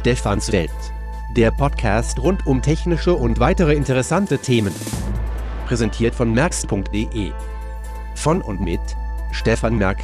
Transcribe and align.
Stefans 0.00 0.50
Welt. 0.50 0.70
Der 1.36 1.50
Podcast 1.50 2.18
rund 2.20 2.46
um 2.46 2.62
technische 2.62 3.14
und 3.14 3.38
weitere 3.38 3.74
interessante 3.74 4.38
Themen. 4.38 4.72
Präsentiert 5.66 6.14
von 6.14 6.32
merx.de. 6.32 7.32
Von 8.14 8.40
und 8.40 8.62
mit 8.62 8.80
Stefan 9.30 9.76
Merk. 9.76 9.98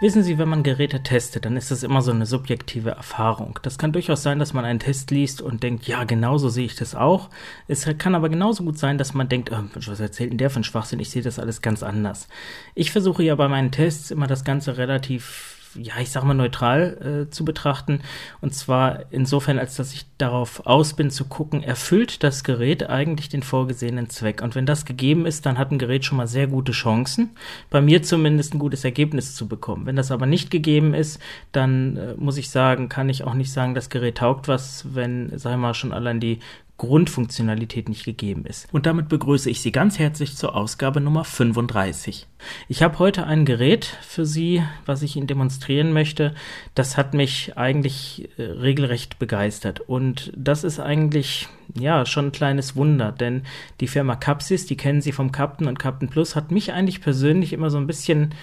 Wissen 0.00 0.22
Sie, 0.22 0.38
wenn 0.38 0.48
man 0.48 0.62
Geräte 0.62 1.02
testet, 1.02 1.44
dann 1.44 1.58
ist 1.58 1.70
das 1.70 1.82
immer 1.82 2.00
so 2.00 2.10
eine 2.10 2.24
subjektive 2.24 2.92
Erfahrung. 2.92 3.58
Das 3.62 3.76
kann 3.76 3.92
durchaus 3.92 4.22
sein, 4.22 4.38
dass 4.38 4.54
man 4.54 4.64
einen 4.64 4.78
Test 4.78 5.10
liest 5.10 5.42
und 5.42 5.62
denkt, 5.62 5.86
ja, 5.88 6.04
genauso 6.04 6.48
sehe 6.48 6.64
ich 6.64 6.76
das 6.76 6.94
auch. 6.94 7.28
Es 7.66 7.86
kann 7.98 8.14
aber 8.14 8.30
genauso 8.30 8.64
gut 8.64 8.78
sein, 8.78 8.96
dass 8.96 9.12
man 9.12 9.28
denkt, 9.28 9.52
oh, 9.52 9.62
was 9.74 10.00
erzählt 10.00 10.30
denn 10.30 10.38
der 10.38 10.56
ein 10.56 10.64
Schwachsinn? 10.64 11.00
Ich 11.00 11.10
sehe 11.10 11.20
das 11.20 11.38
alles 11.38 11.60
ganz 11.60 11.82
anders. 11.82 12.28
Ich 12.74 12.92
versuche 12.92 13.22
ja 13.22 13.34
bei 13.34 13.48
meinen 13.48 13.72
Tests 13.72 14.10
immer 14.10 14.26
das 14.26 14.44
Ganze 14.44 14.78
relativ 14.78 15.57
ja, 15.74 15.94
ich 16.00 16.10
sag 16.10 16.24
mal, 16.24 16.34
neutral 16.34 17.26
äh, 17.26 17.30
zu 17.30 17.44
betrachten. 17.44 18.00
Und 18.40 18.54
zwar 18.54 19.04
insofern, 19.10 19.58
als 19.58 19.76
dass 19.76 19.92
ich 19.92 20.06
darauf 20.18 20.66
aus 20.66 20.94
bin 20.94 21.10
zu 21.10 21.26
gucken, 21.26 21.62
erfüllt 21.62 22.22
das 22.22 22.44
Gerät 22.44 22.88
eigentlich 22.88 23.28
den 23.28 23.42
vorgesehenen 23.42 24.10
Zweck. 24.10 24.42
Und 24.42 24.54
wenn 24.54 24.66
das 24.66 24.84
gegeben 24.84 25.26
ist, 25.26 25.46
dann 25.46 25.58
hat 25.58 25.70
ein 25.70 25.78
Gerät 25.78 26.04
schon 26.04 26.18
mal 26.18 26.26
sehr 26.26 26.46
gute 26.46 26.72
Chancen, 26.72 27.30
bei 27.70 27.80
mir 27.80 28.02
zumindest 28.02 28.54
ein 28.54 28.58
gutes 28.58 28.84
Ergebnis 28.84 29.34
zu 29.34 29.48
bekommen. 29.48 29.86
Wenn 29.86 29.96
das 29.96 30.10
aber 30.10 30.26
nicht 30.26 30.50
gegeben 30.50 30.94
ist, 30.94 31.20
dann 31.52 31.96
äh, 31.96 32.14
muss 32.16 32.36
ich 32.36 32.50
sagen, 32.50 32.88
kann 32.88 33.08
ich 33.08 33.24
auch 33.24 33.34
nicht 33.34 33.52
sagen, 33.52 33.74
das 33.74 33.90
Gerät 33.90 34.18
taugt 34.18 34.48
was, 34.48 34.86
wenn, 34.94 35.32
sag 35.38 35.52
ich 35.52 35.58
mal, 35.58 35.74
schon 35.74 35.92
allein 35.92 36.20
die 36.20 36.40
Grundfunktionalität 36.78 37.88
nicht 37.88 38.04
gegeben 38.04 38.46
ist. 38.46 38.68
Und 38.72 38.86
damit 38.86 39.08
begrüße 39.08 39.50
ich 39.50 39.60
Sie 39.60 39.72
ganz 39.72 39.98
herzlich 39.98 40.36
zur 40.36 40.54
Ausgabe 40.54 41.00
Nummer 41.00 41.24
35. 41.24 42.26
Ich 42.68 42.82
habe 42.84 43.00
heute 43.00 43.26
ein 43.26 43.44
Gerät 43.44 43.84
für 43.84 44.24
Sie, 44.24 44.62
was 44.86 45.02
ich 45.02 45.16
Ihnen 45.16 45.26
demonstrieren 45.26 45.92
möchte. 45.92 46.34
Das 46.76 46.96
hat 46.96 47.14
mich 47.14 47.58
eigentlich 47.58 48.28
äh, 48.38 48.42
regelrecht 48.42 49.18
begeistert. 49.18 49.80
Und 49.80 50.32
das 50.36 50.62
ist 50.62 50.78
eigentlich, 50.78 51.48
ja, 51.74 52.06
schon 52.06 52.26
ein 52.26 52.32
kleines 52.32 52.76
Wunder, 52.76 53.10
denn 53.10 53.42
die 53.80 53.88
Firma 53.88 54.14
Capsys, 54.14 54.66
die 54.66 54.76
kennen 54.76 55.00
Sie 55.00 55.12
vom 55.12 55.32
Captain 55.32 55.66
und 55.66 55.80
Captain 55.80 56.08
Plus, 56.08 56.36
hat 56.36 56.52
mich 56.52 56.72
eigentlich 56.72 57.00
persönlich 57.00 57.52
immer 57.52 57.70
so 57.70 57.78
ein 57.78 57.88
bisschen 57.88 58.34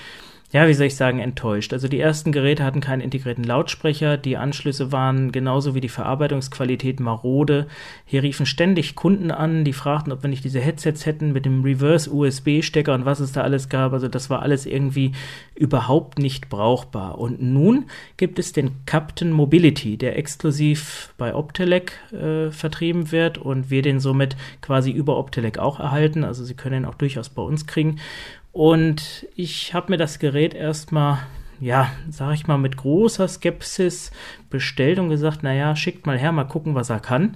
ja, 0.52 0.68
wie 0.68 0.74
soll 0.74 0.88
ich 0.88 0.96
sagen, 0.96 1.20
enttäuscht. 1.20 1.74
Also 1.74 1.88
die 1.88 2.00
ersten 2.00 2.32
Geräte 2.32 2.64
hatten 2.64 2.80
keinen 2.80 3.02
integrierten 3.02 3.44
Lautsprecher, 3.44 4.16
die 4.16 4.38
Anschlüsse 4.38 4.92
waren 4.92 5.32
genauso 5.32 5.74
wie 5.74 5.82
die 5.82 5.90
Verarbeitungsqualität 5.90 7.00
marode. 7.00 7.66
Hier 8.06 8.22
riefen 8.22 8.46
ständig 8.46 8.96
Kunden 8.96 9.32
an, 9.32 9.64
die 9.66 9.74
fragten, 9.74 10.14
ob 10.14 10.22
wir 10.24 10.30
nicht 10.30 10.44
diese 10.44 10.62
Headsets 10.62 11.06
hätten 11.06 11.34
mit 11.34 11.46
dem 11.46 11.64
Reverse-USB-Stecker 11.64 12.94
und 12.94 13.06
was 13.06 13.20
es 13.20 13.32
da 13.32 13.42
alles 13.42 13.70
gab. 13.70 13.94
Also 13.94 14.08
das 14.08 14.30
war 14.30 14.44
alles 14.44 14.68
irgendwie 14.68 15.14
überhaupt 15.56 16.20
nicht 16.20 16.48
brauchbar. 16.48 17.18
Und 17.18 17.42
nun 17.42 17.86
gibt 18.18 18.38
es 18.38 18.54
den 18.54 18.86
Captain 18.86 19.32
Mobility, 19.32 19.98
der 19.98 20.18
exklusiv 20.18 21.14
bei 21.18 21.34
Optelec 21.34 21.94
äh, 22.14 22.52
vertrieben 22.52 23.12
wird 23.12 23.40
und 23.40 23.72
wir 23.72 23.82
den 23.82 24.00
somit 24.00 24.38
quasi 24.62 24.92
über 24.92 25.18
Optelec 25.18 25.58
auch 25.58 25.80
erhalten. 25.80 26.24
Also 26.24 26.46
Sie 26.46 26.54
können 26.54 26.84
ihn 26.84 26.86
auch 26.86 26.96
durchaus 26.96 27.30
bei 27.30 27.42
uns 27.42 27.66
kriegen. 27.66 28.00
Und 28.56 29.28
ich 29.36 29.74
habe 29.74 29.92
mir 29.92 29.98
das 29.98 30.18
Gerät 30.18 30.54
erstmal, 30.54 31.18
ja, 31.60 31.92
sag 32.10 32.36
ich 32.36 32.48
mal, 32.48 32.58
mit 32.58 32.78
großer 32.78 33.28
Skepsis 33.28 34.12
bestellt 34.50 34.98
und 34.98 35.10
gesagt, 35.10 35.44
naja, 35.44 35.76
schickt 35.76 36.06
mal 36.06 36.18
her, 36.18 36.32
mal 36.32 36.46
gucken, 36.46 36.74
was 36.74 36.90
er 36.90 37.02
kann. 37.02 37.36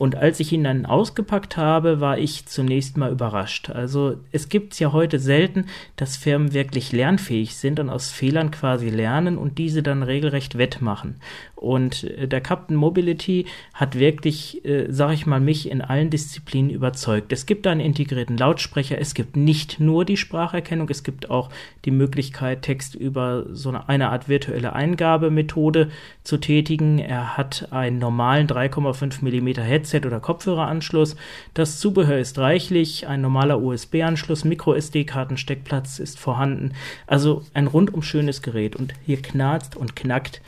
Und 0.00 0.16
als 0.16 0.40
ich 0.40 0.50
ihn 0.50 0.64
dann 0.64 0.86
ausgepackt 0.86 1.58
habe, 1.58 2.00
war 2.00 2.16
ich 2.16 2.46
zunächst 2.46 2.96
mal 2.96 3.12
überrascht. 3.12 3.68
Also 3.68 4.16
es 4.32 4.48
gibt 4.48 4.72
es 4.72 4.78
ja 4.78 4.94
heute 4.94 5.18
selten, 5.18 5.66
dass 5.96 6.16
Firmen 6.16 6.54
wirklich 6.54 6.90
lernfähig 6.90 7.54
sind 7.54 7.78
und 7.78 7.90
aus 7.90 8.10
Fehlern 8.10 8.50
quasi 8.50 8.88
lernen 8.88 9.36
und 9.36 9.58
diese 9.58 9.82
dann 9.82 10.02
regelrecht 10.02 10.56
wettmachen. 10.56 11.16
Und 11.54 12.04
äh, 12.04 12.26
der 12.26 12.40
Captain 12.40 12.76
Mobility 12.76 13.44
hat 13.74 13.98
wirklich, 13.98 14.64
äh, 14.64 14.86
sag 14.88 15.12
ich 15.12 15.26
mal, 15.26 15.38
mich 15.38 15.70
in 15.70 15.82
allen 15.82 16.08
Disziplinen 16.08 16.70
überzeugt. 16.70 17.30
Es 17.30 17.44
gibt 17.44 17.66
einen 17.66 17.82
integrierten 17.82 18.38
Lautsprecher, 18.38 18.98
es 18.98 19.12
gibt 19.12 19.36
nicht 19.36 19.80
nur 19.80 20.06
die 20.06 20.16
Spracherkennung, 20.16 20.88
es 20.88 21.02
gibt 21.02 21.28
auch 21.28 21.50
die 21.84 21.90
Möglichkeit, 21.90 22.62
Text 22.62 22.94
über 22.94 23.44
so 23.52 23.68
eine, 23.68 23.86
eine 23.90 24.08
Art 24.08 24.30
virtuelle 24.30 24.72
Eingabemethode 24.72 25.90
zu 26.24 26.38
tätigen. 26.38 26.98
Er 26.98 27.36
hat 27.36 27.68
einen 27.70 27.98
normalen 27.98 28.46
3,5 28.46 29.22
mm 29.22 29.60
Headset 29.60 29.89
Headset 29.90 30.06
oder 30.06 30.20
Kopfhöreranschluss. 30.20 31.16
Das 31.54 31.78
Zubehör 31.78 32.18
ist 32.18 32.38
reichlich, 32.38 33.06
ein 33.06 33.20
normaler 33.20 33.60
USB-Anschluss, 33.60 34.44
Micro-SD-Kartensteckplatz 34.44 35.98
ist 35.98 36.18
vorhanden. 36.18 36.72
Also 37.06 37.42
ein 37.54 37.66
rundum 37.66 38.02
schönes 38.02 38.42
Gerät 38.42 38.76
und 38.76 38.94
hier 39.04 39.20
knarzt 39.20 39.76
und 39.76 39.96
knackt 39.96 40.40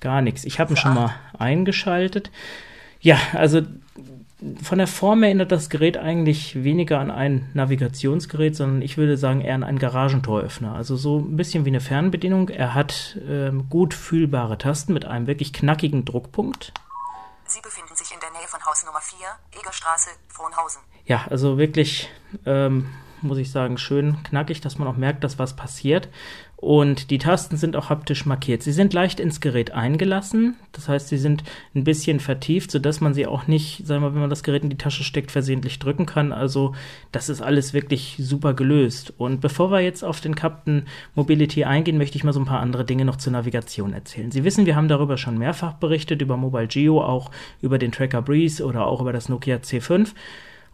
gar 0.00 0.22
nichts. 0.22 0.44
Ich 0.44 0.60
habe 0.60 0.74
ihn 0.74 0.76
schon 0.76 0.94
mal 0.94 1.14
eingeschaltet. 1.38 2.30
Ja, 3.00 3.18
also 3.32 3.62
von 4.62 4.78
der 4.78 4.86
Form 4.86 5.22
erinnert 5.22 5.52
das 5.52 5.70
Gerät 5.70 5.96
eigentlich 5.96 6.64
weniger 6.64 6.98
an 6.98 7.10
ein 7.10 7.48
Navigationsgerät, 7.54 8.54
sondern 8.54 8.82
ich 8.82 8.98
würde 8.98 9.16
sagen 9.16 9.40
eher 9.40 9.54
an 9.54 9.64
einen 9.64 9.78
Garagentoröffner. 9.78 10.74
Also 10.74 10.96
so 10.96 11.18
ein 11.18 11.36
bisschen 11.36 11.64
wie 11.64 11.70
eine 11.70 11.80
Fernbedienung. 11.80 12.50
Er 12.50 12.74
hat 12.74 13.18
ähm, 13.26 13.70
gut 13.70 13.94
fühlbare 13.94 14.58
Tasten 14.58 14.92
mit 14.92 15.06
einem 15.06 15.26
wirklich 15.26 15.54
knackigen 15.54 16.04
Druckpunkt. 16.04 16.74
Sie 17.46 17.60
befinden 17.60 17.93
der 18.24 18.40
Nähe 18.40 18.48
von 18.48 18.64
Haus 18.64 18.84
Nummer 18.84 19.00
4, 19.00 19.18
Egerstraße, 19.60 20.10
Frohnhausen. 20.28 20.82
Ja, 21.04 21.26
also 21.28 21.58
wirklich, 21.58 22.10
ähm, 22.46 22.92
muss 23.24 23.38
ich 23.38 23.50
sagen, 23.50 23.78
schön 23.78 24.22
knackig, 24.22 24.60
dass 24.60 24.78
man 24.78 24.86
auch 24.86 24.96
merkt, 24.96 25.24
dass 25.24 25.38
was 25.38 25.56
passiert. 25.56 26.08
Und 26.64 27.10
die 27.10 27.18
Tasten 27.18 27.58
sind 27.58 27.76
auch 27.76 27.90
haptisch 27.90 28.24
markiert. 28.24 28.62
Sie 28.62 28.72
sind 28.72 28.94
leicht 28.94 29.20
ins 29.20 29.42
Gerät 29.42 29.72
eingelassen. 29.72 30.56
Das 30.72 30.88
heißt, 30.88 31.08
sie 31.08 31.18
sind 31.18 31.44
ein 31.74 31.84
bisschen 31.84 32.20
vertieft, 32.20 32.70
sodass 32.70 33.02
man 33.02 33.12
sie 33.12 33.26
auch 33.26 33.46
nicht, 33.46 33.86
sagen 33.86 34.00
wir 34.00 34.08
mal, 34.08 34.14
wenn 34.14 34.22
man 34.22 34.30
das 34.30 34.42
Gerät 34.42 34.62
in 34.62 34.70
die 34.70 34.78
Tasche 34.78 35.04
steckt, 35.04 35.30
versehentlich 35.30 35.78
drücken 35.78 36.06
kann. 36.06 36.32
Also, 36.32 36.74
das 37.12 37.28
ist 37.28 37.42
alles 37.42 37.74
wirklich 37.74 38.16
super 38.18 38.54
gelöst. 38.54 39.12
Und 39.18 39.42
bevor 39.42 39.70
wir 39.70 39.80
jetzt 39.80 40.02
auf 40.04 40.22
den 40.22 40.34
Captain 40.34 40.86
Mobility 41.14 41.64
eingehen, 41.64 41.98
möchte 41.98 42.16
ich 42.16 42.24
mal 42.24 42.32
so 42.32 42.40
ein 42.40 42.46
paar 42.46 42.60
andere 42.60 42.86
Dinge 42.86 43.04
noch 43.04 43.16
zur 43.16 43.34
Navigation 43.34 43.92
erzählen. 43.92 44.30
Sie 44.30 44.44
wissen, 44.44 44.64
wir 44.64 44.74
haben 44.74 44.88
darüber 44.88 45.18
schon 45.18 45.36
mehrfach 45.36 45.74
berichtet, 45.74 46.22
über 46.22 46.38
Mobile 46.38 46.68
Geo, 46.68 47.02
auch 47.02 47.30
über 47.60 47.78
den 47.78 47.92
Tracker 47.92 48.22
Breeze 48.22 48.64
oder 48.64 48.86
auch 48.86 49.02
über 49.02 49.12
das 49.12 49.28
Nokia 49.28 49.56
C5. 49.56 50.14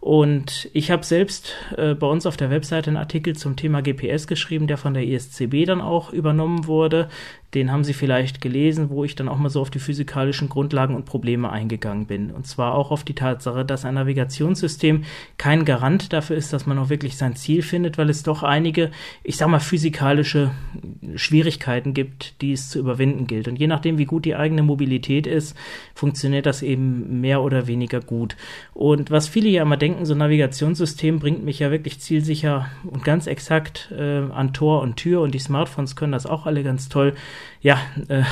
Und 0.01 0.67
ich 0.73 0.89
habe 0.89 1.05
selbst 1.05 1.53
äh, 1.77 1.93
bei 1.93 2.07
uns 2.07 2.25
auf 2.25 2.35
der 2.35 2.49
Webseite 2.49 2.89
einen 2.89 2.97
Artikel 2.97 3.35
zum 3.35 3.55
Thema 3.55 3.81
GPS 3.81 4.25
geschrieben, 4.25 4.65
der 4.65 4.77
von 4.77 4.95
der 4.95 5.03
ISCB 5.03 5.65
dann 5.65 5.79
auch 5.79 6.11
übernommen 6.11 6.65
wurde 6.65 7.07
den 7.53 7.71
haben 7.71 7.83
Sie 7.83 7.93
vielleicht 7.93 8.39
gelesen, 8.39 8.89
wo 8.89 9.03
ich 9.03 9.15
dann 9.15 9.27
auch 9.27 9.37
mal 9.37 9.49
so 9.49 9.59
auf 9.59 9.69
die 9.69 9.79
physikalischen 9.79 10.47
Grundlagen 10.47 10.95
und 10.95 11.05
Probleme 11.05 11.49
eingegangen 11.49 12.05
bin. 12.05 12.31
Und 12.31 12.47
zwar 12.47 12.75
auch 12.75 12.91
auf 12.91 13.03
die 13.03 13.13
Tatsache, 13.13 13.65
dass 13.65 13.83
ein 13.83 13.95
Navigationssystem 13.95 15.03
kein 15.37 15.65
Garant 15.65 16.13
dafür 16.13 16.37
ist, 16.37 16.53
dass 16.53 16.65
man 16.65 16.79
auch 16.79 16.89
wirklich 16.89 17.17
sein 17.17 17.35
Ziel 17.35 17.61
findet, 17.61 17.97
weil 17.97 18.09
es 18.09 18.23
doch 18.23 18.43
einige, 18.43 18.91
ich 19.23 19.35
sag 19.35 19.49
mal, 19.49 19.59
physikalische 19.59 20.51
Schwierigkeiten 21.15 21.93
gibt, 21.93 22.41
die 22.41 22.53
es 22.53 22.69
zu 22.69 22.79
überwinden 22.79 23.27
gilt. 23.27 23.49
Und 23.49 23.57
je 23.57 23.67
nachdem, 23.67 23.97
wie 23.97 24.05
gut 24.05 24.23
die 24.23 24.35
eigene 24.35 24.63
Mobilität 24.63 25.27
ist, 25.27 25.57
funktioniert 25.93 26.45
das 26.45 26.61
eben 26.61 27.19
mehr 27.19 27.41
oder 27.41 27.67
weniger 27.67 27.99
gut. 27.99 28.37
Und 28.73 29.11
was 29.11 29.27
viele 29.27 29.49
ja 29.49 29.63
immer 29.63 29.77
denken, 29.77 30.05
so 30.05 30.13
ein 30.13 30.19
Navigationssystem 30.19 31.19
bringt 31.19 31.43
mich 31.43 31.59
ja 31.59 31.69
wirklich 31.69 31.99
zielsicher 31.99 32.67
und 32.83 33.03
ganz 33.03 33.27
exakt 33.27 33.91
äh, 33.91 34.21
an 34.31 34.53
Tor 34.53 34.81
und 34.81 34.95
Tür 34.95 35.21
und 35.21 35.33
die 35.33 35.39
Smartphones 35.39 35.95
können 35.95 36.13
das 36.13 36.25
auch 36.25 36.45
alle 36.45 36.63
ganz 36.63 36.87
toll 36.87 37.13
ja, 37.61 37.79
äh, 38.07 38.23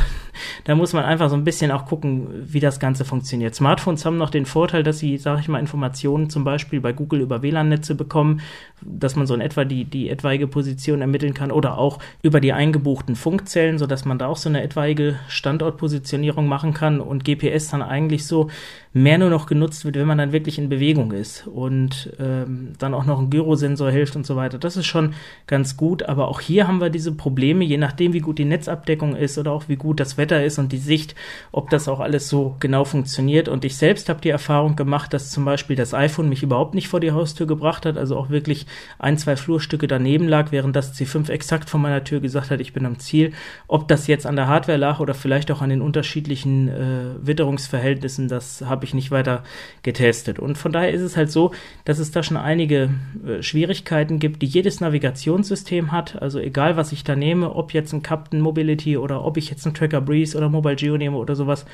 da 0.64 0.75
muss 0.75 0.94
man 0.94 1.06
einfach 1.06 1.30
so 1.30 1.36
ein 1.36 1.44
bisschen 1.44 1.72
auch 1.72 1.86
gucken, 1.86 2.28
wie 2.46 2.59
das 2.59 2.80
Ganze 2.80 3.06
funktioniert. 3.06 3.56
Smartphones 3.56 4.06
haben 4.06 4.18
noch 4.18 4.30
den 4.30 4.46
Vorteil, 4.46 4.84
dass 4.84 5.00
sie, 5.00 5.18
sage 5.18 5.42
ich 5.42 5.47
mal, 5.47 5.59
Informationen 5.59 6.30
zum 6.30 6.44
Beispiel 6.44 6.81
bei 6.81 6.94
Google 6.94 7.22
über 7.22 7.42
WLAN-Netze 7.42 7.96
bekommen, 7.96 8.42
dass 8.81 9.16
man 9.16 9.28
so 9.28 9.34
in 9.34 9.42
etwa 9.42 9.66
die, 9.66 9.86
die 9.86 10.09
etwaige 10.09 10.47
Position 10.47 11.02
ermitteln 11.02 11.34
kann 11.34 11.52
oder 11.52 11.78
auch 11.78 12.00
über 12.23 12.40
die 12.40 12.53
eingebuchten 12.53 13.16
Funkzellen, 13.16 13.78
sodass 13.78 14.06
man 14.06 14.17
da 14.17 14.28
auch 14.28 14.38
so 14.38 14.50
eine 14.50 14.64
etwaige 14.64 15.20
Standortpositionierung 15.28 16.47
machen 16.47 16.73
kann 16.73 17.00
und 17.00 17.23
GPS 17.23 17.70
dann 17.70 17.82
eigentlich 17.82 18.26
so 18.26 18.50
mehr 18.91 19.20
nur 19.20 19.30
noch 19.30 19.46
genutzt 19.46 19.86
wird, 19.86 19.96
wenn 19.96 20.08
man 20.08 20.18
dann 20.18 20.32
wirklich 20.32 20.58
in 20.58 20.68
Bewegung 20.68 21.12
ist 21.12 21.46
und 21.46 22.12
ähm, 22.20 22.74
dann 22.80 22.96
auch 22.96 23.06
noch 23.06 23.20
ein 23.20 23.30
Gyrosensor 23.30 23.91
hilft 23.91 24.16
und 24.16 24.26
so 24.26 24.36
weiter. 24.36 24.58
Das 24.58 24.78
ist 24.78 24.88
schon 24.88 25.14
ganz 25.46 25.78
gut, 25.78 26.03
aber 26.03 26.28
auch 26.28 26.41
hier 26.41 26.68
haben 26.68 26.82
wir 26.82 26.90
diese 26.90 27.12
Probleme, 27.12 27.64
je 27.64 27.78
nachdem, 27.78 28.14
wie 28.14 28.20
gut 28.20 28.40
die 28.40 28.46
Netzabdeckung 28.46 29.16
ist 29.16 29.38
oder 29.38 29.52
auch 29.52 29.66
wie 29.68 29.76
gut 29.76 30.00
das 30.00 30.18
Wetter 30.18 30.44
ist 30.44 30.58
und 30.58 30.72
die 30.72 30.80
Sicht, 30.80 31.14
ob 31.52 31.70
das 31.70 31.88
auch 31.88 32.00
alles 32.00 32.30
so 32.30 32.56
genau 32.59 32.84
funktioniert. 32.84 33.47
Und 33.47 33.64
ich 33.64 33.78
selbst 33.78 34.09
habe 34.09 34.22
die 34.22 34.30
Erfahrung 34.30 34.76
gemacht, 34.76 35.14
dass 35.14 35.30
zum 35.30 35.46
Beispiel 35.46 35.76
das 35.76 35.94
iPhone 35.94 36.28
mich 36.28 36.42
überhaupt 36.42 36.74
nicht 36.74 36.88
vor 36.88 37.00
die 37.00 37.12
Haustür 37.12 37.46
gebracht 37.46 37.85
hat, 37.85 37.96
also 37.96 38.18
auch 38.18 38.32
wirklich 38.32 38.66
ein, 38.97 39.20
zwei 39.20 39.35
Flurstücke 39.35 39.88
daneben 39.88 40.28
lag, 40.28 40.52
während 40.52 40.76
das 40.76 41.00
C5 41.00 41.30
exakt 41.30 41.70
vor 41.70 41.80
meiner 41.80 42.03
Tür 42.03 42.22
gesagt 42.22 42.50
hat, 42.50 42.59
ich 42.59 42.74
bin 42.74 42.88
am 42.88 42.97
Ziel. 42.97 43.34
Ob 43.68 43.88
das 43.88 44.08
jetzt 44.08 44.26
an 44.26 44.35
der 44.35 44.47
Hardware 44.47 44.80
lag 44.80 45.00
oder 45.00 45.14
vielleicht 45.14 45.52
auch 45.52 45.62
an 45.62 45.70
den 45.70 45.82
unterschiedlichen 45.82 46.70
äh, 46.70 47.16
Witterungsverhältnissen, 47.22 48.28
das 48.28 48.64
habe 48.66 48.78
habe 48.79 48.85
ich 48.85 48.93
nicht 48.93 49.11
weiter 49.11 49.43
getestet. 49.84 50.40
Und 50.40 50.58
von 50.58 50.72
daher 50.72 50.91
ist 50.91 51.02
es 51.02 51.17
halt 51.17 51.29
so, 51.29 51.52
dass 51.84 51.99
es 51.99 52.11
da 52.11 52.23
schon 52.23 52.37
einige 52.37 52.90
äh, 53.28 53.43
Schwierigkeiten 53.43 54.20
gibt, 54.20 54.41
die 54.41 54.46
jedes 54.46 54.79
Navigationssystem 54.79 55.91
hat. 55.91 56.22
Also 56.22 56.40
egal, 56.40 56.78
was 56.78 56.93
ich 56.93 57.03
da 57.03 57.17
nehme, 57.17 57.53
ob 57.53 57.73
jetzt 57.73 57.91
ein 57.91 58.03
Captain 58.03 58.40
Mobility 58.40 58.96
oder 58.96 59.26
ob 59.26 59.35
ich 59.35 59.49
jetzt 59.49 59.66
ein 59.66 59.73
Tracker 59.73 59.99
Breeze 59.99 60.37
oder 60.37 60.47
Mobile 60.47 60.78
Geo 60.78 60.96
nehme 60.96 61.17
oder 61.17 61.35
sowas. 61.35 61.66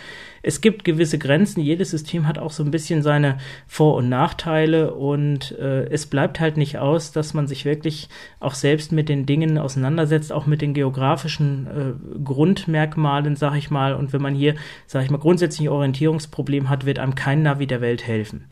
Es 0.41 0.61
gibt 0.61 0.83
gewisse 0.83 1.19
Grenzen. 1.19 1.61
Jedes 1.61 1.91
System 1.91 2.27
hat 2.27 2.39
auch 2.39 2.51
so 2.51 2.63
ein 2.63 2.71
bisschen 2.71 3.03
seine 3.03 3.37
Vor- 3.67 3.95
und 3.95 4.09
Nachteile 4.09 4.95
und 4.95 5.51
äh, 5.59 5.85
es 5.89 6.07
bleibt 6.07 6.39
halt 6.39 6.57
nicht 6.57 6.79
aus, 6.79 7.11
dass 7.11 7.35
man 7.35 7.47
sich 7.47 7.65
wirklich 7.65 8.09
auch 8.39 8.55
selbst 8.55 8.91
mit 8.91 9.09
den 9.09 9.27
Dingen 9.27 9.59
auseinandersetzt, 9.59 10.31
auch 10.31 10.47
mit 10.47 10.61
den 10.61 10.73
geografischen 10.73 11.67
äh, 11.67 12.23
Grundmerkmalen, 12.23 13.35
sag 13.35 13.55
ich 13.55 13.69
mal. 13.69 13.93
Und 13.93 14.11
wenn 14.11 14.21
man 14.21 14.33
hier, 14.33 14.55
sag 14.87 15.03
ich 15.03 15.11
mal, 15.11 15.19
grundsätzlich 15.19 15.67
ein 15.67 15.73
Orientierungsproblem 15.73 16.69
hat, 16.69 16.85
wird 16.85 16.94
einem 16.99 17.15
kein 17.15 17.43
Navi 17.43 17.67
der 17.67 17.81
Welt 17.81 18.05
helfen. 18.05 18.45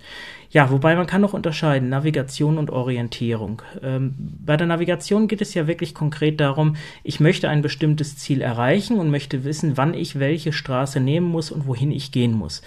Ja, 0.53 0.69
wobei 0.69 0.95
man 0.95 1.07
kann 1.07 1.21
noch 1.21 1.33
unterscheiden, 1.33 1.89
Navigation 1.89 2.59
und 2.59 2.69
Orientierung. 2.69 3.63
Ähm, 3.81 4.13
bei 4.45 4.55
der 4.55 4.67
Navigation 4.67 5.27
geht 5.27 5.41
es 5.41 5.55
ja 5.55 5.65
wirklich 5.65 5.95
konkret 5.95 6.39
darum, 6.39 6.75
ich 7.03 7.19
möchte 7.19 7.49
ein 7.49 7.63
bestimmtes 7.63 8.17
Ziel 8.17 8.39
erreichen 8.41 8.99
und 8.99 9.09
möchte 9.09 9.45
wissen, 9.45 9.77
wann 9.77 9.95
ich 9.95 10.19
welche 10.19 10.53
Straße 10.53 10.99
nehmen 10.99 11.25
muss 11.25 11.49
und 11.49 11.65
wohin 11.65 11.91
ich 11.91 12.11
gehen 12.11 12.33
muss. 12.33 12.61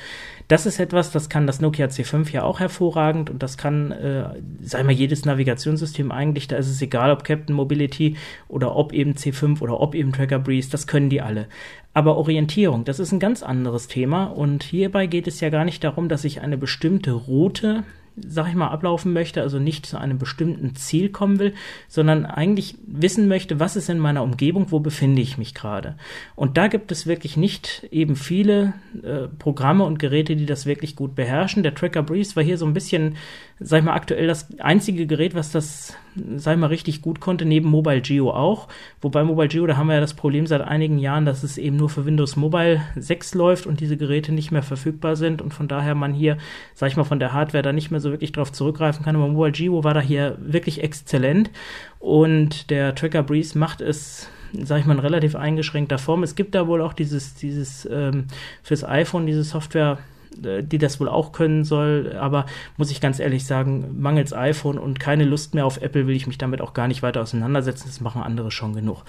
Das 0.48 0.64
ist 0.64 0.78
etwas, 0.78 1.10
das 1.10 1.28
kann 1.28 1.46
das 1.46 1.60
Nokia 1.60 1.86
C5 1.86 2.30
ja 2.30 2.44
auch 2.44 2.60
hervorragend 2.60 3.30
und 3.30 3.42
das 3.42 3.58
kann, 3.58 3.90
äh, 3.90 4.28
sei 4.62 4.84
mal, 4.84 4.92
jedes 4.92 5.24
Navigationssystem 5.24 6.12
eigentlich, 6.12 6.46
da 6.46 6.56
ist 6.56 6.68
es 6.68 6.80
egal, 6.80 7.10
ob 7.10 7.24
Captain 7.24 7.54
Mobility 7.54 8.16
oder 8.46 8.76
ob 8.76 8.92
eben 8.92 9.14
C5 9.14 9.60
oder 9.60 9.80
ob 9.80 9.96
eben 9.96 10.12
Tracker 10.12 10.38
Breeze, 10.38 10.70
das 10.70 10.86
können 10.86 11.10
die 11.10 11.20
alle. 11.20 11.48
Aber 11.94 12.16
Orientierung, 12.16 12.84
das 12.84 13.00
ist 13.00 13.10
ein 13.10 13.18
ganz 13.18 13.42
anderes 13.42 13.88
Thema 13.88 14.24
und 14.24 14.62
hierbei 14.62 15.06
geht 15.06 15.26
es 15.26 15.40
ja 15.40 15.50
gar 15.50 15.64
nicht 15.64 15.82
darum, 15.82 16.08
dass 16.08 16.24
ich 16.24 16.40
eine 16.40 16.56
bestimmte 16.56 17.12
Route 17.12 17.82
sag 18.16 18.48
ich 18.48 18.54
mal, 18.54 18.68
ablaufen 18.68 19.12
möchte, 19.12 19.42
also 19.42 19.58
nicht 19.58 19.86
zu 19.86 19.98
einem 19.98 20.18
bestimmten 20.18 20.74
Ziel 20.74 21.10
kommen 21.10 21.38
will, 21.38 21.54
sondern 21.88 22.24
eigentlich 22.24 22.76
wissen 22.86 23.28
möchte, 23.28 23.60
was 23.60 23.76
ist 23.76 23.88
in 23.88 23.98
meiner 23.98 24.22
Umgebung, 24.22 24.70
wo 24.70 24.80
befinde 24.80 25.20
ich 25.20 25.38
mich 25.38 25.54
gerade. 25.54 25.96
Und 26.34 26.56
da 26.56 26.68
gibt 26.68 26.90
es 26.92 27.06
wirklich 27.06 27.36
nicht 27.36 27.86
eben 27.90 28.16
viele 28.16 28.72
äh, 29.02 29.28
Programme 29.38 29.84
und 29.84 29.98
Geräte, 29.98 30.36
die 30.36 30.46
das 30.46 30.66
wirklich 30.66 30.96
gut 30.96 31.14
beherrschen. 31.14 31.62
Der 31.62 31.74
Tracker 31.74 32.02
Breeze 32.02 32.36
war 32.36 32.42
hier 32.42 32.58
so 32.58 32.66
ein 32.66 32.74
bisschen, 32.74 33.16
sag 33.58 33.78
ich 33.78 33.84
mal, 33.84 33.94
aktuell 33.94 34.26
das 34.26 34.48
einzige 34.58 35.06
Gerät, 35.06 35.34
was 35.34 35.50
das, 35.50 35.96
sag 36.36 36.54
ich 36.54 36.60
mal, 36.60 36.66
richtig 36.66 37.00
gut 37.00 37.20
konnte, 37.20 37.46
neben 37.46 37.68
Mobile 37.70 38.02
Geo 38.02 38.30
auch. 38.30 38.68
Wobei 39.00 39.24
Mobile 39.24 39.48
Geo, 39.48 39.66
da 39.66 39.78
haben 39.78 39.86
wir 39.86 39.94
ja 39.94 40.00
das 40.00 40.12
Problem 40.14 40.46
seit 40.46 40.60
einigen 40.60 40.98
Jahren, 40.98 41.24
dass 41.24 41.42
es 41.42 41.56
eben 41.56 41.76
nur 41.76 41.88
für 41.88 42.04
Windows 42.04 42.36
Mobile 42.36 42.82
6 42.96 43.34
läuft 43.34 43.66
und 43.66 43.80
diese 43.80 43.96
Geräte 43.96 44.32
nicht 44.32 44.50
mehr 44.50 44.62
verfügbar 44.62 45.16
sind 45.16 45.40
und 45.40 45.54
von 45.54 45.68
daher 45.68 45.94
man 45.94 46.12
hier, 46.12 46.36
sag 46.74 46.90
ich 46.90 46.96
mal, 46.96 47.04
von 47.04 47.18
der 47.18 47.32
Hardware 47.32 47.62
da 47.62 47.72
nicht 47.72 47.90
mehr 47.90 48.00
so 48.00 48.10
wirklich 48.10 48.32
darauf 48.32 48.52
zurückgreifen 48.52 49.04
kann. 49.04 49.16
Aber 49.16 49.28
Mobile 49.28 49.52
Geo 49.52 49.84
war 49.84 49.94
da 49.94 50.00
hier 50.00 50.36
wirklich 50.38 50.82
exzellent 50.82 51.50
und 51.98 52.70
der 52.70 52.94
Tracker 52.94 53.22
Breeze 53.22 53.58
macht 53.58 53.80
es 53.80 54.28
sage 54.52 54.80
ich 54.80 54.86
mal, 54.86 54.94
in 54.94 55.00
relativ 55.00 55.34
eingeschränkter 55.34 55.98
Form. 55.98 56.22
Es 56.22 56.34
gibt 56.34 56.54
da 56.54 56.66
wohl 56.66 56.80
auch 56.80 56.92
dieses, 56.92 57.34
dieses 57.34 57.86
ähm, 57.90 58.26
fürs 58.62 58.84
iPhone, 58.84 59.26
diese 59.26 59.42
Software, 59.42 59.98
die 60.36 60.78
das 60.78 61.00
wohl 61.00 61.08
auch 61.08 61.32
können 61.32 61.64
soll, 61.64 62.16
aber 62.18 62.46
muss 62.76 62.90
ich 62.90 63.00
ganz 63.00 63.18
ehrlich 63.18 63.46
sagen, 63.46 64.00
mangels 64.00 64.32
iPhone 64.32 64.78
und 64.78 65.00
keine 65.00 65.24
Lust 65.24 65.54
mehr 65.54 65.66
auf 65.66 65.80
Apple 65.80 66.06
will 66.06 66.16
ich 66.16 66.26
mich 66.26 66.38
damit 66.38 66.60
auch 66.60 66.74
gar 66.74 66.88
nicht 66.88 67.02
weiter 67.02 67.22
auseinandersetzen. 67.22 67.84
Das 67.86 68.00
machen 68.00 68.22
andere 68.22 68.50
schon 68.50 68.74
genug. 68.74 69.04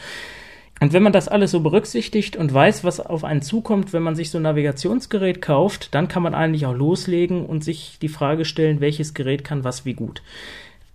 Und 0.79 0.93
wenn 0.93 1.01
man 1.01 1.13
das 1.13 1.27
alles 1.27 1.51
so 1.51 1.61
berücksichtigt 1.61 2.35
und 2.35 2.53
weiß, 2.53 2.83
was 2.83 2.99
auf 2.99 3.23
einen 3.23 3.41
zukommt, 3.41 3.93
wenn 3.93 4.03
man 4.03 4.15
sich 4.15 4.29
so 4.29 4.37
ein 4.37 4.43
Navigationsgerät 4.43 5.41
kauft, 5.41 5.93
dann 5.95 6.07
kann 6.07 6.21
man 6.21 6.35
eigentlich 6.35 6.67
auch 6.67 6.75
loslegen 6.75 7.45
und 7.45 7.63
sich 7.63 7.97
die 7.99 8.09
Frage 8.09 8.45
stellen, 8.45 8.79
welches 8.79 9.15
Gerät 9.15 9.43
kann 9.43 9.63
was 9.63 9.85
wie 9.85 9.95
gut. 9.95 10.21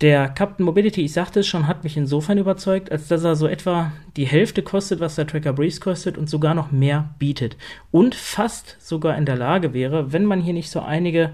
Der 0.02 0.28
Captain 0.28 0.66
Mobility, 0.66 1.02
ich 1.02 1.12
sagte 1.12 1.40
es 1.40 1.46
schon, 1.46 1.68
hat 1.68 1.84
mich 1.84 1.96
insofern 1.96 2.36
überzeugt, 2.36 2.90
als 2.90 3.06
dass 3.06 3.22
er 3.22 3.36
so 3.36 3.46
etwa 3.46 3.92
die 4.16 4.26
Hälfte 4.26 4.62
kostet, 4.62 4.98
was 4.98 5.14
der 5.14 5.28
Tracker 5.28 5.52
Breeze 5.52 5.78
kostet 5.78 6.18
und 6.18 6.28
sogar 6.28 6.54
noch 6.54 6.72
mehr 6.72 7.14
bietet. 7.20 7.56
Und 7.92 8.16
fast 8.16 8.76
sogar 8.80 9.16
in 9.16 9.26
der 9.26 9.36
Lage 9.36 9.74
wäre, 9.74 10.12
wenn 10.12 10.24
man 10.24 10.40
hier 10.40 10.54
nicht 10.54 10.70
so 10.70 10.80
einige 10.80 11.30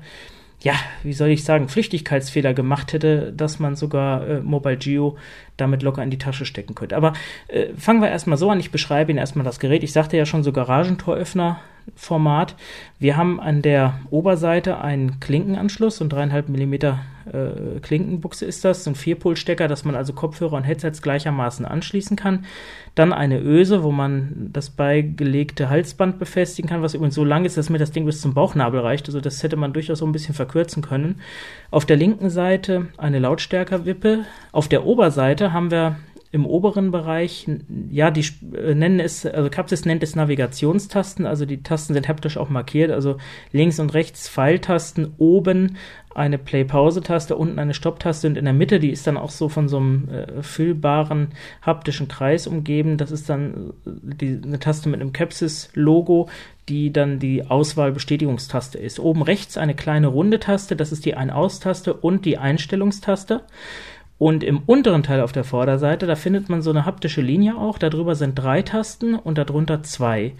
ja, 0.60 0.74
wie 1.04 1.12
soll 1.12 1.28
ich 1.28 1.44
sagen, 1.44 1.68
Flüchtigkeitsfehler 1.68 2.52
gemacht 2.52 2.92
hätte, 2.92 3.32
dass 3.32 3.60
man 3.60 3.76
sogar 3.76 4.26
äh, 4.26 4.40
Mobile 4.40 4.76
Geo 4.76 5.16
damit 5.58 5.82
locker 5.82 6.02
in 6.02 6.10
die 6.10 6.18
Tasche 6.18 6.46
stecken 6.46 6.74
könnte. 6.74 6.96
Aber 6.96 7.12
äh, 7.48 7.66
fangen 7.76 8.00
wir 8.00 8.08
erstmal 8.08 8.38
so 8.38 8.50
an. 8.50 8.60
Ich 8.60 8.70
beschreibe 8.70 9.10
Ihnen 9.10 9.18
erstmal 9.18 9.44
das 9.44 9.60
Gerät. 9.60 9.82
Ich 9.82 9.92
sagte 9.92 10.16
ja 10.16 10.24
schon 10.24 10.42
so 10.42 10.52
Garagentoröffner 10.52 11.60
Format. 11.96 12.54
Wir 12.98 13.16
haben 13.16 13.40
an 13.40 13.62
der 13.62 14.00
Oberseite 14.10 14.80
einen 14.80 15.20
Klinkenanschluss, 15.20 15.96
so 15.96 16.04
ein 16.04 16.10
dreieinhalb 16.10 16.48
Millimeter 16.48 17.00
äh, 17.32 17.80
Klinkenbuchse 17.80 18.44
ist 18.44 18.64
das, 18.64 18.84
so 18.84 18.90
ein 18.90 18.94
Vierpolstecker, 18.94 19.68
dass 19.68 19.84
man 19.84 19.94
also 19.94 20.12
Kopfhörer 20.12 20.54
und 20.54 20.64
Headsets 20.64 21.02
gleichermaßen 21.02 21.64
anschließen 21.64 22.16
kann. 22.16 22.46
Dann 22.94 23.12
eine 23.12 23.40
Öse, 23.40 23.82
wo 23.82 23.92
man 23.92 24.50
das 24.52 24.70
beigelegte 24.70 25.68
Halsband 25.70 26.18
befestigen 26.18 26.68
kann, 26.68 26.82
was 26.82 26.94
übrigens 26.94 27.14
so 27.14 27.24
lang 27.24 27.44
ist, 27.44 27.56
dass 27.56 27.70
mir 27.70 27.78
das 27.78 27.92
Ding 27.92 28.04
bis 28.06 28.20
zum 28.20 28.34
Bauchnabel 28.34 28.80
reicht. 28.80 29.06
Also 29.06 29.20
das 29.20 29.42
hätte 29.42 29.56
man 29.56 29.72
durchaus 29.72 29.98
so 29.98 30.06
ein 30.06 30.12
bisschen 30.12 30.34
verkürzen 30.34 30.82
können. 30.82 31.20
Auf 31.70 31.84
der 31.84 31.96
linken 31.96 32.30
Seite 32.30 32.88
eine 32.96 33.18
Lautstärkerwippe. 33.18 34.24
Auf 34.52 34.68
der 34.68 34.86
Oberseite 34.86 35.52
haben 35.52 35.70
wir 35.70 35.96
im 36.30 36.44
oberen 36.44 36.90
Bereich, 36.90 37.48
ja, 37.90 38.10
die 38.10 38.24
äh, 38.54 38.74
nennen 38.74 39.00
es, 39.00 39.24
also 39.24 39.48
Capsys 39.48 39.86
nennt 39.86 40.02
es 40.02 40.14
Navigationstasten, 40.14 41.24
also 41.24 41.46
die 41.46 41.62
Tasten 41.62 41.94
sind 41.94 42.06
haptisch 42.06 42.36
auch 42.36 42.50
markiert, 42.50 42.90
also 42.90 43.16
links 43.50 43.80
und 43.80 43.94
rechts 43.94 44.28
Pfeiltasten, 44.28 45.14
oben 45.16 45.78
eine 46.14 46.36
Play-Pause-Taste, 46.36 47.34
unten 47.36 47.58
eine 47.58 47.72
Stopp-Taste 47.72 48.26
und 48.28 48.36
in 48.36 48.44
der 48.44 48.52
Mitte, 48.52 48.78
die 48.78 48.90
ist 48.90 49.06
dann 49.06 49.16
auch 49.16 49.30
so 49.30 49.48
von 49.48 49.68
so 49.68 49.78
einem 49.78 50.08
äh, 50.10 50.42
füllbaren 50.42 51.28
haptischen 51.62 52.08
Kreis 52.08 52.46
umgeben. 52.46 52.98
Das 52.98 53.10
ist 53.10 53.30
dann 53.30 53.72
äh, 53.86 53.90
die, 54.16 54.40
eine 54.44 54.58
Taste 54.58 54.90
mit 54.90 55.00
einem 55.00 55.12
Capsys-Logo, 55.12 56.28
die 56.68 56.92
dann 56.92 57.18
die 57.18 57.44
Auswahlbestätigungstaste 57.44 58.78
ist. 58.78 59.00
Oben 59.00 59.22
rechts 59.22 59.56
eine 59.56 59.74
kleine 59.74 60.08
runde 60.08 60.40
Taste, 60.40 60.76
das 60.76 60.92
ist 60.92 61.04
die 61.04 61.14
Ein-Aus-Taste 61.14 61.94
und 61.94 62.24
die 62.24 62.38
Einstellungstaste. 62.38 63.42
Und 64.18 64.42
im 64.42 64.58
unteren 64.66 65.04
Teil 65.04 65.20
auf 65.20 65.32
der 65.32 65.44
Vorderseite, 65.44 66.06
da 66.06 66.16
findet 66.16 66.48
man 66.48 66.60
so 66.60 66.70
eine 66.70 66.84
haptische 66.84 67.20
Linie 67.20 67.56
auch. 67.56 67.78
Darüber 67.78 68.16
sind 68.16 68.34
drei 68.34 68.62
Tasten 68.62 69.14
und 69.14 69.38
darunter 69.38 69.84
zwei. 69.84 70.32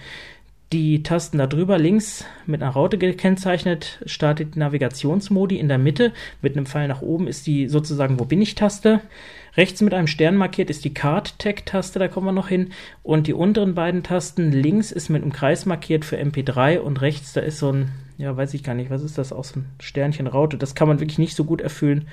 Die 0.72 1.02
Tasten 1.02 1.38
darüber 1.38 1.78
links 1.78 2.26
mit 2.44 2.60
einer 2.60 2.72
Raute 2.72 2.98
gekennzeichnet 2.98 4.02
startet 4.04 4.56
Navigationsmodi. 4.56 5.56
In 5.56 5.69
der 5.69 5.78
Mitte 5.78 6.12
mit 6.42 6.56
einem 6.56 6.66
Pfeil 6.66 6.88
nach 6.88 7.00
oben 7.00 7.26
ist 7.26 7.46
die 7.46 7.69
sozusagen 7.69 8.20
Wo 8.20 8.25
bin 8.25 8.42
ich 8.42 8.54
Taste. 8.54 9.00
Rechts 9.58 9.82
mit 9.82 9.93
einem 9.93 10.06
Stern 10.06 10.37
markiert 10.37 10.70
ist 10.70 10.84
die 10.84 10.94
Card 10.94 11.37
Tag 11.40 11.66
Taste, 11.66 11.99
da 11.99 12.06
kommen 12.06 12.26
wir 12.26 12.32
noch 12.32 12.47
hin. 12.47 12.71
Und 13.02 13.26
die 13.26 13.35
unteren 13.35 13.75
beiden 13.75 14.04
Tasten 14.04 14.52
links 14.52 14.92
ist 14.92 15.09
mit 15.09 15.23
einem 15.23 15.33
Kreis 15.33 15.66
markiert 15.66 16.04
für 16.04 16.16
MP3 16.16 16.78
und 16.78 17.00
rechts 17.00 17.33
da 17.33 17.40
ist 17.40 17.59
so 17.59 17.73
ein, 17.73 17.90
ja 18.18 18.37
weiß 18.37 18.54
ich 18.54 18.62
gar 18.62 18.75
nicht, 18.75 18.88
was 18.88 19.02
ist 19.02 19.18
das, 19.18 19.33
aus 19.33 19.49
so 19.49 19.61
ein 19.61 19.66
Sternchen 19.80 20.28
Raute. 20.28 20.59
Das 20.59 20.76
kann 20.76 20.87
man 20.87 21.00
wirklich 21.00 21.18
nicht 21.18 21.35
so 21.35 21.44
gut 21.44 21.61
erfüllen 21.61 22.06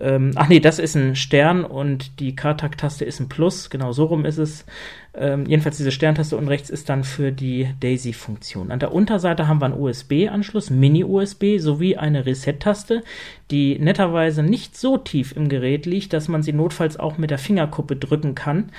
ähm, 0.00 0.32
ach 0.34 0.48
nee, 0.48 0.60
das 0.60 0.78
ist 0.78 0.96
ein 0.96 1.14
Stern 1.14 1.64
und 1.64 2.20
die 2.20 2.34
Kartak-Taste 2.34 3.04
ist 3.04 3.20
ein 3.20 3.28
Plus, 3.28 3.68
genau 3.68 3.92
so 3.92 4.06
rum 4.06 4.24
ist 4.24 4.38
es. 4.38 4.64
Ähm, 5.12 5.44
jedenfalls 5.46 5.76
diese 5.76 5.90
Sterntaste 5.90 6.36
unten 6.36 6.48
rechts 6.48 6.70
ist 6.70 6.88
dann 6.88 7.02
für 7.02 7.32
die 7.32 7.68
Daisy-Funktion. 7.80 8.70
An 8.70 8.78
der 8.78 8.92
Unterseite 8.92 9.48
haben 9.48 9.60
wir 9.60 9.66
einen 9.66 9.80
USB-Anschluss, 9.80 10.70
Mini-USB 10.70 11.58
sowie 11.58 11.96
eine 11.96 12.26
Reset-Taste, 12.26 13.02
die 13.50 13.78
netterweise 13.78 14.42
nicht 14.44 14.76
so 14.76 14.98
tief 14.98 15.34
im 15.34 15.48
Gerät 15.48 15.84
liegt, 15.84 16.12
dass 16.12 16.28
man 16.28 16.42
sie 16.42 16.52
notfalls 16.52 16.98
auch 16.98 17.18
mit 17.18 17.30
der 17.30 17.38
Fingerkuppe 17.38 17.96
drücken 17.96 18.36
kann 18.36 18.70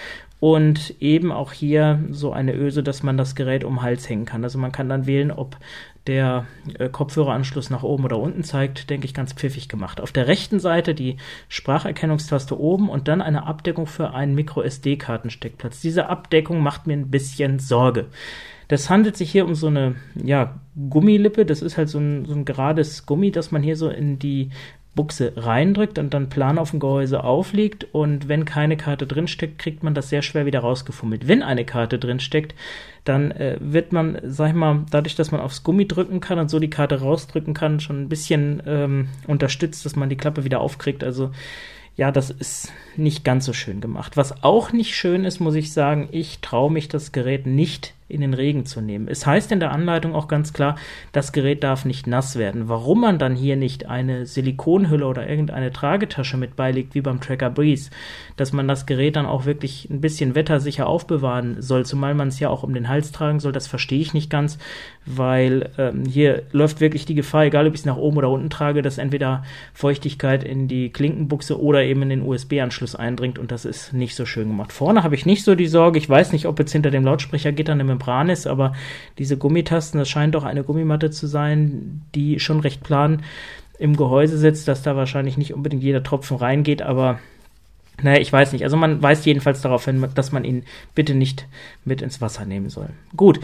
und 0.42 0.96
eben 1.00 1.32
auch 1.32 1.52
hier 1.52 2.04
so 2.10 2.32
eine 2.32 2.56
Öse, 2.56 2.82
dass 2.82 3.04
man 3.04 3.16
das 3.16 3.36
Gerät 3.36 3.64
um 3.64 3.76
den 3.76 3.82
Hals 3.84 4.10
hängen 4.10 4.26
kann. 4.26 4.44
Also 4.44 4.58
man 4.58 4.72
kann 4.72 4.90
dann 4.90 5.06
wählen, 5.06 5.32
ob 5.32 5.58
der 6.08 6.48
äh, 6.80 6.90
Kopfhöreranschluss 6.90 7.70
nach 7.70 7.84
oben 7.84 8.06
oder 8.06 8.18
unten 8.18 8.44
zeigt, 8.44 8.90
denke 8.90 9.06
ich, 9.06 9.14
ganz 9.14 9.34
pfiffig 9.34 9.70
gemacht. 9.70 10.02
Auf 10.02 10.12
der 10.12 10.28
rechten 10.28 10.60
Seite 10.60 10.96
die 10.96 11.18
Spracherkennungstaste 11.48 12.60
oben 12.60 12.90
und 12.90 13.08
dann 13.08 13.22
eine 13.22 13.46
Abdeckung 13.46 13.86
für 13.86 14.16
einen 14.16 14.34
Micro-SD-Kartensteckplatz. 14.34 15.80
Diese 15.82 16.10
Abdeckung 16.32 16.62
macht 16.62 16.88
mir 16.88 16.94
ein 16.94 17.12
bisschen 17.12 17.60
Sorge. 17.60 18.06
Das 18.70 18.90
handelt 18.90 19.18
sich 19.18 19.30
hier 19.30 19.46
um 19.46 19.54
so 19.54 19.68
eine 19.68 19.96
ja, 20.16 20.62
Gummilippe. 20.90 21.46
Das 21.46 21.62
ist 21.62 21.78
halt 21.78 21.90
so 21.90 22.00
ein, 22.00 22.26
so 22.26 22.34
ein 22.34 22.46
gerades 22.46 23.06
Gummi, 23.06 23.32
das 23.32 23.52
man 23.52 23.62
hier 23.62 23.76
so 23.76 23.90
in 23.90 24.18
die 24.18 24.50
Buchse 24.96 25.34
reindrückt 25.36 26.00
und 26.00 26.14
dann 26.14 26.30
plan 26.30 26.58
auf 26.58 26.72
dem 26.72 26.80
Gehäuse 26.80 27.24
auflegt 27.24 27.88
und 27.94 28.28
wenn 28.28 28.44
keine 28.44 28.76
Karte 28.76 29.08
drinsteckt, 29.08 29.58
kriegt 29.58 29.84
man 29.84 29.94
das 29.94 30.10
sehr 30.10 30.22
schwer 30.22 30.46
wieder 30.46 30.60
rausgefummelt. 30.60 31.30
Wenn 31.30 31.44
eine 31.44 31.64
Karte 31.64 31.98
drinsteckt, 31.98 32.56
dann 33.06 33.32
äh, 33.32 33.58
wird 33.62 33.94
man, 33.94 34.20
sag 34.24 34.50
ich 34.50 34.56
mal, 34.56 34.86
dadurch, 34.92 35.16
dass 35.16 35.32
man 35.32 35.40
aufs 35.40 35.64
Gummi 35.64 35.88
drücken 35.88 36.20
kann 36.20 36.40
und 36.40 36.50
so 36.50 36.60
die 36.60 36.70
Karte 36.70 37.00
rausdrücken 37.00 37.54
kann, 37.54 37.80
schon 37.80 38.02
ein 38.02 38.10
bisschen 38.10 38.62
ähm, 38.66 39.08
unterstützt, 39.28 39.86
dass 39.86 39.96
man 39.96 40.10
die 40.10 40.18
Klappe 40.18 40.44
wieder 40.44 40.60
aufkriegt. 40.60 41.06
Also 41.06 41.32
ja, 41.96 42.12
das 42.12 42.30
ist 42.30 42.72
nicht 42.96 43.24
ganz 43.24 43.46
so 43.46 43.54
schön 43.54 43.82
gemacht. 43.82 44.18
Was 44.18 44.44
auch 44.44 44.72
nicht 44.72 44.96
schön 44.96 45.26
ist, 45.26 45.40
muss 45.40 45.56
ich 45.56 45.74
sagen, 45.74 46.10
ich 46.12 46.40
traue 46.40 46.72
mich 46.72 46.88
das 46.88 47.12
Gerät 47.12 47.46
nicht 47.46 47.94
in 48.12 48.22
den 48.22 48.34
Regen 48.34 48.66
zu 48.66 48.82
nehmen. 48.82 49.08
Es 49.08 49.26
heißt 49.26 49.52
in 49.52 49.60
der 49.60 49.72
Anleitung 49.72 50.14
auch 50.14 50.28
ganz 50.28 50.54
klar, 50.54 50.76
das 51.12 51.32
Gerät 51.32 51.64
darf 51.64 51.86
nicht 51.86 52.08
nass 52.08 52.38
werden. 52.38 52.68
Warum 52.70 53.02
man 53.02 53.20
dann 53.20 53.36
hier 53.36 53.56
nicht 53.56 53.88
eine 53.88 54.26
Silikonhülle 54.26 55.06
oder 55.06 55.28
irgendeine 55.28 55.72
Tragetasche 55.72 56.38
mit 56.38 56.56
beilegt, 56.56 56.96
wie 56.96 57.02
beim 57.02 57.20
Tracker 57.22 57.50
Breeze, 57.50 57.90
dass 58.38 58.54
man 58.54 58.68
das 58.68 58.86
Gerät 58.86 59.16
dann 59.16 59.26
auch 59.26 59.46
wirklich 59.46 59.90
ein 59.90 60.02
bisschen 60.02 60.36
wettersicher 60.36 60.88
aufbewahren 60.88 61.62
soll, 61.62 61.86
zumal 61.86 62.14
man 62.14 62.28
es 62.28 62.40
ja 62.40 62.50
auch 62.50 62.64
um 62.64 62.74
den 62.74 62.90
Hals 62.90 63.12
tragen 63.12 63.40
soll, 63.40 63.52
das 63.52 63.68
verstehe 63.68 64.02
ich 64.02 64.14
nicht 64.14 64.30
ganz, 64.30 64.58
weil 65.06 65.70
ähm, 65.78 66.06
hier 66.06 66.44
läuft 66.52 66.82
wirklich 66.82 67.06
die 67.06 67.16
Gefahr, 67.16 67.46
egal 67.46 67.68
ob 67.68 67.74
ich 67.74 67.82
es 67.82 67.86
nach 67.86 67.98
oben 67.98 68.18
oder 68.18 68.30
unten 68.30 68.50
trage, 68.50 68.82
dass 68.82 68.98
entweder 68.98 69.44
Feuchtigkeit 69.74 70.44
in 70.44 70.68
die 70.68 70.90
Klinkenbuchse 70.90 71.60
oder 71.60 71.84
eben 71.84 72.04
in 72.04 72.10
den 72.10 72.22
USB-Anschluss 72.22 72.96
eindringt 72.96 73.40
und 73.40 73.52
das 73.52 73.66
ist 73.66 73.94
nicht 73.94 74.16
so 74.16 74.26
schön 74.26 74.48
gemacht. 74.48 74.72
Vorne 74.72 75.04
habe 75.04 75.16
ich 75.16 75.26
nicht 75.26 75.44
so 75.44 75.56
die 75.56 75.68
Sorge, 75.68 75.98
ich 75.98 76.10
weiß 76.10 76.32
nicht, 76.32 76.46
ob 76.46 76.60
jetzt 76.60 76.72
hinter 76.72 76.92
dem 76.92 77.06
Lautsprechergitter 77.06 77.74
eine 77.74 77.84
Membran 78.02 78.30
ist, 78.30 78.48
aber 78.48 78.74
diese 79.18 79.38
Gummitasten, 79.38 80.00
das 80.00 80.10
scheint 80.10 80.36
doch 80.36 80.44
eine 80.44 80.64
Gummimatte 80.64 81.12
zu 81.12 81.28
sein, 81.28 82.02
die 82.16 82.40
schon 82.40 82.60
recht 82.60 82.84
plan 82.84 83.24
im 83.78 83.96
Gehäuse 83.96 84.38
sitzt, 84.38 84.68
dass 84.68 84.84
da 84.84 84.96
wahrscheinlich 84.96 85.38
nicht 85.38 85.54
unbedingt 85.54 85.84
jeder 85.84 86.04
Tropfen 86.04 86.38
reingeht, 86.38 86.82
aber 86.82 87.20
naja, 88.02 88.20
ich 88.20 88.34
weiß 88.34 88.54
nicht. 88.54 88.64
Also 88.64 88.78
man 88.78 89.02
weist 89.04 89.26
jedenfalls 89.26 89.62
darauf 89.62 89.86
hin, 89.86 90.04
dass 90.16 90.32
man 90.32 90.44
ihn 90.44 90.64
bitte 90.96 91.14
nicht 91.14 91.48
mit 91.86 92.02
ins 92.02 92.20
Wasser 92.20 92.46
nehmen 92.46 92.70
soll. 92.70 92.90
Gut, 93.16 93.40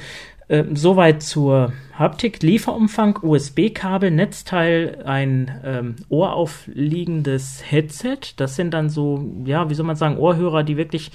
äh, 0.48 0.64
soweit 0.74 1.22
zur 1.22 1.74
Haptik. 1.94 2.42
Lieferumfang, 2.42 3.20
USB-Kabel, 3.22 4.10
Netzteil, 4.10 5.04
ein 5.06 5.52
ähm, 5.64 5.96
ohraufliegendes 6.10 7.64
Headset. 7.70 8.20
Das 8.38 8.56
sind 8.56 8.74
dann 8.74 8.90
so, 8.90 9.24
ja, 9.46 9.70
wie 9.70 9.76
soll 9.76 9.86
man 9.86 9.96
sagen, 9.96 10.18
Ohrhörer, 10.18 10.64
die 10.64 10.78
wirklich 10.78 11.12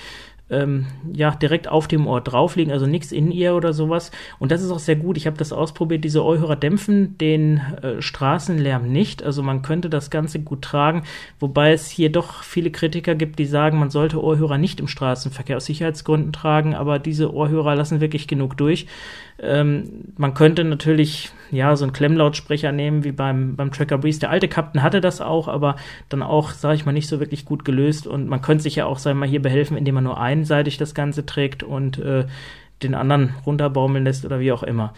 ähm, 0.52 0.86
ja, 1.12 1.32
direkt 1.32 1.66
auf 1.66 1.88
dem 1.88 2.06
Ohr 2.06 2.20
drauf 2.20 2.56
liegen, 2.56 2.70
also 2.70 2.86
nichts 2.86 3.10
in 3.10 3.30
ihr 3.32 3.54
oder 3.54 3.72
sowas. 3.72 4.10
Und 4.38 4.52
das 4.52 4.62
ist 4.62 4.70
auch 4.70 4.78
sehr 4.78 4.96
gut. 4.96 5.16
Ich 5.16 5.26
habe 5.26 5.36
das 5.36 5.52
ausprobiert. 5.52 6.04
Diese 6.04 6.22
Ohrhörer 6.22 6.56
dämpfen 6.56 7.18
den 7.18 7.58
äh, 7.82 8.00
Straßenlärm 8.00 8.90
nicht. 8.90 9.22
Also 9.22 9.42
man 9.42 9.62
könnte 9.62 9.90
das 9.90 10.10
Ganze 10.10 10.40
gut 10.40 10.62
tragen, 10.62 11.04
wobei 11.40 11.72
es 11.72 11.88
hier 11.88 12.12
doch 12.12 12.42
viele 12.42 12.70
Kritiker 12.70 13.14
gibt, 13.14 13.38
die 13.38 13.46
sagen, 13.46 13.78
man 13.78 13.90
sollte 13.90 14.22
Ohrhörer 14.22 14.58
nicht 14.58 14.78
im 14.78 14.88
Straßenverkehr 14.88 15.56
aus 15.56 15.66
Sicherheitsgründen 15.66 16.32
tragen, 16.32 16.74
aber 16.74 16.98
diese 16.98 17.32
Ohrhörer 17.32 17.74
lassen 17.74 18.00
wirklich 18.00 18.28
genug 18.28 18.56
durch. 18.56 18.86
Ähm, 19.38 20.12
man 20.16 20.34
könnte 20.34 20.64
natürlich 20.64 21.30
ja 21.50 21.74
so 21.76 21.84
einen 21.84 21.92
Klemmlautsprecher 21.92 22.72
nehmen 22.72 23.04
wie 23.04 23.12
beim, 23.12 23.56
beim 23.56 23.72
Tracker 23.72 23.98
Breeze. 23.98 24.20
Der 24.20 24.30
alte 24.30 24.48
Captain 24.48 24.82
hatte 24.82 25.00
das 25.00 25.20
auch, 25.20 25.48
aber 25.48 25.76
dann 26.08 26.22
auch, 26.22 26.50
sage 26.50 26.76
ich 26.76 26.86
mal, 26.86 26.92
nicht 26.92 27.08
so 27.08 27.20
wirklich 27.20 27.44
gut 27.44 27.64
gelöst. 27.64 28.06
Und 28.06 28.28
man 28.28 28.42
könnte 28.42 28.62
sich 28.62 28.76
ja 28.76 28.86
auch, 28.86 28.98
sagen 28.98 29.16
wir 29.18 29.26
mal, 29.26 29.28
hier 29.28 29.42
behelfen, 29.42 29.76
indem 29.76 29.96
man 29.96 30.04
nur 30.04 30.20
einseitig 30.20 30.78
das 30.78 30.94
Ganze 30.94 31.26
trägt 31.26 31.62
und 31.62 31.98
äh, 31.98 32.26
den 32.82 32.94
anderen 32.94 33.34
runterbaumeln 33.46 34.04
lässt 34.04 34.24
oder 34.24 34.40
wie 34.40 34.52
auch 34.52 34.62
immer. 34.62 34.94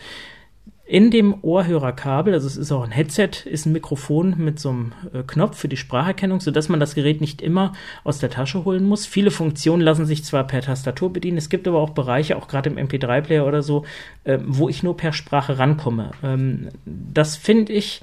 In 0.86 1.10
dem 1.10 1.42
Ohrhörerkabel, 1.42 2.34
also 2.34 2.46
es 2.46 2.58
ist 2.58 2.70
auch 2.70 2.84
ein 2.84 2.90
Headset, 2.90 3.30
ist 3.46 3.64
ein 3.64 3.72
Mikrofon 3.72 4.34
mit 4.36 4.60
so 4.60 4.68
einem 4.68 4.92
äh, 5.14 5.22
Knopf 5.26 5.56
für 5.56 5.68
die 5.68 5.78
Spracherkennung, 5.78 6.40
sodass 6.40 6.68
man 6.68 6.78
das 6.78 6.94
Gerät 6.94 7.22
nicht 7.22 7.40
immer 7.40 7.72
aus 8.04 8.18
der 8.18 8.28
Tasche 8.28 8.66
holen 8.66 8.84
muss. 8.84 9.06
Viele 9.06 9.30
Funktionen 9.30 9.80
lassen 9.80 10.04
sich 10.04 10.24
zwar 10.24 10.46
per 10.46 10.60
Tastatur 10.60 11.10
bedienen, 11.10 11.38
es 11.38 11.48
gibt 11.48 11.66
aber 11.66 11.80
auch 11.80 11.90
Bereiche, 11.90 12.36
auch 12.36 12.48
gerade 12.48 12.68
im 12.68 12.76
MP3-Player 12.76 13.46
oder 13.46 13.62
so, 13.62 13.86
äh, 14.24 14.38
wo 14.44 14.68
ich 14.68 14.82
nur 14.82 14.94
per 14.94 15.14
Sprache 15.14 15.58
rankomme. 15.58 16.10
Ähm, 16.22 16.68
das 16.84 17.36
finde 17.36 17.72
ich 17.72 18.02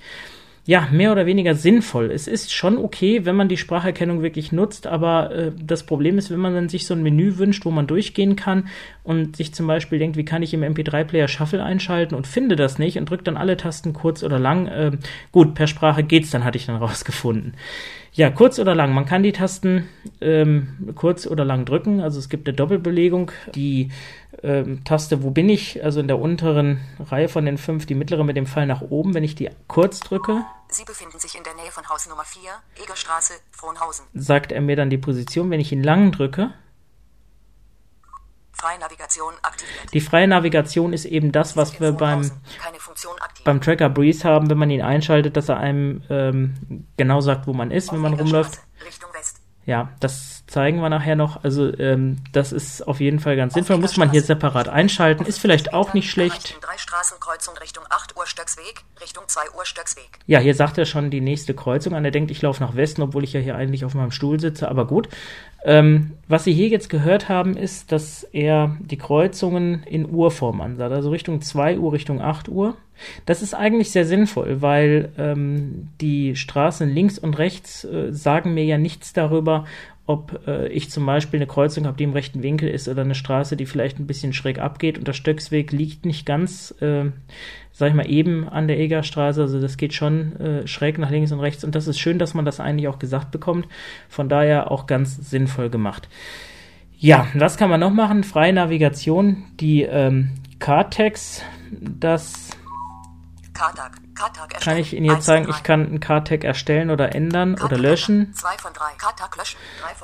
ja, 0.72 0.88
mehr 0.90 1.12
oder 1.12 1.25
weniger 1.25 1.54
sinnvoll. 1.54 2.12
Es 2.12 2.30
ist 2.30 2.54
schon 2.54 2.78
okay, 2.78 3.25
wenn 3.25 3.36
man 3.36 3.50
die 3.50 3.58
Spracherkennung 3.58 4.22
wirklich 4.22 4.54
nutzt, 4.54 4.88
aber 4.88 5.30
äh, 5.30 5.51
das 5.62 5.86
Problem 5.86 6.18
ist, 6.18 6.32
wenn 6.32 6.40
man 6.40 6.54
dann 6.54 6.70
sich 6.70 6.88
so 6.88 6.94
ein 6.94 7.04
Menü 7.04 7.38
wünscht, 7.38 7.66
wo 7.66 7.72
man 7.72 7.88
durchgehen 7.88 8.38
kann 8.38 8.70
und 9.04 9.36
sich 9.36 9.54
zum 9.54 9.68
Beispiel 9.68 10.00
denkt, 10.00 10.16
wie 10.16 10.24
kann 10.24 10.44
ich 10.44 10.54
im 10.54 10.63
MP3-Player 10.63 11.28
Shuffle 11.28 11.62
einschalten 11.62 12.16
und 12.16 12.25
finde 12.25 12.56
das 12.56 12.80
nicht 12.80 12.98
und 12.98 13.10
drückt 13.10 13.28
dann 13.28 13.36
alle 13.36 13.58
Tasten 13.58 13.92
kurz 13.92 14.24
oder 14.24 14.40
lang. 14.40 14.68
Äh, 14.68 14.92
gut, 15.34 15.56
per 15.56 15.68
Sprache 15.68 16.04
geht's 16.04 16.30
dann, 16.30 16.46
hatte 16.46 16.58
ich 16.58 16.68
dann 16.68 16.75
rausgefunden. 16.78 17.54
Ja, 18.13 18.30
kurz 18.30 18.58
oder 18.58 18.74
lang. 18.74 18.94
Man 18.94 19.06
kann 19.06 19.24
die 19.24 19.32
Tasten 19.34 19.90
ähm, 20.22 20.94
kurz 20.96 21.28
oder 21.28 21.44
lang 21.44 21.66
drücken. 21.66 22.00
Also 22.00 22.20
es 22.20 22.30
gibt 22.30 22.48
eine 22.48 22.56
Doppelbelegung. 22.56 23.32
Die 23.56 23.90
ähm, 24.43 24.83
Taste, 24.83 25.24
wo 25.24 25.31
bin 25.31 25.50
ich? 25.50 25.83
Also 25.83 26.00
in 26.00 26.07
der 26.07 26.19
unteren 26.19 26.79
Reihe 27.00 27.29
von 27.29 27.45
den 27.45 27.57
fünf, 27.57 27.86
die 27.86 27.95
mittlere 27.95 28.24
mit 28.24 28.38
dem 28.38 28.45
Pfeil 28.45 28.65
nach 28.65 28.81
oben. 28.81 29.13
Wenn 29.13 29.24
ich 29.24 29.36
die 29.36 29.50
kurz 29.67 30.00
drücke. 30.00 30.43
Sie 30.69 30.83
befinden 30.83 31.19
sich 31.19 31.36
in 31.36 31.43
der 31.43 31.53
Nähe 31.55 31.71
von 31.71 31.88
Haus 31.89 32.07
Nummer 32.07 32.24
4, 32.24 32.41
Egerstraße, 32.83 33.33
Frohnhausen. 33.51 34.05
Sagt 34.13 34.51
er 34.51 34.62
mir 34.62 34.75
dann 34.75 34.89
die 34.89 34.98
Position. 34.98 35.50
Wenn 35.51 35.60
ich 35.60 35.71
ihn 35.71 35.83
lang 35.83 36.12
drücke. 36.12 36.53
Freie 38.53 38.79
Navigation 38.79 39.33
aktiviert. 39.41 39.93
Die 39.93 40.01
freie 40.01 40.27
Navigation 40.27 40.93
ist 40.93 41.05
eben 41.05 41.31
das, 41.31 41.57
was 41.57 41.79
wir 41.79 41.93
beim, 41.93 42.29
beim 43.43 43.60
Tracker 43.60 43.89
Breeze 43.89 44.24
haben, 44.24 44.51
wenn 44.51 44.57
man 44.57 44.69
ihn 44.69 44.83
einschaltet, 44.83 45.36
dass 45.36 45.50
er 45.50 45.57
einem 45.57 46.03
ähm, 46.10 46.86
genau 46.95 47.21
sagt, 47.21 47.48
wo 47.48 47.53
man 47.53 47.71
ist, 47.71 47.91
wenn 47.91 48.00
man 48.00 48.13
rumläuft. 48.13 48.60
Richtung 48.86 49.10
West. 49.13 49.41
Ja, 49.65 49.89
das 50.00 50.31
zeigen 50.51 50.81
wir 50.81 50.89
nachher 50.89 51.15
noch. 51.15 51.43
Also 51.43 51.74
ähm, 51.79 52.17
das 52.34 52.51
ist 52.51 52.88
auf 52.88 53.00
jeden 53.00 53.20
Fall 53.20 53.36
ganz 53.36 53.53
sinnvoll. 53.53 53.77
Muss 53.77 53.98
man 53.98 54.12
hier 54.12 54.22
separat 54.22 54.70
einschalten. 54.70 55.25
Ist 55.25 55.39
vielleicht 55.39 55.74
auch 55.74 55.93
nicht 55.93 56.10
schlecht. 56.10 56.58
Drei 56.62 56.77
Straßenkreuzung 56.77 57.58
Richtung 57.58 57.84
8 57.89 58.17
Uhr 58.17 58.25
Stöcksweg, 58.25 58.84
Richtung 59.01 59.24
2 59.27 59.41
Uhr 59.58 59.65
Stöcksweg. 59.65 60.10
Ja, 60.27 60.39
hier 60.39 60.53
sagt 60.53 60.77
er 60.77 60.86
schon 60.86 61.10
die 61.10 61.22
nächste 61.22 61.53
Kreuzung 61.53 61.96
an. 61.96 62.05
Er 62.05 62.12
denkt, 62.12 62.31
ich 62.31 62.41
laufe 62.41 62.62
nach 62.62 62.75
Westen, 62.75 63.01
obwohl 63.01 63.24
ich 63.24 63.34
ja 63.34 63.39
hier 63.39 63.55
eigentlich 63.55 63.86
auf 63.86 63.93
meinem 63.93 64.12
Stuhl 64.12 64.39
sitze. 64.39 64.70
Aber 64.70 64.86
gut. 64.86 65.08
Ähm, 65.63 66.13
was 66.27 66.43
Sie 66.43 66.53
hier 66.53 66.70
jetzt 66.70 66.89
gehört 66.89 67.29
haben, 67.29 67.55
ist, 67.55 67.91
dass 67.91 68.24
er 68.24 68.75
die 68.79 68.98
Kreuzungen 68.98 69.84
in 69.84 70.10
Uhrform 70.10 70.60
ansagt. 70.60 70.91
Also 70.91 71.12
Richtung 71.12 71.41
2 71.41 71.77
Uhr, 71.77 71.93
Richtung 71.93 72.22
8 72.22 72.50
Uhr. 72.50 72.75
Das 73.25 73.41
ist 73.41 73.53
eigentlich 73.53 73.91
sehr 73.91 74.05
sinnvoll, 74.05 74.62
weil 74.62 75.12
ähm, 75.17 75.89
die 76.00 76.36
Straßen 76.36 76.89
links 76.89 77.17
und 77.20 77.38
rechts 77.38 77.84
äh, 77.84 78.12
sagen 78.12 78.53
mir 78.53 78.65
ja 78.65 78.77
nichts 78.77 79.13
darüber, 79.13 79.65
ob 80.05 80.48
äh, 80.48 80.67
ich 80.67 80.89
zum 80.89 81.05
Beispiel 81.05 81.39
eine 81.39 81.48
Kreuzung 81.48 81.86
habe, 81.86 81.98
die 81.98 82.03
im 82.03 82.13
rechten 82.13 82.43
Winkel 82.43 82.70
ist 82.70 82.88
oder 82.88 83.01
eine 83.01 83.15
Straße, 83.15 83.55
die 83.55 83.65
vielleicht 83.65 84.00
ein 84.00 84.08
bisschen 84.08 84.34
schräg 84.34 84.60
abgeht 84.60 84.98
und 84.98 85.08
der 85.08 85.13
Stöcksweg 85.13 85.72
liegt 85.72 86.05
nicht 86.05 86.25
ganz, 86.25 86.72
äh, 86.81 87.05
sag 87.72 87.89
ich 87.89 87.96
mal, 87.96 88.10
eben 88.10 88.50
an 88.50 88.67
der 88.67 88.79
Egerstraße, 88.79 89.41
also 89.41 89.62
das 89.62 89.77
geht 89.77 89.93
schon 89.93 90.36
äh, 90.38 90.67
schräg 90.67 90.98
nach 90.98 91.12
links 91.12 91.31
und 91.31 91.39
rechts 91.39 91.63
und 91.63 91.75
das 91.75 91.88
ist 91.88 92.00
schön, 92.00 92.20
dass 92.20 92.34
man 92.34 92.46
das 92.46 92.60
eigentlich 92.60 92.88
auch 92.88 93.00
gesagt 93.00 93.31
bekommt, 93.31 93.67
von 94.10 94.27
daher 94.27 94.72
auch 94.72 94.88
ganz 94.88 95.29
sinnvoll 95.29 95.70
gemacht. 95.70 96.10
Ja, 96.98 97.27
was 97.34 97.58
kann 97.58 97.70
man 97.70 97.79
noch 97.79 97.91
machen? 97.91 98.24
Freie 98.24 98.53
Navigation, 98.53 99.46
die 99.60 99.84
ähm, 99.84 100.31
Cartex, 100.60 101.41
das 101.72 102.51
kann 104.60 104.77
ich 104.77 104.94
Ihnen 104.94 105.06
jetzt 105.06 105.25
sagen, 105.25 105.48
ich 105.50 105.63
kann 105.63 105.86
einen 105.86 106.00
Kartag 106.00 106.44
erstellen 106.44 106.89
oder 106.89 107.15
ändern 107.15 107.56
oder 107.62 107.77
löschen. 107.77 108.34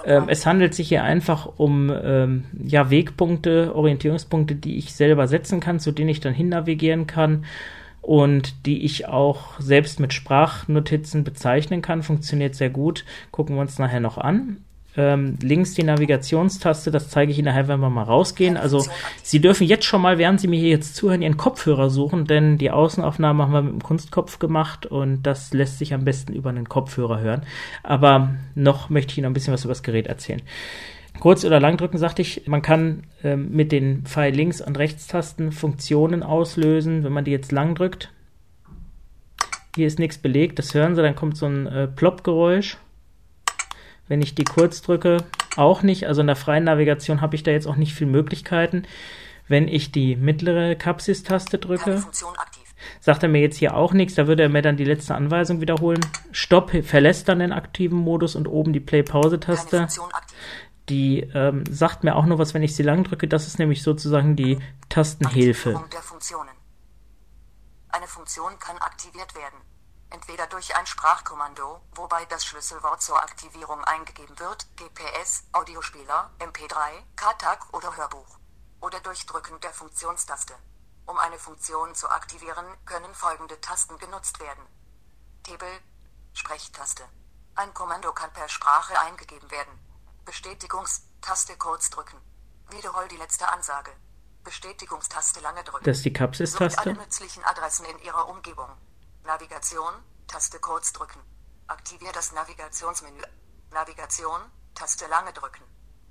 Ähm, 0.05 0.29
es 0.29 0.45
handelt 0.45 0.73
sich 0.73 0.89
hier 0.89 1.03
einfach 1.03 1.45
um 1.57 1.89
ähm, 1.89 2.45
ja, 2.63 2.89
Wegpunkte, 2.89 3.75
Orientierungspunkte, 3.75 4.55
die 4.55 4.77
ich 4.77 4.93
selber 4.93 5.27
setzen 5.27 5.59
kann, 5.59 5.79
zu 5.79 5.91
denen 5.91 6.09
ich 6.09 6.19
dann 6.19 6.33
hin 6.33 6.49
navigieren 6.49 7.07
kann 7.07 7.45
und 8.01 8.65
die 8.65 8.85
ich 8.85 9.07
auch 9.07 9.59
selbst 9.59 9.99
mit 9.99 10.13
Sprachnotizen 10.13 11.23
bezeichnen 11.23 11.81
kann. 11.81 12.03
Funktioniert 12.03 12.55
sehr 12.55 12.69
gut. 12.69 13.05
Gucken 13.31 13.55
wir 13.55 13.61
uns 13.61 13.79
nachher 13.79 13.99
noch 13.99 14.17
an 14.17 14.63
ähm, 14.97 15.37
links 15.41 15.75
die 15.75 15.83
Navigationstaste, 15.83 16.91
das 16.91 17.09
zeige 17.09 17.31
ich 17.31 17.37
Ihnen 17.37 17.45
nachher, 17.45 17.67
wenn 17.67 17.79
wir 17.79 17.89
mal 17.89 18.03
rausgehen. 18.03 18.57
Also 18.57 18.85
Sie 19.23 19.39
dürfen 19.39 19.65
jetzt 19.65 19.85
schon 19.85 20.01
mal, 20.01 20.17
während 20.17 20.41
Sie 20.41 20.47
mir 20.47 20.59
hier 20.59 20.69
jetzt 20.69 20.95
zuhören, 20.95 21.21
Ihren 21.21 21.37
Kopfhörer 21.37 21.89
suchen, 21.89 22.25
denn 22.25 22.57
die 22.57 22.71
Außenaufnahme 22.71 23.43
haben 23.43 23.53
wir 23.53 23.61
mit 23.61 23.73
dem 23.73 23.83
Kunstkopf 23.83 24.39
gemacht 24.39 24.85
und 24.85 25.23
das 25.23 25.53
lässt 25.53 25.77
sich 25.77 25.93
am 25.93 26.03
besten 26.03 26.33
über 26.33 26.49
einen 26.49 26.67
Kopfhörer 26.67 27.19
hören. 27.19 27.43
Aber 27.83 28.31
noch 28.55 28.89
möchte 28.89 29.11
ich 29.11 29.17
Ihnen 29.19 29.27
ein 29.27 29.33
bisschen 29.33 29.53
was 29.53 29.63
über 29.63 29.71
das 29.71 29.83
Gerät 29.83 30.07
erzählen. 30.07 30.41
Kurz 31.19 31.45
oder 31.45 31.59
lang 31.59 31.77
drücken, 31.77 31.97
sagte 31.97 32.21
ich, 32.21 32.47
man 32.47 32.61
kann 32.61 33.03
ähm, 33.23 33.49
mit 33.51 33.71
den 33.71 34.03
Pfeil 34.03 34.33
links 34.33 34.61
und 34.61 34.77
rechts 34.77 35.07
Tasten 35.07 35.51
Funktionen 35.51 36.23
auslösen, 36.23 37.03
wenn 37.03 37.13
man 37.13 37.25
die 37.25 37.31
jetzt 37.31 37.51
lang 37.51 37.75
drückt. 37.75 38.11
Hier 39.75 39.87
ist 39.87 39.99
nichts 39.99 40.17
belegt, 40.17 40.59
das 40.59 40.73
hören 40.73 40.95
Sie, 40.95 41.01
dann 41.01 41.15
kommt 41.15 41.37
so 41.37 41.45
ein 41.45 41.67
äh, 41.67 41.87
Plop-Geräusch. 41.87 42.77
Wenn 44.07 44.21
ich 44.21 44.35
die 44.35 44.43
kurz 44.43 44.81
drücke, 44.81 45.23
auch 45.57 45.81
nicht. 45.81 46.07
Also 46.07 46.21
in 46.21 46.27
der 46.27 46.35
freien 46.35 46.63
Navigation 46.63 47.21
habe 47.21 47.35
ich 47.35 47.43
da 47.43 47.51
jetzt 47.51 47.67
auch 47.67 47.75
nicht 47.75 47.93
viele 47.93 48.11
Möglichkeiten. 48.11 48.83
Wenn 49.47 49.67
ich 49.67 49.91
die 49.91 50.15
mittlere 50.15 50.75
Kapsis-Taste 50.75 51.57
drücke, 51.57 52.03
sagt 52.99 53.23
er 53.23 53.29
mir 53.29 53.41
jetzt 53.41 53.57
hier 53.57 53.75
auch 53.75 53.93
nichts. 53.93 54.15
Da 54.15 54.27
würde 54.27 54.43
er 54.43 54.49
mir 54.49 54.61
dann 54.61 54.77
die 54.77 54.83
letzte 54.83 55.15
Anweisung 55.15 55.61
wiederholen. 55.61 56.05
Stopp 56.31 56.71
verlässt 56.83 57.29
dann 57.29 57.39
den 57.39 57.53
aktiven 57.53 57.97
Modus 57.97 58.35
und 58.35 58.47
oben 58.47 58.73
die 58.73 58.79
Play-Pause-Taste. 58.79 59.87
Die 60.89 61.19
ähm, 61.33 61.63
sagt 61.69 62.03
mir 62.05 62.15
auch 62.15 62.25
nur 62.25 62.39
was, 62.39 62.53
wenn 62.53 62.63
ich 62.63 62.75
sie 62.75 62.83
lang 62.83 63.03
drücke. 63.03 63.27
Das 63.27 63.47
ist 63.47 63.59
nämlich 63.59 63.83
sozusagen 63.83 64.35
die 64.37 64.57
Tastenhilfe. 64.87 65.81
Eine 67.89 68.07
Funktion 68.07 68.51
kann 68.59 68.77
aktiviert 68.77 69.35
werden 69.35 69.59
entweder 70.09 70.47
durch 70.47 70.75
ein 70.75 70.85
Sprachkommando, 70.85 71.81
wobei 71.95 72.25
das 72.25 72.45
Schlüsselwort 72.45 73.01
zur 73.01 73.21
Aktivierung 73.21 73.83
eingegeben 73.83 74.37
wird, 74.39 74.67
GPS, 74.77 75.43
Audiospieler, 75.51 76.31
MP3, 76.39 77.03
Kartag 77.15 77.73
oder 77.73 77.95
Hörbuch. 77.95 78.37
oder 78.79 78.99
durch 78.99 79.25
Drücken 79.25 79.59
der 79.61 79.73
Funktionstaste. 79.73 80.53
Um 81.07 81.17
eine 81.17 81.39
Funktion 81.39 81.95
zu 81.95 82.09
aktivieren, 82.09 82.65
können 82.85 83.13
folgende 83.15 83.59
Tasten 83.59 83.97
genutzt 83.97 84.39
werden. 84.39 84.63
Table, 85.43 85.79
Sprechtaste. 86.33 87.03
Ein 87.55 87.73
Kommando 87.73 88.13
kann 88.13 88.31
per 88.33 88.47
Sprache 88.49 88.99
eingegeben 88.99 89.49
werden. 89.49 89.73
Bestätigungstaste 90.25 91.57
kurz 91.57 91.89
drücken. 91.89 92.17
Wiederhol 92.69 93.07
die 93.07 93.17
letzte 93.17 93.47
Ansage. 93.47 93.91
Bestätigungstaste 94.43 95.39
lange 95.39 95.63
drücken. 95.63 95.83
Das 95.83 95.97
ist 95.97 96.05
die 96.05 96.13
Kapsis-Taste. 96.13 96.79
alle 96.79 96.93
nützlichen 96.93 97.43
Adressen 97.45 97.85
in 97.85 97.97
Ihrer 97.99 98.27
Umgebung. 98.29 98.69
Navigation, 99.27 99.91
Taste 100.25 100.57
kurz 100.59 100.93
drücken. 100.93 101.19
Aktivier 101.67 102.11
das 102.13 102.31
Navigationsmenü. 102.31 103.21
Navigation, 103.73 104.39
Taste 104.73 105.05
lange 105.09 105.33
drücken. 105.33 105.63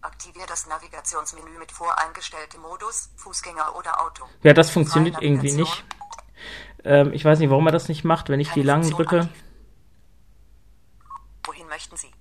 Aktivier 0.03 0.45
das 0.47 0.67
Navigationsmenü 0.67 1.59
mit 1.59 1.73
voreingestelltem 1.73 2.61
Modus, 2.61 3.09
Fußgänger 3.17 3.75
oder 3.75 4.03
Auto. 4.03 4.25
Ja, 4.43 4.53
das 4.53 4.69
funktioniert 4.71 5.17
irgendwie 5.23 5.53
nicht. 5.53 5.85
Ähm, 6.85 7.15
ich 7.15 7.25
weiß 7.25 7.39
nicht, 7.39 7.49
warum 7.49 7.67
er 7.67 7.73
das 7.73 7.89
nicht 7.89 8.05
macht, 8.05 8.29
wenn 8.29 8.39
ich 8.39 8.51
die 8.51 8.63
langen 8.63 8.91
drücke. 8.91 9.31
Wohin 11.47 11.67
möchten 11.69 11.97
Sie? 11.97 12.13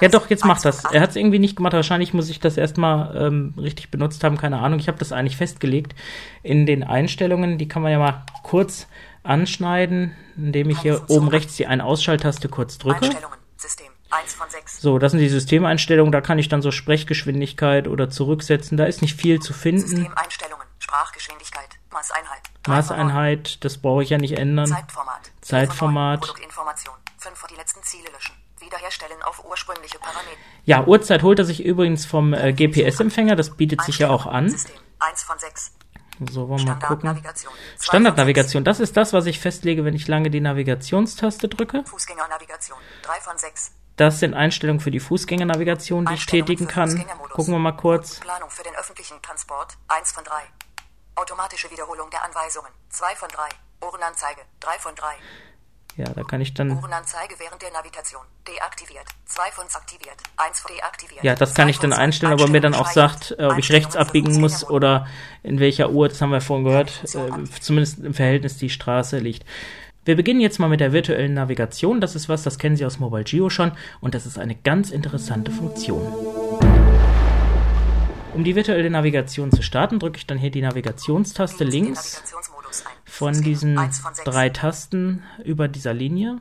Ja, 0.00 0.08
doch, 0.08 0.28
jetzt 0.30 0.44
macht 0.44 0.56
1 0.56 0.62
das. 0.64 0.80
von 0.80 0.88
8. 0.88 0.94
Er 0.94 1.00
hat 1.00 1.10
es 1.10 1.16
irgendwie 1.16 1.38
nicht 1.38 1.54
gemacht. 1.54 1.74
Wahrscheinlich 1.74 2.12
muss 2.12 2.28
ich 2.28 2.40
das 2.40 2.56
erstmal 2.56 3.16
ähm, 3.16 3.54
richtig 3.56 3.92
benutzt 3.92 4.24
haben. 4.24 4.36
Keine 4.36 4.58
Ahnung. 4.58 4.80
Ich 4.80 4.88
habe 4.88 4.98
das 4.98 5.12
eigentlich 5.12 5.36
festgelegt 5.36 5.94
in 6.42 6.66
den 6.66 6.82
Einstellungen. 6.82 7.56
Die 7.56 7.68
kann 7.68 7.82
man 7.82 7.92
ja 7.92 8.00
mal 8.00 8.26
kurz 8.42 8.88
anschneiden, 9.22 10.16
indem 10.36 10.70
ich 10.70 10.80
hier 10.80 11.04
oben 11.08 11.28
rechts 11.28 11.56
die 11.56 11.66
Ein-Ausschalttaste 11.66 12.48
kurz 12.48 12.78
drücke. 12.78 13.04
Einstellungen, 13.04 13.38
System, 13.56 13.92
1 14.10 14.34
von 14.34 14.48
6. 14.48 14.80
So, 14.80 14.98
das 14.98 15.12
sind 15.12 15.20
die 15.20 15.28
Systemeinstellungen. 15.28 16.12
Da 16.12 16.20
kann 16.20 16.38
ich 16.38 16.48
dann 16.48 16.62
so 16.62 16.70
Sprechgeschwindigkeit 16.70 17.88
oder 17.88 18.10
zurücksetzen. 18.10 18.76
Da 18.76 18.84
ist 18.84 19.02
nicht 19.02 19.20
viel 19.20 19.40
zu 19.40 19.52
finden. 19.52 19.86
Systemeinstellungen, 19.86 20.66
Sprachgeschwindigkeit, 20.78 21.68
Maßeinheit. 21.92 22.42
Maßeinheit, 22.66 23.64
das 23.64 23.78
brauche 23.78 24.02
ich 24.02 24.10
ja 24.10 24.18
nicht 24.18 24.38
ändern. 24.38 24.66
Zeitformat. 24.66 25.30
Zeitformat. 25.40 26.20
Produktinformation. 26.20 26.94
5 27.18 27.38
vor 27.38 27.48
die 27.48 27.56
letzten 27.56 27.82
Ziele 27.82 28.10
löschen. 28.12 28.34
Wiederherstellen 28.60 29.22
auf 29.22 29.44
ursprüngliche 29.44 29.98
Parameter. 29.98 30.36
Ja, 30.64 30.84
Uhrzeit 30.86 31.22
holt 31.22 31.38
er 31.38 31.44
sich 31.44 31.64
übrigens 31.64 32.06
vom 32.06 32.34
äh, 32.34 32.52
GPS-Empfänger. 32.52 33.36
Das 33.36 33.56
bietet 33.56 33.82
sich 33.82 33.98
ja 33.98 34.10
auch 34.10 34.26
an. 34.26 34.50
System, 34.50 34.76
1 34.98 35.22
von 35.22 35.38
6. 35.38 35.72
So, 36.28 36.48
wollen 36.48 36.66
wir 36.66 36.74
mal 36.74 36.86
gucken. 36.86 37.22
Standardnavigation. 37.80 38.64
das 38.64 38.80
ist 38.80 38.96
das, 38.96 39.12
was 39.12 39.26
ich 39.26 39.38
festlege, 39.40 39.84
wenn 39.84 39.94
ich 39.94 40.06
lange 40.06 40.30
die 40.30 40.40
Navigationstaste 40.40 41.48
drücke. 41.48 41.84
Fußgängernavigation, 41.84 42.78
3 43.02 43.20
von 43.20 43.38
6. 43.38 43.72
Das 43.96 44.18
sind 44.18 44.34
Einstellungen 44.34 44.80
für 44.80 44.90
die 44.90 45.00
Fußgängernavigation, 45.00 46.06
die 46.06 46.14
ich 46.14 46.26
tätigen 46.26 46.66
kann. 46.66 47.04
Gucken 47.30 47.54
wir 47.54 47.58
mal 47.58 47.72
kurz. 47.72 48.20
Planung 48.20 48.50
für 48.50 48.62
den 48.62 48.74
öffentlichen 48.76 49.20
Transport, 49.22 49.76
1 49.88 50.12
von 50.12 50.24
3. 50.24 50.32
Automatische 51.16 51.70
Wiederholung 51.70 52.08
der 52.10 52.24
Anweisungen, 52.24 52.70
2 52.90 53.16
von 53.16 53.28
3. 53.28 53.48
Ohrenanzeige, 53.82 54.42
3 54.60 54.78
von 54.78 54.94
3. 54.94 55.06
Ja, 55.96 56.04
da 56.04 56.22
kann 56.22 56.40
ich 56.40 56.54
dann. 56.54 56.78
Ohrenanzeige 56.78 57.34
während 57.38 57.60
der 57.60 57.70
Navigation, 57.72 58.22
deaktiviert. 58.46 59.04
2 59.26 59.42
von 59.52 59.64
aktiviert, 59.64 60.16
1 60.36 60.60
von 60.60 60.74
deaktiviert. 60.74 61.24
Ja, 61.24 61.34
das 61.34 61.54
kann 61.54 61.66
Zwei 61.66 61.70
ich 61.70 61.78
dann 61.78 61.92
zwei. 61.92 61.98
einstellen, 61.98 62.32
aber 62.32 62.48
mir 62.48 62.60
dann 62.60 62.74
auch 62.74 62.90
sagt, 62.90 63.34
äh, 63.38 63.44
ob 63.44 63.58
ich 63.58 63.70
rechts 63.72 63.96
abbiegen 63.96 64.40
muss 64.40 64.68
oder 64.68 65.06
in 65.42 65.60
welcher 65.60 65.90
Uhr, 65.90 66.08
das 66.08 66.20
haben 66.20 66.30
wir 66.30 66.40
vorhin 66.40 66.64
gehört, 66.64 67.02
äh, 67.14 67.60
zumindest 67.60 67.98
im 68.00 68.14
Verhältnis 68.14 68.56
die 68.56 68.70
Straße 68.70 69.18
liegt. 69.18 69.44
Wir 70.04 70.16
beginnen 70.16 70.40
jetzt 70.40 70.58
mal 70.58 70.68
mit 70.68 70.80
der 70.80 70.92
virtuellen 70.92 71.34
Navigation. 71.34 72.00
Das 72.00 72.16
ist 72.16 72.28
was, 72.28 72.42
das 72.42 72.58
kennen 72.58 72.74
Sie 72.74 72.86
aus 72.86 72.98
Mobile 72.98 73.24
Geo 73.24 73.50
schon 73.50 73.72
und 74.00 74.14
das 74.14 74.24
ist 74.24 74.38
eine 74.38 74.54
ganz 74.54 74.90
interessante 74.90 75.50
Funktion. 75.50 76.00
Um 78.32 78.44
die 78.44 78.54
virtuelle 78.54 78.88
Navigation 78.88 79.52
zu 79.52 79.60
starten, 79.62 79.98
drücke 79.98 80.16
ich 80.16 80.26
dann 80.26 80.38
hier 80.38 80.50
die 80.50 80.62
Navigationstaste 80.62 81.64
links 81.64 82.14
Navigationsmodus 82.14 82.86
ein. 82.86 82.92
Von 83.20 83.42
diesen 83.42 83.76
von 83.76 84.12
drei 84.24 84.48
Tasten 84.48 85.22
über 85.44 85.68
dieser 85.68 85.92
Linie. 85.92 86.38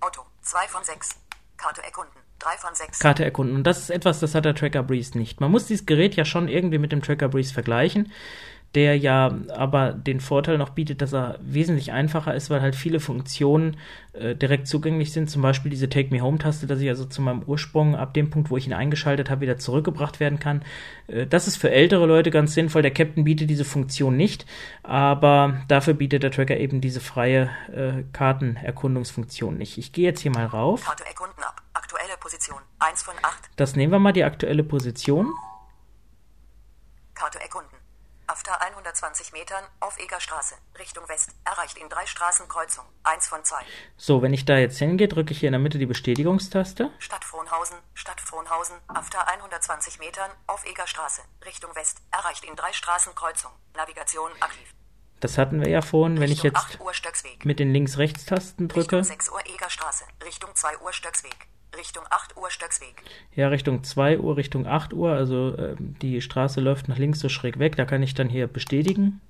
Auto, 0.00 0.22
2 0.42 0.68
von 0.68 0.84
6. 0.84 1.16
Karte 1.56 1.82
erkunden, 1.82 2.20
3 2.38 2.56
von 2.58 2.74
6. 2.74 2.98
Karte 2.98 3.24
erkunden. 3.24 3.56
Und 3.56 3.64
das 3.64 3.78
ist 3.78 3.90
etwas, 3.90 4.20
das 4.20 4.34
hat 4.34 4.44
der 4.44 4.54
Tracker 4.54 4.82
Breeze 4.82 5.16
nicht. 5.16 5.40
Man 5.40 5.50
muss 5.50 5.66
dieses 5.66 5.86
Gerät 5.86 6.16
ja 6.16 6.24
schon 6.24 6.48
irgendwie 6.48 6.78
mit 6.78 6.92
dem 6.92 7.02
Tracker 7.02 7.28
Breeze 7.28 7.52
vergleichen, 7.52 8.12
der 8.74 8.98
ja 8.98 9.34
aber 9.48 9.92
den 9.92 10.20
Vorteil 10.20 10.58
noch 10.58 10.70
bietet, 10.70 11.00
dass 11.00 11.14
er 11.14 11.38
wesentlich 11.40 11.92
einfacher 11.92 12.34
ist, 12.34 12.50
weil 12.50 12.60
halt 12.60 12.76
viele 12.76 13.00
Funktionen 13.00 13.78
äh, 14.12 14.34
direkt 14.34 14.68
zugänglich 14.68 15.12
sind. 15.12 15.30
Zum 15.30 15.40
Beispiel 15.40 15.70
diese 15.70 15.88
Take 15.88 16.14
Me 16.14 16.20
Home 16.20 16.38
Taste, 16.38 16.66
dass 16.66 16.80
ich 16.80 16.88
also 16.88 17.06
zu 17.06 17.22
meinem 17.22 17.42
Ursprung 17.42 17.96
ab 17.96 18.12
dem 18.12 18.28
Punkt, 18.28 18.50
wo 18.50 18.58
ich 18.58 18.66
ihn 18.66 18.74
eingeschaltet 18.74 19.30
habe, 19.30 19.40
wieder 19.40 19.56
zurückgebracht 19.56 20.20
werden 20.20 20.38
kann. 20.38 20.62
Äh, 21.06 21.26
das 21.26 21.48
ist 21.48 21.56
für 21.56 21.70
ältere 21.70 22.06
Leute 22.06 22.30
ganz 22.30 22.52
sinnvoll. 22.52 22.82
Der 22.82 22.92
Captain 22.92 23.24
bietet 23.24 23.48
diese 23.48 23.64
Funktion 23.64 24.16
nicht, 24.16 24.44
aber 24.82 25.62
dafür 25.68 25.94
bietet 25.94 26.22
der 26.22 26.30
Tracker 26.30 26.58
eben 26.58 26.82
diese 26.82 27.00
freie 27.00 27.50
äh, 27.72 28.04
Kartenerkundungsfunktion 28.12 29.56
nicht. 29.56 29.78
Ich 29.78 29.92
gehe 29.92 30.04
jetzt 30.04 30.20
hier 30.20 30.30
mal 30.30 30.46
rauf. 30.46 30.84
Karte 30.84 31.06
erkunden 31.06 31.42
ab. 31.42 31.62
Aktuelle 31.72 32.18
Position, 32.20 32.58
1 32.80 33.02
von 33.02 33.14
8. 33.22 33.50
Das 33.56 33.76
nehmen 33.76 33.92
wir 33.92 33.98
mal 33.98 34.12
die 34.12 34.24
aktuelle 34.24 34.62
Position. 34.62 35.32
Karte 37.14 37.40
erkunden. 37.40 37.67
After 38.38 38.62
120 38.62 39.32
Metern 39.32 39.64
auf 39.80 39.98
Egerstraße, 39.98 40.54
Richtung 40.78 41.08
West, 41.08 41.30
erreicht 41.44 41.76
in 41.76 41.88
drei 41.88 42.06
Straßenkreuzung, 42.06 42.84
1 43.02 43.26
von 43.26 43.42
2. 43.42 43.56
So, 43.96 44.22
wenn 44.22 44.32
ich 44.32 44.44
da 44.44 44.56
jetzt 44.56 44.78
hingehe, 44.78 45.08
drücke 45.08 45.32
ich 45.32 45.40
hier 45.40 45.48
in 45.48 45.54
der 45.54 45.58
Mitte 45.58 45.78
die 45.78 45.86
Bestätigungstaste. 45.86 46.92
Stadt 47.00 47.24
Frohnhausen, 47.24 47.78
Stadt 47.94 48.20
Frohnhausen, 48.20 48.76
after 48.86 49.26
120 49.26 49.98
Metern 49.98 50.30
auf 50.46 50.64
Egerstraße, 50.64 51.22
Richtung 51.44 51.74
West, 51.74 51.98
erreicht 52.12 52.44
in 52.44 52.54
drei 52.54 52.72
Straßenkreuzung, 52.72 53.50
Navigation 53.74 54.30
aktiv. 54.38 54.72
Das 55.18 55.36
hatten 55.36 55.60
wir 55.60 55.68
ja 55.68 55.82
vorhin. 55.82 56.20
Wenn 56.20 56.30
ich 56.30 56.44
jetzt 56.44 56.58
8 56.58 56.80
Uhr 56.80 56.94
Stöcksweg, 56.94 57.44
mit 57.44 57.58
den 57.58 57.72
Links-Rechts-Tasten 57.72 58.68
drücke, 58.68 58.98
Richtung 58.98 59.02
6 59.02 59.30
Uhr 59.30 59.46
Egerstraße, 59.46 60.04
Richtung 60.24 60.54
2 60.54 60.78
Uhr 60.78 60.92
Stöcksweg, 60.92 61.48
Richtung 61.78 62.04
8 62.10 62.36
Uhr 62.36 62.50
Stöcksweg, 62.50 63.02
ja, 63.34 63.48
Richtung 63.48 63.84
2 63.84 64.18
Uhr, 64.18 64.36
Richtung 64.36 64.66
8 64.66 64.92
Uhr, 64.92 65.12
also 65.12 65.56
ähm, 65.56 65.94
die 66.02 66.20
Straße 66.20 66.60
läuft 66.60 66.88
nach 66.88 66.98
links 66.98 67.20
so 67.20 67.28
schräg 67.28 67.58
weg, 67.58 67.76
da 67.76 67.84
kann 67.84 68.02
ich 68.02 68.14
dann 68.14 68.28
hier 68.28 68.46
bestätigen. 68.48 69.20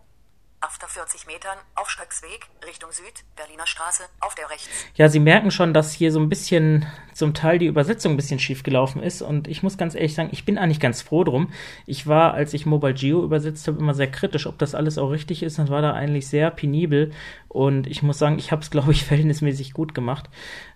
after 0.60 0.88
40 0.88 1.26
Metern 1.26 1.56
auf 1.76 1.88
Stöcksweg, 1.88 2.46
Richtung 2.66 2.90
Süd, 2.90 3.24
Berliner 3.36 3.66
Straße, 3.66 4.02
auf 4.20 4.34
der 4.34 4.50
rechts. 4.50 4.68
Ja, 4.96 5.08
Sie 5.08 5.20
merken 5.20 5.50
schon, 5.50 5.72
dass 5.72 5.92
hier 5.92 6.10
so 6.10 6.18
ein 6.18 6.28
bisschen 6.28 6.86
zum 7.14 7.34
Teil 7.34 7.58
die 7.58 7.66
Übersetzung 7.66 8.12
ein 8.14 8.16
bisschen 8.16 8.40
schief 8.40 8.62
gelaufen 8.62 9.02
ist 9.02 9.22
und 9.22 9.46
ich 9.46 9.62
muss 9.62 9.78
ganz 9.78 9.94
ehrlich 9.94 10.14
sagen, 10.14 10.30
ich 10.32 10.44
bin 10.44 10.58
eigentlich 10.58 10.80
ganz 10.80 11.02
froh 11.02 11.24
drum. 11.24 11.52
Ich 11.86 12.06
war, 12.06 12.34
als 12.34 12.54
ich 12.54 12.66
Mobile 12.66 12.94
Geo 12.94 13.22
übersetzt 13.22 13.68
habe, 13.68 13.78
immer 13.78 13.94
sehr 13.94 14.10
kritisch, 14.10 14.46
ob 14.46 14.58
das 14.58 14.74
alles 14.74 14.98
auch 14.98 15.10
richtig 15.10 15.42
ist 15.42 15.58
und 15.58 15.70
war 15.70 15.82
da 15.82 15.92
eigentlich 15.92 16.28
sehr 16.28 16.50
penibel 16.50 17.12
und 17.48 17.86
ich 17.86 18.02
muss 18.02 18.18
sagen, 18.18 18.38
ich 18.38 18.52
habe 18.52 18.62
es, 18.62 18.70
glaube 18.70 18.92
ich, 18.92 19.04
verhältnismäßig 19.06 19.72
gut 19.72 19.94
gemacht. 19.94 20.28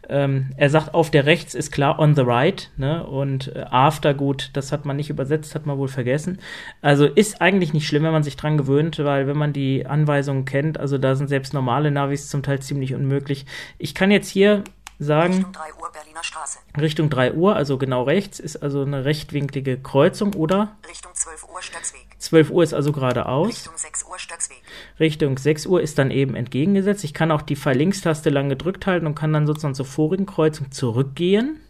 Ähm, 0.08 0.50
er 0.56 0.70
sagt, 0.70 0.94
auf 0.94 1.10
der 1.10 1.26
rechts 1.26 1.54
ist 1.54 1.70
klar 1.70 1.98
on 1.98 2.16
the 2.16 2.22
right, 2.22 2.70
ne? 2.76 3.06
Und 3.06 3.54
äh, 3.54 3.64
after 3.70 4.14
gut, 4.14 4.50
das 4.54 4.72
hat 4.72 4.84
man 4.84 4.96
nicht 4.96 5.10
übersetzt, 5.10 5.54
hat 5.54 5.66
man 5.66 5.78
wohl 5.78 5.88
vergessen. 5.88 6.38
Also 6.80 7.06
ist 7.06 7.40
eigentlich 7.40 7.72
nicht 7.72 7.86
schlimm, 7.86 8.02
wenn 8.02 8.12
man 8.12 8.22
sich 8.22 8.36
dran 8.36 8.58
gewöhnt, 8.58 8.98
weil 8.98 9.26
wenn 9.26 9.38
man 9.38 9.52
die 9.52 9.86
Anweisungen 9.86 10.44
kennt, 10.44 10.78
also 10.78 10.98
da 10.98 11.14
sind 11.14 11.28
selbst 11.28 11.54
normale 11.54 11.90
Navis 11.90 12.28
zum 12.28 12.42
Teil 12.42 12.60
ziemlich 12.60 12.94
unmöglich. 12.94 13.46
Ich 13.78 13.94
kann 13.94 14.10
jetzt 14.10 14.28
hier 14.28 14.64
sagen, 14.98 15.34
Richtung 15.34 15.52
3 15.52 15.74
Uhr 15.74 15.92
Berliner 15.92 16.24
Straße, 16.24 16.58
Richtung 16.80 17.10
3 17.10 17.32
Uhr, 17.34 17.56
also 17.56 17.78
genau 17.78 18.02
rechts, 18.02 18.40
ist 18.40 18.56
also 18.56 18.82
eine 18.82 19.04
rechtwinklige 19.04 19.78
Kreuzung 19.78 20.34
oder 20.34 20.76
Richtung 20.88 21.12
12 21.14 21.44
Uhr 21.52 21.62
Stöcksweg, 21.62 22.11
12 22.22 22.50
Uhr 22.50 22.62
ist 22.62 22.72
also 22.72 22.92
geradeaus. 22.92 23.48
Richtung 23.48 23.76
6 23.76 24.04
Uhr 24.04 24.18
Stöcksweg, 24.18 24.62
Richtung 25.00 25.36
6 25.36 25.66
Uhr 25.66 25.80
ist 25.82 25.98
dann 25.98 26.10
eben 26.10 26.34
entgegengesetzt. 26.34 27.04
Ich 27.04 27.14
kann 27.14 27.30
auch 27.30 27.42
die 27.42 27.56
Pfeil-Links-Taste 27.56 28.30
lang 28.30 28.48
gedrückt 28.48 28.86
halten 28.86 29.06
und 29.06 29.14
kann 29.14 29.32
dann 29.32 29.46
sozusagen 29.46 29.74
zur 29.74 29.86
vorigen 29.86 30.26
Kreuzung 30.26 30.70
zurückgehen. 30.70 31.60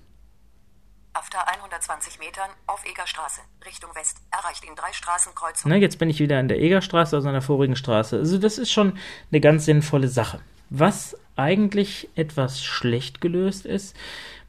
after 1.15 1.47
120 1.47 2.19
Metern 2.21 2.49
auf 2.67 2.85
Egerstraße, 2.87 3.43
Richtung 3.67 3.95
West, 3.95 4.19
erreicht 4.31 4.65
in 4.65 4.75
drei 4.75 4.93
Straßenkreuzungen. 4.93 5.77
Ne, 5.77 5.83
jetzt 5.83 5.99
bin 5.99 6.09
ich 6.09 6.21
wieder 6.21 6.41
in 6.41 6.49
der 6.49 6.59
Egerstraße, 6.61 7.17
also 7.17 7.29
in 7.29 7.35
der 7.35 7.43
vorigen 7.43 7.77
Straße. 7.77 8.19
Also 8.19 8.39
das 8.39 8.59
ist 8.59 8.71
schon 8.71 8.99
eine 9.31 9.41
ganz 9.41 9.67
sinnvolle 9.67 10.09
Sache. 10.09 10.41
Was 10.71 11.17
eigentlich 11.37 12.09
etwas 12.15 12.63
schlecht 12.63 13.21
gelöst 13.21 13.67
ist, 13.67 13.97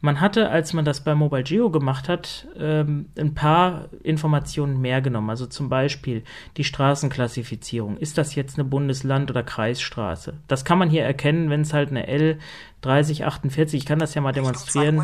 man 0.04 0.20
hatte, 0.20 0.50
als 0.50 0.74
man 0.74 0.84
das 0.84 1.02
bei 1.02 1.16
Mobile 1.16 1.44
Geo 1.44 1.72
gemacht 1.72 2.10
hat, 2.10 2.46
ähm, 2.58 3.10
ein 3.18 3.34
paar 3.34 3.88
Informationen 4.04 4.82
mehr 4.82 5.02
genommen. 5.02 5.30
Also 5.30 5.46
zum 5.46 5.70
Beispiel 5.70 6.26
die 6.58 6.66
Straßenklassifizierung. 6.66 7.98
Ist 7.98 8.18
das 8.18 8.36
jetzt 8.36 8.60
eine 8.60 8.66
Bundesland- 8.66 9.32
oder 9.32 9.44
Kreisstraße? 9.44 10.34
Das 10.50 10.66
kann 10.66 10.78
man 10.78 10.90
hier 10.90 11.06
erkennen, 11.06 11.50
wenn 11.50 11.62
es 11.62 11.72
halt 11.72 11.90
eine 11.90 12.06
L3048, 12.84 13.76
ich 13.76 13.86
kann 13.86 13.98
das 13.98 14.14
ja 14.14 14.20
mal 14.20 14.34
Richtung 14.34 14.54
2 14.54 14.82
demonstrieren. 14.84 15.04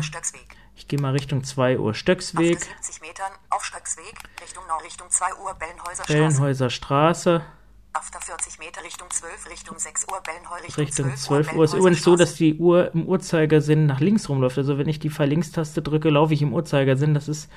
Ich 0.76 0.86
gehe 0.86 1.00
mal 1.00 1.12
Richtung 1.12 1.44
2 1.44 1.78
Uhr 1.78 1.94
Stöcksweg, 1.94 2.60
70 2.60 3.00
Metern 3.00 3.32
auf 3.48 3.64
Stöcksweg, 3.64 4.14
Richtung 4.42 4.66
Nord, 4.68 4.84
Richtung 4.84 5.08
2 5.08 5.34
Uhr 5.42 5.54
Bellenhäuser 5.54 6.04
Straße, 6.04 6.12
Bellenhäuser 6.12 6.70
Straße. 6.70 7.42
After 7.92 8.20
40 8.20 8.58
Meter 8.58 8.82
Richtung 8.84 9.10
12, 9.10 9.50
Richtung 9.50 9.78
6 9.78 10.06
Uhr 10.10 10.20
Bellenhäuser, 10.22 10.78
Richtung 10.78 11.16
12 11.16 11.52
Uhr. 11.54 11.64
Ist 11.64 11.74
übrigens 11.74 12.02
so, 12.02 12.16
dass 12.16 12.34
die 12.34 12.54
Uhr 12.56 12.92
im 12.94 13.06
Uhrzeigersinn 13.06 13.86
nach 13.86 14.00
links 14.00 14.28
rumläuft. 14.28 14.58
Also 14.58 14.78
wenn 14.78 14.88
ich 14.88 14.98
die 14.98 15.10
Pfeil-Links-Taste 15.10 15.82
drücke, 15.82 16.10
laufe 16.10 16.34
ich 16.34 16.42
im 16.42 16.52
Uhrzeigersinn. 16.52 17.14
Das 17.14 17.28
ist, 17.28 17.50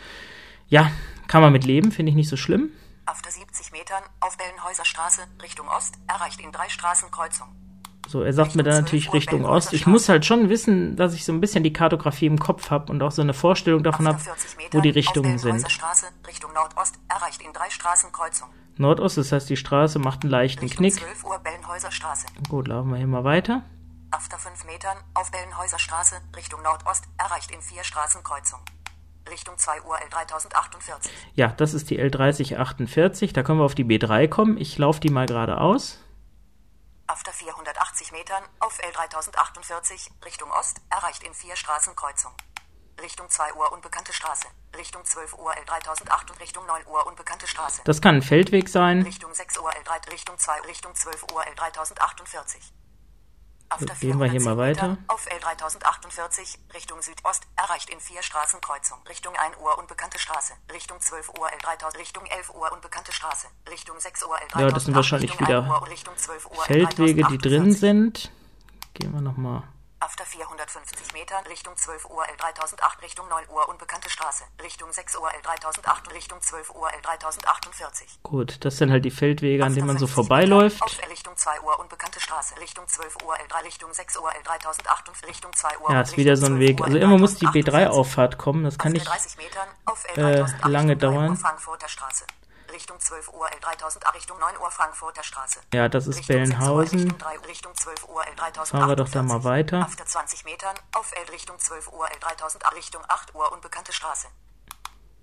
ja, 0.67 0.91
kann 1.27 1.41
man 1.41 1.53
mit 1.53 1.65
leben, 1.65 1.91
finde 1.91 2.09
ich 2.09 2.15
nicht 2.15 2.29
so 2.29 2.37
schlimm. 2.37 2.71
After 3.05 3.29
70 3.29 3.71
Metern 3.73 4.03
auf 4.21 4.37
Bellenhäuser 4.37 4.85
Straße, 4.85 5.21
Richtung 5.41 5.67
Ost, 5.67 5.95
erreicht 6.07 6.39
in 6.41 6.51
drei 6.51 6.69
Straßenkreuzung. 6.69 7.47
So, 8.07 8.21
er 8.21 8.33
sagt 8.33 8.55
mir 8.55 8.63
dann 8.63 8.81
natürlich 8.81 9.13
Richtung 9.13 9.45
Ost. 9.45 9.71
Ich 9.71 9.87
muss 9.87 10.09
halt 10.09 10.25
schon 10.25 10.49
wissen, 10.49 10.97
dass 10.97 11.13
ich 11.13 11.23
so 11.23 11.31
ein 11.31 11.39
bisschen 11.39 11.63
die 11.63 11.71
Kartografie 11.71 12.25
im 12.25 12.37
Kopf 12.37 12.69
habe 12.69 12.91
und 12.91 13.01
auch 13.01 13.11
so 13.11 13.21
eine 13.21 13.33
Vorstellung 13.33 13.81
davon 13.81 14.07
habe, 14.07 14.19
wo 14.71 14.81
die 14.81 14.89
Richtungen 14.89 15.37
sind. 15.37 15.69
Straße, 15.71 16.07
Richtung 16.27 16.51
Nordost, 16.53 16.95
erreicht 17.07 17.41
in 17.41 17.53
drei 17.53 17.69
Straßenkreuzung. 17.69 18.49
Nordost, 18.77 19.17
das 19.17 19.31
heißt, 19.31 19.49
die 19.49 19.57
Straße 19.57 19.99
macht 19.99 20.23
einen 20.23 20.31
leichten 20.31 20.61
Richtung 20.61 20.77
Knick. 20.77 20.95
12 20.95 21.23
Uhr 21.23 21.39
Bellenhäuser 21.39 21.91
Straße. 21.91 22.25
Gut, 22.49 22.67
laufen 22.67 22.89
wir 22.89 22.97
hier 22.97 23.07
mal 23.07 23.23
weiter. 23.23 23.63
After 24.11 24.37
5 24.37 24.65
Metern 24.65 24.97
auf 25.13 25.31
Bellenhäuser 25.31 25.79
Straße, 25.79 26.15
Richtung 26.35 26.61
Nordost, 26.61 27.05
erreicht 27.17 27.51
in 27.51 27.61
vier 27.61 27.83
Straßenkreuzung. 27.83 28.59
Richtung 29.29 29.57
2 29.57 29.81
Uhr 29.83 29.97
L3048. 29.97 31.09
Ja, 31.33 31.47
das 31.47 31.73
ist 31.73 31.89
die 31.89 31.99
L3048. 31.99 33.33
Da 33.33 33.43
können 33.43 33.59
wir 33.59 33.65
auf 33.65 33.75
die 33.75 33.85
B3 33.85 34.27
kommen. 34.27 34.57
Ich 34.57 34.77
laufe 34.77 34.99
die 34.99 35.09
mal 35.09 35.25
geradeaus. 35.25 35.99
After 37.07 37.31
480 37.31 38.11
Metern 38.11 38.43
auf 38.59 38.79
L3048 38.79 40.25
Richtung 40.25 40.51
Ost 40.51 40.81
erreicht 40.89 41.23
in 41.23 41.33
vier 41.33 41.55
Straßenkreuzung. 41.55 42.31
Richtung 43.01 43.29
2 43.29 43.53
Uhr 43.55 43.71
unbekannte 43.71 44.13
Straße. 44.13 44.47
Richtung 44.77 45.03
12 45.03 45.33
Uhr 45.37 45.51
L3008 45.53 46.31
und 46.31 46.39
Richtung 46.39 46.65
9 46.65 46.87
Uhr 46.87 47.05
unbekannte 47.07 47.47
Straße. 47.47 47.81
Das 47.85 48.01
kann 48.01 48.15
ein 48.15 48.21
Feldweg 48.21 48.69
sein. 48.69 49.01
Richtung 49.03 49.33
6 49.33 49.59
Uhr 49.59 49.69
L3 49.71 50.11
Richtung 50.11 50.37
2 50.37 50.61
Richtung 50.61 50.95
12 50.95 51.23
Uhr 51.33 51.43
L3048. 51.43 52.57
After 53.69 53.95
Gehen 53.95 54.19
wir 54.19 54.29
hier 54.29 54.41
mal 54.41 54.55
410 54.55 54.57
weiter. 54.57 54.97
Auf 55.07 55.27
L3048 55.27 56.57
Richtung 56.75 57.01
Südost 57.01 57.43
erreicht 57.55 57.89
in 57.89 57.99
vier 57.99 58.21
Straßenkreuzung. 58.21 58.99
Richtung 59.09 59.35
1 59.35 59.57
Uhr 59.57 59.77
unbekannte 59.79 60.19
Straße. 60.19 60.53
Richtung 60.71 60.99
12 61.01 61.29
Uhr 61.29 61.47
L3000 61.47 61.97
Richtung 61.97 62.25
11 62.25 62.53
Uhr 62.53 62.71
unbekannte 62.71 63.11
Straße. 63.11 63.47
Richtung 63.69 63.99
6 63.99 64.25
Uhr 64.25 64.37
L3000 64.37 64.61
Ja, 64.61 64.69
das 64.69 64.85
sind 64.85 64.95
wahrscheinlich 64.95 65.31
Richtung 65.31 65.47
wieder 65.47 65.59
1 65.63 65.69
Uhr 65.69 65.81
und 65.81 65.89
Richtung 65.89 66.17
12 66.17 66.45
Uhr 66.45 66.63
Feldwege, 66.65 67.23
die 67.25 67.37
drin 67.39 67.71
L3048. 67.71 67.77
sind. 67.79 68.31
Gehen 68.93 69.11
wir 69.11 69.21
nochmal. 69.21 69.63
After 70.03 70.25
450 70.25 71.13
Metern 71.13 71.47
Richtung 71.47 71.77
12 71.77 72.09
Uhr 72.09 72.25
L3008 72.25 73.01
Richtung 73.03 73.25
9 73.29 73.45
Uhr 73.47 73.69
unbekannte 73.69 74.09
Straße. 74.09 74.43
Richtung 74.61 74.91
6 74.91 75.15
Uhr 75.15 75.29
L3008 75.29 76.07
und 76.07 76.13
Richtung 76.13 76.41
12 76.41 76.71
Uhr 76.71 76.89
L3048. 76.89 78.03
Gut, 78.21 78.65
das 78.65 78.75
sind 78.79 78.91
halt 78.91 79.05
die 79.05 79.11
Feldwege, 79.11 79.63
an 79.63 79.73
denen 79.73 79.87
man 79.87 79.97
so 79.97 80.07
50 80.07 80.13
vorbeiläuft. 80.13 80.81
Auf 80.81 80.99
Richtung 81.09 81.37
2 81.37 81.61
Uhr 81.61 81.79
unbekannte 81.79 82.19
Straße. 82.19 82.59
Richtung 82.59 82.85
12 82.85 83.15
Uhr 83.23 83.35
L3 83.35 83.63
Richtung 83.63 83.93
6 83.93 84.17
Uhr 84.17 84.29
L3008 84.29 85.07
und 85.07 85.27
Richtung 85.29 85.53
2 85.53 85.77
Uhr. 85.79 85.91
Ja, 85.91 86.01
ist 86.01 86.17
wieder 86.17 86.35
so 86.35 86.47
ein 86.47 86.59
Weg. 86.59 86.79
12 86.79 86.79
Uhr 86.81 86.85
Also 86.87 86.97
immer 86.97 87.17
muss 87.17 87.35
die 87.35 87.47
L3048. 87.47 87.63
B3-Auffahrt 87.63 88.37
kommen. 88.37 88.65
Das 88.65 88.77
kann 88.77 88.91
nicht. 88.91 89.07
30 89.07 89.37
Metern 89.37 89.69
auf 89.85 90.03
äh, 90.03 90.19
L3008 90.19 90.67
lange 90.67 90.91
Richtung 90.91 91.13
9 91.13 91.15
Uhr 91.15 91.21
dauern. 91.27 91.37
Frankfurter 91.37 91.87
Straße. 91.87 92.25
Richtung 92.73 92.99
12 92.99 93.29
Uhr 93.29 93.47
L3008 93.47 94.15
Richtung 94.15 94.39
9 94.39 94.57
Uhr 94.57 94.71
Frankfurter 94.71 95.23
Straße. 95.23 95.59
Ja, 95.73 95.87
das 95.87 96.07
ist 96.07 96.17
Richtung 96.19 96.45
6 96.45 96.49
Uhr, 96.49 96.55
Bellenhausen. 96.57 96.99
Richtung 96.99 97.17
3 97.19 97.39
Uhr, 97.39 97.47
Richtung 97.47 97.75
12 97.75 98.09
Uhr 98.09 98.23
L3048. 98.23 98.65
Fahren 98.65 98.89
wir 98.89 98.95
doch 98.95 99.09
da 99.09 99.23
mal 99.23 99.43
weiter. 99.43 99.79
After 99.79 100.05
20 100.05 100.45
Metern 100.45 100.75
auf 100.95 101.11
L 101.13 101.31
Richtung 101.31 101.59
12 101.59 101.91
Uhr 101.93 102.07
L3008 102.07 102.75
Richtung 102.75 103.01
8 103.07 103.35
Uhr 103.35 103.51
unbekannte 103.51 103.93
Straße. 103.93 104.27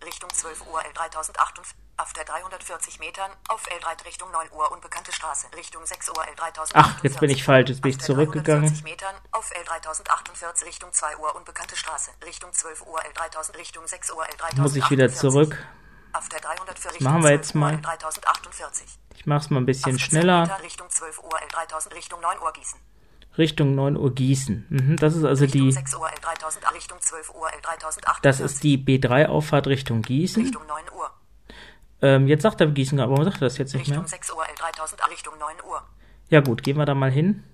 Richtung 0.02 0.30
12 0.30 0.66
Uhr 0.66 0.80
L3008 0.80 1.74
After 2.00 2.24
340 2.24 2.98
Metern 2.98 3.30
auf 3.48 3.62
L3 3.66 4.06
Richtung 4.06 4.30
9 4.30 4.50
Uhr 4.52 4.72
unbekannte 4.72 5.12
Straße. 5.12 5.48
Richtung 5.54 5.84
6 5.84 6.08
Uhr 6.08 6.24
L3048. 6.24 6.70
Ach, 6.72 7.04
jetzt 7.04 7.20
bin 7.20 7.28
ich 7.28 7.44
falsch. 7.44 7.68
Jetzt 7.68 7.82
bin 7.82 7.90
ich 7.90 8.00
zurückgegangen. 8.00 8.70
340 8.70 8.84
Metern 8.84 9.14
auf 9.32 9.50
L3048 9.52 10.64
Richtung 10.64 10.92
2 10.94 11.18
Uhr 11.18 11.36
unbekannte 11.36 11.76
Straße. 11.76 12.12
Richtung 12.24 12.54
12 12.54 12.86
Uhr 12.86 13.00
L3000 13.00 13.58
Richtung 13.58 13.86
6 13.86 14.12
Uhr 14.12 14.24
L3048. 14.24 14.60
Muss 14.62 14.76
ich 14.76 14.88
wieder 14.88 15.12
zurück. 15.12 15.58
After 16.12 16.38
340 16.38 17.00
machen 17.00 17.22
wir 17.22 17.30
jetzt 17.30 17.50
12 17.50 17.54
Uhr 17.54 17.60
mal. 17.60 17.74
L3048. 17.76 18.82
Ich 19.16 19.26
mach's 19.26 19.50
mal 19.50 19.60
ein 19.60 19.66
bisschen 19.66 19.94
After 19.94 19.98
10 20.10 20.10
schneller. 20.10 20.58
Richtung 20.62 20.88
12 20.90 21.18
Uhr 21.22 21.38
L3000 21.38 21.94
Richtung 21.94 22.20
9 22.20 22.38
Uhr 22.40 22.52
Gießen. 22.52 22.78
Richtung 23.38 23.74
9 23.74 23.96
Uhr 23.96 24.14
Gießen. 24.14 24.66
Mhm, 24.68 24.96
das 24.96 25.14
ist 25.14 25.24
also 25.24 25.46
die. 25.46 25.70
6 25.70 25.94
Uhr 25.94 26.08
L3000 26.08 26.74
Richtung 26.74 27.00
12 27.00 27.30
Uhr 27.34 27.48
L3048. 27.48 28.20
Das 28.22 28.40
ist 28.40 28.62
die 28.64 28.76
B3-Auffahrt 28.78 29.66
Richtung 29.68 30.02
Gießen. 30.02 30.42
Richtung 30.42 30.66
9 30.66 30.84
Uhr. 30.96 31.10
Ähm, 32.02 32.26
jetzt 32.26 32.42
sagt 32.42 32.60
er 32.60 32.66
Gießen, 32.66 32.98
aber 32.98 33.12
warum 33.12 33.24
sagt 33.24 33.36
er 33.38 33.40
das 33.46 33.58
jetzt 33.58 33.74
nicht 33.74 33.88
mehr? 33.88 33.98
Richtung 33.98 34.08
6 34.08 34.32
Uhr 34.32 34.44
L3000 34.44 35.10
Richtung 35.10 35.38
9 35.38 35.56
Uhr. 35.68 35.82
Ja 36.28 36.40
gut, 36.40 36.62
gehen 36.62 36.76
wir 36.76 36.86
da 36.86 36.94
mal 36.94 37.10
hin. 37.10 37.44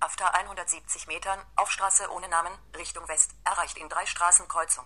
After 0.00 0.34
170 0.34 1.06
Metern 1.06 1.38
auf 1.56 1.70
Straße 1.70 2.04
ohne 2.14 2.28
Namen 2.28 2.52
Richtung 2.76 3.06
West 3.08 3.30
erreicht 3.44 3.78
in 3.78 3.88
drei 3.88 4.04
Straßenkreuzung. 4.04 4.84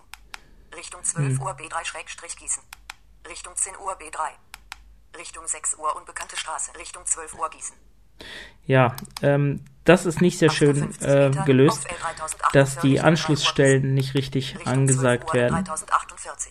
Richtung 0.75 1.03
12 1.03 1.37
Hm. 1.37 1.41
Uhr 1.41 1.51
B3 1.51 1.83
Schrägstrich 1.83 2.37
Gießen. 2.37 2.63
Richtung 3.27 3.55
10 3.55 3.77
Uhr 3.77 3.93
B3. 3.93 5.17
Richtung 5.17 5.47
6 5.47 5.75
Uhr 5.75 5.95
unbekannte 5.95 6.37
Straße. 6.37 6.75
Richtung 6.77 7.05
12 7.05 7.33
Uhr 7.35 7.49
Gießen. 7.49 7.75
Ja, 8.65 8.95
ähm, 9.21 9.63
das 9.89 10.05
ist 10.05 10.21
nicht 10.21 10.37
sehr 10.37 10.51
schön 10.51 10.75
50 10.75 11.07
äh, 11.07 11.31
gelöst, 11.45 11.87
auf 11.89 11.95
L3048 11.95 12.53
dass 12.53 12.77
die 12.77 12.99
Anschlussstellen 12.99 13.93
nicht 13.93 14.13
richtig 14.13 14.55
angesagt 14.65 15.31
12 15.31 15.33
Uhr 15.33 15.33
werden. 15.33 15.65
L3048. 15.65 16.49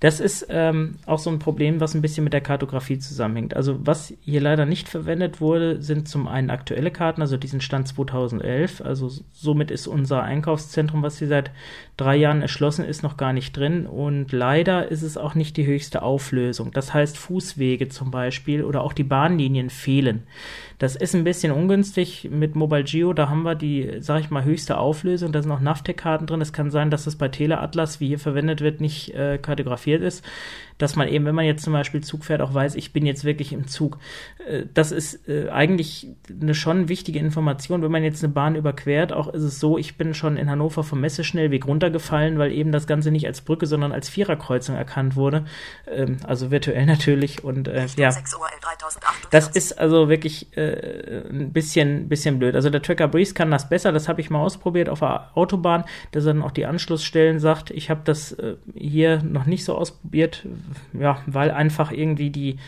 Das 0.00 0.20
ist 0.20 0.46
ähm, 0.50 0.96
auch 1.06 1.18
so 1.18 1.30
ein 1.30 1.38
Problem, 1.38 1.80
was 1.80 1.94
ein 1.94 2.02
bisschen 2.02 2.24
mit 2.24 2.34
der 2.34 2.42
Kartografie 2.42 2.98
zusammenhängt. 2.98 3.56
Also 3.56 3.78
was 3.86 4.12
hier 4.20 4.42
leider 4.42 4.66
nicht 4.66 4.90
verwendet 4.90 5.40
wurde, 5.40 5.80
sind 5.80 6.06
zum 6.06 6.28
einen 6.28 6.50
aktuelle 6.50 6.90
Karten, 6.90 7.22
also 7.22 7.38
diesen 7.38 7.62
Stand 7.62 7.88
2011. 7.88 8.82
Also 8.82 9.10
somit 9.32 9.70
ist 9.70 9.86
unser 9.86 10.22
Einkaufszentrum, 10.22 11.02
was 11.02 11.18
hier 11.18 11.28
seit 11.28 11.50
drei 11.96 12.16
Jahren 12.16 12.42
erschlossen 12.42 12.84
ist, 12.84 13.02
noch 13.02 13.16
gar 13.16 13.32
nicht 13.32 13.56
drin. 13.56 13.86
Und 13.86 14.32
leider 14.32 14.90
ist 14.90 15.02
es 15.02 15.16
auch 15.16 15.34
nicht 15.34 15.56
die 15.56 15.66
höchste 15.66 16.02
Auflösung. 16.02 16.72
Das 16.72 16.92
heißt, 16.92 17.16
Fußwege 17.16 17.88
zum 17.88 18.10
Beispiel 18.10 18.64
oder 18.64 18.82
auch 18.82 18.92
die 18.92 19.04
Bahnlinien 19.04 19.70
fehlen. 19.70 20.24
Das 20.78 20.94
ist 20.94 21.14
ein 21.14 21.24
bisschen 21.24 21.52
ungünstig 21.52 22.28
mit 22.30 22.54
Mobile 22.54 22.75
Geo. 22.82 23.12
Da 23.12 23.28
haben 23.28 23.42
wir 23.42 23.54
die, 23.54 23.96
sag 24.00 24.20
ich 24.20 24.30
mal, 24.30 24.44
höchste 24.44 24.78
Auflösung. 24.78 25.32
Da 25.32 25.42
sind 25.42 25.52
auch 25.52 25.60
Navtec-Karten 25.60 26.26
drin. 26.26 26.40
Es 26.40 26.52
kann 26.52 26.70
sein, 26.70 26.90
dass 26.90 27.04
das 27.04 27.16
bei 27.16 27.28
Teleatlas, 27.28 28.00
wie 28.00 28.08
hier 28.08 28.18
verwendet 28.18 28.60
wird, 28.60 28.80
nicht 28.80 29.14
äh, 29.14 29.38
kartografiert 29.38 30.02
ist. 30.02 30.24
Dass 30.78 30.96
man 30.96 31.08
eben, 31.08 31.24
wenn 31.24 31.34
man 31.34 31.44
jetzt 31.44 31.64
zum 31.64 31.72
Beispiel 31.72 32.02
Zug 32.02 32.24
fährt, 32.24 32.40
auch 32.40 32.52
weiß, 32.52 32.74
ich 32.74 32.92
bin 32.92 33.06
jetzt 33.06 33.24
wirklich 33.24 33.52
im 33.52 33.66
Zug. 33.66 33.98
Äh, 34.46 34.64
das 34.72 34.92
ist 34.92 35.28
äh, 35.28 35.48
eigentlich 35.50 36.08
eine 36.40 36.54
schon 36.54 36.88
wichtige 36.88 37.18
Information. 37.18 37.82
Wenn 37.82 37.90
man 37.90 38.04
jetzt 38.04 38.22
eine 38.22 38.32
Bahn 38.32 38.56
überquert, 38.56 39.12
auch 39.12 39.32
ist 39.32 39.42
es 39.42 39.60
so, 39.60 39.78
ich 39.78 39.96
bin 39.96 40.14
schon 40.14 40.36
in 40.36 40.50
Hannover 40.50 40.84
vom 40.84 41.00
Messeschnellweg 41.00 41.66
runtergefallen, 41.66 42.38
weil 42.38 42.52
eben 42.52 42.72
das 42.72 42.86
Ganze 42.86 43.10
nicht 43.10 43.26
als 43.26 43.40
Brücke, 43.40 43.66
sondern 43.66 43.92
als 43.92 44.08
Viererkreuzung 44.08 44.76
erkannt 44.76 45.16
wurde. 45.16 45.44
Ähm, 45.90 46.18
also 46.24 46.50
virtuell 46.50 46.86
natürlich. 46.86 47.44
Und 47.44 47.68
äh, 47.68 47.86
ja, 47.96 48.10
6 48.10 48.34
Uhr 48.34 48.40
L3048. 48.46 49.28
das 49.30 49.48
ist 49.48 49.78
also 49.78 50.08
wirklich 50.08 50.56
äh, 50.56 51.22
ein 51.30 51.52
bisschen, 51.52 52.08
bisschen 52.08 52.38
blöd. 52.38 52.54
Also 52.54 52.70
der 52.70 52.82
Tracker 52.82 53.08
Breeze 53.08 53.34
kann 53.34 53.50
das 53.50 53.68
besser. 53.68 53.92
Das 53.92 54.08
habe 54.08 54.20
ich 54.20 54.30
mal 54.30 54.40
ausprobiert 54.40 54.88
auf 54.88 55.00
der 55.00 55.30
Autobahn, 55.34 55.84
dass 56.12 56.24
er 56.24 56.34
dann 56.34 56.42
auch 56.42 56.50
die 56.50 56.66
Anschlussstellen 56.66 57.40
sagt. 57.40 57.70
Ich 57.70 57.90
habe 57.90 58.00
das 58.04 58.32
äh, 58.32 58.56
hier 58.74 59.22
noch 59.22 59.46
nicht 59.46 59.64
so 59.64 59.74
ausprobiert, 59.74 60.44
ja, 60.92 61.22
weil 61.26 61.50
einfach 61.50 61.92
irgendwie 61.92 62.30
die 62.30 62.58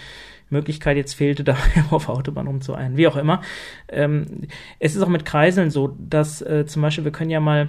Möglichkeit 0.51 0.97
jetzt 0.97 1.15
fehlte, 1.15 1.45
da 1.45 1.57
auf 1.91 2.09
Autobahn 2.09 2.47
rumzueilen. 2.47 2.97
Wie 2.97 3.09
auch 3.09 3.17
immer. 3.17 3.43
Ähm, 3.89 4.49
es 4.79 4.97
ist 4.97 5.03
auch 5.03 5.09
mit 5.09 5.25
Kreiseln 5.25 5.71
so, 5.71 5.97
dass 5.99 6.43
äh, 6.43 6.67
zum 6.67 6.83
Beispiel 6.83 7.05
wir 7.05 7.13
können 7.13 7.31
ja 7.31 7.41
mal 7.41 7.69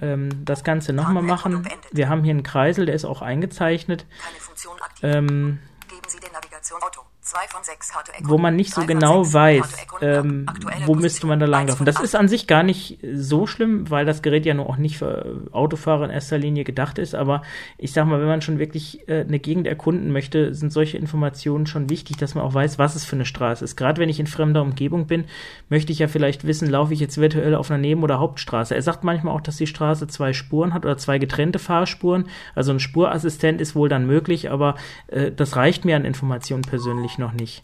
ähm, 0.00 0.28
das 0.44 0.64
Ganze 0.64 0.92
nochmal 0.92 1.22
machen. 1.22 1.66
Wir 1.92 2.08
haben 2.08 2.24
hier 2.24 2.32
einen 2.32 2.42
Kreisel, 2.42 2.86
der 2.86 2.94
ist 2.94 3.04
auch 3.04 3.22
eingezeichnet. 3.22 4.06
Keine 4.22 4.40
Funktion 4.40 4.80
aktiv. 4.80 5.04
Ähm, 5.04 5.58
Geben 5.88 6.02
Sie 6.08 6.20
den 6.20 6.32
Navigation 6.32 6.82
Auto. 6.82 7.05
2 7.26 7.38
von 7.48 7.64
6 7.64 7.88
Karte 7.92 8.12
Erkunden. 8.12 8.30
wo 8.30 8.38
man 8.38 8.54
nicht 8.54 8.72
so 8.72 8.86
genau 8.86 9.32
weiß, 9.32 9.76
ähm, 10.00 10.46
wo 10.84 10.94
müsste 10.94 11.26
man 11.26 11.40
da 11.40 11.46
langlaufen. 11.46 11.84
Das 11.84 12.00
ist 12.00 12.14
an 12.14 12.28
sich 12.28 12.46
gar 12.46 12.62
nicht 12.62 13.00
so 13.14 13.48
schlimm, 13.48 13.90
weil 13.90 14.06
das 14.06 14.22
Gerät 14.22 14.46
ja 14.46 14.54
nur 14.54 14.68
auch 14.70 14.76
nicht 14.76 14.98
für 14.98 15.42
Autofahrer 15.50 16.04
in 16.04 16.10
erster 16.10 16.38
Linie 16.38 16.62
gedacht 16.62 16.98
ist. 16.98 17.16
Aber 17.16 17.42
ich 17.78 17.92
sag 17.92 18.06
mal, 18.06 18.20
wenn 18.20 18.28
man 18.28 18.42
schon 18.42 18.60
wirklich 18.60 19.08
äh, 19.08 19.22
eine 19.22 19.40
Gegend 19.40 19.66
erkunden 19.66 20.12
möchte, 20.12 20.54
sind 20.54 20.72
solche 20.72 20.98
Informationen 20.98 21.66
schon 21.66 21.90
wichtig, 21.90 22.16
dass 22.16 22.36
man 22.36 22.44
auch 22.44 22.54
weiß, 22.54 22.78
was 22.78 22.94
es 22.94 23.04
für 23.04 23.16
eine 23.16 23.24
Straße 23.24 23.64
ist. 23.64 23.74
Gerade 23.74 24.00
wenn 24.00 24.08
ich 24.08 24.20
in 24.20 24.28
fremder 24.28 24.62
Umgebung 24.62 25.08
bin, 25.08 25.24
möchte 25.68 25.90
ich 25.90 25.98
ja 25.98 26.06
vielleicht 26.06 26.46
wissen, 26.46 26.70
laufe 26.70 26.94
ich 26.94 27.00
jetzt 27.00 27.18
virtuell 27.18 27.56
auf 27.56 27.72
einer 27.72 27.78
Neben- 27.78 28.04
oder 28.04 28.20
Hauptstraße. 28.20 28.72
Er 28.72 28.82
sagt 28.82 29.02
manchmal 29.02 29.34
auch, 29.34 29.40
dass 29.40 29.56
die 29.56 29.66
Straße 29.66 30.06
zwei 30.06 30.32
Spuren 30.32 30.72
hat 30.72 30.84
oder 30.84 30.96
zwei 30.96 31.18
getrennte 31.18 31.58
Fahrspuren. 31.58 32.28
Also 32.54 32.70
ein 32.70 32.78
Spurassistent 32.78 33.60
ist 33.60 33.74
wohl 33.74 33.88
dann 33.88 34.06
möglich, 34.06 34.48
aber 34.48 34.76
äh, 35.08 35.32
das 35.32 35.56
reicht 35.56 35.84
mir 35.84 35.96
an 35.96 36.04
Informationen 36.04 36.62
persönlich 36.62 37.15
noch 37.18 37.32
nicht. 37.32 37.62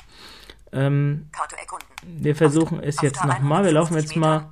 Ähm, 0.73 1.31
wir 2.03 2.35
versuchen 2.35 2.83
es 2.83 2.97
After 2.97 3.07
jetzt 3.07 3.25
nochmal. 3.25 3.65
Wir 3.65 3.73
laufen 3.73 3.95
150 3.95 4.17
jetzt 4.17 4.17
mal. 4.17 4.51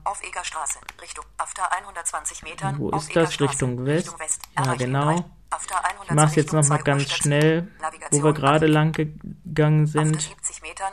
Richtung. 1.00 1.24
After 1.38 1.72
120 1.72 2.42
Metern. 2.42 2.78
Wo 2.78 2.90
ist 2.90 3.16
das? 3.16 3.40
Richtung 3.40 3.86
West? 3.86 4.06
Richtung 4.06 4.20
West. 4.20 4.42
Ja, 4.56 4.74
genau. 4.74 5.04
drei. 5.04 5.24
After 5.50 5.84
100 5.84 6.08
Ich 6.08 6.14
mache 6.14 6.26
es 6.26 6.34
jetzt 6.36 6.52
nochmal 6.52 6.78
2 6.78 6.84
ganz 6.84 7.10
schnell, 7.10 7.68
wo 7.78 7.82
Navigation 7.82 8.24
wir 8.24 8.32
gerade 8.34 8.66
lang 8.66 8.92
gegangen 8.92 9.86
sind. 9.86 10.20
70 10.20 10.62
Metern. 10.62 10.92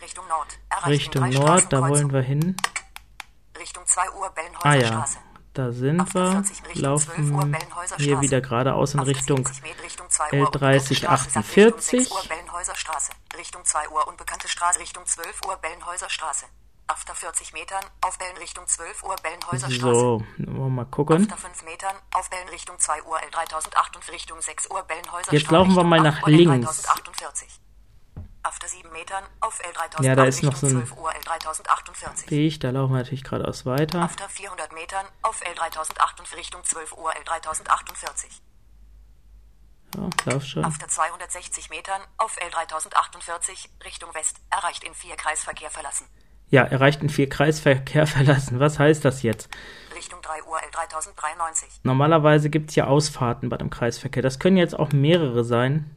Richtung 0.00 0.28
Nord. 0.28 0.58
Richtung 0.86 1.28
Nord, 1.30 1.72
da 1.72 1.88
wollen 1.88 2.12
wir 2.12 2.22
hin. 2.22 2.56
Richtung 3.58 3.84
2 3.86 4.10
Uhr 4.12 4.30
Bellenhäuser 4.30 4.66
Ah 4.66 4.74
ja, 4.74 4.86
Straße. 4.86 5.18
Da 5.54 5.72
sind 5.72 6.14
wir. 6.14 6.22
48 6.22 6.68
Richtung 6.68 6.98
12 6.98 7.18
Uhr 7.18 7.32
Laufen 7.32 7.56
hier 7.98 8.20
wieder 8.20 8.40
geradeaus 8.40 8.94
in 8.94 9.00
Richtung 9.00 9.38
70 9.38 9.62
Meter 9.62 9.82
Richtung 9.82 10.08
2 10.08 10.20
2 10.28 10.38
Uhr 10.38 10.50
L30 10.50 11.06
Unbekannte 11.06 11.24
Straße, 11.24 11.38
Richtung 11.38 11.80
6 11.80 12.10
Uhr 12.10 12.22
Bellenhäuser 12.28 12.74
Straße. 12.74 13.12
Richtung 13.38 13.64
2 13.64 13.88
Uhr 13.88 14.08
Unbekannte 14.08 14.48
Straße. 14.48 14.78
Richtung 14.80 15.06
12 15.06 15.40
Uhr 15.46 15.56
Bellenhäuser 15.56 16.10
Straße. 16.10 16.46
After 16.86 17.14
40 17.14 17.52
Metern 17.52 17.84
auf 18.00 18.18
Bellen 18.18 18.36
Richtung 18.36 18.66
12 18.66 19.02
Uhr 19.04 19.16
Bellenhäuser 19.22 19.70
Straße. 19.70 19.94
So, 19.94 20.22
wollen 20.38 20.58
wir 20.58 20.68
mal 20.68 20.84
gucken. 20.84 21.22
After 21.22 21.36
5 21.38 21.64
Metern 21.64 21.96
auf 22.12 22.28
Bellen 22.28 22.48
Richtung 22.48 22.78
2 22.78 23.02
Uhr 23.04 23.18
L3008 23.18 23.96
und 23.96 24.12
Richtung 24.12 24.40
6 24.40 24.70
Uhr 24.70 24.82
Bellenhäuser 24.82 25.32
Jetzt 25.32 25.50
laufen 25.50 25.74
wir 25.74 25.84
mal 25.84 26.00
8 26.00 26.04
nach 26.04 26.26
links. 26.26 26.86
L3048. 28.42 28.48
After 28.48 28.68
7 28.68 28.92
Metern 28.92 29.24
auf 29.40 29.60
L3008 29.60 30.02
Ja, 30.04 30.14
da 30.16 30.24
ist 30.24 30.42
noch 30.42 30.56
so 30.56 30.66
ein- 30.66 30.76
Richtung 30.76 30.96
12 30.96 31.02
Uhr 31.02 31.10
L3048. 31.12 32.30
Weg, 32.30 32.60
da 32.60 32.70
laufen 32.70 32.92
wir 32.92 32.98
natürlich 32.98 33.24
geradeaus 33.24 33.66
weiter. 33.66 34.00
After 34.00 34.28
400 34.28 34.72
Metern 34.72 35.06
auf 35.22 35.40
L3008 35.42 36.20
und 36.20 36.36
Richtung 36.36 36.64
12 36.64 36.92
Uhr 36.96 37.12
L3048. 37.12 38.40
Ja, 39.96 40.08
lauf 40.32 40.44
schon. 40.44 40.64
After 40.64 40.86
260 40.88 41.68
Metern 41.70 42.00
auf 42.16 42.36
L3048 42.38 43.68
Richtung 43.84 44.14
West 44.14 44.36
erreicht 44.50 44.84
in 44.84 44.94
4 44.94 45.16
Kreisverkehr 45.16 45.70
verlassen. 45.70 46.06
Ja, 46.52 46.64
erreicht 46.64 47.00
in 47.00 47.08
vier 47.08 47.28
Kreisverkehr 47.28 48.08
verlassen. 48.08 48.58
Was 48.58 48.76
heißt 48.80 49.04
das 49.04 49.22
jetzt? 49.22 49.48
Richtung 49.94 50.20
3 50.20 50.42
Uhr 50.42 50.58
L3093. 50.58 51.64
Normalerweise 51.84 52.50
gibt's 52.50 52.74
ja 52.74 52.86
Ausfahrten 52.88 53.48
bei 53.48 53.56
dem 53.56 53.70
Kreisverkehr. 53.70 54.20
Das 54.22 54.40
können 54.40 54.56
jetzt 54.56 54.76
auch 54.76 54.90
mehrere 54.90 55.44
sein. 55.44 55.94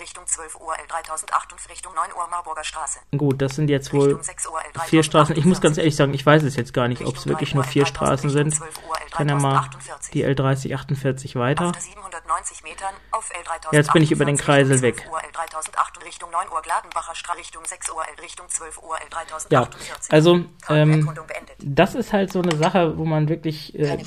Richtung 0.00 0.26
12 0.26 0.60
Uhr 0.60 0.74
L3008 0.74 1.52
und 1.52 1.70
Richtung 1.70 1.94
9 1.94 2.12
Uhr 2.16 2.26
Marburger 2.28 2.64
Straße. 2.64 3.00
Gut, 3.16 3.42
das 3.42 3.56
sind 3.56 3.68
jetzt 3.68 3.92
wohl 3.92 4.08
Richtung 4.08 4.22
6 4.22 4.46
Uhr 4.48 4.60
L3048. 4.60 4.84
vier 4.86 5.02
Straßen. 5.02 5.36
Ich 5.36 5.44
muss 5.44 5.60
ganz 5.60 5.78
ehrlich 5.78 5.96
sagen, 5.96 6.14
ich 6.14 6.24
weiß 6.24 6.42
es 6.42 6.56
jetzt 6.56 6.72
gar 6.72 6.88
nicht, 6.88 7.02
ob 7.02 7.16
es 7.16 7.26
wirklich 7.26 7.54
nur 7.54 7.64
vier 7.64 7.86
Straßen 7.86 8.30
sind. 8.30 8.58
Ich 9.06 9.12
kann 9.12 9.28
ja 9.28 9.36
mal 9.36 9.68
die 10.12 10.24
L3048 10.24 11.38
weiter. 11.38 11.66
After 11.66 11.80
790 11.80 12.62
Metern 12.64 12.94
auf 13.10 13.30
L3048. 13.30 13.72
Jetzt 13.74 13.92
bin 13.92 14.02
ich 14.02 14.12
über 14.12 14.24
den 14.24 14.36
Kreisel 14.36 14.80
weg. 14.82 14.96
Richtung 14.96 15.12
12 15.12 15.12
Uhr 15.12 15.20
L3008 15.20 15.96
und 15.98 16.06
Richtung 16.06 16.30
9 16.30 16.46
Uhr 16.52 16.62
Gladenbacher 16.62 17.14
Straße. 17.14 17.38
Richtung 17.38 17.64
6 17.64 17.90
Uhr 17.90 18.02
L 18.16 18.22
Richtung 18.22 18.48
12 18.48 18.82
Uhr 18.82 18.96
L3048. 18.96 19.46
Ja, 19.50 19.68
also 20.10 20.44
ähm, 20.68 21.10
das 21.58 21.94
ist 21.94 22.12
halt 22.12 22.32
so 22.32 22.40
eine 22.40 22.56
Sache, 22.56 22.98
wo 22.98 23.04
man 23.04 23.28
wirklich, 23.28 23.78
äh, 23.78 23.98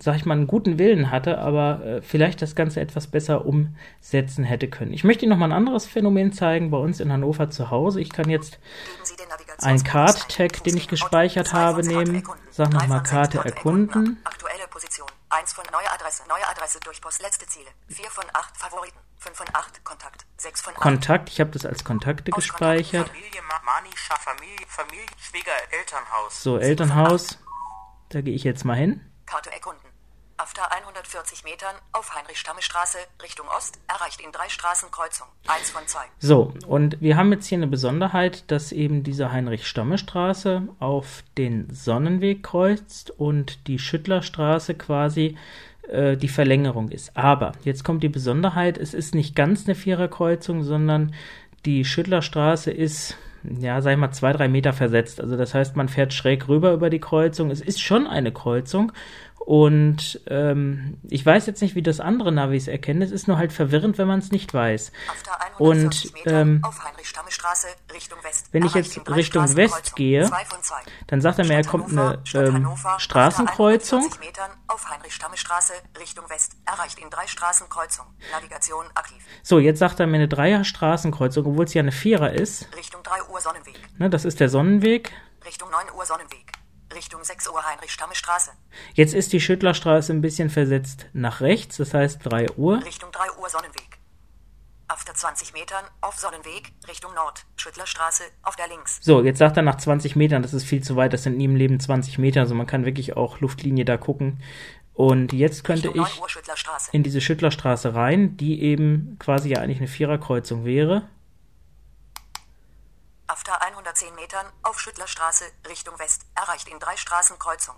sag 0.00 0.16
ich 0.16 0.24
mal, 0.24 0.34
einen 0.34 0.46
guten 0.46 0.78
Willen 0.78 1.10
hatte, 1.10 1.38
aber 1.38 1.84
äh, 1.84 2.02
vielleicht 2.02 2.42
das 2.42 2.54
Ganze 2.54 2.80
etwas 2.80 3.06
besser 3.06 3.44
umsetzen 3.46 4.44
hätte 4.44 4.68
können. 4.68 4.92
Ich 4.92 5.01
möchte 5.04 5.24
Ihnen 5.24 5.30
noch 5.30 5.38
mal 5.38 5.46
ein 5.46 5.52
anderes 5.52 5.86
Phänomen 5.86 6.32
zeigen 6.32 6.70
bei 6.70 6.78
uns 6.78 7.00
in 7.00 7.12
Hannover 7.12 7.50
zu 7.50 7.70
Hause. 7.70 8.00
Ich 8.00 8.10
kann 8.12 8.28
jetzt 8.28 8.58
einen 9.58 9.82
Card-Tag, 9.82 10.64
den 10.64 10.76
ich 10.76 10.88
gespeichert 10.88 11.52
habe, 11.52 11.82
nehmen. 11.82 12.22
Sag 12.50 12.72
nochmal 12.72 12.88
von 12.88 12.98
sechs 12.98 13.10
Karte 13.10 13.38
erkunden. 13.38 14.20
Aktuelle 14.24 14.66
Position. 14.68 15.08
1 15.30 15.52
von 15.54 15.64
neue 15.72 15.90
Adresse, 15.90 16.22
neue 16.28 16.46
Adresse 16.48 16.78
durch 16.80 17.00
Post, 17.00 17.22
letzte 17.22 17.46
Ziele. 17.46 17.68
4 17.88 18.04
von 18.10 18.24
8 18.34 18.56
Favoriten. 18.56 18.98
5 19.18 19.36
von 19.36 19.46
8 19.52 19.84
Kontakt. 19.84 20.26
6 20.36 20.60
von 20.60 20.74
8. 20.74 20.80
Kontakt, 20.80 21.28
ich 21.30 21.40
habe 21.40 21.50
das 21.50 21.64
als 21.64 21.84
Kontakte 21.84 22.32
gespeichert. 22.32 23.08
Familie, 23.08 23.40
Ma- 23.48 23.62
Manischer 23.64 24.16
Familie, 24.16 24.66
Familie, 24.68 25.06
Schwieger, 25.18 25.52
Elternhaus. 25.70 26.42
So, 26.42 26.58
Elternhaus. 26.58 27.38
Da 28.10 28.20
gehe 28.20 28.34
ich 28.34 28.44
jetzt 28.44 28.64
mal 28.64 28.76
hin. 28.76 29.00
Karte 29.24 29.50
erkunden. 29.52 29.80
After 30.42 30.72
140 30.72 31.44
Metern 31.44 31.76
auf 31.92 32.16
Heinrich-Stamme-Straße 32.16 32.98
Richtung 33.22 33.46
Ost 33.56 33.78
erreicht 33.86 34.20
in 34.20 34.32
drei 34.32 34.48
Straßenkreuzung. 34.48 35.28
1 35.46 35.70
von 35.70 35.86
2. 35.86 36.00
So, 36.18 36.52
und 36.66 37.00
wir 37.00 37.16
haben 37.16 37.30
jetzt 37.30 37.46
hier 37.46 37.58
eine 37.58 37.68
Besonderheit, 37.68 38.50
dass 38.50 38.72
eben 38.72 39.04
diese 39.04 39.30
Heinrich-Stamme-Straße 39.30 40.66
auf 40.80 41.22
den 41.38 41.72
Sonnenweg 41.72 42.42
kreuzt 42.42 43.12
und 43.12 43.68
die 43.68 43.78
Schüttlerstraße 43.78 44.74
quasi 44.74 45.38
äh, 45.86 46.16
die 46.16 46.26
Verlängerung 46.26 46.88
ist. 46.88 47.16
Aber 47.16 47.52
jetzt 47.62 47.84
kommt 47.84 48.02
die 48.02 48.08
Besonderheit, 48.08 48.78
es 48.78 48.94
ist 48.94 49.14
nicht 49.14 49.36
ganz 49.36 49.66
eine 49.66 49.76
Viererkreuzung, 49.76 50.64
sondern 50.64 51.14
die 51.66 51.84
Schüttlerstraße 51.84 52.72
ist, 52.72 53.16
ja, 53.44 53.80
sag 53.80 53.92
ich 53.92 53.98
mal, 53.98 54.10
zwei, 54.10 54.32
drei 54.32 54.48
Meter 54.48 54.72
versetzt. 54.72 55.20
Also 55.20 55.36
das 55.36 55.54
heißt, 55.54 55.76
man 55.76 55.88
fährt 55.88 56.12
schräg 56.12 56.48
rüber 56.48 56.72
über 56.72 56.90
die 56.90 56.98
Kreuzung. 56.98 57.52
Es 57.52 57.60
ist 57.60 57.80
schon 57.80 58.08
eine 58.08 58.32
Kreuzung. 58.32 58.90
Und 59.44 60.20
ähm, 60.28 60.98
ich 61.08 61.26
weiß 61.26 61.46
jetzt 61.46 61.62
nicht, 61.62 61.74
wie 61.74 61.82
das 61.82 61.98
andere 61.98 62.30
Navis 62.30 62.68
erkennen. 62.68 63.02
Es 63.02 63.10
ist 63.10 63.26
nur 63.26 63.38
halt 63.38 63.52
verwirrend, 63.52 63.98
wenn 63.98 64.06
man 64.06 64.20
es 64.20 64.30
nicht 64.30 64.54
weiß. 64.54 64.92
Und 65.58 65.76
140 65.78 66.14
Metern 66.14 66.34
ähm, 66.34 66.62
wenn 68.52 68.64
ich 68.64 68.74
jetzt 68.74 69.10
Richtung 69.10 69.56
West 69.56 69.96
gehe, 69.96 70.30
dann 71.08 71.20
sagt 71.20 71.38
er 71.38 71.46
mir, 71.46 71.54
er 71.54 71.64
kommt 71.64 71.90
eine 71.90 72.22
ähm, 72.34 72.68
Straßenkreuzung. 72.98 74.00
140 74.00 74.20
Metern 74.20 74.50
auf 74.68 74.88
Heinrich-Stamme-Straße 74.88 75.72
Richtung 75.98 76.28
West 76.30 76.52
erreicht 76.64 76.98
in 77.00 77.10
drei 77.10 77.26
Straßenkreuzung. 77.26 78.06
Navigation 78.32 78.86
aktiv. 78.94 79.22
So, 79.42 79.58
jetzt 79.58 79.78
sagt 79.80 79.98
er 80.00 80.06
mir 80.06 80.16
eine 80.16 80.28
Dreier-Straßenkreuzung, 80.28 81.46
obwohl 81.46 81.64
es 81.64 81.74
ja 81.74 81.82
eine 81.82 81.92
Vierer 81.92 82.32
ist. 82.32 82.68
Richtung 82.76 83.02
3 83.02 83.24
Uhr 83.32 83.40
Sonnenweg. 83.40 83.80
Ne, 83.98 84.08
das 84.08 84.24
ist 84.24 84.40
der 84.40 84.48
Sonnenweg. 84.48 85.12
Richtung 85.44 85.70
9 85.70 85.86
Uhr 85.96 86.06
Sonnenweg. 86.06 86.51
Richtung 86.94 87.24
6 87.24 87.48
Uhr 87.48 87.62
Heinrich-Stamme-Straße. 87.64 88.52
Jetzt 88.94 89.14
ist 89.14 89.32
die 89.32 89.40
Schüttlerstraße 89.40 90.12
ein 90.12 90.20
bisschen 90.20 90.50
versetzt 90.50 91.06
nach 91.12 91.40
rechts, 91.40 91.76
das 91.76 91.94
heißt 91.94 92.20
3 92.22 92.52
Uhr. 92.52 92.84
Richtung 92.84 93.10
3 93.12 93.40
Uhr 93.40 93.48
Sonnenweg. 93.48 93.98
After 94.88 95.14
20 95.14 95.54
Metern 95.54 95.84
auf 96.02 96.18
Sonnenweg 96.18 96.72
Richtung 96.86 97.14
Nord. 97.14 97.46
Schüttlerstraße 97.56 98.24
auf 98.42 98.56
der 98.56 98.68
links. 98.68 98.98
So, 99.00 99.22
jetzt 99.22 99.38
sagt 99.38 99.56
er 99.56 99.62
nach 99.62 99.78
20 99.78 100.16
Metern, 100.16 100.42
das 100.42 100.52
ist 100.52 100.64
viel 100.64 100.82
zu 100.82 100.96
weit, 100.96 101.12
das 101.12 101.22
sind 101.22 101.38
nie 101.38 101.46
im 101.46 101.56
Leben 101.56 101.80
20 101.80 102.18
Meter, 102.18 102.40
also 102.40 102.54
man 102.54 102.66
kann 102.66 102.84
wirklich 102.84 103.16
auch 103.16 103.40
Luftlinie 103.40 103.84
da 103.84 103.96
gucken. 103.96 104.42
Und 104.94 105.32
jetzt 105.32 105.64
könnte 105.64 105.88
Richtung 105.88 106.04
9 106.04 106.28
ich 106.28 106.94
in 106.94 107.02
diese 107.02 107.20
Schüttlerstraße 107.20 107.94
rein, 107.94 108.36
die 108.36 108.62
eben 108.62 109.16
quasi 109.18 109.48
ja 109.48 109.60
eigentlich 109.60 109.78
eine 109.78 109.88
Viererkreuzung 109.88 110.64
wäre. 110.64 111.08
After 113.32 113.62
110 113.62 114.14
Metern 114.14 114.44
auf 114.62 114.78
Schüttlerstraße 114.78 115.44
Richtung 115.66 115.98
West 115.98 116.26
erreicht 116.34 116.68
in 116.68 116.78
drei 116.78 116.98
Straßenkreuzung. 116.98 117.74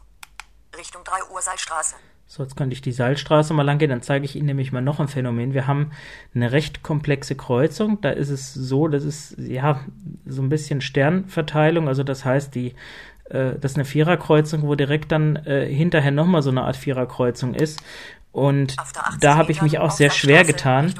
Richtung 0.76 1.04
3 1.04 1.32
Uhr 1.32 1.40
Seilstraße. 1.40 1.94
So, 2.26 2.42
jetzt 2.42 2.56
könnte 2.56 2.74
ich 2.74 2.82
die 2.82 2.90
Seilstraße 2.90 3.54
mal 3.54 3.62
lang 3.62 3.78
gehen, 3.78 3.90
dann 3.90 4.02
zeige 4.02 4.24
ich 4.24 4.34
Ihnen 4.34 4.46
nämlich 4.46 4.72
mal 4.72 4.82
noch 4.82 4.98
ein 4.98 5.06
Phänomen. 5.06 5.54
Wir 5.54 5.68
haben 5.68 5.92
eine 6.34 6.50
recht 6.50 6.82
komplexe 6.82 7.36
Kreuzung. 7.36 8.00
Da 8.00 8.10
ist 8.10 8.30
es 8.30 8.52
so, 8.52 8.88
das 8.88 9.04
ist 9.04 9.36
ja 9.38 9.84
so 10.26 10.42
ein 10.42 10.48
bisschen 10.48 10.80
Sternverteilung. 10.80 11.86
Also 11.86 12.02
das 12.02 12.24
heißt, 12.24 12.52
die, 12.56 12.74
äh, 13.26 13.54
das 13.56 13.72
ist 13.72 13.76
eine 13.76 13.84
Viererkreuzung, 13.84 14.62
wo 14.62 14.74
direkt 14.74 15.12
dann 15.12 15.36
äh, 15.36 15.72
hinterher 15.72 16.10
nochmal 16.10 16.42
so 16.42 16.50
eine 16.50 16.62
Art 16.62 16.76
Viererkreuzung 16.76 17.54
ist. 17.54 17.80
Und 18.35 18.77
After 18.81 19.07
80 19.07 19.20
da 19.20 19.37
habe 19.37 19.53
ich 19.53 19.62
mich 19.62 19.79
auch 19.79 19.92
sehr 19.92 20.11
schwer 20.11 20.40
Straße 20.40 20.53
getan. 20.53 20.94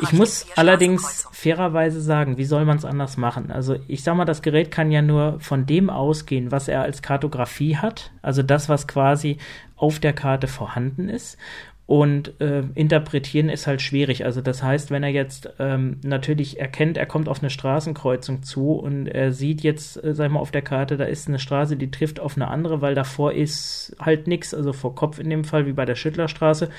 Ich 0.00 0.12
muss 0.12 0.44
allerdings 0.56 1.24
fairerweise 1.30 2.00
sagen, 2.00 2.36
wie 2.36 2.44
soll 2.44 2.64
man 2.64 2.78
es 2.78 2.84
anders 2.84 3.16
machen? 3.16 3.52
Also 3.52 3.76
ich 3.86 4.02
sag 4.02 4.16
mal, 4.16 4.24
das 4.24 4.42
Gerät 4.42 4.72
kann 4.72 4.90
ja 4.90 5.00
nur 5.00 5.38
von 5.38 5.66
dem 5.66 5.88
ausgehen, 5.88 6.50
was 6.50 6.66
er 6.66 6.82
als 6.82 7.00
Kartografie 7.00 7.76
hat, 7.76 8.10
also 8.22 8.42
das, 8.42 8.68
was 8.68 8.88
quasi 8.88 9.38
auf 9.76 10.00
der 10.00 10.14
Karte 10.14 10.48
vorhanden 10.48 11.08
ist. 11.08 11.38
Und 11.86 12.40
äh, 12.40 12.62
interpretieren 12.74 13.50
ist 13.50 13.66
halt 13.66 13.82
schwierig. 13.82 14.24
Also 14.24 14.40
das 14.40 14.62
heißt, 14.62 14.90
wenn 14.90 15.02
er 15.02 15.10
jetzt 15.10 15.50
ähm, 15.58 15.98
natürlich 16.02 16.58
erkennt, 16.58 16.96
er 16.96 17.04
kommt 17.04 17.28
auf 17.28 17.40
eine 17.40 17.50
Straßenkreuzung 17.50 18.42
zu 18.42 18.72
und 18.72 19.06
er 19.06 19.32
sieht 19.32 19.62
jetzt, 19.62 20.02
äh, 20.02 20.14
sag 20.14 20.26
ich 20.26 20.32
mal, 20.32 20.40
auf 20.40 20.50
der 20.50 20.62
Karte, 20.62 20.96
da 20.96 21.04
ist 21.04 21.28
eine 21.28 21.38
Straße, 21.38 21.76
die 21.76 21.90
trifft 21.90 22.20
auf 22.20 22.36
eine 22.36 22.48
andere, 22.48 22.80
weil 22.80 22.94
davor 22.94 23.32
ist 23.32 23.94
halt 24.00 24.26
nichts, 24.28 24.54
also 24.54 24.72
vor 24.72 24.94
Kopf 24.94 25.18
in 25.18 25.28
dem 25.28 25.44
Fall, 25.44 25.66
wie 25.66 25.74
bei 25.74 25.84
der 25.84 25.94
Schüttlerstraße, 25.94 26.70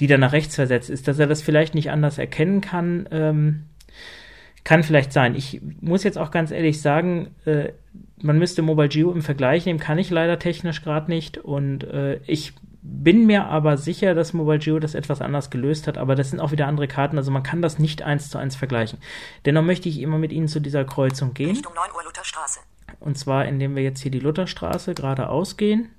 die 0.00 0.06
dann 0.06 0.20
nach 0.20 0.32
rechts 0.32 0.54
versetzt 0.54 0.88
ist, 0.88 1.08
dass 1.08 1.18
er 1.18 1.26
das 1.26 1.42
vielleicht 1.42 1.74
nicht 1.74 1.90
anders 1.90 2.16
erkennen 2.16 2.62
kann. 2.62 3.06
Ähm, 3.10 3.64
kann 4.64 4.82
vielleicht 4.82 5.12
sein. 5.12 5.34
Ich 5.34 5.60
muss 5.80 6.04
jetzt 6.04 6.18
auch 6.18 6.30
ganz 6.30 6.50
ehrlich 6.50 6.80
sagen, 6.80 7.28
äh, 7.44 7.72
man 8.22 8.38
müsste 8.38 8.62
Mobile 8.62 8.88
Geo 8.88 9.12
im 9.12 9.22
Vergleich 9.22 9.66
nehmen, 9.66 9.78
kann 9.78 9.98
ich 9.98 10.10
leider 10.10 10.38
technisch 10.38 10.82
gerade 10.82 11.10
nicht. 11.10 11.38
Und 11.38 11.84
äh, 11.84 12.20
ich 12.26 12.54
bin 12.82 13.26
mir 13.26 13.46
aber 13.46 13.76
sicher, 13.76 14.14
dass 14.14 14.32
Mobile 14.32 14.58
Geo 14.58 14.78
das 14.78 14.94
etwas 14.94 15.20
anders 15.20 15.50
gelöst 15.50 15.86
hat, 15.86 15.98
aber 15.98 16.14
das 16.14 16.30
sind 16.30 16.40
auch 16.40 16.52
wieder 16.52 16.66
andere 16.66 16.88
Karten, 16.88 17.18
also 17.18 17.30
man 17.30 17.42
kann 17.42 17.60
das 17.62 17.78
nicht 17.78 18.02
eins 18.02 18.30
zu 18.30 18.38
eins 18.38 18.56
vergleichen. 18.56 19.00
Dennoch 19.44 19.62
möchte 19.62 19.88
ich 19.88 20.00
immer 20.00 20.18
mit 20.18 20.32
Ihnen 20.32 20.48
zu 20.48 20.60
dieser 20.60 20.84
Kreuzung 20.84 21.34
gehen, 21.34 21.50
Richtung 21.50 21.74
9 21.74 21.90
Uhr 21.92 22.04
Lutherstraße. 22.04 22.60
und 23.00 23.18
zwar 23.18 23.46
indem 23.46 23.74
wir 23.76 23.82
jetzt 23.82 24.00
hier 24.00 24.10
die 24.10 24.20
Lutherstraße 24.20 24.94
geradeaus 24.94 25.56
gehen. 25.56 25.92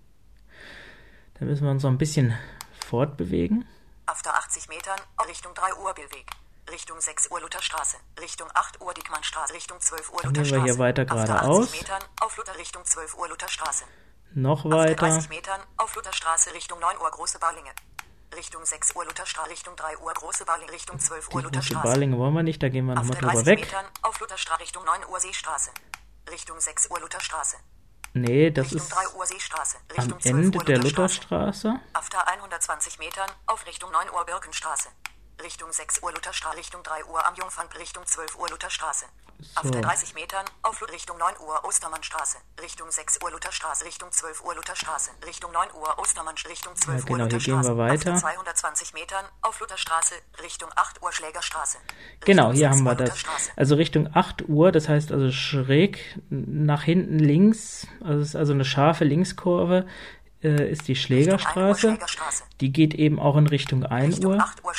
Dann 1.39 1.47
müssen 1.47 1.63
wir 1.63 1.71
uns 1.71 1.83
noch 1.83 1.91
ein 1.91 1.97
bisschen 1.97 2.33
fortbewegen. 2.85 3.65
After 4.05 4.33
80 4.35 4.67
Metern 4.69 4.99
Richtung 5.27 5.53
3 5.53 5.73
Uhr 5.83 5.93
Billweg. 5.93 6.25
Richtung 6.71 6.99
6 6.99 7.31
Uhr 7.31 7.41
Lutherstraße. 7.41 7.97
Richtung 8.21 8.47
8 8.53 8.81
Uhr 8.81 8.93
Diekmannstraße. 8.93 9.53
Richtung 9.53 9.79
12 9.79 10.11
Uhr 10.11 10.19
Dann 10.21 10.33
gehen 10.33 10.45
wir 10.45 10.51
Lutherstraße. 10.57 10.73
hier 10.73 10.79
weiter 10.79 11.05
geradeaus. 11.05 11.67
80 11.67 11.81
Metern 11.81 12.03
auf 12.21 12.37
Luther 12.37 12.57
Richtung 12.57 12.83
12 12.85 13.17
Uhr 13.17 13.29
Lutherstraße. 13.29 13.85
Noch 14.33 14.65
weiter. 14.65 15.07
30 15.07 15.29
Metern 15.29 15.59
auf 15.77 15.95
Lutherstraße 15.95 16.53
Richtung 16.53 16.79
9 16.79 16.97
Uhr 16.99 17.09
Große 17.11 17.39
Barlinge. 17.39 17.71
Richtung 18.35 18.63
6 18.63 18.95
Uhr 18.95 19.05
Lutherstraße. 19.05 19.49
Richtung 19.49 19.75
3 19.75 19.97
Uhr 19.97 20.13
Große 20.13 20.45
Barlinge. 20.45 20.71
Richtung 20.71 20.99
12 20.99 21.33
Uhr 21.33 21.41
Lutherstraße. 21.41 21.87
Ballinge 21.87 22.17
wollen 22.17 22.33
wir 22.33 22.43
nicht, 22.43 22.61
da 22.61 22.69
gehen 22.69 22.85
wir 22.85 22.95
nochmal 22.95 23.17
drüber 23.17 23.31
30 23.33 23.45
weg. 23.47 23.59
Metern 23.61 23.85
auf 24.03 24.19
Lutherstraße 24.19 24.61
Richtung 24.61 24.85
9 24.85 25.05
Uhr 25.09 25.19
Seestraße. 25.19 25.71
Richtung 26.29 26.59
6 26.59 26.89
Uhr 26.91 26.99
Lutherstraße. 26.99 27.57
Nee, 28.13 28.51
das 28.51 28.65
Richtung 28.65 28.81
ist 28.81 28.89
3 28.89 29.07
Uhr 29.17 29.25
Seestraße. 29.25 29.77
am 29.77 29.95
Richtung 29.97 30.19
12 30.19 30.25
Ende 30.35 30.57
Uhr 30.57 30.63
der 30.63 30.77
Lutherstraße. 30.77 31.67
Lutherstraße. 31.69 31.79
After 31.93 32.27
120 32.27 32.99
Metern 32.99 33.29
auf 33.47 33.65
Richtung 33.65 33.91
9 33.91 34.09
Uhr 34.11 34.25
Birkenstraße. 34.25 34.89
Richtung 35.41 35.71
6 35.71 36.01
Uhr 36.03 36.11
Lutherstraße, 36.13 36.57
Richtung 36.57 36.83
3 36.83 37.05
Uhr 37.05 37.25
am 37.25 37.35
Jungfern, 37.35 37.67
Richtung 37.77 38.05
12 38.05 38.35
Uhr 38.37 38.49
Lutherstraße. 38.49 39.05
Auf 39.55 39.63
So. 39.63 39.71
30 39.71 40.15
Metern 40.15 40.43
auf 40.63 40.81
Richtung 40.91 41.17
9 41.17 41.35
Uhr 41.39 41.63
Ostermannstraße, 41.63 42.39
Richtung 42.61 42.91
6 42.91 43.19
Uhr 43.23 43.31
Lutherstraße, 43.31 43.85
Richtung 43.85 44.11
12 44.11 44.43
Uhr 44.43 44.53
Lutherstraße, 44.55 45.11
Richtung 45.25 45.53
9 45.53 45.69
Uhr 45.75 45.97
Ostermann, 45.97 46.35
Richtung 46.49 46.75
12 46.75 46.99
Ja, 46.99 47.05
genau, 47.05 47.23
Uhr 47.23 47.29
hier 47.29 47.39
gehen 47.39 47.55
Lutherstraße. 47.55 47.69
wir 47.69 47.77
weiter. 47.77 48.13
Auf 48.15 48.19
220 48.19 48.93
Metern 48.93 49.25
auf 49.41 49.57
Lutherstraße, 49.61 50.15
Richtung 50.43 50.69
8 50.75 51.01
Uhr 51.01 51.13
Schlägerstraße. 51.13 51.77
Genau, 52.25 52.49
Richtung 52.49 52.55
hier 52.57 52.67
6 52.67 52.77
haben 52.77 52.83
wir 52.83 52.95
das. 52.95 53.07
Lutherstraße. 53.07 53.51
Also 53.55 53.75
Richtung 53.75 54.09
8 54.13 54.49
Uhr, 54.49 54.71
das 54.73 54.89
heißt 54.89 55.13
also 55.13 55.31
schräg 55.31 56.19
nach 56.29 56.83
hinten 56.83 57.19
links, 57.19 57.87
also 58.03 58.19
es 58.19 58.29
ist 58.29 58.35
also 58.35 58.51
eine 58.51 58.65
scharfe 58.65 59.05
Linkskurve, 59.05 59.87
äh, 60.43 60.71
ist 60.71 60.87
die 60.87 60.93
Richtung 60.93 61.17
1 61.17 61.33
Uhr 61.33 61.39
Schlägerstraße. 61.39 61.79
Schlägerstraße. 61.79 62.43
Die 62.61 62.71
geht 62.71 62.93
eben 62.93 63.19
auch 63.19 63.35
in 63.37 63.47
Richtung 63.47 63.83
1 63.83 64.15
Richtung 64.15 64.33
Uhr. 64.33 64.41
8 64.41 64.63
Uhr. 64.63 64.71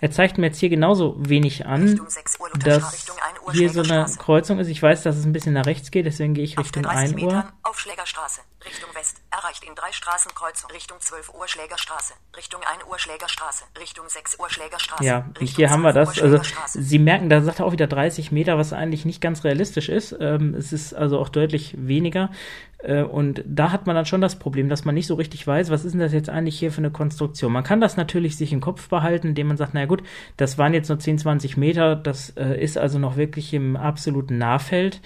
Er 0.00 0.10
zeigt 0.10 0.38
mir 0.38 0.46
jetzt 0.46 0.58
hier 0.58 0.68
genauso 0.68 1.16
wenig 1.18 1.66
an, 1.66 1.82
Richtung 1.82 2.10
6 2.10 2.40
Uhr 2.40 2.48
Lutherstraße, 2.48 2.80
dass 2.80 2.92
Richtung 2.92 3.16
1 3.16 3.46
Uhr 3.46 3.52
hier 3.52 3.70
so 3.70 3.82
eine. 3.82 4.06
Kreuzung 4.18 4.58
ist. 4.58 4.68
Ich 4.68 4.82
weiß, 4.82 5.02
dass 5.02 5.16
es 5.16 5.24
ein 5.24 5.32
bisschen 5.32 5.52
nach 5.52 5.66
rechts 5.66 5.90
geht, 5.90 6.06
deswegen 6.06 6.34
gehe 6.34 6.44
ich 6.44 6.58
Richtung 6.58 6.82
30 6.82 7.14
1 7.14 7.22
Uhr. 7.22 7.44
Auf 7.62 7.78
Schlägerstraße. 7.78 8.40
Richtung 8.66 8.90
West. 8.94 9.22
Erreicht 9.30 9.64
in 9.64 9.74
drei 9.74 9.92
Straßenkreuzungen. 9.92 10.74
Richtung 10.74 11.00
12 11.00 11.34
Uhr 11.34 11.48
Schlägerstraße. 11.48 12.14
Richtung 12.36 12.60
1 12.62 12.84
Uhr 12.90 12.98
Schlägerstraße. 12.98 13.64
Richtung 13.78 14.08
6 14.08 14.38
Uhr 14.38 14.50
Schlägerstraße. 14.50 15.04
Ja, 15.04 15.26
hier 15.40 15.70
haben 15.70 15.82
wir 15.82 15.92
12 15.92 16.14
das. 16.14 16.22
Also. 16.22 16.80
Sie 16.80 16.98
merken, 16.98 17.30
da 17.30 17.40
sagt 17.42 17.60
er 17.60 17.66
auch 17.66 17.72
wieder 17.72 17.86
30 17.86 18.32
Meter, 18.32 18.58
was 18.58 18.72
eigentlich 18.72 19.04
nicht 19.04 19.20
ganz 19.20 19.44
realistisch 19.44 19.88
ist. 19.88 20.16
Ähm, 20.20 20.54
es 20.54 20.72
ist 20.72 20.94
also 20.94 21.18
auch 21.18 21.28
deutlich 21.28 21.74
weniger. 21.78 22.30
Äh, 22.78 23.02
und 23.02 23.42
da 23.46 23.72
hat 23.72 23.86
man 23.86 23.96
dann 23.96 24.06
schon 24.06 24.20
das 24.20 24.38
Problem, 24.38 24.68
dass 24.68 24.84
man 24.84 24.94
nicht 24.94 25.06
so 25.06 25.14
richtig 25.14 25.46
weiß, 25.46 25.70
was 25.70 25.84
ist 25.84 25.92
denn 25.92 26.00
das 26.00 26.12
jetzt 26.12 26.28
eigentlich 26.28 26.58
hier 26.58 26.72
für 26.72 26.78
eine 26.78 26.90
Konstruktion. 26.90 27.52
Man 27.52 27.64
kann 27.64 27.80
das 27.80 27.96
natürlich 27.96 28.36
sich 28.36 28.52
im 28.52 28.60
Kopf 28.60 28.88
behalten, 28.88 29.28
indem 29.28 29.48
man 29.48 29.56
sagt, 29.56 29.74
naja 29.74 29.86
gut, 29.86 30.02
das 30.36 30.58
waren 30.58 30.74
jetzt 30.74 30.88
nur 30.88 30.98
10, 30.98 31.18
20 31.18 31.56
Meter, 31.56 31.96
das 31.96 32.30
äh, 32.30 32.60
ist 32.60 32.78
also 32.78 32.98
noch 32.98 33.16
wirklich 33.16 33.54
im 33.54 33.76
absoluten 33.76 34.38
Nahfeld. 34.38 35.00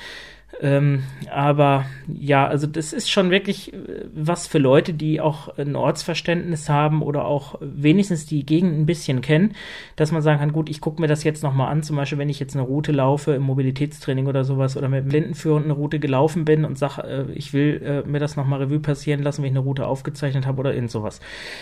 Ähm, 0.63 1.05
aber 1.31 1.87
ja, 2.07 2.47
also 2.47 2.67
das 2.67 2.93
ist 2.93 3.11
schon 3.11 3.31
wirklich 3.31 3.73
äh, 3.73 3.79
was 4.15 4.47
für 4.47 4.59
Leute, 4.59 4.93
die 4.93 5.19
auch 5.21 5.57
ein 5.57 5.75
Ortsverständnis 5.75 6.69
haben 6.69 7.01
oder 7.01 7.25
auch 7.25 7.55
wenigstens 7.63 8.27
die 8.27 8.45
Gegend 8.45 8.79
ein 8.79 8.85
bisschen 8.85 9.23
kennen, 9.23 9.55
dass 9.97 10.13
man 10.13 10.21
sagen 10.21 10.39
kann, 10.39 10.53
gut, 10.53 10.69
ich 10.69 10.83
gucke 10.83 11.01
mir 11.01 11.09
das 11.09 11.25
jetzt 11.25 11.43
nochmal 11.43 11.73
an, 11.73 11.83
zum 11.83 11.97
Beispiel, 11.97 12.19
wenn 12.19 12.29
ich 12.29 12.41
jetzt 12.41 12.55
eine 12.55 12.67
Route 12.67 12.93
laufe 12.93 13.33
im 13.33 13.43
Mobilitätstraining 13.43 14.27
oder 14.27 14.45
sowas 14.45 14.77
oder 14.77 14.91
mit 14.91 15.05
dem 15.05 15.09
Blindenführer 15.09 15.65
eine 15.65 15.73
Route 15.73 15.99
gelaufen 15.99 16.45
bin 16.45 16.67
und 16.67 16.77
sage, 16.77 17.05
äh, 17.05 17.33
ich 17.33 17.55
will 17.55 17.81
äh, 17.83 18.09
mir 18.09 18.19
das 18.19 18.37
nochmal 18.37 18.63
Revue 18.63 18.81
passieren 18.81 19.23
lassen, 19.23 19.43
wenn 19.43 19.47
ich 19.47 19.53
eine 19.53 19.61
Route 19.61 19.87
aufgezeichnet 19.87 20.47
habe 20.47 20.61
oder 20.61 20.75
irgend 20.75 20.91
sowas. 20.91 21.21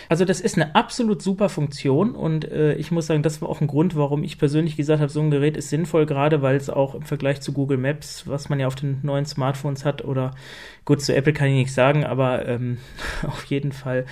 Also 0.08 0.24
das 0.24 0.40
ist 0.40 0.56
eine 0.56 0.74
absolut 0.74 1.22
super 1.22 1.48
Funktion 1.48 2.16
und 2.16 2.50
äh, 2.50 2.74
ich 2.74 2.90
muss 2.90 3.06
sagen, 3.06 3.22
das 3.22 3.40
war 3.42 3.48
auch 3.48 3.60
ein 3.60 3.68
Grund, 3.68 3.94
warum 3.94 4.24
ich 4.24 4.38
persönlich 4.38 4.76
gesagt 4.76 5.00
habe, 5.00 5.12
so 5.12 5.20
ein 5.20 5.30
Gerät 5.30 5.56
ist 5.56 5.70
sinnvoll, 5.70 6.04
gerade 6.04 6.42
weil 6.42 6.56
es 6.56 6.68
auch 6.68 6.96
im 6.96 7.02
Vergleich 7.02 7.40
zu 7.40 7.52
Google 7.52 7.78
Maps, 7.78 8.26
was 8.26 8.48
man 8.48 8.58
ja 8.58 8.66
auf 8.66 8.74
den 8.74 8.87
neuen 9.02 9.26
Smartphones 9.26 9.84
hat 9.84 10.04
oder 10.04 10.32
gut, 10.84 11.00
zu 11.02 11.14
Apple 11.14 11.32
kann 11.32 11.48
ich 11.48 11.54
nichts 11.54 11.74
sagen, 11.74 12.04
aber 12.04 12.46
ähm, 12.46 12.78
auf 13.26 13.44
jeden 13.44 13.72
Fall 13.72 14.06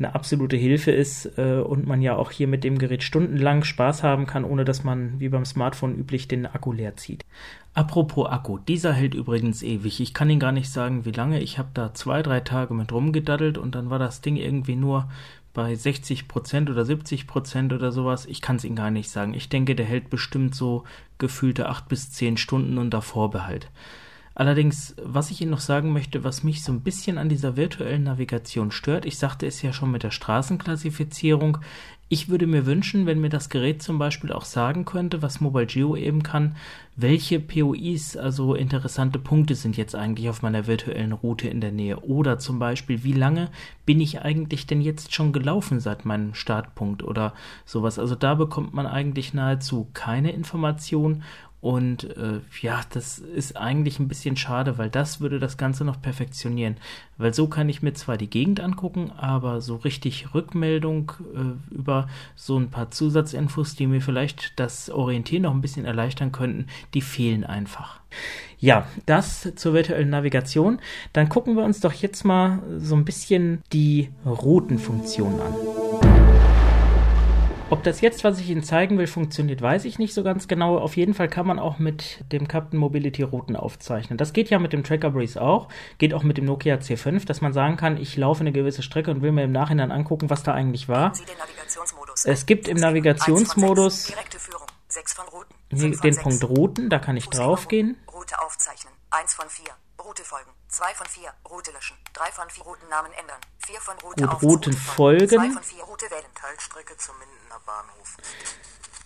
eine 0.00 0.14
absolute 0.14 0.56
Hilfe 0.56 0.90
ist 0.90 1.38
äh, 1.38 1.60
und 1.60 1.86
man 1.86 2.00
ja 2.00 2.16
auch 2.16 2.30
hier 2.30 2.48
mit 2.48 2.64
dem 2.64 2.78
Gerät 2.78 3.02
stundenlang 3.02 3.64
Spaß 3.64 4.02
haben 4.02 4.26
kann, 4.26 4.44
ohne 4.44 4.64
dass 4.64 4.82
man 4.82 5.20
wie 5.20 5.28
beim 5.28 5.44
Smartphone 5.44 5.94
üblich 5.94 6.26
den 6.26 6.46
Akku 6.46 6.72
leer 6.72 6.96
zieht. 6.96 7.24
Apropos 7.74 8.28
Akku, 8.28 8.58
dieser 8.58 8.94
hält 8.94 9.14
übrigens 9.14 9.62
ewig. 9.62 10.00
Ich 10.00 10.14
kann 10.14 10.30
Ihnen 10.30 10.40
gar 10.40 10.52
nicht 10.52 10.70
sagen, 10.70 11.04
wie 11.04 11.12
lange. 11.12 11.40
Ich 11.40 11.58
habe 11.58 11.68
da 11.74 11.92
zwei, 11.94 12.22
drei 12.22 12.40
Tage 12.40 12.74
mit 12.74 12.92
rumgedaddelt 12.92 13.58
und 13.58 13.74
dann 13.74 13.90
war 13.90 13.98
das 13.98 14.22
Ding 14.22 14.36
irgendwie 14.36 14.74
nur 14.74 15.08
bei 15.52 15.74
60 15.74 16.28
Prozent 16.28 16.70
oder 16.70 16.84
70 16.84 17.26
Prozent 17.26 17.72
oder 17.72 17.92
sowas. 17.92 18.26
Ich 18.26 18.40
kann 18.40 18.56
es 18.56 18.64
Ihnen 18.64 18.76
gar 18.76 18.90
nicht 18.90 19.10
sagen. 19.10 19.34
Ich 19.34 19.48
denke, 19.48 19.74
der 19.74 19.86
hält 19.86 20.08
bestimmt 20.10 20.54
so 20.54 20.84
gefühlte 21.18 21.68
acht 21.68 21.88
bis 21.88 22.10
zehn 22.10 22.36
Stunden 22.36 22.78
unter 22.78 23.02
Vorbehalt. 23.02 23.68
Allerdings, 24.40 24.94
was 25.04 25.30
ich 25.30 25.42
Ihnen 25.42 25.50
noch 25.50 25.60
sagen 25.60 25.92
möchte, 25.92 26.24
was 26.24 26.44
mich 26.44 26.64
so 26.64 26.72
ein 26.72 26.80
bisschen 26.80 27.18
an 27.18 27.28
dieser 27.28 27.58
virtuellen 27.58 28.04
Navigation 28.04 28.70
stört, 28.70 29.04
ich 29.04 29.18
sagte 29.18 29.46
es 29.46 29.60
ja 29.60 29.74
schon 29.74 29.90
mit 29.90 30.02
der 30.02 30.12
Straßenklassifizierung, 30.12 31.58
ich 32.08 32.30
würde 32.30 32.46
mir 32.46 32.64
wünschen, 32.64 33.04
wenn 33.04 33.20
mir 33.20 33.28
das 33.28 33.50
Gerät 33.50 33.82
zum 33.82 33.98
Beispiel 33.98 34.32
auch 34.32 34.46
sagen 34.46 34.86
könnte, 34.86 35.20
was 35.20 35.42
Mobile 35.42 35.66
Geo 35.66 35.94
eben 35.94 36.22
kann, 36.22 36.56
welche 36.96 37.38
POIs, 37.38 38.16
also 38.16 38.54
interessante 38.54 39.18
Punkte 39.18 39.54
sind 39.54 39.76
jetzt 39.76 39.94
eigentlich 39.94 40.30
auf 40.30 40.40
meiner 40.40 40.66
virtuellen 40.66 41.12
Route 41.12 41.46
in 41.46 41.60
der 41.60 41.70
Nähe. 41.70 42.00
Oder 42.00 42.38
zum 42.38 42.58
Beispiel, 42.58 43.04
wie 43.04 43.12
lange 43.12 43.50
bin 43.84 44.00
ich 44.00 44.22
eigentlich 44.22 44.66
denn 44.66 44.80
jetzt 44.80 45.14
schon 45.14 45.32
gelaufen 45.32 45.80
seit 45.80 46.06
meinem 46.06 46.32
Startpunkt 46.32 47.02
oder 47.02 47.34
sowas. 47.66 47.98
Also 47.98 48.14
da 48.14 48.34
bekommt 48.34 48.72
man 48.72 48.86
eigentlich 48.86 49.34
nahezu 49.34 49.88
keine 49.92 50.32
Information 50.32 51.24
und 51.60 52.16
äh, 52.16 52.40
ja, 52.62 52.80
das 52.90 53.18
ist 53.18 53.56
eigentlich 53.56 53.98
ein 53.98 54.08
bisschen 54.08 54.36
schade, 54.36 54.78
weil 54.78 54.88
das 54.88 55.20
würde 55.20 55.38
das 55.38 55.58
Ganze 55.58 55.84
noch 55.84 56.00
perfektionieren. 56.00 56.78
Weil 57.18 57.34
so 57.34 57.48
kann 57.48 57.68
ich 57.68 57.82
mir 57.82 57.92
zwar 57.92 58.16
die 58.16 58.30
Gegend 58.30 58.60
angucken, 58.60 59.12
aber 59.16 59.60
so 59.60 59.76
richtig 59.76 60.34
Rückmeldung 60.34 61.12
äh, 61.34 61.74
über 61.74 62.08
so 62.34 62.58
ein 62.58 62.70
paar 62.70 62.90
Zusatzinfos, 62.90 63.74
die 63.74 63.86
mir 63.86 64.00
vielleicht 64.00 64.58
das 64.58 64.88
Orientieren 64.88 65.42
noch 65.42 65.54
ein 65.54 65.60
bisschen 65.60 65.84
erleichtern 65.84 66.32
könnten, 66.32 66.66
die 66.94 67.02
fehlen 67.02 67.44
einfach. 67.44 68.00
Ja, 68.58 68.86
das 69.04 69.52
zur 69.54 69.74
virtuellen 69.74 70.10
Navigation. 70.10 70.80
Dann 71.12 71.28
gucken 71.28 71.56
wir 71.56 71.64
uns 71.64 71.80
doch 71.80 71.92
jetzt 71.92 72.24
mal 72.24 72.62
so 72.78 72.94
ein 72.94 73.04
bisschen 73.04 73.62
die 73.72 74.08
Routenfunktion 74.24 75.40
an. 75.40 76.19
Ob 77.70 77.84
das 77.84 78.00
jetzt, 78.00 78.24
was 78.24 78.40
ich 78.40 78.50
Ihnen 78.50 78.64
zeigen 78.64 78.98
will, 78.98 79.06
funktioniert, 79.06 79.62
weiß 79.62 79.84
ich 79.84 80.00
nicht 80.00 80.12
so 80.12 80.24
ganz 80.24 80.48
genau. 80.48 80.78
Auf 80.78 80.96
jeden 80.96 81.14
Fall 81.14 81.28
kann 81.28 81.46
man 81.46 81.60
auch 81.60 81.78
mit 81.78 82.24
dem 82.32 82.48
Captain 82.48 82.78
Mobility 82.78 83.22
Routen 83.22 83.54
aufzeichnen. 83.54 84.18
Das 84.18 84.32
geht 84.32 84.50
ja 84.50 84.58
mit 84.58 84.72
dem 84.72 84.82
Tracker 84.82 85.10
Breeze 85.10 85.40
auch, 85.40 85.68
geht 85.98 86.12
auch 86.12 86.24
mit 86.24 86.36
dem 86.36 86.46
Nokia 86.46 86.76
C5, 86.76 87.24
dass 87.26 87.40
man 87.40 87.52
sagen 87.52 87.76
kann, 87.76 87.96
ich 87.96 88.16
laufe 88.16 88.40
eine 88.40 88.50
gewisse 88.50 88.82
Strecke 88.82 89.12
und 89.12 89.22
will 89.22 89.30
mir 89.30 89.44
im 89.44 89.52
Nachhinein 89.52 89.92
angucken, 89.92 90.30
was 90.30 90.42
da 90.42 90.52
eigentlich 90.52 90.88
war. 90.88 91.12
Es 92.24 92.44
gibt 92.44 92.66
im. 92.66 92.76
Navigationsmodus 92.76 93.50
Eins 93.50 93.54
von 93.54 93.90
sechs. 93.90 94.06
Direkte 94.06 94.38
Führung. 94.40 94.66
6 94.88 95.12
von 95.12 95.28
Routen. 95.28 95.56
Hier 95.70 95.90
den. 95.96 96.16
Punkt 96.16 96.44
Routen, 96.44 96.90
da 96.90 96.98
kann 96.98 97.16
ich 97.16 97.28
draufgehen. 97.28 97.96
Route 98.12 98.40
aufzeichnen. 98.42 98.92
1 99.10 99.34
von 99.34 99.48
4. 99.48 99.64
Route 100.04 100.24
folgen. 100.24 100.50
2 100.68 100.94
von 100.94 101.06
4. 101.06 101.32
Route 101.48 101.70
löschen. 101.72 101.96
3 102.14 102.32
von 102.32 102.50
4. 102.50 102.64
Routennamen 102.64 103.12
ändern. 103.12 103.40
4 103.58 103.80
von 103.80 103.98
Route. 103.98 104.24
Routen 104.42 104.72
folgen. 104.72 105.28
2 105.28 105.50
von 105.50 105.62
4. 105.62 105.84
Route 105.84 106.10
wählen. 106.10 106.30
Teilstrecke 106.34 106.96
zum 106.96 107.14
Mindener 107.18 107.60
Bahnhof. 107.82 108.16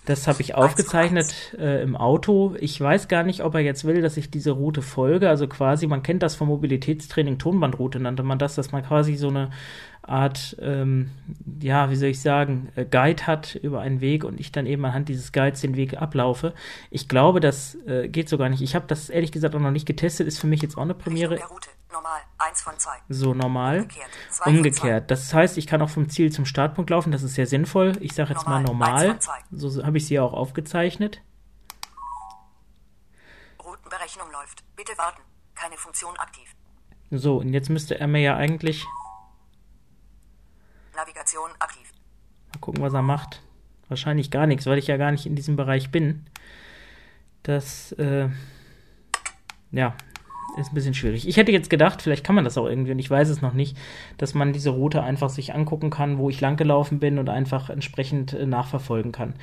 Das 0.07 0.29
habe 0.29 0.43
ich 0.43 0.55
aufgezeichnet 0.55 1.55
äh, 1.59 1.83
im 1.83 1.97
Auto. 1.97 2.55
Ich 2.61 2.79
weiß 2.79 3.09
gar 3.09 3.23
nicht, 3.23 3.43
ob 3.43 3.55
er 3.55 3.61
jetzt 3.61 3.85
will, 3.85 4.03
dass 4.03 4.19
ich 4.19 4.31
diese 4.31 4.51
Route 4.51 4.83
folge. 4.83 5.31
Also 5.31 5.49
quasi, 5.49 5.87
man 5.87 6.03
kennt 6.03 6.23
das 6.23 6.35
vom 6.37 6.49
Mobilitätstraining, 6.49 7.39
Tonbandroute 7.39 7.99
nannte 8.01 8.23
man 8.23 8.39
das, 8.39 8.55
dass 8.55 8.71
man 8.71 8.85
quasi 8.85 9.17
so 9.17 9.29
eine 9.29 9.51
Art, 10.03 10.57
ähm, 10.61 11.11
ja, 11.63 11.91
wie 11.91 11.97
soll 11.97 12.11
ich 12.11 12.21
sagen, 12.21 12.69
äh, 12.77 12.85
Guide 12.85 13.27
hat 13.27 13.55
über 13.55 13.81
einen 13.81 14.03
Weg 14.03 14.25
und 14.25 14.39
ich 14.39 14.53
dann 14.53 14.67
eben 14.67 14.85
anhand 14.85 15.09
dieses 15.09 15.33
Guides 15.33 15.63
den 15.63 15.77
Weg 15.77 15.97
ablaufe. 15.97 16.53
Ich 16.91 17.09
glaube, 17.09 17.41
das 17.41 17.75
äh, 17.87 18.09
geht 18.09 18.29
so 18.29 18.37
gar 18.37 18.51
nicht. 18.51 18.61
Ich 18.61 18.75
habe 18.75 18.85
das 18.87 19.09
ehrlich 19.09 19.33
gesagt 19.33 19.55
auch 19.55 19.61
noch 19.61 19.71
nicht 19.71 19.87
getestet, 19.87 20.27
ist 20.27 20.39
für 20.39 20.47
mich 20.47 20.61
jetzt 20.61 20.77
auch 20.77 20.83
eine 20.83 20.93
Premiere. 20.93 21.37
Richtung 21.37 21.49
der 21.49 21.55
Route. 21.55 21.69
Normal. 21.91 22.21
1 22.55 22.63
von 22.63 22.79
2. 22.79 22.91
So 23.09 23.35
normal. 23.35 23.89
Umgekehrt. 24.47 25.11
Das 25.11 25.35
heißt, 25.35 25.59
ich 25.59 25.67
kann 25.67 25.83
auch 25.83 25.91
vom 25.91 26.09
Ziel 26.09 26.31
zum 26.31 26.47
Startpunkt 26.47 26.91
laufen. 26.91 27.11
Das 27.11 27.23
ist 27.23 27.35
sehr 27.35 27.47
sinnvoll. 27.47 27.97
Ich 28.01 28.15
sage 28.15 28.33
jetzt 28.33 28.47
mal 28.47 28.63
Normal. 28.63 29.19
so 29.51 29.85
habe 29.85 29.99
ich 29.99 30.07
sie 30.07 30.21
auch 30.21 30.33
aufgezeichnet. 30.33 31.21
Routenberechnung 33.63 34.31
läuft. 34.31 34.65
Bitte 34.77 34.97
warten. 34.97 35.21
Keine 35.55 35.77
Funktion 35.77 36.17
aktiv. 36.17 36.55
So, 37.11 37.39
und 37.39 37.53
jetzt 37.53 37.71
müsste 37.71 37.99
er 37.99 38.07
mir 38.07 38.21
ja 38.21 38.37
eigentlich 38.37 38.85
Navigation 40.97 41.51
aktiv. 41.59 41.93
mal 42.53 42.61
gucken, 42.61 42.83
was 42.83 42.95
er 42.95 43.03
macht. 43.03 43.43
Wahrscheinlich 43.89 44.31
gar 44.31 44.47
nichts, 44.47 44.67
weil 44.67 44.79
ich 44.79 44.87
ja 44.87 44.97
gar 44.97 45.11
nicht 45.11 45.27
in 45.27 45.37
diesem 45.37 45.57
Bereich 45.57 45.91
bin. 45.91 46.27
Das, 47.43 47.93
äh, 47.93 48.29
ja, 49.71 49.95
ist 50.57 50.73
ein 50.73 50.75
bisschen 50.75 50.95
schwierig. 50.95 51.27
Ich 51.29 51.37
hätte 51.37 51.53
jetzt 51.53 51.71
gedacht, 51.71 52.03
vielleicht 52.03 52.25
kann 52.25 52.35
man 52.35 52.45
das 52.45 52.59
auch 52.59 52.67
irgendwie, 52.67 52.93
und 52.93 52.99
ich 52.99 53.11
weiß 53.11 53.29
es 53.29 53.43
noch 53.43 53.53
nicht, 53.53 53.77
dass 54.19 54.35
man 54.35 54.53
diese 54.53 54.71
Route 54.71 55.03
einfach 55.03 55.31
sich 55.31 55.55
angucken 55.55 55.91
kann, 55.91 56.19
wo 56.19 56.31
ich 56.31 56.41
langgelaufen 56.41 56.99
bin 56.99 57.19
und 57.19 57.29
einfach 57.29 57.71
entsprechend 57.71 58.33
äh, 58.33 58.47
nachverfolgen 58.47 59.13
kann. 59.13 59.35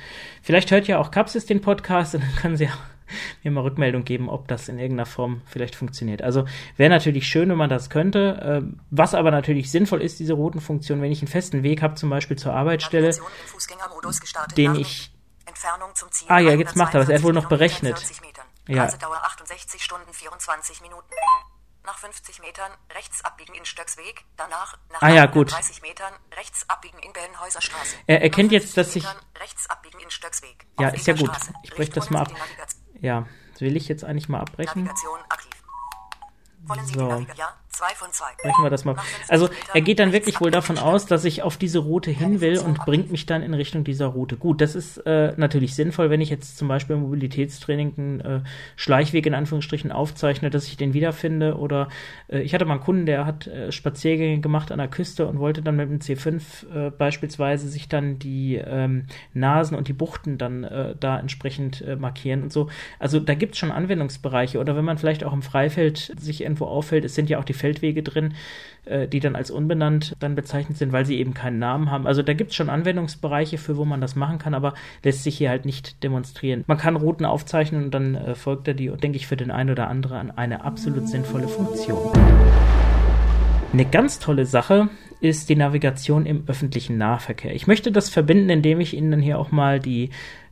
Vielleicht 0.42 0.70
hört 0.70 0.86
ja 0.88 0.98
auch 0.98 1.10
Capsis 1.10 1.46
den 1.46 1.60
Podcast 1.60 2.14
und 2.14 2.22
dann 2.22 2.34
können 2.36 2.56
sie 2.56 2.64
ja 2.64 2.72
mir 3.42 3.50
mal 3.50 3.62
Rückmeldung 3.62 4.04
geben, 4.04 4.28
ob 4.28 4.48
das 4.48 4.68
in 4.68 4.78
irgendeiner 4.78 5.06
Form 5.06 5.42
vielleicht 5.46 5.74
funktioniert. 5.74 6.22
Also 6.22 6.44
wäre 6.76 6.90
natürlich 6.90 7.26
schön, 7.26 7.48
wenn 7.50 7.58
man 7.58 7.70
das 7.70 7.90
könnte. 7.90 8.40
Ähm, 8.42 8.80
was 8.90 9.14
aber 9.14 9.30
natürlich 9.30 9.70
sinnvoll 9.70 10.02
ist, 10.02 10.18
diese 10.20 10.34
Routenfunktion, 10.34 11.02
wenn 11.02 11.12
ich 11.12 11.20
einen 11.20 11.28
festen 11.28 11.62
Weg 11.62 11.82
habe, 11.82 11.94
zum 11.94 12.10
Beispiel 12.10 12.36
zur 12.36 12.54
Arbeitsstelle, 12.54 13.14
den 14.56 14.74
ich. 14.76 15.10
Ah, 16.28 16.38
ja, 16.38 16.52
jetzt 16.52 16.76
macht 16.76 16.94
er 16.94 17.00
das. 17.00 17.08
Er 17.08 17.16
hat 17.16 17.24
wohl 17.24 17.32
noch 17.32 17.50
142 17.50 18.20
berechnet. 18.20 18.41
Kilometer 18.66 18.66
40 18.66 18.68
Metern. 18.68 18.76
Ja. 18.76 18.82
Reisedauer 18.84 19.24
68 19.24 19.82
Stunden 19.84 20.12
24 20.12 20.80
Minuten. 20.82 21.14
nach 21.84 21.98
50 21.98 22.38
Metern 22.38 22.70
rechts 22.94 23.24
abbiegen 23.24 23.54
in 23.54 23.64
Stöcksweg, 23.64 24.24
danach 24.36 24.78
nach 24.92 25.02
Ah 25.02 25.08
ja, 25.08 25.26
gut. 25.26 25.50
30 25.50 25.82
Metern 25.82 26.12
rechts 26.36 26.64
abbiegen 26.70 27.00
in 27.00 27.12
Bellenhäuser 27.12 27.60
Straße. 27.60 27.96
Er 28.06 28.22
erkennt 28.22 28.52
jetzt, 28.52 28.74
50 28.74 29.02
dass 29.02 29.14
ich- 29.34 29.40
rechts 29.40 29.68
abbiegen 29.68 29.98
in 29.98 30.08
Stöcksweg. 30.08 30.64
Ja, 30.78 30.90
ist 30.90 31.08
ja 31.08 31.14
gut. 31.14 31.30
Ich 31.64 31.70
breche 31.74 31.90
das 31.90 32.08
mal 32.10 32.20
ab. 32.20 32.30
Ja, 33.00 33.26
das 33.52 33.60
will 33.62 33.76
ich 33.76 33.88
jetzt 33.88 34.04
eigentlich 34.04 34.28
mal 34.28 34.38
abbrechen. 34.40 34.84
Navigation 34.84 35.20
aktiv. 35.28 35.62
Wollen 36.60 36.86
Sie 36.86 36.94
So. 36.94 37.00
die 37.00 37.06
Navigation? 37.06 37.36
Ja. 37.36 37.56
Brechen 38.42 38.62
wir 38.62 38.70
das 38.70 38.84
mal. 38.84 38.94
Nach 38.94 39.04
50 39.04 39.30
Also 39.30 39.48
er 39.72 39.80
geht 39.80 39.98
dann 39.98 40.12
wirklich 40.12 40.40
wohl 40.40 40.50
davon 40.50 40.78
aus, 40.78 41.06
dass 41.06 41.24
ich 41.24 41.42
auf 41.42 41.56
diese 41.56 41.78
Route 41.78 42.10
hin 42.10 42.40
will 42.40 42.58
und 42.58 42.78
bringt 42.78 43.10
mich 43.10 43.26
dann 43.26 43.42
in 43.42 43.54
Richtung 43.54 43.84
dieser 43.84 44.06
Route. 44.06 44.36
Gut, 44.36 44.60
das 44.60 44.74
ist 44.74 44.98
äh, 44.98 45.32
natürlich 45.36 45.74
sinnvoll, 45.74 46.10
wenn 46.10 46.20
ich 46.20 46.30
jetzt 46.30 46.58
zum 46.58 46.68
Beispiel 46.68 46.96
im 46.96 47.02
Mobilitätstraining 47.02 47.94
einen 47.96 48.20
äh, 48.20 48.40
Schleichweg 48.76 49.26
in 49.26 49.34
Anführungsstrichen 49.34 49.90
aufzeichne, 49.90 50.50
dass 50.50 50.66
ich 50.66 50.76
den 50.76 50.94
wiederfinde. 50.94 51.56
Oder 51.56 51.88
äh, 52.28 52.40
ich 52.40 52.54
hatte 52.54 52.64
mal 52.64 52.74
einen 52.74 52.82
Kunden, 52.82 53.06
der 53.06 53.26
hat 53.26 53.46
äh, 53.46 53.72
Spaziergänge 53.72 54.40
gemacht 54.40 54.70
an 54.70 54.78
der 54.78 54.88
Küste 54.88 55.26
und 55.26 55.38
wollte 55.38 55.62
dann 55.62 55.76
mit 55.76 55.88
dem 55.88 55.98
C5 55.98 56.88
äh, 56.88 56.90
beispielsweise 56.90 57.68
sich 57.68 57.88
dann 57.88 58.18
die 58.18 58.56
ähm, 58.56 59.06
Nasen 59.32 59.76
und 59.76 59.88
die 59.88 59.92
Buchten 59.92 60.38
dann 60.38 60.64
äh, 60.64 60.94
da 60.98 61.18
entsprechend 61.18 61.84
markieren 61.98 62.42
und 62.42 62.52
so. 62.52 62.68
Also 62.98 63.18
da 63.18 63.34
gibt 63.34 63.54
es 63.54 63.58
schon 63.58 63.72
Anwendungsbereiche. 63.72 64.58
Oder 64.58 64.76
wenn 64.76 64.84
man 64.84 64.98
vielleicht 64.98 65.24
auch 65.24 65.32
im 65.32 65.42
Freifeld 65.42 66.14
sich 66.18 66.42
irgendwo 66.42 66.66
auffällt, 66.66 67.04
es 67.04 67.14
sind 67.14 67.30
ja 67.30 67.38
auch 67.38 67.44
die 67.44 67.54
Feldwege 67.62 68.02
drin, 68.02 68.34
äh, 68.84 69.06
die 69.06 69.20
dann 69.20 69.36
als 69.36 69.50
unbenannt 69.50 70.16
dann 70.18 70.34
bezeichnet 70.34 70.76
sind, 70.76 70.92
weil 70.92 71.06
sie 71.06 71.18
eben 71.18 71.34
keinen 71.34 71.60
Namen 71.60 71.90
haben. 71.90 72.06
Also 72.06 72.22
da 72.22 72.34
gibt 72.34 72.50
es 72.50 72.56
schon 72.56 72.68
Anwendungsbereiche 72.68 73.56
für, 73.56 73.76
wo 73.76 73.84
man 73.84 74.00
das 74.00 74.16
machen 74.16 74.38
kann, 74.38 74.54
aber 74.54 74.74
lässt 75.04 75.22
sich 75.22 75.38
hier 75.38 75.50
halt 75.50 75.64
nicht 75.64 76.02
demonstrieren. 76.02 76.64
Man 76.66 76.78
kann 76.78 76.96
Routen 76.96 77.24
aufzeichnen 77.24 77.84
und 77.84 77.94
dann 77.94 78.16
äh, 78.16 78.34
folgt 78.34 78.66
er 78.66 78.74
die, 78.74 78.88
denke 78.88 79.16
ich, 79.16 79.28
für 79.28 79.36
den 79.36 79.52
einen 79.52 79.70
oder 79.70 79.88
anderen 79.88 80.36
eine 80.36 80.64
absolut 80.64 81.08
sinnvolle 81.08 81.46
Funktion. 81.46 82.12
Eine 83.72 83.84
ganz 83.86 84.18
tolle 84.18 84.44
Sache 84.44 84.88
ist 85.20 85.48
die 85.48 85.56
Navigation 85.56 86.26
im 86.26 86.44
öffentlichen 86.48 86.98
Nahverkehr. 86.98 87.54
Ich 87.54 87.68
möchte 87.68 87.92
das 87.92 88.10
verbinden, 88.10 88.50
indem 88.50 88.80
ich 88.80 88.94
Ihnen 88.94 89.12
dann 89.12 89.22
hier 89.22 89.38
auch 89.38 89.52
mal 89.52 89.78
die 89.78 90.10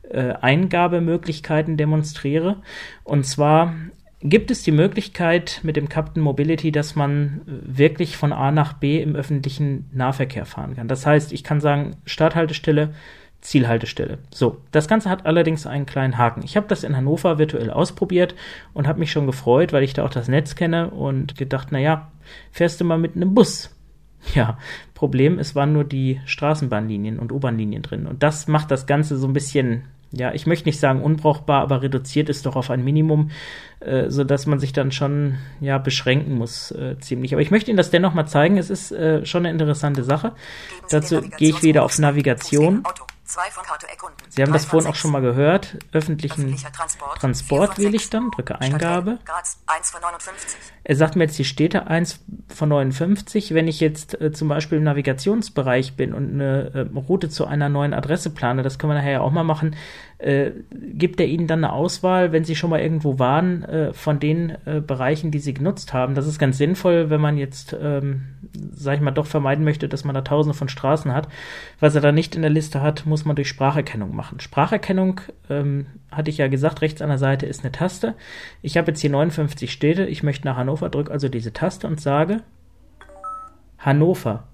äh, 0.09 0.33
Eingabemöglichkeiten 0.41 1.77
demonstriere. 1.77 2.61
Und 3.03 3.25
zwar 3.25 3.75
gibt 4.23 4.51
es 4.51 4.63
die 4.63 4.71
Möglichkeit 4.71 5.59
mit 5.63 5.75
dem 5.75 5.89
Captain 5.89 6.21
Mobility, 6.21 6.71
dass 6.71 6.95
man 6.95 7.41
wirklich 7.45 8.17
von 8.17 8.33
A 8.33 8.51
nach 8.51 8.73
B 8.73 9.01
im 9.01 9.15
öffentlichen 9.15 9.89
Nahverkehr 9.93 10.45
fahren 10.45 10.75
kann. 10.75 10.87
Das 10.87 11.05
heißt, 11.05 11.31
ich 11.33 11.43
kann 11.43 11.59
sagen, 11.59 11.95
Starthaltestelle, 12.05 12.93
Zielhaltestelle. 13.41 14.19
So, 14.31 14.57
das 14.71 14.87
Ganze 14.87 15.09
hat 15.09 15.25
allerdings 15.25 15.65
einen 15.65 15.87
kleinen 15.87 16.17
Haken. 16.19 16.43
Ich 16.43 16.55
habe 16.55 16.67
das 16.67 16.83
in 16.83 16.95
Hannover 16.95 17.39
virtuell 17.39 17.71
ausprobiert 17.71 18.35
und 18.73 18.87
habe 18.87 18.99
mich 18.99 19.11
schon 19.11 19.25
gefreut, 19.25 19.73
weil 19.73 19.83
ich 19.83 19.93
da 19.93 20.05
auch 20.05 20.11
das 20.11 20.27
Netz 20.27 20.55
kenne 20.55 20.91
und 20.91 21.35
gedacht, 21.35 21.71
naja, 21.71 22.11
fährst 22.51 22.79
du 22.79 22.85
mal 22.85 22.99
mit 22.99 23.15
einem 23.15 23.33
Bus. 23.33 23.75
Ja, 24.35 24.59
Problem, 24.93 25.39
es 25.39 25.55
waren 25.55 25.73
nur 25.73 25.83
die 25.83 26.21
Straßenbahnlinien 26.25 27.17
und 27.17 27.31
U-Bahnlinien 27.31 27.81
drin. 27.81 28.05
Und 28.05 28.21
das 28.21 28.47
macht 28.47 28.69
das 28.69 28.85
Ganze 28.85 29.17
so 29.17 29.25
ein 29.25 29.33
bisschen, 29.33 29.85
ja, 30.11 30.33
ich 30.33 30.45
möchte 30.45 30.67
nicht 30.67 30.79
sagen 30.79 31.01
unbrauchbar, 31.01 31.61
aber 31.61 31.81
reduziert 31.81 32.29
es 32.29 32.41
doch 32.41 32.55
auf 32.55 32.69
ein 32.69 32.83
Minimum, 32.83 33.31
äh, 33.79 34.09
sodass 34.09 34.45
man 34.45 34.59
sich 34.59 34.73
dann 34.73 34.91
schon, 34.91 35.37
ja, 35.59 35.77
beschränken 35.77 36.35
muss, 36.35 36.71
äh, 36.71 36.97
ziemlich. 36.99 37.33
Aber 37.33 37.41
ich 37.41 37.51
möchte 37.51 37.71
Ihnen 37.71 37.77
das 37.77 37.91
dennoch 37.91 38.13
mal 38.13 38.25
zeigen. 38.25 38.57
Es 38.57 38.69
ist 38.69 38.91
äh, 38.91 39.25
schon 39.25 39.45
eine 39.45 39.51
interessante 39.51 40.03
Sache. 40.03 40.33
Dazu 40.89 41.21
gehe 41.37 41.49
ich 41.49 41.63
wieder 41.63 41.83
auf 41.83 41.97
Navigation. 41.97 42.83
Auto. 42.83 43.10
Sie 44.29 44.41
haben 44.41 44.53
das 44.53 44.65
vorhin 44.65 44.89
auch 44.89 44.95
schon 44.95 45.11
mal 45.11 45.21
gehört. 45.21 45.77
Öffentlichen 45.91 46.55
Transport. 46.73 47.19
Transport 47.19 47.79
wähle 47.79 47.95
ich 47.95 48.09
dann, 48.09 48.31
drücke 48.31 48.59
Eingabe. 48.59 49.19
Graz, 49.25 49.59
1 49.67 49.91
von 49.91 50.01
59. 50.01 50.57
Er 50.83 50.95
sagt 50.95 51.15
mir 51.15 51.23
jetzt 51.23 51.37
die 51.37 51.45
Städte 51.45 51.87
1 51.87 52.19
von 52.53 52.69
59. 52.69 53.53
Wenn 53.53 53.67
ich 53.67 53.79
jetzt 53.79 54.19
äh, 54.19 54.31
zum 54.31 54.47
Beispiel 54.47 54.77
im 54.77 54.83
Navigationsbereich 54.83 55.95
bin 55.95 56.13
und 56.13 56.33
eine 56.33 56.71
äh, 56.73 56.99
Route 56.99 57.29
zu 57.29 57.45
einer 57.45 57.69
neuen 57.69 57.93
Adresse 57.93 58.29
plane, 58.29 58.63
das 58.63 58.79
können 58.79 58.91
wir 58.91 58.97
nachher 58.97 59.11
ja 59.11 59.21
auch 59.21 59.31
mal 59.31 59.43
machen, 59.43 59.75
äh, 60.21 60.51
gibt 60.71 61.19
er 61.19 61.25
Ihnen 61.25 61.47
dann 61.47 61.63
eine 61.63 61.73
Auswahl, 61.73 62.31
wenn 62.31 62.43
Sie 62.43 62.55
schon 62.55 62.69
mal 62.69 62.79
irgendwo 62.79 63.17
waren, 63.17 63.63
äh, 63.63 63.93
von 63.93 64.19
den 64.19 64.55
äh, 64.65 64.79
Bereichen, 64.79 65.31
die 65.31 65.39
Sie 65.39 65.53
genutzt 65.53 65.93
haben. 65.93 66.15
Das 66.15 66.27
ist 66.27 66.37
ganz 66.37 66.57
sinnvoll, 66.57 67.09
wenn 67.09 67.21
man 67.21 67.37
jetzt, 67.37 67.75
ähm, 67.79 68.27
sag 68.73 68.95
ich 68.95 69.01
mal, 69.01 69.11
doch 69.11 69.25
vermeiden 69.25 69.65
möchte, 69.65 69.89
dass 69.89 70.03
man 70.03 70.13
da 70.13 70.21
tausende 70.21 70.55
von 70.55 70.69
Straßen 70.69 71.13
hat. 71.13 71.27
Was 71.79 71.95
er 71.95 72.01
da 72.01 72.11
nicht 72.11 72.35
in 72.35 72.43
der 72.43 72.51
Liste 72.51 72.81
hat, 72.81 73.05
muss 73.05 73.25
man 73.25 73.35
durch 73.35 73.49
Spracherkennung 73.49 74.15
machen. 74.15 74.39
Spracherkennung, 74.39 75.21
ähm, 75.49 75.87
hatte 76.11 76.29
ich 76.29 76.37
ja 76.37 76.47
gesagt, 76.47 76.81
rechts 76.81 77.01
an 77.01 77.09
der 77.09 77.17
Seite 77.17 77.45
ist 77.45 77.63
eine 77.63 77.71
Taste. 77.71 78.15
Ich 78.61 78.77
habe 78.77 78.91
jetzt 78.91 79.01
hier 79.01 79.09
59 79.09 79.71
Städte, 79.71 80.05
ich 80.05 80.23
möchte 80.23 80.45
nach 80.45 80.57
Hannover, 80.57 80.89
drücke 80.89 81.11
also 81.11 81.29
diese 81.29 81.53
Taste 81.53 81.87
und 81.87 81.99
sage 81.99 82.43
Hannover. 83.79 84.47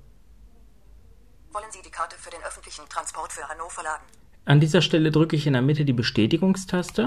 Wollen 1.52 1.72
Sie 1.72 1.82
die 1.84 1.92
Karte 1.92 2.16
für 2.18 2.30
den 2.30 2.42
öffentlichen 2.44 2.88
Transport 2.88 3.34
für 3.34 3.48
Hannover 3.50 3.84
laden? 3.84 4.27
An 4.48 4.62
dieser 4.62 4.82
Stelle 4.82 5.12
drücke 5.12 5.36
ich 5.36 5.46
in 5.46 5.52
der 5.54 5.62
Mitte 5.62 5.84
die 5.84 5.92
Bestätigungstaste. 5.92 7.04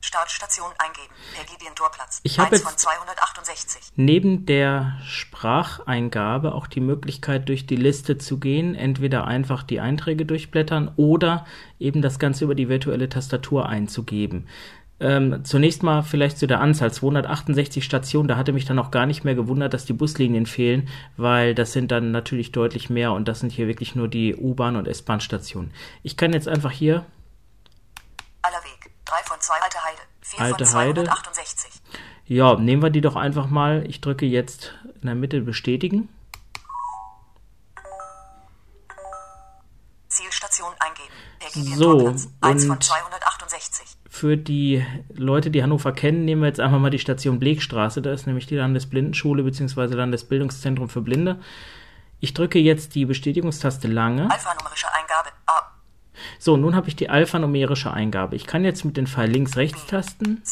Startstation 0.00 0.70
eingeben. 0.78 1.12
Ich 2.22 2.38
habe 2.38 2.46
1 2.50 2.52
jetzt- 2.52 2.68
von 2.68 2.76
268. 2.78 3.92
Neben 3.96 4.46
der 4.46 4.98
Spracheingabe 5.04 6.54
auch 6.54 6.68
die 6.68 6.80
Möglichkeit, 6.80 7.48
durch 7.48 7.66
die 7.66 7.76
Liste 7.76 8.16
zu 8.16 8.38
gehen, 8.38 8.76
entweder 8.76 9.26
einfach 9.26 9.64
die 9.64 9.80
Einträge 9.80 10.24
durchblättern 10.24 10.92
oder 10.96 11.44
eben 11.80 12.02
das 12.02 12.20
Ganze 12.20 12.44
über 12.44 12.54
die 12.54 12.68
virtuelle 12.68 13.08
Tastatur 13.08 13.68
einzugeben. 13.68 14.46
Ähm, 15.02 15.44
zunächst 15.46 15.82
mal 15.82 16.02
vielleicht 16.02 16.36
zu 16.36 16.46
der 16.46 16.60
Anzahl, 16.60 16.92
268 16.92 17.82
Stationen, 17.84 18.28
da 18.28 18.36
hatte 18.36 18.52
mich 18.52 18.66
dann 18.66 18.78
auch 18.78 18.90
gar 18.90 19.06
nicht 19.06 19.24
mehr 19.24 19.34
gewundert, 19.34 19.72
dass 19.72 19.86
die 19.86 19.94
Buslinien 19.94 20.44
fehlen, 20.44 20.88
weil 21.16 21.54
das 21.54 21.72
sind 21.72 21.90
dann 21.90 22.10
natürlich 22.10 22.52
deutlich 22.52 22.90
mehr 22.90 23.12
und 23.12 23.26
das 23.26 23.40
sind 23.40 23.50
hier 23.50 23.66
wirklich 23.66 23.94
nur 23.94 24.08
die 24.08 24.36
U-Bahn- 24.36 24.76
und 24.76 24.86
S-Bahn-Stationen. 24.86 25.72
Ich 26.02 26.18
kann 26.18 26.34
jetzt 26.34 26.48
einfach 26.48 26.70
hier 26.70 27.06
Aller 28.42 28.58
Weg. 28.58 28.90
3 29.06 29.16
von 29.24 29.40
2 29.40 29.54
Alte 29.62 29.78
Heide. 29.84 30.00
4 30.20 30.40
Alte 30.40 30.66
von 30.66 30.78
Heide. 30.78 31.04
268. 31.04 31.70
Ja, 32.26 32.54
nehmen 32.56 32.82
wir 32.82 32.90
die 32.90 33.00
doch 33.00 33.16
einfach 33.16 33.48
mal. 33.48 33.84
Ich 33.88 34.00
drücke 34.02 34.26
jetzt 34.26 34.74
in 35.00 35.06
der 35.06 35.14
Mitte 35.14 35.40
bestätigen. 35.40 36.08
Zielstation 40.08 40.72
eingeben. 40.78 41.14
Per 41.38 41.50
So, 41.50 41.60
Gideon-Torplatz. 41.62 42.28
1 42.42 42.62
von 42.64 42.72
und- 42.72 42.84
268. 42.84 43.86
Für 44.20 44.36
die 44.36 44.84
Leute, 45.14 45.50
die 45.50 45.62
Hannover 45.62 45.92
kennen, 45.92 46.26
nehmen 46.26 46.42
wir 46.42 46.48
jetzt 46.48 46.60
einfach 46.60 46.78
mal 46.78 46.90
die 46.90 46.98
Station 46.98 47.38
Blechstraße. 47.38 48.02
Da 48.02 48.12
ist 48.12 48.26
nämlich 48.26 48.44
die 48.44 48.56
Landesblindenschule 48.56 49.42
bzw. 49.42 49.94
Landesbildungszentrum 49.94 50.90
für 50.90 51.00
Blinde. 51.00 51.40
Ich 52.20 52.34
drücke 52.34 52.58
jetzt 52.58 52.94
die 52.96 53.06
Bestätigungstaste 53.06 53.88
lange. 53.88 54.30
Alphanumerische 54.30 54.88
Eingabe. 54.92 55.30
A. 55.46 55.72
So, 56.38 56.58
nun 56.58 56.76
habe 56.76 56.88
ich 56.88 56.96
die 56.96 57.08
alphanumerische 57.08 57.94
Eingabe. 57.94 58.36
Ich 58.36 58.46
kann 58.46 58.62
jetzt 58.62 58.84
mit 58.84 58.98
den 58.98 59.06
Pfeil 59.06 59.30
links-rechts-Tasten 59.30 60.42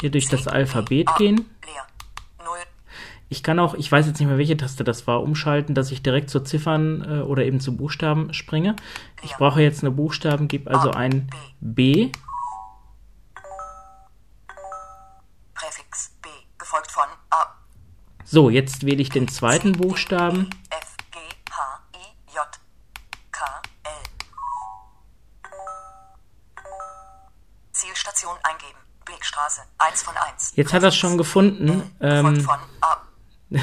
hier 0.00 0.10
durch 0.10 0.28
C, 0.28 0.36
das 0.36 0.48
Alphabet 0.48 1.10
A, 1.10 1.16
gehen. 1.18 1.36
Leer. 1.36 1.86
0. 2.42 2.56
Ich 3.28 3.42
kann 3.42 3.58
auch, 3.58 3.74
ich 3.74 3.92
weiß 3.92 4.06
jetzt 4.06 4.20
nicht 4.20 4.28
mehr, 4.28 4.38
welche 4.38 4.56
Taste 4.56 4.84
das 4.84 5.06
war, 5.06 5.22
umschalten, 5.22 5.74
dass 5.74 5.90
ich 5.90 6.02
direkt 6.02 6.30
zu 6.30 6.40
Ziffern 6.40 7.04
äh, 7.04 7.20
oder 7.24 7.44
eben 7.44 7.60
zu 7.60 7.76
Buchstaben 7.76 8.32
springe. 8.32 8.74
Ich 9.22 9.34
brauche 9.34 9.60
jetzt 9.60 9.82
eine 9.82 9.90
Buchstaben, 9.90 10.48
gebe 10.48 10.70
also 10.70 10.92
ein 10.92 11.28
B. 11.60 12.10
Gefolgt 16.70 16.92
von 16.92 17.08
A. 17.30 17.46
So, 18.24 18.48
jetzt 18.48 18.86
wähle 18.86 19.02
ich 19.02 19.10
den 19.10 19.26
zweiten 19.26 19.72
Buchstaben. 19.72 20.50
F. 20.70 20.96
G. 21.10 21.18
H. 21.50 21.80
I. 21.96 22.32
J. 22.32 22.44
K. 23.32 23.44
L. 23.82 23.90
Zielstation 27.72 28.36
eingeben. 28.44 28.78
Blickstraße. 29.04 29.62
1 29.78 30.02
von 30.04 30.14
1. 30.16 30.52
Jetzt 30.54 30.72
hat 30.72 30.84
er 30.84 30.90
es 30.90 30.96
schon 30.96 31.18
gefunden. 31.18 31.90
Ähm, 32.00 32.48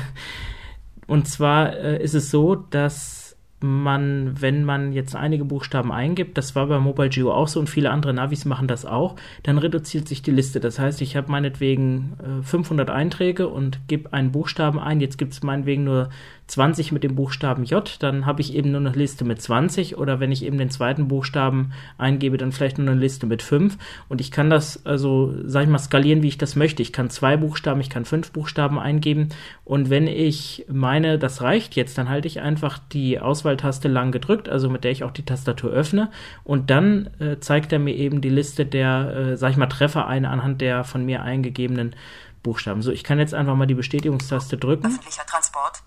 und 1.08 1.30
zwar 1.30 1.72
äh, 1.72 2.03
ist 2.03 2.14
es 2.14 2.30
so, 2.30 2.55
dass 2.55 3.16
man, 3.60 4.39
wenn 4.39 4.64
man 4.64 4.93
jetzt 4.93 5.16
einige 5.16 5.43
Buchstaben 5.43 5.91
eingibt, 5.91 6.38
das 6.38 6.55
war 6.55 6.68
bei 6.68 6.80
Mobile 6.80 7.10
Geo 7.10 7.32
auch 7.32 7.47
so 7.47 7.60
und 7.60 7.70
viele 7.70 7.89
andere 7.89 8.14
Navis 8.14 8.45
machen 8.45 8.68
das 8.68 8.86
auch, 8.86 9.16
dann 9.43 9.58
reduziert 9.58 10.08
sich 10.08 10.22
die 10.22 10.32
Liste. 10.32 10.60
Das 10.60 10.78
heißt, 10.78 11.01
ich 11.01 11.16
habe 11.16 11.32
meinetwegen 11.32 12.18
äh, 12.41 12.43
500 12.43 12.89
Einträge 12.89 13.47
und 13.47 13.88
gebe 13.88 14.14
einen 14.14 14.32
Buchstaben 14.32 14.80
ein. 14.80 15.01
Jetzt 15.01 15.18
gibt 15.18 15.34
es 15.34 15.41
meinetwegen 15.41 15.84
nur 15.84 16.10
20 16.47 16.93
mit 16.93 17.03
dem 17.03 17.15
Buchstaben 17.15 17.65
J, 17.65 17.97
dann 17.99 18.25
habe 18.25 18.41
ich 18.41 18.55
eben 18.55 18.71
nur 18.71 18.79
eine 18.79 18.91
Liste 18.91 19.25
mit 19.25 19.41
20 19.41 19.97
oder 19.97 20.19
wenn 20.21 20.31
ich 20.31 20.45
eben 20.45 20.57
den 20.57 20.69
zweiten 20.69 21.09
Buchstaben 21.09 21.73
eingebe, 21.97 22.37
dann 22.37 22.53
vielleicht 22.53 22.77
nur 22.77 22.89
eine 22.89 22.99
Liste 22.99 23.27
mit 23.27 23.41
5 23.41 23.77
und 24.07 24.21
ich 24.21 24.31
kann 24.31 24.49
das 24.49 24.85
also, 24.85 25.33
sag 25.43 25.63
ich 25.63 25.69
mal, 25.69 25.77
skalieren, 25.77 26.23
wie 26.23 26.29
ich 26.29 26.37
das 26.37 26.55
möchte. 26.55 26.81
Ich 26.81 26.93
kann 26.93 27.09
zwei 27.09 27.35
Buchstaben, 27.35 27.81
ich 27.81 27.89
kann 27.89 28.05
fünf 28.05 28.31
Buchstaben 28.31 28.79
eingeben 28.79 29.29
und 29.65 29.89
wenn 29.89 30.07
ich 30.07 30.65
meine, 30.69 31.19
das 31.19 31.41
reicht 31.41 31.75
jetzt, 31.75 31.97
dann 31.97 32.09
halte 32.09 32.27
ich 32.27 32.39
einfach 32.39 32.79
die 32.93 33.19
Auswahltaste 33.19 33.89
lang 33.89 34.11
gedrückt, 34.13 34.47
also 34.47 34.69
mit 34.69 34.85
der 34.85 34.91
ich 34.91 35.03
auch 35.03 35.11
die 35.11 35.25
Tastatur 35.25 35.71
öffne 35.71 36.09
und 36.45 36.69
dann 36.69 37.09
äh, 37.19 37.39
zeigt 37.39 37.73
er 37.73 37.79
mir 37.79 37.95
eben 37.95 38.21
die 38.21 38.29
Liste 38.29 38.65
der, 38.65 39.15
äh, 39.15 39.37
sag 39.37 39.51
ich 39.51 39.57
mal, 39.57 39.67
Treffer 39.67 40.07
ein 40.07 40.25
anhand 40.25 40.61
der 40.61 40.85
von 40.85 41.05
mir 41.05 41.23
eingegebenen 41.23 41.93
Buchstaben. 42.41 42.81
So, 42.81 42.91
ich 42.91 43.03
kann 43.03 43.19
jetzt 43.19 43.33
einfach 43.33 43.55
mal 43.55 43.65
die 43.65 43.73
Bestätigungstaste 43.73 44.57
drücken. 44.57 44.87
Öffentlicher 44.87 45.25
Transport. 45.25 45.83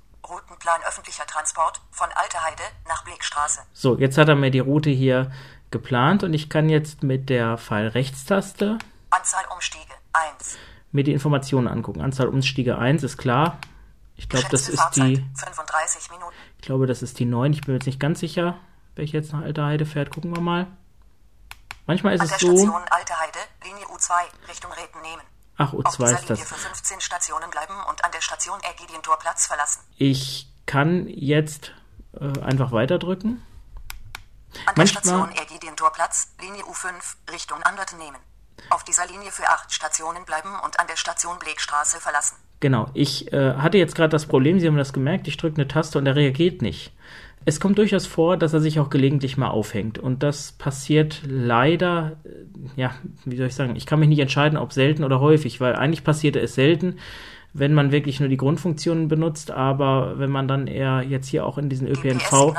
Routenplan 0.60 0.82
öffentlicher 0.86 1.26
Transport 1.26 1.80
von 1.90 2.08
Alteheide 2.14 2.62
nach 2.86 3.04
Blickstraße. 3.04 3.60
So, 3.72 3.98
jetzt 3.98 4.18
hat 4.18 4.28
er 4.28 4.34
mir 4.36 4.50
die 4.50 4.58
Route 4.58 4.90
hier 4.90 5.30
geplant 5.70 6.22
und 6.22 6.34
ich 6.34 6.50
kann 6.50 6.68
jetzt 6.68 7.02
mit 7.02 7.28
der 7.30 7.56
Pfeil-Rechtstaste 7.56 8.78
Anzahl 9.10 9.44
Umstiege 9.52 9.94
1. 10.12 10.56
mir 10.92 11.04
die 11.04 11.12
Informationen 11.12 11.66
angucken. 11.68 12.00
Anzahl 12.02 12.28
Umstiege 12.28 12.78
1 12.78 13.02
ist 13.02 13.16
klar. 13.16 13.58
Ich 14.16 14.28
glaube, 14.28 14.48
das 14.50 14.68
ist 14.68 14.78
Fahrzeit 14.78 15.06
die, 15.16 15.26
35 15.36 16.10
Minuten. 16.10 16.34
ich 16.58 16.62
glaube, 16.62 16.86
das 16.86 17.02
ist 17.02 17.18
die 17.18 17.24
9. 17.24 17.52
Ich 17.54 17.62
bin 17.62 17.72
mir 17.72 17.78
jetzt 17.78 17.86
nicht 17.86 18.00
ganz 18.00 18.20
sicher, 18.20 18.58
welche 18.96 19.16
jetzt 19.16 19.32
nach 19.32 19.42
Alteheide 19.42 19.86
fährt. 19.86 20.10
Gucken 20.10 20.34
wir 20.34 20.42
mal. 20.42 20.66
Manchmal 21.86 22.14
ist 22.14 22.20
An 22.20 22.26
es 22.28 22.38
so, 22.38 22.48
Alteheide, 22.90 23.38
Linie 23.64 23.86
U2, 23.86 24.12
Richtung 24.48 24.70
Reden 24.72 25.00
nehmen. 25.00 25.22
ach, 25.56 25.72
Auf 25.72 25.80
O2 25.86 25.96
dieser 25.96 26.12
ist 26.12 26.28
Linie 26.28 26.36
das. 26.44 26.48
für 26.48 26.54
15 26.54 27.00
Stationen 27.00 27.50
bleiben 27.50 27.74
und 27.88 28.04
an 28.04 28.12
der 28.12 28.20
Station 28.20 28.58
Ägidientor 28.62 29.18
Platz 29.18 29.46
verlassen. 29.46 29.80
Ich 29.96 30.49
kann 30.70 31.08
jetzt 31.08 31.72
äh, 32.12 32.40
einfach 32.42 32.70
weiterdrücken. 32.70 33.42
An 34.66 34.74
der 34.74 34.74
Manchmal- 34.76 34.86
Station 34.86 35.28
Ägidientor 35.32 35.92
Platz, 35.92 36.32
Linie 36.40 36.62
U5, 36.62 36.92
Richtung 37.32 37.60
Andert 37.64 37.96
nehmen. 37.98 38.18
Auf 38.70 38.84
dieser 38.84 39.04
Linie 39.08 39.32
für 39.32 39.48
8 39.48 39.72
Stationen 39.72 40.24
bleiben 40.24 40.50
und 40.64 40.78
an 40.78 40.86
der 40.86 40.94
Station 40.96 41.40
Blickstraße 41.40 41.98
verlassen. 41.98 42.36
Genau, 42.60 42.88
ich 42.94 43.32
äh, 43.32 43.54
hatte 43.54 43.78
jetzt 43.78 43.96
gerade 43.96 44.10
das 44.10 44.26
Problem, 44.26 44.60
Sie 44.60 44.68
haben 44.68 44.76
das 44.76 44.92
gemerkt, 44.92 45.26
ich 45.26 45.38
drücke 45.38 45.56
eine 45.56 45.66
Taste 45.66 45.98
und 45.98 46.06
er 46.06 46.14
reagiert 46.14 46.62
nicht. 46.62 46.92
Es 47.46 47.58
kommt 47.58 47.78
durchaus 47.78 48.06
vor, 48.06 48.36
dass 48.36 48.52
er 48.52 48.60
sich 48.60 48.78
auch 48.78 48.90
gelegentlich 48.90 49.36
mal 49.38 49.48
aufhängt. 49.48 49.98
Und 49.98 50.22
das 50.22 50.52
passiert 50.52 51.22
leider, 51.26 52.12
äh, 52.22 52.80
ja, 52.80 52.94
wie 53.24 53.36
soll 53.36 53.46
ich 53.48 53.56
sagen, 53.56 53.74
ich 53.74 53.86
kann 53.86 53.98
mich 53.98 54.08
nicht 54.08 54.20
entscheiden, 54.20 54.56
ob 54.56 54.72
selten 54.72 55.02
oder 55.02 55.18
häufig, 55.18 55.60
weil 55.60 55.74
eigentlich 55.74 56.04
passierte 56.04 56.38
es 56.38 56.54
selten, 56.54 56.98
wenn 57.52 57.74
man 57.74 57.92
wirklich 57.92 58.20
nur 58.20 58.28
die 58.28 58.36
Grundfunktionen 58.36 59.08
benutzt, 59.08 59.50
aber 59.50 60.18
wenn 60.18 60.30
man 60.30 60.48
dann 60.48 60.66
eher 60.66 61.02
jetzt 61.02 61.28
hier 61.28 61.44
auch 61.44 61.58
in 61.58 61.68
diesen 61.68 61.88
ÖPNV 61.88 62.54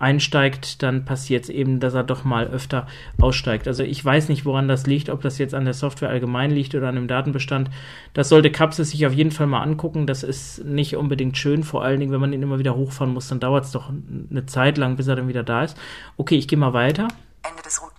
einsteigt, 0.00 0.82
dann 0.82 1.04
passiert 1.04 1.44
es 1.44 1.50
eben, 1.50 1.80
dass 1.80 1.94
er 1.94 2.04
doch 2.04 2.24
mal 2.24 2.46
öfter 2.46 2.86
aussteigt. 3.20 3.66
Also 3.66 3.82
ich 3.82 4.04
weiß 4.04 4.28
nicht, 4.28 4.44
woran 4.44 4.68
das 4.68 4.86
liegt, 4.86 5.10
ob 5.10 5.22
das 5.22 5.38
jetzt 5.38 5.54
an 5.54 5.64
der 5.64 5.74
Software 5.74 6.08
allgemein 6.08 6.50
liegt 6.50 6.74
oder 6.74 6.88
an 6.88 6.94
dem 6.94 7.08
Datenbestand. 7.08 7.68
Das 8.14 8.28
sollte 8.28 8.50
Capsys 8.50 8.90
sich 8.90 9.06
auf 9.06 9.12
jeden 9.12 9.32
Fall 9.32 9.46
mal 9.46 9.62
angucken. 9.62 10.06
Das 10.06 10.22
ist 10.22 10.64
nicht 10.64 10.96
unbedingt 10.96 11.36
schön, 11.36 11.64
vor 11.64 11.82
allen 11.82 12.00
Dingen, 12.00 12.12
wenn 12.12 12.20
man 12.20 12.32
ihn 12.32 12.42
immer 12.42 12.58
wieder 12.58 12.76
hochfahren 12.76 13.12
muss, 13.12 13.28
dann 13.28 13.40
dauert 13.40 13.64
es 13.64 13.72
doch 13.72 13.90
eine 14.30 14.46
Zeit 14.46 14.78
lang, 14.78 14.96
bis 14.96 15.08
er 15.08 15.16
dann 15.16 15.28
wieder 15.28 15.42
da 15.42 15.64
ist. 15.64 15.76
Okay, 16.16 16.36
ich 16.36 16.48
gehe 16.48 16.58
mal 16.58 16.72
weiter. 16.72 17.08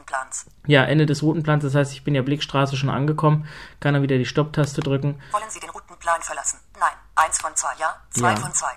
Routenplans. 0.10 0.46
Ja, 0.68 0.84
Ende 0.84 1.06
des 1.06 1.24
Routenplans, 1.24 1.64
das 1.64 1.76
heißt, 1.76 1.94
ich 1.94 2.04
bin 2.04 2.16
ja 2.16 2.22
Blickstraße 2.22 2.76
schon 2.76 2.90
angekommen, 2.90 3.48
kann 3.80 3.94
dann 3.94 4.04
wieder 4.04 4.18
die 4.18 4.26
Stopptaste 4.26 4.82
drücken. 4.82 5.20
Wollen 5.32 5.44
Sie 5.50 5.60
den 5.60 5.70
Routenplan 5.70 6.22
verlassen? 6.22 6.60
Nein. 6.80 6.90
Eins 7.16 7.40
von 7.40 7.56
zwei, 7.56 7.70
ja? 7.80 7.96
Zwei 8.12 8.32
Ja. 8.32 8.36
von 8.38 8.54
zwei. 8.54 8.72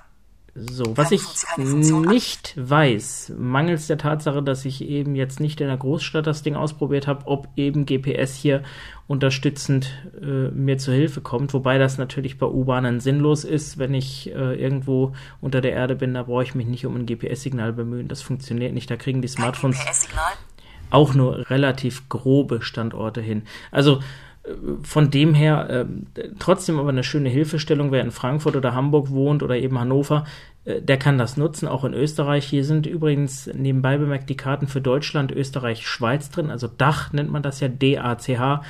So, 0.54 0.98
was 0.98 1.10
ich 1.10 1.22
nicht 1.56 2.52
weiß, 2.58 3.32
mangels 3.38 3.86
der 3.86 3.96
Tatsache, 3.96 4.42
dass 4.42 4.66
ich 4.66 4.82
eben 4.82 5.14
jetzt 5.14 5.40
nicht 5.40 5.62
in 5.62 5.68
der 5.68 5.78
Großstadt 5.78 6.26
das 6.26 6.42
Ding 6.42 6.56
ausprobiert 6.56 7.06
habe, 7.06 7.26
ob 7.26 7.48
eben 7.56 7.86
GPS 7.86 8.34
hier 8.34 8.62
unterstützend 9.06 9.90
äh, 10.20 10.50
mir 10.50 10.76
zur 10.76 10.92
Hilfe 10.92 11.22
kommt, 11.22 11.54
wobei 11.54 11.78
das 11.78 11.96
natürlich 11.96 12.38
bei 12.38 12.44
U-Bahnen 12.44 13.00
sinnlos 13.00 13.44
ist, 13.44 13.78
wenn 13.78 13.94
ich 13.94 14.28
äh, 14.30 14.54
irgendwo 14.60 15.14
unter 15.40 15.62
der 15.62 15.72
Erde 15.72 15.96
bin, 15.96 16.12
da 16.12 16.24
brauche 16.24 16.42
ich 16.42 16.54
mich 16.54 16.66
nicht 16.66 16.84
um 16.84 16.96
ein 16.96 17.06
GPS-Signal 17.06 17.72
bemühen, 17.72 18.08
das 18.08 18.20
funktioniert 18.20 18.74
nicht, 18.74 18.90
da 18.90 18.96
kriegen 18.96 19.22
die 19.22 19.28
Smartphones. 19.28 19.78
Auch 20.92 21.14
nur 21.14 21.50
relativ 21.50 22.08
grobe 22.08 22.62
Standorte 22.62 23.20
hin. 23.20 23.42
Also 23.70 24.00
äh, 24.44 24.50
von 24.82 25.10
dem 25.10 25.34
her 25.34 25.68
ähm, 25.70 26.06
trotzdem 26.38 26.78
aber 26.78 26.90
eine 26.90 27.04
schöne 27.04 27.28
Hilfestellung, 27.28 27.92
wer 27.92 28.02
in 28.02 28.10
Frankfurt 28.10 28.56
oder 28.56 28.74
Hamburg 28.74 29.10
wohnt 29.10 29.42
oder 29.42 29.56
eben 29.56 29.78
Hannover, 29.78 30.24
äh, 30.64 30.80
der 30.82 30.98
kann 30.98 31.18
das 31.18 31.36
nutzen, 31.36 31.68
auch 31.68 31.84
in 31.84 31.94
Österreich. 31.94 32.46
Hier 32.46 32.64
sind 32.64 32.86
übrigens 32.86 33.48
nebenbei 33.54 33.98
bemerkt 33.98 34.28
die 34.30 34.36
Karten 34.36 34.68
für 34.68 34.80
Deutschland, 34.80 35.32
Österreich, 35.32 35.86
Schweiz 35.86 36.30
drin, 36.30 36.50
also 36.50 36.68
Dach 36.68 37.12
nennt 37.12 37.30
man 37.30 37.42
das 37.42 37.60
ja, 37.60 37.68
D-A-C-H. 37.68 38.62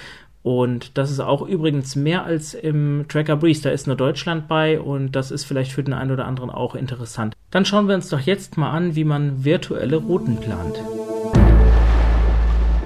Und 0.43 0.99
das 0.99 1.13
ist 1.13 1.21
auch 1.21 1.43
übrigens 1.43 1.95
mehr 1.95 2.25
als 2.25 2.55
im 2.55 3.05
Tracker 3.09 3.37
Breeze. 3.37 3.63
Da 3.63 3.71
ist 3.71 3.87
nur 3.87 3.95
Deutschland 3.95 4.49
bei 4.49 4.81
und 4.81 5.13
das 5.13 5.31
ist 5.31 5.45
vielleicht 5.45 5.71
für 5.71 5.85
den 5.85 5.95
einen 5.95 6.11
oder 6.11 6.27
anderen 6.27 6.51
auch 6.51 6.75
interessant. 6.75 7.37
Dann 7.53 7.65
schauen 7.65 7.87
wir 7.87 7.95
uns 7.95 8.09
doch 8.09 8.19
jetzt 8.19 8.57
mal 8.57 8.73
an, 8.73 8.97
wie 8.97 9.05
man 9.05 9.45
virtuelle 9.45 9.97
Routen 9.97 10.39
plant. 10.39 10.83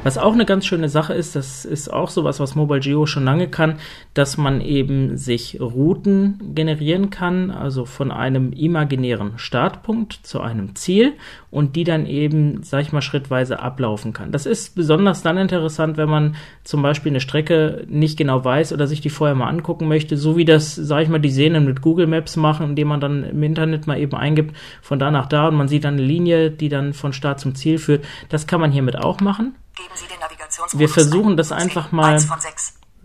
Was 0.07 0.19
auch 0.19 0.35
eine 0.35 0.45
ganz 0.45 0.65
schöne 0.65 0.89
Sache 0.89 1.15
ist, 1.15 1.35
das 1.35 1.65
ist 1.65 1.93
auch 1.93 2.11
sowas, 2.11 2.39
was 2.39 2.55
Mobile 2.55 2.79
Geo 2.79 3.07
schon 3.07 3.25
lange 3.25 3.49
kann, 3.49 3.81
dass 4.15 4.37
man 4.37 4.61
eben 4.61 5.17
sich 5.17 5.61
Routen 5.61 6.53
generieren 6.55 7.11
kann, 7.11 7.51
also 7.51 7.87
von 7.87 8.13
einem 8.13 8.53
imaginären 8.53 9.33
Startpunkt 9.35 10.13
zu 10.13 10.41
einem 10.41 10.77
Ziel 10.77 11.15
und 11.51 11.75
die 11.75 11.83
dann 11.83 12.07
eben, 12.07 12.63
sag 12.63 12.83
ich 12.83 12.93
mal, 12.93 13.03
schrittweise 13.03 13.59
ablaufen 13.59 14.13
kann. 14.13 14.31
Das 14.31 14.47
ist 14.47 14.77
besonders 14.77 15.23
dann 15.23 15.39
interessant, 15.39 15.97
wenn 15.97 16.09
man 16.09 16.37
zum 16.63 16.83
Beispiel 16.83 17.11
eine 17.11 17.19
Strecke 17.19 17.85
nicht 17.89 18.17
genau 18.17 18.45
weiß 18.45 18.73
oder 18.73 18.87
sich 18.87 19.01
die 19.01 19.11
vorher 19.11 19.35
mal 19.35 19.49
angucken 19.49 19.89
möchte, 19.89 20.17
so 20.17 20.37
wie 20.37 20.45
das, 20.45 20.77
sag 20.77 21.03
ich 21.03 21.09
mal, 21.09 21.19
die 21.19 21.31
Sehnen 21.31 21.65
mit 21.65 21.83
Google 21.83 22.07
Maps 22.07 22.37
machen, 22.37 22.65
indem 22.65 22.87
man 22.87 23.01
dann 23.01 23.25
im 23.25 23.43
Internet 23.43 23.89
mal 23.89 23.99
eben 23.99 24.15
eingibt, 24.15 24.55
von 24.83 25.01
da 25.01 25.11
nach 25.11 25.27
da 25.27 25.49
und 25.49 25.57
man 25.57 25.67
sieht 25.67 25.83
dann 25.83 25.95
eine 25.95 26.05
Linie, 26.05 26.53
die 26.53 26.69
dann 26.69 26.93
von 26.93 27.13
Start 27.13 27.41
zum 27.41 27.57
Ziel 27.57 27.79
führt. 27.79 28.05
Das 28.29 28.47
kann 28.47 28.61
man 28.61 28.71
hiermit 28.71 28.97
auch 28.97 29.19
machen. 29.19 29.57
Geben 29.77 29.95
Sie 29.95 30.07
den 30.07 30.19
Navigationsmodus 30.21 30.81
Wir 30.81 30.89
versuchen 30.89 31.37
das 31.37 31.53
einfach 31.53 31.93
mal-. 31.93 32.19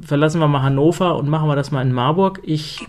Verlassen 0.04 0.40
wir 0.40 0.48
mal 0.48 0.64
Hannover 0.64 1.16
und 1.16 1.30
machen 1.30 1.48
wir 1.48 1.56
das 1.56 1.70
mal 1.70 1.82
in 1.82 1.92
Marburg. 1.92 2.40
Ich 2.44 2.86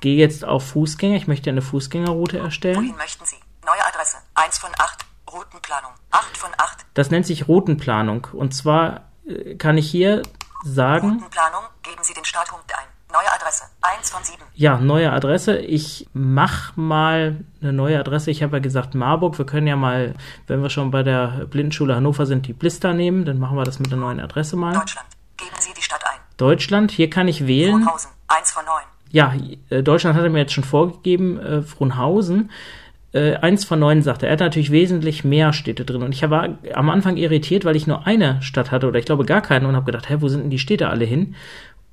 gehe 0.00 0.16
jetzt 0.16 0.44
auf 0.44 0.68
Fußgänger. 0.68 1.16
Ich 1.16 1.28
möchte 1.28 1.50
eine 1.50 1.62
Fußgängerroute 1.62 2.38
erstellen. 2.38 2.76
Wohin 2.76 2.96
möchten 2.96 3.24
Sie? 3.24 3.36
Neue 3.64 3.86
Adresse. 3.86 4.18
Eins 4.34 4.58
von 4.58 4.70
acht. 4.78 5.06
Routenplanung. 5.32 5.92
Acht 6.10 6.36
von 6.36 6.50
acht. 6.58 6.84
Das 6.94 7.10
nennt 7.10 7.26
sich 7.26 7.48
Routenplanung. 7.48 8.26
Und 8.32 8.54
zwar 8.54 9.08
äh, 9.26 9.54
kann 9.54 9.78
ich 9.78 9.90
hier 9.90 10.22
sagen, 10.64 11.12
Routenplanung. 11.12 11.62
Geben 11.82 12.02
Sie 12.02 12.12
den 12.12 12.24
Startpunkt 12.24 12.72
ein. 12.76 12.84
Neue 13.14 13.32
Adresse. 13.32 13.64
Eins 13.80 14.10
von 14.10 14.24
sieben. 14.24 14.42
ja, 14.54 14.76
neue 14.78 15.12
Adresse. 15.12 15.56
Ich 15.58 16.08
mach 16.14 16.76
mal 16.76 17.44
eine 17.62 17.72
neue 17.72 18.00
Adresse. 18.00 18.32
Ich 18.32 18.42
habe 18.42 18.56
ja 18.56 18.60
gesagt 18.60 18.96
Marburg. 18.96 19.38
Wir 19.38 19.46
können 19.46 19.68
ja 19.68 19.76
mal, 19.76 20.14
wenn 20.48 20.62
wir 20.62 20.68
schon 20.70 20.90
bei 20.90 21.04
der 21.04 21.46
Blindenschule 21.48 21.94
Hannover 21.94 22.26
sind, 22.26 22.48
die 22.48 22.52
Blister 22.52 22.92
nehmen. 22.92 23.24
Dann 23.24 23.38
machen 23.38 23.56
wir 23.56 23.62
das 23.62 23.78
mit 23.78 23.90
der 23.92 23.98
neuen 23.98 24.18
Adresse 24.18 24.56
mal. 24.56 24.74
Deutschland. 24.74 25.06
Geben 25.36 25.56
Sie 25.60 25.70
die 25.76 25.82
Stadt 25.82 26.02
ein. 26.04 26.18
Deutschland. 26.38 26.90
Hier 26.90 27.08
kann 27.08 27.28
ich 27.28 27.46
wählen. 27.46 27.82
Frohnhausen. 27.82 28.10
Eins 28.26 28.50
von 28.50 28.64
neun. 28.64 28.82
Ja, 29.10 29.32
äh, 29.70 29.82
Deutschland 29.84 30.16
hat 30.16 30.24
er 30.24 30.30
mir 30.30 30.40
jetzt 30.40 30.52
schon 30.52 30.64
vorgegeben, 30.64 31.38
äh, 31.38 31.62
Frohnhausen. 31.62 32.50
Äh, 33.12 33.36
eins 33.36 33.64
von 33.64 33.78
neun 33.78 34.02
sagt 34.02 34.24
er. 34.24 34.28
Er 34.28 34.32
hat 34.32 34.40
natürlich 34.40 34.72
wesentlich 34.72 35.22
mehr 35.22 35.52
Städte 35.52 35.84
drin. 35.84 36.02
Und 36.02 36.12
ich 36.12 36.28
war 36.28 36.48
am 36.74 36.90
Anfang 36.90 37.16
irritiert, 37.16 37.64
weil 37.64 37.76
ich 37.76 37.86
nur 37.86 38.08
eine 38.08 38.42
Stadt 38.42 38.72
hatte 38.72 38.88
oder 38.88 38.98
ich 38.98 39.04
glaube 39.04 39.24
gar 39.24 39.40
keine 39.40 39.68
und 39.68 39.76
habe 39.76 39.86
gedacht, 39.86 40.10
hä, 40.10 40.16
wo 40.18 40.26
sind 40.26 40.40
denn 40.42 40.50
die 40.50 40.58
Städte 40.58 40.88
alle 40.88 41.04
hin? 41.04 41.36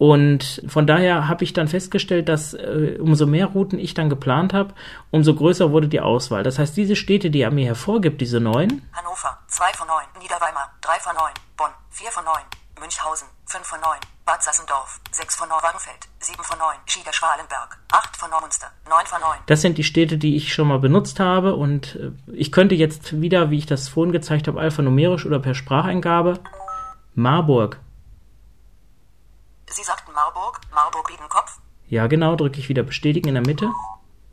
Und 0.01 0.63
von 0.67 0.87
daher 0.87 1.27
habe 1.27 1.43
ich 1.43 1.53
dann 1.53 1.67
festgestellt, 1.67 2.27
dass 2.27 2.55
äh, 2.55 2.97
umso 2.99 3.27
mehr 3.27 3.45
Routen 3.45 3.77
ich 3.77 3.93
dann 3.93 4.09
geplant 4.09 4.51
habe, 4.51 4.73
umso 5.11 5.35
größer 5.35 5.71
wurde 5.71 5.87
die 5.87 5.99
Auswahl. 5.99 6.41
Das 6.41 6.57
heißt, 6.57 6.75
diese 6.75 6.95
Städte, 6.95 7.29
die 7.29 7.41
er 7.41 7.51
mir 7.51 7.67
hervorgibt, 7.67 8.19
diese 8.19 8.39
neun, 8.39 8.81
Hannover. 8.93 9.37
Zwei 9.45 9.71
von 9.73 9.85
neun. 9.85 10.01
Niederweimar. 10.19 10.73
Drei 10.81 10.97
von 11.01 11.13
neun. 11.13 11.33
Bonn. 11.55 11.69
Vier 11.91 12.09
von 12.09 12.25
neun. 12.25 12.41
Münchhausen. 12.79 13.27
Fünf 13.45 13.67
von 13.67 13.79
neun. 13.79 13.99
Bad 14.25 14.41
Sassendorf. 14.41 14.99
Sechs 15.11 15.35
von 15.35 15.47
neun. 15.49 15.61
Wagenfeld. 15.61 15.99
Sieben 16.19 16.43
von 16.43 16.57
neun. 16.57 16.77
Schieder-Schwalenberg. 16.87 17.77
Acht 17.91 18.17
von 18.17 18.31
neun. 18.31 18.41
Münster. 18.41 18.71
Neun 18.89 19.05
von 19.05 19.21
neun. 19.21 19.37
Das 19.45 19.61
sind 19.61 19.77
die 19.77 19.83
Städte, 19.83 20.17
die 20.17 20.35
ich 20.35 20.51
schon 20.51 20.67
mal 20.67 20.79
benutzt 20.79 21.19
habe 21.19 21.55
und 21.55 21.95
äh, 21.97 22.11
ich 22.33 22.51
könnte 22.51 22.73
jetzt 22.73 23.21
wieder, 23.21 23.51
wie 23.51 23.59
ich 23.59 23.67
das 23.67 23.87
vorhin 23.87 24.13
gezeigt 24.13 24.47
habe, 24.47 24.59
alphanumerisch 24.59 25.27
oder 25.27 25.37
per 25.37 25.53
Spracheingabe 25.53 26.39
Marburg. 27.13 27.77
Sie 29.71 29.83
sagten 29.83 30.11
Marburg. 30.13 30.59
Marburg 30.73 31.07
Biedenkopf. 31.07 31.59
Ja, 31.87 32.07
genau, 32.07 32.35
drücke 32.35 32.59
ich 32.59 32.69
wieder 32.69 32.83
bestätigen 32.83 33.29
in 33.29 33.35
der 33.35 33.45
Mitte. 33.45 33.69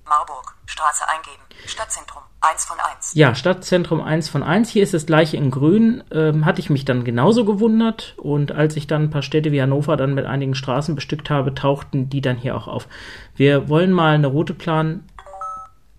Marburg. 0.05 0.55
Straße 0.67 1.09
eingeben. 1.09 1.43
Stadtzentrum. 1.67 2.23
Eins 2.41 2.65
von 2.65 2.79
eins. 2.79 3.13
Ja, 3.15 3.35
Stadtzentrum 3.35 4.01
1 4.01 4.29
von 4.29 4.43
1. 4.45 4.71
Hier 4.71 4.85
ist 4.85 4.95
das 4.95 5.07
gleiche 5.07 5.37
in 5.37 5.51
grün. 5.51 6.05
Ähm, 6.13 6.45
hatte 6.45 6.61
ich 6.61 6.71
mich 6.71 6.85
dann 6.85 7.05
genauso 7.05 7.45
gewundert. 7.45 8.15
Und 8.17 8.53
als 8.53 8.77
ich 8.77 8.87
dann 8.87 9.05
ein 9.05 9.11
paar 9.11 9.23
Städte 9.23 9.51
wie 9.51 9.61
Hannover 9.61 9.97
dann 9.97 10.15
mit 10.15 10.25
einigen 10.25 10.55
Straßen 10.55 10.95
bestückt 10.95 11.31
habe, 11.31 11.55
tauchten 11.55 12.09
die 12.09 12.21
dann 12.21 12.37
hier 12.37 12.57
auch 12.57 12.69
auf. 12.69 12.87
Wir 13.35 13.69
wollen 13.69 13.93
mal 13.93 14.15
eine 14.15 14.29
Route 14.29 14.55
planen. 14.55 15.09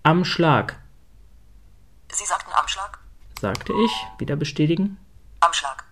Am 0.02 0.24
Schlag, 0.24 0.80
Sie 2.12 2.24
sagten 2.24 2.52
Amschlag? 2.52 2.98
sagte 3.40 3.72
ich. 3.84 3.92
Wieder 4.18 4.36
bestätigen. 4.36 4.98
Amschlag. 5.40 5.84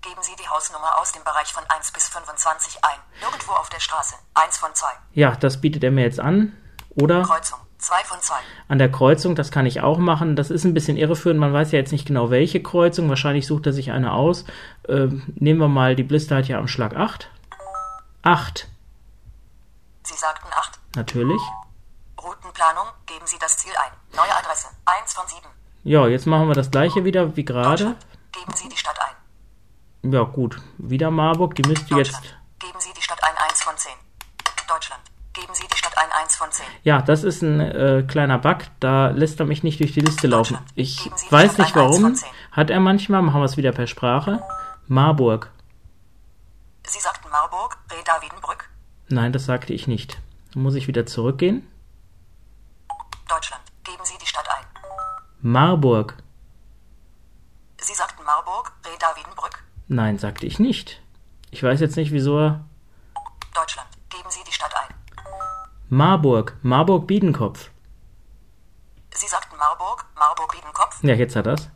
Geben 0.00 0.22
Sie 0.22 0.35
Hausnummer 0.56 0.98
aus 0.98 1.12
dem 1.12 1.22
Bereich 1.22 1.52
von 1.52 1.62
1 1.68 1.92
bis 1.92 2.08
25 2.08 2.78
ein. 2.82 2.98
Irgendwo 3.22 3.52
auf 3.52 3.68
der 3.68 3.80
Straße. 3.80 4.14
1 4.34 4.56
von 4.56 4.74
2. 4.74 4.86
Ja, 5.12 5.36
das 5.36 5.60
bietet 5.60 5.84
er 5.84 5.90
mir 5.90 6.04
jetzt 6.04 6.18
an. 6.18 6.56
Oder 6.90 7.24
Kreuzung. 7.24 7.58
2 7.78 8.04
von 8.04 8.20
2. 8.20 8.34
an 8.68 8.78
der 8.78 8.90
Kreuzung, 8.90 9.34
das 9.34 9.50
kann 9.50 9.66
ich 9.66 9.82
auch 9.82 9.98
machen. 9.98 10.34
Das 10.34 10.50
ist 10.50 10.64
ein 10.64 10.72
bisschen 10.72 10.96
irreführend. 10.96 11.38
Man 11.38 11.52
weiß 11.52 11.72
ja 11.72 11.78
jetzt 11.78 11.92
nicht 11.92 12.06
genau, 12.06 12.30
welche 12.30 12.62
Kreuzung. 12.62 13.10
Wahrscheinlich 13.10 13.46
sucht 13.46 13.66
er 13.66 13.74
sich 13.74 13.92
eine 13.92 14.12
aus. 14.12 14.46
Ähm, 14.88 15.24
nehmen 15.34 15.60
wir 15.60 15.68
mal, 15.68 15.94
die 15.94 16.04
Blister 16.04 16.36
hat 16.36 16.48
ja 16.48 16.58
am 16.58 16.68
Schlag 16.68 16.96
8. 16.96 17.28
8, 18.22 18.66
Sie 20.04 20.14
sagten 20.14 20.48
8. 20.50 20.80
natürlich. 20.96 21.40
Routenplanung. 22.20 22.86
Geben 23.04 23.26
Sie 23.26 23.38
das 23.38 23.58
Ziel 23.58 23.72
ein. 23.76 23.92
Neue 24.16 24.34
Adresse. 24.34 24.68
1 24.86 25.12
von 25.12 25.28
7. 25.28 25.42
Ja, 25.84 26.06
jetzt 26.06 26.26
machen 26.26 26.48
wir 26.48 26.54
das 26.54 26.70
gleiche 26.70 27.04
wieder 27.04 27.36
wie 27.36 27.44
gerade. 27.44 27.94
Geben 28.32 28.54
Sie 28.54 28.68
die 28.70 28.76
Stadt 28.76 28.98
ein. 29.00 29.15
Ja, 30.12 30.22
gut. 30.22 30.60
Wieder 30.78 31.10
Marburg. 31.10 31.54
Die 31.54 31.62
müsste 31.68 31.94
jetzt. 31.94 32.20
Geben 32.58 32.78
Sie 32.78 32.90
die 32.96 33.02
Stadt 33.02 33.22
ein. 33.22 33.34
1 33.50 33.62
von 33.62 33.76
10. 33.76 33.92
Deutschland. 34.68 35.02
Geben 35.32 35.52
Sie 35.54 35.66
die 35.66 35.76
Stadt 35.76 35.96
ein. 35.98 36.10
1 36.22 36.36
von 36.36 36.50
10. 36.50 36.64
Ja, 36.82 37.02
das 37.02 37.24
ist 37.24 37.42
ein 37.42 37.60
äh, 37.60 38.04
kleiner 38.06 38.38
Bug. 38.38 38.58
Da 38.80 39.08
lässt 39.08 39.40
er 39.40 39.46
mich 39.46 39.62
nicht 39.62 39.80
durch 39.80 39.92
die 39.92 40.00
Liste 40.00 40.26
laufen. 40.26 40.58
Ich 40.74 41.10
weiß 41.30 41.58
nicht 41.58 41.74
warum. 41.74 42.16
Hat 42.52 42.70
er 42.70 42.80
manchmal. 42.80 43.22
Machen 43.22 43.40
wir 43.40 43.44
es 43.44 43.56
wieder 43.56 43.72
per 43.72 43.86
Sprache. 43.86 44.42
Marburg. 44.86 45.50
Sie 46.86 47.00
sagten 47.00 47.28
Marburg. 47.30 47.76
Reda 47.90 48.20
Wiedenbrück. 48.22 48.70
Nein, 49.08 49.32
das 49.32 49.44
sagte 49.44 49.72
ich 49.72 49.86
nicht. 49.86 50.18
Dann 50.52 50.62
muss 50.62 50.74
ich 50.74 50.86
wieder 50.88 51.06
zurückgehen. 51.06 51.68
Deutschland. 53.28 53.62
Geben 53.84 54.04
Sie 54.04 54.16
die 54.20 54.26
Stadt 54.26 54.48
ein. 54.48 54.64
Marburg. 55.42 56.16
Sie 57.78 57.94
sagten 57.94 58.24
Marburg. 58.24 58.72
Reda 58.84 59.14
Wiedenbrück. 59.16 59.65
Nein, 59.88 60.18
sagte 60.18 60.46
ich 60.46 60.58
nicht. 60.58 61.00
Ich 61.50 61.62
weiß 61.62 61.80
jetzt 61.80 61.96
nicht, 61.96 62.12
wieso 62.12 62.38
er. 62.38 62.64
Deutschland. 63.54 63.88
Geben 64.10 64.30
Sie 64.30 64.40
die 64.46 64.52
Stadt 64.52 64.74
ein. 64.74 64.94
Marburg. 65.88 66.56
Marburg 66.62 67.06
Biedenkopf. 67.06 67.70
Sie 69.14 69.26
sagten 69.26 69.56
Marburg. 69.56 70.04
Marburg 70.16 70.54
Wiedenkopf. 70.54 71.02
Ja, 71.02 71.14
jetzt 71.14 71.36
hat 71.36 71.46
er's. 71.46 71.70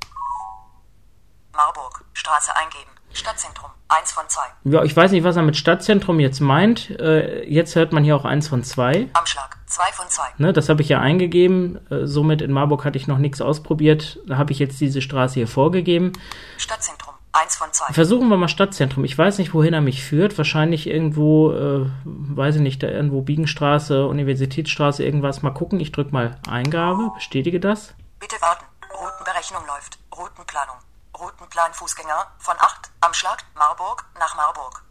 Marburg. 1.52 2.04
Straße 2.12 2.54
eingeben. 2.54 2.90
Stadtzentrum. 3.12 3.70
1 3.88 4.12
von 4.12 4.24
2. 4.28 4.40
Ja, 4.64 4.84
ich 4.84 4.96
weiß 4.96 5.10
nicht, 5.10 5.24
was 5.24 5.36
er 5.36 5.42
mit 5.42 5.56
Stadtzentrum 5.56 6.20
jetzt 6.20 6.40
meint. 6.40 6.90
Äh, 6.90 7.44
jetzt 7.44 7.74
hört 7.76 7.92
man 7.92 8.04
hier 8.04 8.14
auch 8.14 8.24
eins 8.24 8.48
von 8.48 8.62
zwei. 8.62 9.08
Amschlag. 9.14 9.58
2 9.66 9.92
von 9.92 10.08
2. 10.08 10.22
Ne, 10.38 10.52
das 10.52 10.68
habe 10.68 10.82
ich 10.82 10.88
ja 10.88 11.00
eingegeben. 11.00 11.78
Äh, 11.90 12.06
somit 12.06 12.42
in 12.42 12.52
Marburg 12.52 12.84
hatte 12.84 12.98
ich 12.98 13.06
noch 13.06 13.18
nichts 13.18 13.40
ausprobiert. 13.40 14.20
Da 14.26 14.36
habe 14.36 14.52
ich 14.52 14.58
jetzt 14.58 14.80
diese 14.80 15.00
Straße 15.02 15.34
hier 15.34 15.48
vorgegeben. 15.48 16.12
Stadtzentrum. 16.56 16.99
1 17.32 17.56
von 17.56 17.72
2. 17.72 17.92
Versuchen 17.92 18.28
wir 18.28 18.36
mal 18.36 18.48
Stadtzentrum. 18.48 19.04
Ich 19.04 19.16
weiß 19.16 19.38
nicht, 19.38 19.54
wohin 19.54 19.72
er 19.72 19.80
mich 19.80 20.02
führt. 20.02 20.36
Wahrscheinlich 20.36 20.88
irgendwo, 20.88 21.52
äh, 21.52 21.86
weiß 22.04 22.56
ich 22.56 22.60
nicht, 22.60 22.82
da 22.82 22.88
irgendwo 22.88 23.22
Biegenstraße, 23.22 24.06
Universitätsstraße, 24.06 25.04
irgendwas. 25.04 25.42
Mal 25.42 25.50
gucken. 25.50 25.78
Ich 25.80 25.92
drücke 25.92 26.12
mal 26.12 26.38
Eingabe, 26.48 27.10
bestätige 27.14 27.60
das. 27.60 27.94
Bitte 28.18 28.36
warten. 28.40 28.64
Routenberechnung 28.92 29.62
läuft. 29.66 29.98
Routenplanung. 30.16 30.76
Routenplan 31.18 31.72
Fußgänger 31.72 32.26
von 32.38 32.56
8. 32.58 32.90
Amschlag. 33.00 33.44
Marburg. 33.54 34.04
Nach 34.18 34.34
Marburg. 34.36 34.82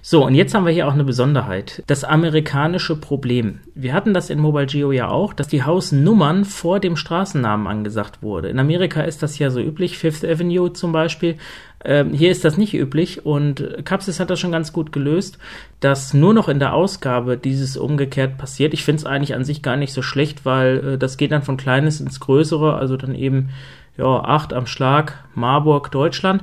So, 0.00 0.26
und 0.26 0.34
jetzt 0.34 0.54
haben 0.54 0.66
wir 0.66 0.72
hier 0.72 0.88
auch 0.88 0.92
eine 0.92 1.04
Besonderheit. 1.04 1.82
Das 1.86 2.04
amerikanische 2.04 2.96
Problem. 2.96 3.60
Wir 3.74 3.92
hatten 3.92 4.14
das 4.14 4.30
in 4.30 4.38
Mobile 4.38 4.66
Geo 4.66 4.92
ja 4.92 5.08
auch, 5.08 5.32
dass 5.32 5.48
die 5.48 5.62
Hausnummern 5.62 6.44
vor 6.44 6.80
dem 6.80 6.96
Straßennamen 6.96 7.66
angesagt 7.66 8.22
wurde. 8.22 8.48
In 8.48 8.58
Amerika 8.58 9.02
ist 9.02 9.22
das 9.22 9.38
ja 9.38 9.50
so 9.50 9.60
üblich, 9.60 9.98
Fifth 9.98 10.24
Avenue 10.24 10.72
zum 10.72 10.92
Beispiel. 10.92 11.36
Ähm, 11.84 12.12
hier 12.12 12.30
ist 12.30 12.44
das 12.44 12.56
nicht 12.58 12.74
üblich 12.74 13.26
und 13.26 13.84
Capsys 13.84 14.20
hat 14.20 14.30
das 14.30 14.38
schon 14.38 14.52
ganz 14.52 14.72
gut 14.72 14.92
gelöst, 14.92 15.38
dass 15.80 16.14
nur 16.14 16.32
noch 16.32 16.48
in 16.48 16.60
der 16.60 16.74
Ausgabe 16.74 17.36
dieses 17.36 17.76
umgekehrt 17.76 18.38
passiert. 18.38 18.72
Ich 18.72 18.84
finde 18.84 19.00
es 19.00 19.06
eigentlich 19.06 19.34
an 19.34 19.44
sich 19.44 19.62
gar 19.62 19.76
nicht 19.76 19.92
so 19.92 20.02
schlecht, 20.02 20.44
weil 20.44 20.94
äh, 20.94 20.98
das 20.98 21.16
geht 21.16 21.32
dann 21.32 21.42
von 21.42 21.56
Kleines 21.56 22.00
ins 22.00 22.20
Größere, 22.20 22.74
also 22.74 22.96
dann 22.96 23.14
eben 23.14 23.50
ja, 23.96 24.06
8 24.06 24.52
am 24.52 24.66
Schlag, 24.66 25.24
Marburg, 25.34 25.90
Deutschland. 25.90 26.42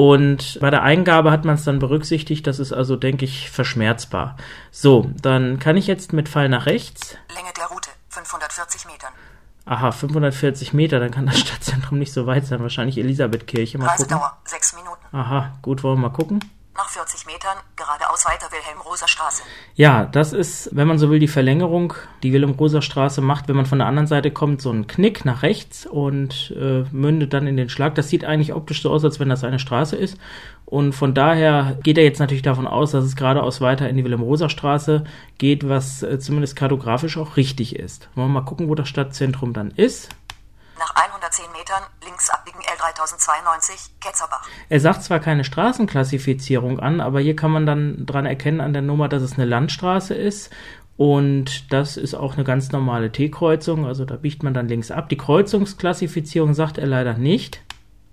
Und 0.00 0.56
bei 0.62 0.70
der 0.70 0.82
Eingabe 0.82 1.30
hat 1.30 1.44
man 1.44 1.56
es 1.56 1.64
dann 1.64 1.78
berücksichtigt, 1.78 2.46
das 2.46 2.58
ist 2.58 2.72
also, 2.72 2.96
denke 2.96 3.26
ich, 3.26 3.50
verschmerzbar. 3.50 4.34
So, 4.70 5.10
dann 5.20 5.58
kann 5.58 5.76
ich 5.76 5.86
jetzt 5.86 6.14
mit 6.14 6.26
Pfeil 6.26 6.48
nach 6.48 6.64
rechts. 6.64 7.18
Länge 7.34 7.50
der 7.54 7.66
Route. 7.66 7.90
540 8.08 8.86
Metern. 8.86 9.12
Aha, 9.66 9.92
540 9.92 10.72
Meter, 10.72 11.00
dann 11.00 11.10
kann 11.10 11.26
das 11.26 11.38
Stadtzentrum 11.40 11.98
nicht 11.98 12.14
so 12.14 12.24
weit 12.26 12.46
sein. 12.46 12.62
Wahrscheinlich 12.62 12.96
Elisabethkirche. 12.96 13.76
Mal 13.76 13.88
gucken. 13.88 14.04
Reisedauer. 14.04 14.38
6 14.44 14.76
Minuten. 14.76 15.04
Aha, 15.14 15.52
gut, 15.60 15.82
wollen 15.82 15.98
wir 15.98 16.08
mal 16.08 16.16
gucken. 16.16 16.40
Nach 16.76 16.88
40 16.88 17.26
Metern 17.26 17.58
geradeaus 17.76 18.24
weiter 18.26 18.46
Wilhelm-Rosa-Straße. 18.52 19.42
Ja, 19.74 20.04
das 20.04 20.32
ist, 20.32 20.70
wenn 20.72 20.86
man 20.86 20.98
so 20.98 21.10
will, 21.10 21.18
die 21.18 21.28
Verlängerung, 21.28 21.94
die 22.22 22.32
Wilhelm-Rosa-Straße 22.32 23.20
macht, 23.20 23.48
wenn 23.48 23.56
man 23.56 23.66
von 23.66 23.78
der 23.78 23.88
anderen 23.88 24.06
Seite 24.06 24.30
kommt, 24.30 24.62
so 24.62 24.70
einen 24.70 24.86
Knick 24.86 25.24
nach 25.24 25.42
rechts 25.42 25.84
und 25.84 26.54
äh, 26.56 26.84
mündet 26.92 27.32
dann 27.32 27.48
in 27.48 27.56
den 27.56 27.68
Schlag. 27.68 27.96
Das 27.96 28.08
sieht 28.08 28.24
eigentlich 28.24 28.54
optisch 28.54 28.82
so 28.82 28.90
aus, 28.90 29.04
als 29.04 29.18
wenn 29.18 29.28
das 29.28 29.42
eine 29.42 29.58
Straße 29.58 29.96
ist. 29.96 30.16
Und 30.64 30.92
von 30.92 31.12
daher 31.12 31.76
geht 31.82 31.98
er 31.98 32.04
jetzt 32.04 32.20
natürlich 32.20 32.42
davon 32.42 32.68
aus, 32.68 32.92
dass 32.92 33.04
es 33.04 33.16
geradeaus 33.16 33.60
weiter 33.60 33.88
in 33.88 33.96
die 33.96 34.04
Wilhelm-Rosa-Straße 34.04 35.04
geht, 35.38 35.68
was 35.68 36.04
äh, 36.04 36.20
zumindest 36.20 36.54
kartografisch 36.54 37.18
auch 37.18 37.36
richtig 37.36 37.74
ist. 37.74 38.08
Wollen 38.14 38.28
wir 38.28 38.40
mal 38.40 38.46
gucken, 38.46 38.68
wo 38.68 38.76
das 38.76 38.88
Stadtzentrum 38.88 39.52
dann 39.52 39.72
ist. 39.72 40.10
Nach 40.80 40.94
110 40.96 41.52
Metern 41.52 41.82
links 42.02 42.30
abbiegen 42.30 42.58
L3092 42.60 43.90
Ketzerbach. 44.00 44.48
Er 44.70 44.80
sagt 44.80 45.02
zwar 45.02 45.20
keine 45.20 45.44
Straßenklassifizierung 45.44 46.80
an, 46.80 47.02
aber 47.02 47.20
hier 47.20 47.36
kann 47.36 47.50
man 47.50 47.66
dann 47.66 48.06
dran 48.06 48.24
erkennen 48.24 48.62
an 48.62 48.72
der 48.72 48.80
Nummer, 48.80 49.10
dass 49.10 49.22
es 49.22 49.34
eine 49.34 49.44
Landstraße 49.44 50.14
ist. 50.14 50.48
Und 50.96 51.70
das 51.70 51.98
ist 51.98 52.14
auch 52.14 52.32
eine 52.32 52.44
ganz 52.44 52.72
normale 52.72 53.12
T-Kreuzung, 53.12 53.84
also 53.84 54.06
da 54.06 54.16
biegt 54.16 54.42
man 54.42 54.54
dann 54.54 54.68
links 54.68 54.90
ab. 54.90 55.10
Die 55.10 55.18
Kreuzungsklassifizierung 55.18 56.54
sagt 56.54 56.78
er 56.78 56.86
leider 56.86 57.12
nicht. 57.12 57.60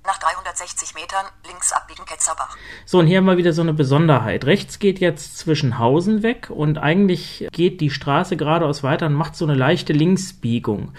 Nach 0.06 0.18
360 0.18 0.94
Metern 0.94 1.26
links 1.48 1.72
abbiegen 1.72 2.04
Ketzerbach. 2.04 2.58
So, 2.86 3.00
und 3.00 3.08
hier 3.08 3.20
haben 3.20 3.26
wir 3.26 3.38
wieder 3.38 3.54
so 3.54 3.62
eine 3.62 3.74
Besonderheit. 3.74 4.44
Rechts 4.44 4.80
geht 4.80 5.00
jetzt 5.00 5.38
zwischen 5.38 5.80
Hausen 5.80 6.22
weg 6.22 6.50
und 6.50 6.78
eigentlich 6.78 7.48
geht 7.54 7.80
die 7.80 7.92
Straße 7.92 8.36
geradeaus 8.36 8.84
weiter 8.84 9.06
und 9.06 9.14
macht 9.14 9.38
so 9.38 9.46
eine 9.46 9.56
leichte 9.56 9.94
Linksbiegung. 9.94 10.92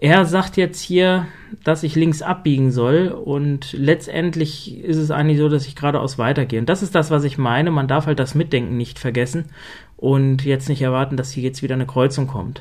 Er 0.00 0.26
sagt 0.26 0.56
jetzt 0.56 0.80
hier, 0.80 1.26
dass 1.64 1.82
ich 1.82 1.96
links 1.96 2.22
abbiegen 2.22 2.70
soll 2.70 3.08
und 3.08 3.72
letztendlich 3.72 4.78
ist 4.78 4.96
es 4.96 5.10
eigentlich 5.10 5.38
so, 5.38 5.48
dass 5.48 5.66
ich 5.66 5.74
geradeaus 5.74 6.18
weitergehe. 6.18 6.60
Und 6.60 6.68
das 6.68 6.84
ist 6.84 6.94
das, 6.94 7.10
was 7.10 7.24
ich 7.24 7.36
meine. 7.36 7.72
Man 7.72 7.88
darf 7.88 8.06
halt 8.06 8.20
das 8.20 8.36
Mitdenken 8.36 8.76
nicht 8.76 9.00
vergessen 9.00 9.50
und 9.96 10.44
jetzt 10.44 10.68
nicht 10.68 10.82
erwarten, 10.82 11.16
dass 11.16 11.32
hier 11.32 11.42
jetzt 11.42 11.62
wieder 11.62 11.74
eine 11.74 11.86
Kreuzung 11.86 12.28
kommt. 12.28 12.60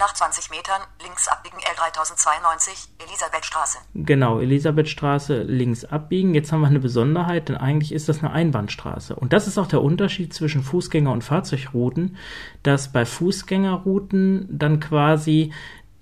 Nach 0.00 0.12
20 0.12 0.50
Metern 0.50 0.80
links 1.02 1.28
abbiegen 1.28 1.58
L3092 1.58 2.88
Elisabethstraße. 3.04 3.78
Genau, 3.94 4.38
Elisabethstraße 4.38 5.42
links 5.42 5.84
abbiegen. 5.84 6.34
Jetzt 6.34 6.52
haben 6.52 6.60
wir 6.60 6.68
eine 6.68 6.78
Besonderheit, 6.78 7.48
denn 7.48 7.56
eigentlich 7.56 7.92
ist 7.92 8.08
das 8.08 8.20
eine 8.20 8.32
Einbahnstraße. 8.32 9.16
Und 9.16 9.32
das 9.32 9.48
ist 9.48 9.58
auch 9.58 9.66
der 9.66 9.82
Unterschied 9.82 10.32
zwischen 10.32 10.62
Fußgänger- 10.62 11.12
und 11.12 11.24
Fahrzeugrouten, 11.24 12.16
dass 12.62 12.92
bei 12.92 13.04
Fußgängerrouten 13.04 14.46
dann 14.56 14.78
quasi 14.78 15.52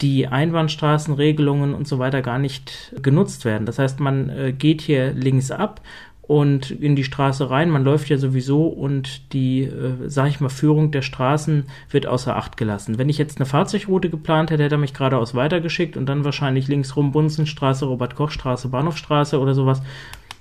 die 0.03 0.29
Einbahnstraßenregelungen 0.29 1.75
und 1.75 1.89
so 1.89 1.99
weiter 1.99 2.23
gar 2.23 2.39
nicht 2.39 2.93
genutzt 3.03 3.45
werden. 3.45 3.67
Das 3.67 3.79
heißt, 3.79 4.01
man 4.01 4.29
äh, 4.29 4.53
geht 4.53 4.83
hier 4.83 5.13
links 5.13 5.51
ab 5.51 5.81
und 6.23 6.71
in 6.71 6.97
die 6.97 7.05
Straße 7.05 7.51
rein. 7.51 7.71
Man 7.71 7.85
läuft 7.85 8.09
ja 8.09 8.19
sowieso 8.19 8.67
und 8.67 9.33
die, 9.33 9.63
äh, 9.63 10.09
sag 10.09 10.29
ich 10.29 10.41
mal, 10.41 10.49
Führung 10.49 10.91
der 10.91 11.03
Straßen 11.03 11.69
wird 11.91 12.07
außer 12.07 12.37
Acht 12.37 12.57
gelassen. 12.57 12.99
Wenn 12.99 13.09
ich 13.09 13.17
jetzt 13.17 13.39
eine 13.39 13.47
Fahrzeugroute 13.47 14.11
geplant 14.11 14.51
hätte, 14.51 14.65
hätte 14.65 14.75
er 14.75 14.79
mich 14.79 14.93
geradeaus 14.93 15.35
weitergeschickt 15.35 15.97
und 15.97 16.07
dann 16.07 16.25
wahrscheinlich 16.25 16.69
links 16.69 16.97
rum 16.97 17.13
Bunsenstraße, 17.13 17.87
Robert-Koch-Straße, 17.87 18.69
Bahnhofstraße 18.69 19.39
oder 19.39 19.55
sowas. 19.55 19.81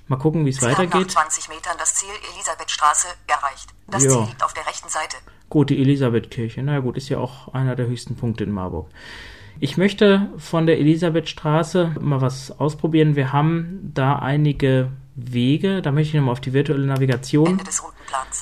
Mal 0.07 0.17
gucken, 0.17 0.45
wie 0.45 0.49
es 0.49 0.61
haben 0.61 0.71
nach 0.71 0.79
weitergeht. 0.79 1.11
20 1.11 1.49
Metern 1.49 1.75
das 1.79 1.95
Ziel 1.95 2.09
Elisabethstraße 2.33 3.07
erreicht. 3.27 3.69
Das 3.87 4.03
Ja. 4.03 4.09
Ziel 4.11 4.21
liegt 4.27 4.43
auf 4.43 4.53
der 4.53 4.67
rechten 4.67 4.89
Seite. 4.89 5.17
Gut, 5.49 5.69
die 5.69 5.79
Elisabethkirche. 5.79 6.61
Na 6.63 6.73
ja, 6.73 6.79
gut, 6.79 6.97
ist 6.97 7.09
ja 7.09 7.19
auch 7.19 7.53
einer 7.53 7.75
der 7.75 7.87
höchsten 7.87 8.15
Punkte 8.15 8.43
in 8.43 8.51
Marburg. 8.51 8.89
Ich 9.59 9.77
möchte 9.77 10.29
von 10.37 10.65
der 10.65 10.79
Elisabethstraße 10.79 11.95
mal 11.99 12.21
was 12.21 12.51
ausprobieren. 12.59 13.15
Wir 13.15 13.31
haben 13.31 13.91
da 13.93 14.17
einige 14.17 14.91
Wege. 15.15 15.81
Da 15.81 15.91
möchte 15.91 16.09
ich 16.09 16.13
nochmal 16.15 16.33
auf 16.33 16.41
die 16.41 16.53
virtuelle 16.53 16.85
Navigation 16.85 17.61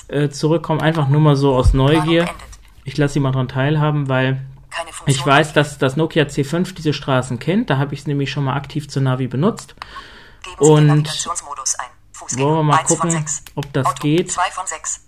äh, 0.08 0.28
zurückkommen. 0.28 0.80
Einfach 0.80 1.08
nur 1.08 1.20
mal 1.20 1.36
so 1.36 1.54
aus 1.54 1.72
Neugier. 1.72 2.28
Ich 2.84 2.96
lasse 2.98 3.14
Sie 3.14 3.20
mal 3.20 3.32
dran 3.32 3.48
teilhaben, 3.48 4.08
weil 4.08 4.44
ich 5.06 5.24
weiß, 5.24 5.52
dass 5.52 5.78
das 5.78 5.96
Nokia 5.96 6.24
C5 6.24 6.74
diese 6.74 6.92
Straßen 6.92 7.38
kennt. 7.38 7.70
Da 7.70 7.78
habe 7.78 7.94
ich 7.94 8.00
es 8.00 8.06
nämlich 8.06 8.30
schon 8.30 8.44
mal 8.44 8.56
aktiv 8.56 8.88
zur 8.88 9.02
Navi 9.02 9.28
benutzt. 9.28 9.74
Und. 10.58 11.08
Wollen 12.36 12.56
wir 12.56 12.62
mal 12.62 12.78
1 12.78 12.88
von 12.88 12.96
gucken, 12.96 13.10
6. 13.10 13.44
ob 13.54 13.72
das 13.72 13.86
Auto. 13.86 14.02
geht. 14.02 14.32
2 14.32 14.42
von 14.52 14.66
6. 14.66 15.00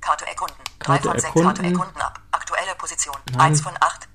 Karte 0.00 0.26
erkunden. 0.26 0.56
3 0.78 0.86
Karte 0.86 1.08
von 1.08 1.18
6. 1.18 1.24
erkunden. 1.24 1.44
Karte 1.46 1.64
erkunden 1.64 2.00
ab. 2.00 2.20
Aktuelle 2.30 2.74
Position. 2.78 3.16
Nein. 3.32 3.40
1 3.40 3.60
von 3.60 3.72
8. 3.78 4.08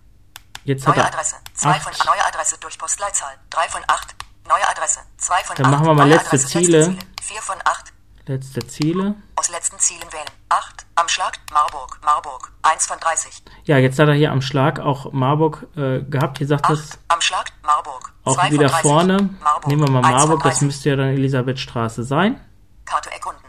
Jetzt 0.63 0.85
hat 0.87 0.95
Neue 0.95 1.05
er 1.05 1.13
Adresse. 1.13 1.35
2 1.53 1.79
von 1.79 1.93
neue 2.05 2.25
Adresse 2.25 2.57
durch 2.59 2.77
Postleitzahl. 2.77 3.33
3 3.49 3.69
von 3.69 3.81
8. 3.87 4.15
Neue 4.47 4.69
Adresse. 4.69 4.99
2 5.17 5.35
von 5.43 5.51
8. 5.55 5.59
Dann 5.59 5.71
machen 5.71 5.85
wir 5.85 5.93
mal 5.93 6.07
letzte 6.07 6.27
Adresse, 6.27 6.47
Ziele. 6.47 6.97
4 7.21 7.41
von 7.41 7.57
8. 7.63 7.93
Letzte 8.25 8.67
Ziele. 8.67 9.15
Aus 9.35 9.49
letzten 9.49 9.79
Zielen 9.79 10.11
wählen. 10.11 10.29
8. 10.49 10.85
Am 10.95 11.07
Schlag. 11.07 11.39
Marburg. 11.51 11.99
Marburg. 12.03 12.51
1 12.61 12.85
von 12.85 12.99
30. 12.99 13.43
Ja, 13.63 13.77
jetzt 13.77 13.97
hat 13.97 14.07
er 14.07 14.13
hier 14.13 14.31
am 14.31 14.41
Schlag 14.41 14.79
auch 14.79 15.11
Marburg 15.11 15.65
äh, 15.75 16.01
gehabt. 16.01 16.37
Hier 16.37 16.47
sagt 16.47 16.65
8. 16.65 16.73
es 16.73 16.99
Am 17.07 17.21
Schlag. 17.21 17.51
Marburg. 17.63 18.13
auch 18.25 18.35
2 18.35 18.51
wieder 18.51 18.69
von 18.69 18.81
30. 18.81 18.81
vorne. 18.81 19.29
Marburg. 19.41 19.67
Nehmen 19.67 19.81
wir 19.81 19.91
mal 19.91 19.99
1 19.99 20.07
von 20.07 20.15
Marburg, 20.15 20.43
das 20.43 20.53
30. 20.53 20.65
müsste 20.67 20.89
ja 20.89 20.95
dann 20.95 21.07
Elisabethstraße 21.09 22.03
sein. 22.03 22.39
Karte 22.85 23.11
erkunden. 23.11 23.48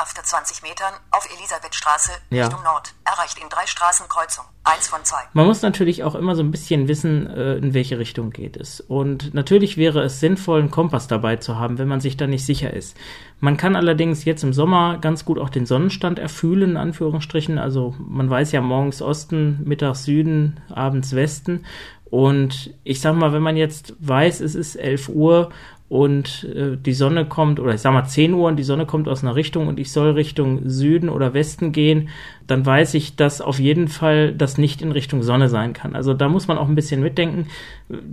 After 0.00 0.22
20 0.22 0.62
Metern 0.62 0.94
auf 1.10 1.28
Elisabethstraße 1.36 2.12
Ja. 2.30 2.44
Richtung 2.44 2.62
Nord. 2.64 2.94
Erreicht 3.04 3.38
in 3.38 3.50
drei 3.50 3.66
Straßenkreuzung. 3.66 4.46
1 4.64 4.88
von 4.88 5.04
2. 5.04 5.16
Man 5.34 5.46
muss 5.46 5.60
natürlich 5.60 6.04
auch 6.04 6.14
immer 6.14 6.34
so 6.36 6.42
ein 6.42 6.50
bisschen 6.50 6.88
wissen, 6.88 7.26
äh, 7.26 7.56
in 7.56 7.74
welche 7.74 7.98
Richtung 7.98 8.30
geht 8.30 8.56
es. 8.56 8.80
Und 8.80 9.34
natürlich 9.34 9.76
wäre 9.76 10.02
es 10.02 10.18
sinnvoll, 10.18 10.60
einen 10.60 10.70
Kompass 10.70 11.06
dabei 11.06 11.36
zu 11.36 11.58
haben, 11.58 11.76
wenn 11.76 11.88
man 11.88 12.00
sich 12.00 12.16
da 12.16 12.26
nicht 12.26 12.46
sicher 12.46 12.72
ist. 12.72 12.96
Man 13.40 13.58
kann 13.58 13.76
allerdings 13.76 14.24
jetzt 14.24 14.42
im 14.42 14.54
Sommer 14.54 14.96
ganz 14.98 15.26
gut 15.26 15.38
auch 15.38 15.50
den 15.50 15.66
Sonnenstand 15.66 16.18
erfühlen, 16.18 16.70
in 16.70 16.76
Anführungsstrichen. 16.78 17.58
Also 17.58 17.94
man 17.98 18.30
weiß 18.30 18.52
ja 18.52 18.62
morgens 18.62 19.02
Osten, 19.02 19.60
mittags 19.64 20.04
Süden, 20.04 20.60
abends 20.74 21.14
Westen. 21.14 21.66
Und 22.10 22.74
ich 22.84 23.00
sag 23.00 23.14
mal, 23.14 23.32
wenn 23.32 23.42
man 23.42 23.56
jetzt 23.56 23.94
weiß, 24.00 24.40
es 24.40 24.54
ist 24.54 24.76
11 24.76 25.10
Uhr 25.10 25.50
und 25.90 26.44
äh, 26.44 26.76
die 26.76 26.92
Sonne 26.92 27.26
kommt, 27.26 27.58
oder 27.58 27.74
ich 27.74 27.80
sag 27.80 27.92
mal 27.92 28.04
10 28.04 28.32
Uhr 28.32 28.46
und 28.48 28.56
die 28.56 28.62
Sonne 28.62 28.86
kommt 28.86 29.08
aus 29.08 29.24
einer 29.24 29.34
Richtung 29.34 29.66
und 29.66 29.80
ich 29.80 29.90
soll 29.90 30.12
Richtung 30.12 30.68
Süden 30.68 31.08
oder 31.08 31.34
Westen 31.34 31.72
gehen, 31.72 32.10
dann 32.50 32.66
weiß 32.66 32.94
ich, 32.94 33.16
dass 33.16 33.40
auf 33.40 33.58
jeden 33.58 33.88
Fall 33.88 34.32
das 34.32 34.58
nicht 34.58 34.82
in 34.82 34.92
Richtung 34.92 35.22
Sonne 35.22 35.48
sein 35.48 35.72
kann. 35.72 35.94
Also 35.94 36.14
da 36.14 36.28
muss 36.28 36.48
man 36.48 36.58
auch 36.58 36.68
ein 36.68 36.74
bisschen 36.74 37.00
mitdenken. 37.00 37.46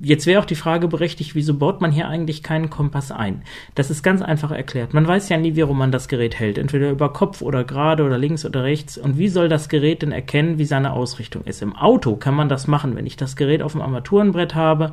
Jetzt 0.01 0.27
wäre 0.27 0.39
auch 0.41 0.45
die 0.45 0.55
Frage 0.55 0.87
berechtigt, 0.87 1.35
wieso 1.35 1.55
baut 1.55 1.81
man 1.81 1.91
hier 1.91 2.07
eigentlich 2.07 2.43
keinen 2.43 2.69
Kompass 2.69 3.11
ein? 3.11 3.41
Das 3.75 3.89
ist 3.89 4.03
ganz 4.03 4.21
einfach 4.21 4.51
erklärt. 4.51 4.93
Man 4.93 5.07
weiß 5.07 5.29
ja 5.29 5.37
nie, 5.37 5.55
wie 5.55 5.65
man 5.65 5.91
das 5.91 6.07
Gerät 6.07 6.39
hält. 6.39 6.57
Entweder 6.57 6.91
über 6.91 7.11
Kopf 7.11 7.41
oder 7.41 7.63
gerade 7.63 8.03
oder 8.03 8.17
links 8.17 8.45
oder 8.45 8.63
rechts. 8.63 8.97
Und 8.97 9.17
wie 9.17 9.27
soll 9.27 9.49
das 9.49 9.69
Gerät 9.69 10.01
denn 10.01 10.11
erkennen, 10.11 10.59
wie 10.59 10.65
seine 10.65 10.93
Ausrichtung 10.93 11.43
ist? 11.43 11.61
Im 11.61 11.75
Auto 11.75 12.15
kann 12.15 12.35
man 12.35 12.49
das 12.49 12.67
machen, 12.67 12.95
wenn 12.95 13.05
ich 13.05 13.17
das 13.17 13.35
Gerät 13.35 13.61
auf 13.61 13.71
dem 13.73 13.81
Armaturenbrett 13.81 14.55
habe 14.55 14.91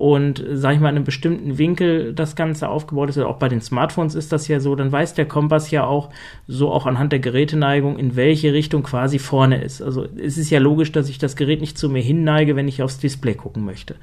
und, 0.00 0.42
sage 0.52 0.76
ich 0.76 0.80
mal, 0.80 0.88
in 0.88 0.96
einem 0.96 1.04
bestimmten 1.04 1.58
Winkel 1.58 2.14
das 2.14 2.34
Ganze 2.34 2.70
aufgebaut 2.70 3.10
ist, 3.10 3.18
oder 3.18 3.28
auch 3.28 3.36
bei 3.36 3.50
den 3.50 3.60
Smartphones 3.60 4.14
ist 4.14 4.32
das 4.32 4.48
ja 4.48 4.58
so, 4.58 4.74
dann 4.74 4.90
weiß 4.90 5.12
der 5.12 5.26
Kompass 5.26 5.70
ja 5.70 5.84
auch, 5.84 6.08
so 6.46 6.72
auch 6.72 6.86
anhand 6.86 7.12
der 7.12 7.18
Geräteneigung, 7.18 7.98
in 7.98 8.16
welche 8.16 8.54
Richtung 8.54 8.79
quasi 8.82 9.18
vorne 9.18 9.62
ist. 9.62 9.82
Also 9.82 10.06
es 10.16 10.38
ist 10.38 10.50
ja 10.50 10.58
logisch, 10.58 10.92
dass 10.92 11.08
ich 11.08 11.18
das 11.18 11.36
Gerät 11.36 11.60
nicht 11.60 11.78
zu 11.78 11.88
mir 11.88 12.02
hinneige, 12.02 12.56
wenn 12.56 12.68
ich 12.68 12.82
aufs 12.82 12.98
Display 12.98 13.34
gucken 13.34 13.64
möchte. 13.64 13.96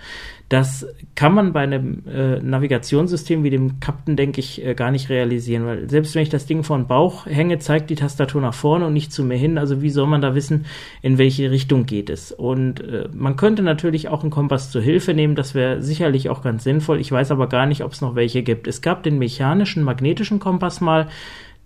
Das 0.50 0.88
kann 1.16 1.34
man 1.34 1.52
bei 1.52 1.62
einem 1.62 2.04
äh, 2.08 2.40
Navigationssystem 2.40 3.44
wie 3.44 3.50
dem 3.50 3.80
Captain, 3.82 4.16
denke 4.16 4.40
ich, 4.40 4.66
äh, 4.66 4.76
gar 4.76 4.92
nicht 4.92 5.10
realisieren, 5.10 5.66
weil 5.66 5.90
selbst 5.90 6.16
wenn 6.16 6.24
ich 6.24 6.30
das 6.30 6.46
Ding 6.46 6.64
vor 6.64 6.78
den 6.78 6.88
Bauch 6.88 7.26
hänge, 7.26 7.60
zeigt 7.60 7.90
die 7.90 7.96
Tastatur 7.96 8.42
nach 8.42 8.54
vorne 8.54 8.86
und 8.86 8.94
nicht 8.94 9.12
zu 9.12 9.24
mir 9.24 9.38
hin. 9.38 9.58
Also 9.58 9.82
wie 9.82 9.90
soll 9.90 10.08
man 10.08 10.22
da 10.22 10.36
wissen, 10.36 10.66
in 11.02 11.18
welche 11.18 11.52
Richtung 11.52 11.86
geht 11.86 12.10
es? 12.10 12.32
Und 12.32 12.80
äh, 12.80 13.10
man 13.14 13.36
könnte 13.36 13.62
natürlich 13.62 14.08
auch 14.08 14.22
einen 14.22 14.32
Kompass 14.32 14.72
zur 14.72 14.82
Hilfe 14.82 15.14
nehmen, 15.14 15.36
das 15.36 15.54
wäre 15.54 15.82
sicherlich 15.82 16.30
auch 16.30 16.42
ganz 16.42 16.64
sinnvoll. 16.64 17.02
Ich 17.02 17.12
weiß 17.12 17.32
aber 17.32 17.48
gar 17.48 17.66
nicht, 17.66 17.84
ob 17.84 17.92
es 17.92 18.02
noch 18.02 18.16
welche 18.16 18.42
gibt. 18.42 18.68
Es 18.68 18.82
gab 18.82 19.04
den 19.04 19.20
mechanischen, 19.20 19.84
magnetischen 19.84 20.40
Kompass 20.40 20.80
mal, 20.80 21.08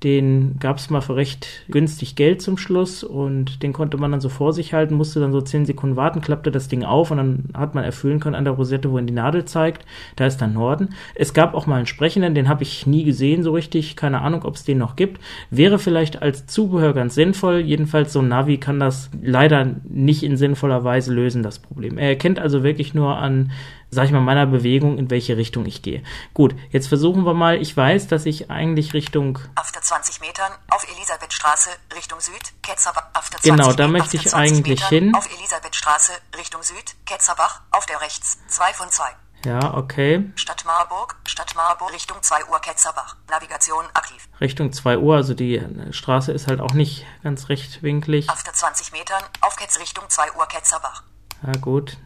den 0.04 0.58
gab 0.60 0.78
es 0.78 0.90
mal 0.90 1.02
für 1.02 1.16
recht 1.16 1.48
günstig 1.70 2.16
Geld 2.16 2.42
zum 2.42 2.58
Schluss 2.58 3.04
und 3.04 3.62
den 3.62 3.72
konnte 3.72 3.98
man 3.98 4.12
dann 4.12 4.22
so 4.22 4.30
vor 4.30 4.52
sich 4.52 4.74
halten, 4.74 4.96
musste 4.96 5.20
dann 5.20 5.32
so 5.32 5.42
10 5.42 5.66
Sekunden 5.66 5.96
warten, 5.96 6.22
klappte 6.22 6.52
das 6.52 6.68
Ding 6.68 6.84
auf 6.84 7.12
und 7.12 7.18
dann 7.18 7.44
hat 7.54 7.76
man 7.76 7.84
erfüllen 7.84 8.20
können 8.20 8.36
an 8.36 8.44
der 8.44 8.54
Rosette, 8.54 8.92
wohin 8.92 9.06
die 9.06 9.14
Nadel 9.14 9.46
zeigt. 9.46 9.86
Da 10.16 10.26
ist 10.26 10.38
dann 10.38 10.54
Norden. 10.54 10.90
Es 11.14 11.34
gab 11.34 11.54
auch 11.54 11.68
mal 11.68 11.76
einen 11.76 11.86
sprechenden, 11.86 12.34
den 12.34 12.50
habe 12.50 12.64
ich 12.64 12.88
nie 12.88 13.04
gesehen 13.04 13.44
so 13.44 13.52
richtig. 13.52 13.96
Keine 13.96 14.22
Ahnung, 14.22 14.44
ob 14.44 14.56
es 14.56 14.64
den 14.64 14.80
noch 14.80 14.96
gibt. 14.96 15.22
Wäre 15.52 15.78
vielleicht 15.78 16.22
als 16.22 16.48
Zubehör 16.48 16.94
ganz 16.94 17.14
sinnvoll. 17.14 17.60
Jedenfalls 17.60 18.14
so 18.14 18.20
ein 18.20 18.28
Navi 18.28 18.58
kann 18.58 18.80
das 18.80 19.12
leider 19.22 19.76
nicht 19.88 20.24
in 20.24 20.36
sinnvoller 20.36 20.84
Weise 20.84 21.14
lösen, 21.14 21.44
das 21.44 21.60
Problem. 21.60 21.98
Er 21.98 22.10
erkennt 22.10 22.40
also 22.40 22.64
wirklich 22.64 22.94
nur 22.94 23.18
an 23.18 23.52
sag 23.92 24.06
ich 24.06 24.12
mal, 24.12 24.22
meiner 24.22 24.46
Bewegung, 24.46 24.98
in 24.98 25.10
welche 25.10 25.38
Richtung 25.38 25.66
ich 25.66 25.82
gehe. 25.82 26.02
Gut, 26.34 26.56
jetzt 26.70 26.88
versuchen 26.88 27.26
wir 27.26 27.34
mal, 27.34 27.62
ich 27.62 27.76
weiß, 27.76 28.08
dass 28.08 28.26
ich 28.26 28.50
eigentlich 28.50 28.94
Richtung 28.94 29.38
After 29.56 29.82
20 29.82 30.22
Metern 30.22 30.52
auf 30.70 30.86
Elisabethstraße 30.96 31.70
Richtung 31.96 32.20
Süd, 32.22 32.54
Ketzerbach. 32.62 33.10
After 33.14 33.38
20 33.38 33.52
Genau, 33.52 33.74
da 33.74 33.88
möchte 33.88 34.16
ich 34.16 34.28
after 34.28 34.38
20 34.38 34.58
eigentlich 34.58 34.80
Metern 34.82 35.04
hin. 35.04 35.16
Auf 35.16 35.30
Elisabethstraße 35.38 36.14
Richtung 36.38 36.64
Süd, 36.64 36.96
Ketzerbach, 37.06 37.62
auf 37.72 37.86
der 37.86 38.00
rechts, 38.02 38.40
2 38.48 38.74
von 38.74 38.90
2. 38.90 39.04
Ja, 39.44 39.74
okay. 39.74 40.32
Stadt 40.36 40.64
Marburg, 40.66 41.18
Stadt 41.26 41.56
Marburg, 41.56 41.92
Richtung 41.92 42.18
2 42.22 42.46
Uhr 42.46 42.60
Ketzerbach. 42.60 43.18
Navigation 43.30 43.86
aktiv. 43.94 44.30
Richtung 44.40 44.72
2 44.72 45.00
Uhr, 45.00 45.16
also 45.16 45.34
die 45.34 45.58
äh, 45.58 45.92
Straße 45.92 46.32
ist 46.32 46.48
halt 46.48 46.62
auch 46.62 46.74
nicht 46.74 47.06
ganz 47.24 47.50
rechtwinklig. 47.50 48.30
After 48.30 48.54
20 48.54 48.92
Metern 48.92 49.24
auf 49.42 49.56
Ketz 49.56 49.80
Richtung 49.80 50.08
2 50.08 50.34
Uhr 50.34 50.46
Ketzerbach. 50.46 51.04
Ja, 51.44 51.54
gut. 51.60 51.98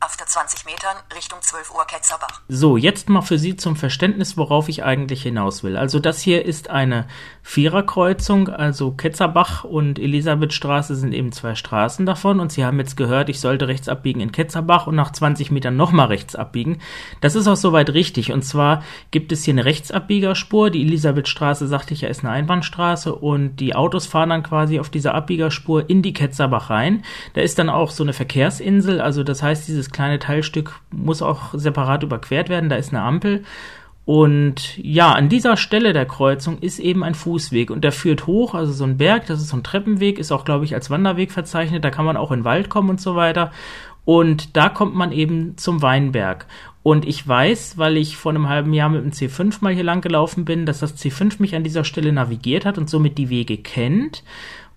After 0.00 0.26
20 0.26 0.64
Metern 0.64 0.96
Richtung 1.12 1.42
12 1.42 1.74
Uhr 1.74 1.84
Ketzerbach. 1.84 2.40
So, 2.46 2.76
jetzt 2.76 3.08
mal 3.08 3.22
für 3.22 3.36
Sie 3.36 3.56
zum 3.56 3.74
Verständnis, 3.74 4.36
worauf 4.36 4.68
ich 4.68 4.84
eigentlich 4.84 5.24
hinaus 5.24 5.64
will. 5.64 5.76
Also 5.76 5.98
das 5.98 6.20
hier 6.20 6.44
ist 6.44 6.70
eine 6.70 7.08
Viererkreuzung, 7.42 8.48
also 8.48 8.92
Ketzerbach 8.92 9.64
und 9.64 9.98
Elisabethstraße 9.98 10.94
sind 10.94 11.12
eben 11.14 11.32
zwei 11.32 11.56
Straßen 11.56 12.06
davon 12.06 12.38
und 12.38 12.52
Sie 12.52 12.64
haben 12.64 12.78
jetzt 12.78 12.96
gehört, 12.96 13.28
ich 13.28 13.40
sollte 13.40 13.66
rechts 13.66 13.88
abbiegen 13.88 14.20
in 14.20 14.30
Ketzerbach 14.30 14.86
und 14.86 14.94
nach 14.94 15.10
20 15.10 15.50
Metern 15.50 15.76
nochmal 15.76 16.06
rechts 16.06 16.36
abbiegen. 16.36 16.80
Das 17.20 17.34
ist 17.34 17.48
auch 17.48 17.56
soweit 17.56 17.90
richtig 17.90 18.30
und 18.30 18.42
zwar 18.42 18.84
gibt 19.10 19.32
es 19.32 19.42
hier 19.42 19.54
eine 19.54 19.64
Rechtsabbiegerspur, 19.64 20.70
die 20.70 20.82
Elisabethstraße, 20.82 21.66
sagte 21.66 21.94
ich 21.94 22.02
ja, 22.02 22.08
ist 22.08 22.20
eine 22.20 22.30
Einbahnstraße 22.30 23.12
und 23.12 23.56
die 23.56 23.74
Autos 23.74 24.06
fahren 24.06 24.30
dann 24.30 24.44
quasi 24.44 24.78
auf 24.78 24.90
dieser 24.90 25.14
Abbiegerspur 25.14 25.90
in 25.90 26.02
die 26.02 26.12
Ketzerbach 26.12 26.70
rein. 26.70 27.02
Da 27.34 27.40
ist 27.40 27.58
dann 27.58 27.68
auch 27.68 27.90
so 27.90 28.04
eine 28.04 28.12
Verkehrsinsel, 28.12 29.00
also 29.00 29.24
das 29.24 29.42
heißt, 29.42 29.66
dieses 29.66 29.87
kleine 29.92 30.18
Teilstück 30.18 30.80
muss 30.90 31.22
auch 31.22 31.54
separat 31.54 32.02
überquert 32.02 32.48
werden, 32.48 32.68
da 32.68 32.76
ist 32.76 32.92
eine 32.92 33.02
Ampel. 33.02 33.44
Und 34.04 34.78
ja, 34.78 35.12
an 35.12 35.28
dieser 35.28 35.58
Stelle 35.58 35.92
der 35.92 36.06
Kreuzung 36.06 36.58
ist 36.60 36.78
eben 36.78 37.04
ein 37.04 37.14
Fußweg 37.14 37.70
und 37.70 37.84
der 37.84 37.92
führt 37.92 38.26
hoch, 38.26 38.54
also 38.54 38.72
so 38.72 38.84
ein 38.84 38.96
Berg, 38.96 39.26
das 39.26 39.38
ist 39.38 39.48
so 39.48 39.56
ein 39.58 39.62
Treppenweg, 39.62 40.18
ist 40.18 40.32
auch, 40.32 40.46
glaube 40.46 40.64
ich, 40.64 40.74
als 40.74 40.88
Wanderweg 40.88 41.30
verzeichnet, 41.30 41.84
da 41.84 41.90
kann 41.90 42.06
man 42.06 42.16
auch 42.16 42.32
in 42.32 42.40
den 42.40 42.44
Wald 42.46 42.70
kommen 42.70 42.88
und 42.88 43.02
so 43.02 43.16
weiter. 43.16 43.52
Und 44.06 44.56
da 44.56 44.70
kommt 44.70 44.94
man 44.94 45.12
eben 45.12 45.58
zum 45.58 45.82
Weinberg. 45.82 46.46
Und 46.82 47.06
ich 47.06 47.28
weiß, 47.28 47.76
weil 47.76 47.98
ich 47.98 48.16
vor 48.16 48.32
einem 48.32 48.48
halben 48.48 48.72
Jahr 48.72 48.88
mit 48.88 49.04
dem 49.04 49.12
C5 49.12 49.58
mal 49.60 49.74
hier 49.74 49.84
lang 49.84 50.00
gelaufen 50.00 50.46
bin, 50.46 50.64
dass 50.64 50.78
das 50.80 50.96
C5 50.96 51.34
mich 51.42 51.54
an 51.54 51.62
dieser 51.62 51.84
Stelle 51.84 52.10
navigiert 52.10 52.64
hat 52.64 52.78
und 52.78 52.88
somit 52.88 53.18
die 53.18 53.28
Wege 53.28 53.58
kennt. 53.58 54.22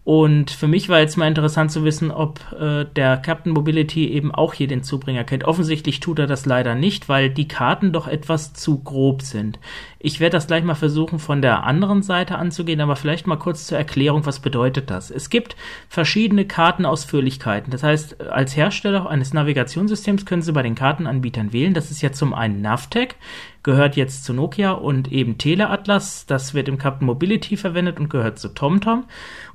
Und 0.04 0.50
für 0.50 0.68
mich 0.68 0.90
war 0.90 1.00
jetzt 1.00 1.16
mal 1.16 1.28
interessant 1.28 1.72
zu 1.72 1.84
wissen, 1.84 2.10
ob 2.10 2.40
äh, 2.60 2.86
der 2.86 3.18
Captain 3.18 3.54
Mobility 3.54 4.10
eben 4.12 4.34
auch 4.34 4.56
hier 4.56 4.68
den 4.68 4.82
Zubringer 4.82 5.24
kennt. 5.24 5.44
Offensichtlich 5.44 6.00
tut 6.00 6.18
er 6.18 6.26
das 6.26 6.48
leider 6.48 6.74
nicht, 6.74 7.08
weil 7.08 7.30
die 7.30 7.48
Karten 7.48 7.92
doch 7.92 8.08
etwas 8.08 8.54
zu 8.54 8.80
grob 8.80 9.22
sind. 9.22 9.60
Ich 10.00 10.20
werde 10.20 10.38
das 10.38 10.48
gleich 10.48 10.64
mal 10.64 10.74
versuchen 10.74 11.20
von 11.20 11.44
der 11.44 11.66
anderen 11.66 12.02
Seite 12.02 12.40
anzugehen, 12.40 12.82
aber 12.82 12.96
vielleicht 12.96 13.28
mal 13.28 13.36
kurz 13.36 13.68
zur 13.68 13.78
Erklärung, 13.78 14.26
was 14.26 14.40
bedeutet 14.40 14.90
das? 14.90 15.12
Es 15.12 15.30
gibt 15.30 15.56
verschiedene 15.88 16.46
Kartenausführlichkeiten. 16.46 17.70
Das 17.70 17.84
heißt, 17.84 18.22
als 18.22 18.58
Hersteller 18.58 19.08
eines 19.08 19.34
Navigationssystems 19.34 20.26
können 20.26 20.42
Sie 20.42 20.52
bei 20.52 20.64
den 20.64 20.74
Kartenanbietern 20.74 21.54
wählen. 21.54 21.76
Das 21.76 21.92
ist 21.92 22.02
ja 22.02 22.12
zum 22.12 22.34
einen 22.34 22.62
Navtec, 22.62 23.18
gehört 23.64 23.96
jetzt 23.96 24.24
zu 24.24 24.34
Nokia 24.34 24.72
und 24.72 25.12
eben 25.12 25.38
Teleatlas. 25.38 26.26
Das 26.26 26.54
wird 26.54 26.68
im 26.68 26.78
Captain 26.78 27.06
Mobility 27.06 27.58
verwendet 27.58 28.00
und 28.00 28.10
gehört 28.10 28.40
zu 28.40 28.50
TomTom. 28.50 29.06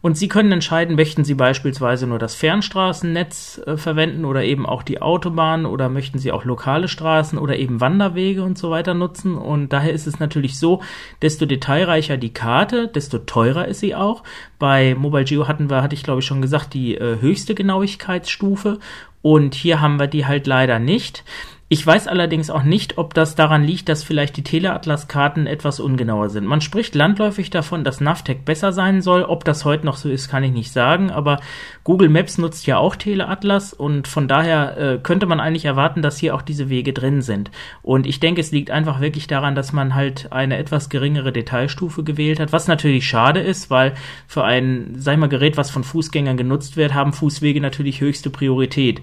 Und 0.01 0.17
Sie 0.17 0.29
können 0.29 0.53
entscheiden, 0.53 0.95
möchten 0.95 1.25
Sie 1.25 1.35
beispielsweise 1.35 2.07
nur 2.07 2.19
das 2.19 2.37
Fernstraßennetz 2.37 3.63
äh, 3.67 3.77
verwenden 3.77 4.25
oder 4.25 4.45
eben 4.45 4.65
auch 4.65 4.83
die 4.85 5.03
Autobahn 5.03 5.67
oder 5.67 5.89
möchten 5.89 6.19
Sie 6.19 6.31
auch 6.31 6.45
lokale 6.45 6.87
Straßen 6.87 7.39
oder 7.39 7.57
eben 7.57 7.81
Wanderwege 7.81 8.45
und 8.45 8.57
so 8.57 8.71
weiter 8.71 8.95
nutzen. 8.95 9.37
Und 9.37 9.73
daher 9.73 9.93
ist 9.93 10.07
es 10.07 10.21
natürlich 10.21 10.59
so, 10.59 10.83
desto 11.23 11.47
detailreicher 11.47 12.17
die 12.17 12.33
Karte, 12.33 12.89
desto 12.89 13.19
teurer 13.19 13.67
ist 13.67 13.81
sie 13.81 13.95
auch. 13.95 14.23
Bei 14.59 14.95
Mobile 14.95 15.25
Geo 15.25 15.49
hatten 15.49 15.69
wir, 15.69 15.83
hatte 15.83 15.95
ich 15.95 16.05
glaube 16.05 16.21
ich 16.21 16.27
schon 16.27 16.43
gesagt, 16.43 16.75
die 16.75 16.97
äh, 16.97 17.21
höchste 17.21 17.55
Genauigkeitsstufe. 17.55 18.79
Und 19.23 19.57
hier 19.57 19.81
haben 19.81 19.99
wir 19.99 20.07
die 20.07 20.25
halt 20.25 20.47
leider 20.47 20.79
nicht. 20.79 21.25
Ich 21.69 21.85
weiß 21.85 22.07
allerdings 22.07 22.49
auch 22.49 22.62
nicht, 22.62 22.97
ob 22.97 23.12
das 23.12 23.35
daran 23.35 23.64
liegt, 23.64 23.89
dass 23.89 24.05
vielleicht 24.05 24.37
die 24.37 24.45
Teleatlas-Karten 24.45 25.49
etwas 25.49 25.81
ungenauer 25.81 26.29
sind. 26.29 26.47
Man 26.47 26.61
spricht 26.61 26.95
landläufig 26.95 27.51
davon, 27.51 27.83
dass 27.83 28.01
Navtec 28.01 28.45
besser 28.45 28.73
sein 28.73 29.03
soll. 29.03 29.25
Ob 29.25 29.45
das 29.45 29.64
heute 29.64 29.85
noch 29.85 29.97
so 29.97 30.09
ist, 30.09 30.29
kann 30.29 30.45
ich 30.45 30.53
nicht 30.53 30.71
sagen. 30.71 31.11
Aber 31.11 31.41
Google 31.83 32.09
Maps 32.09 32.39
nutzt 32.39 32.69
ja 32.69 32.79
auch 32.79 32.95
Teleatlas 32.95 33.73
und 33.73 34.07
von 34.07 34.29
daher 34.29 34.79
äh, 34.79 34.99
könnte 35.03 35.27
man 35.27 35.41
eigentlich 35.41 35.64
erwarten, 35.64 36.03
dass 36.03 36.19
hier 36.19 36.37
auch 36.37 36.43
diese 36.43 36.69
Wege 36.69 36.93
drin 36.93 37.21
sind. 37.21 37.51
Und 37.83 38.07
ich 38.07 38.21
denke, 38.21 38.41
es 38.41 38.53
liegt 38.53 38.71
einfach 38.71 39.01
wirklich 39.01 39.27
daran, 39.27 39.57
dass 39.57 39.73
man 39.73 39.97
halt 39.97 40.31
eine 40.31 40.59
etwas 40.59 40.89
geringere 40.89 41.33
Detailstufe 41.33 42.05
gewählt 42.05 42.39
hat, 42.39 42.53
was 42.53 42.69
natürlich 42.69 43.09
schade 43.09 43.41
ist, 43.41 43.71
weil 43.71 43.95
für 44.29 44.45
ein, 44.45 44.95
sag 44.97 45.14
ich 45.14 45.19
mal, 45.19 45.29
Gerät, 45.29 45.57
was 45.57 45.71
von 45.73 45.83
Fußgängern 45.83 46.37
genutzt 46.37 46.77
wird, 46.77 46.95
haben 46.95 47.12
Fußwege 47.12 47.61
natürlich 47.61 48.01
höchste 48.01 48.31
Priorität. 48.31 49.03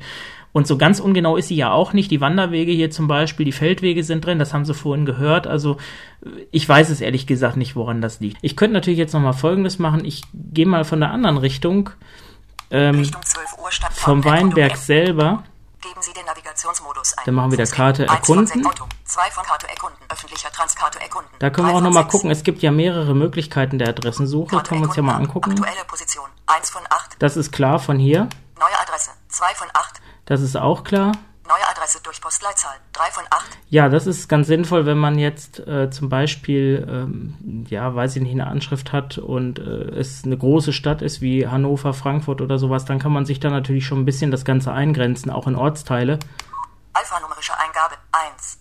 Und 0.53 0.67
so 0.67 0.77
ganz 0.77 0.99
ungenau 0.99 1.35
ist 1.35 1.47
sie 1.47 1.55
ja 1.55 1.71
auch 1.71 1.93
nicht. 1.93 2.11
Die 2.11 2.21
Wanderwege 2.21 2.71
hier 2.71 2.91
zum 2.91 3.07
Beispiel, 3.07 3.43
die 3.43 3.51
Feldwege 3.51 4.03
sind 4.03 4.23
drin, 4.23 4.37
das 4.37 4.53
haben 4.53 4.65
Sie 4.65 4.73
vorhin 4.75 5.05
gehört. 5.05 5.47
Also 5.47 5.77
ich 6.51 6.69
weiß 6.69 6.89
es 6.89 7.01
ehrlich 7.01 7.25
gesagt 7.25 7.57
nicht, 7.57 7.75
woran 7.75 8.01
das 8.01 8.19
liegt. 8.19 8.37
Ich 8.41 8.55
könnte 8.55 8.75
natürlich 8.75 8.99
jetzt 8.99 9.13
nochmal 9.13 9.33
Folgendes 9.33 9.79
machen. 9.79 10.05
Ich 10.05 10.21
gehe 10.33 10.67
mal 10.67 10.85
von 10.85 10.99
der 10.99 11.09
anderen 11.09 11.37
Richtung. 11.37 11.89
Ähm, 12.69 12.99
Richtung 12.99 13.23
12 13.23 13.57
Uhr 13.63 13.71
Stadt 13.71 13.93
vom 13.93 14.23
Weinberg 14.23 14.77
selber. 14.77 15.43
Geben 15.81 16.01
Sie 16.01 16.13
den 16.13 16.25
Navigationsmodus 16.25 17.17
ein. 17.17 17.23
Dann 17.25 17.35
machen 17.35 17.51
wir 17.51 17.57
wieder 17.57 17.69
Karte 17.69 18.05
erkunden. 18.05 18.63
Karte. 18.63 18.83
Da 21.39 21.49
können 21.49 21.67
wir 21.67 21.75
auch 21.75 21.81
nochmal 21.81 22.07
gucken. 22.07 22.31
Es 22.31 22.43
gibt 22.43 22.61
ja 22.61 22.71
mehrere 22.71 23.13
Möglichkeiten 23.15 23.79
der 23.79 23.89
Adressensuche. 23.89 24.55
Karte 24.55 24.69
Können 24.69 24.81
wir 24.81 24.87
uns 24.87 24.95
ja 24.95 25.03
mal 25.03 25.15
angucken. 25.15 25.55
Das 27.19 27.37
ist 27.37 27.51
klar 27.51 27.79
von 27.79 27.97
hier. 27.97 28.29
Neue 28.57 28.79
Adresse. 28.79 29.11
Zwei 29.27 29.53
von 29.55 29.67
acht. 29.73 29.99
Das 30.25 30.41
ist 30.41 30.55
auch 30.55 30.83
klar. 30.83 31.11
Neue 31.45 31.69
Adresse 31.69 31.99
durch 32.03 32.21
Postleitzahl. 32.21 32.75
Drei 32.93 33.11
von 33.11 33.25
acht. 33.29 33.57
Ja, 33.69 33.89
das 33.89 34.07
ist 34.07 34.29
ganz 34.29 34.47
sinnvoll, 34.47 34.85
wenn 34.85 34.97
man 34.97 35.19
jetzt 35.19 35.59
äh, 35.59 35.89
zum 35.89 36.07
Beispiel, 36.07 36.87
ähm, 36.89 37.65
ja, 37.69 37.93
weiß 37.93 38.15
ich 38.15 38.21
nicht, 38.21 38.31
eine 38.31 38.47
Anschrift 38.47 38.93
hat 38.93 39.17
und 39.17 39.59
äh, 39.59 39.89
es 39.99 40.23
eine 40.23 40.37
große 40.37 40.71
Stadt 40.71 41.01
ist 41.01 41.21
wie 41.21 41.45
Hannover, 41.45 41.93
Frankfurt 41.93 42.39
oder 42.39 42.57
sowas, 42.57 42.85
dann 42.85 42.99
kann 42.99 43.11
man 43.11 43.25
sich 43.25 43.41
da 43.41 43.49
natürlich 43.49 43.85
schon 43.85 43.99
ein 43.99 44.05
bisschen 44.05 44.31
das 44.31 44.45
Ganze 44.45 44.71
eingrenzen, 44.71 45.29
auch 45.29 45.45
in 45.47 45.55
Ortsteile. 45.55 46.19
Alphanumerische 46.93 47.53
Eingabe. 47.59 47.95
Eins. 48.13 48.59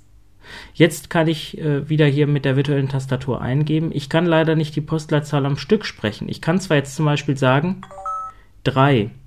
Jetzt 0.75 1.09
kann 1.09 1.29
ich 1.29 1.59
äh, 1.59 1.89
wieder 1.89 2.07
hier 2.07 2.27
mit 2.27 2.45
der 2.45 2.57
virtuellen 2.57 2.89
Tastatur 2.89 3.41
eingeben. 3.41 3.91
Ich 3.93 4.11
kann 4.11 4.27
leider 4.27 4.57
nicht 4.57 4.75
die 4.75 4.81
Postleitzahl 4.81 5.47
am 5.47 5.57
Stück 5.57 5.87
sprechen. 5.87 6.29
Ich 6.29 6.43
kann 6.43 6.61
zwar 6.61 6.79
jetzt 6.79 6.97
zum 6.97 7.05
Beispiel 7.05 7.37
sagen 7.37 7.83
3, 8.65 8.73
Drei. 8.73 9.22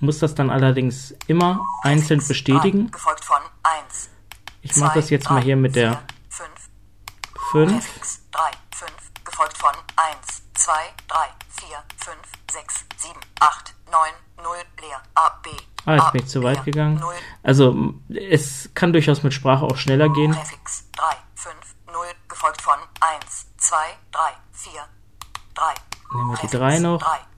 Muss 0.00 0.18
das 0.18 0.34
dann 0.34 0.50
allerdings 0.50 1.14
immer 1.26 1.66
einzeln 1.82 2.26
bestätigen. 2.26 2.90
Ich 4.62 4.76
mache 4.76 5.00
das 5.00 5.10
jetzt 5.10 5.30
mal 5.30 5.42
hier 5.42 5.56
mit 5.56 5.74
der 5.76 5.92
vier, 5.92 6.46
Fünf. 7.50 7.70
5. 7.70 7.72
Präfix. 7.72 8.20
Drei. 8.30 8.50
Fünf. 8.74 9.24
Gefolgt 9.24 9.56
von 9.56 9.70
eins. 9.96 10.42
Zwei. 10.54 10.92
Drei. 11.08 11.28
Vier. 11.48 11.78
Fünf. 11.96 12.18
Sechs. 12.50 12.84
Sieben. 12.96 13.20
Acht. 13.40 13.74
Neun. 13.90 14.44
Null. 14.44 14.58
Leer. 14.80 15.02
A. 15.14 15.30
B. 15.42 15.50
Ah, 15.88 15.94
jetzt 15.94 16.12
bin 16.12 16.20
ich 16.22 16.28
zu 16.28 16.42
weit 16.42 16.64
gegangen. 16.64 17.02
Also 17.42 17.94
es 18.14 18.68
kann 18.74 18.92
durchaus 18.92 19.22
mit 19.22 19.32
Sprache 19.32 19.64
auch 19.64 19.76
schneller 19.76 20.10
gehen. 20.10 20.32
Präfix 20.32 20.84
3, 20.92 21.04
5, 21.34 21.54
0, 21.86 21.94
gefolgt 22.28 22.60
von 22.60 22.74
1, 23.00 23.46
2, 23.56 23.76
3, 24.12 24.20
4, 24.52 24.72
3. 25.54 25.74
Nehmen 26.14 26.30
wir 26.30 26.36
die 26.36 26.46
drei 26.48 26.78
noch. 26.78 27.00
3, 27.00 27.06
5, 27.06 27.08
0, 27.08 27.16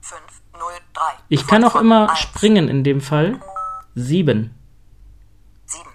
Ich 1.29 1.47
kann 1.47 1.63
auch 1.63 1.75
immer 1.75 2.15
springen 2.15 2.67
in 2.67 2.83
dem 2.83 3.01
Fall. 3.01 3.39
7. 3.95 4.53
7. 5.65 5.89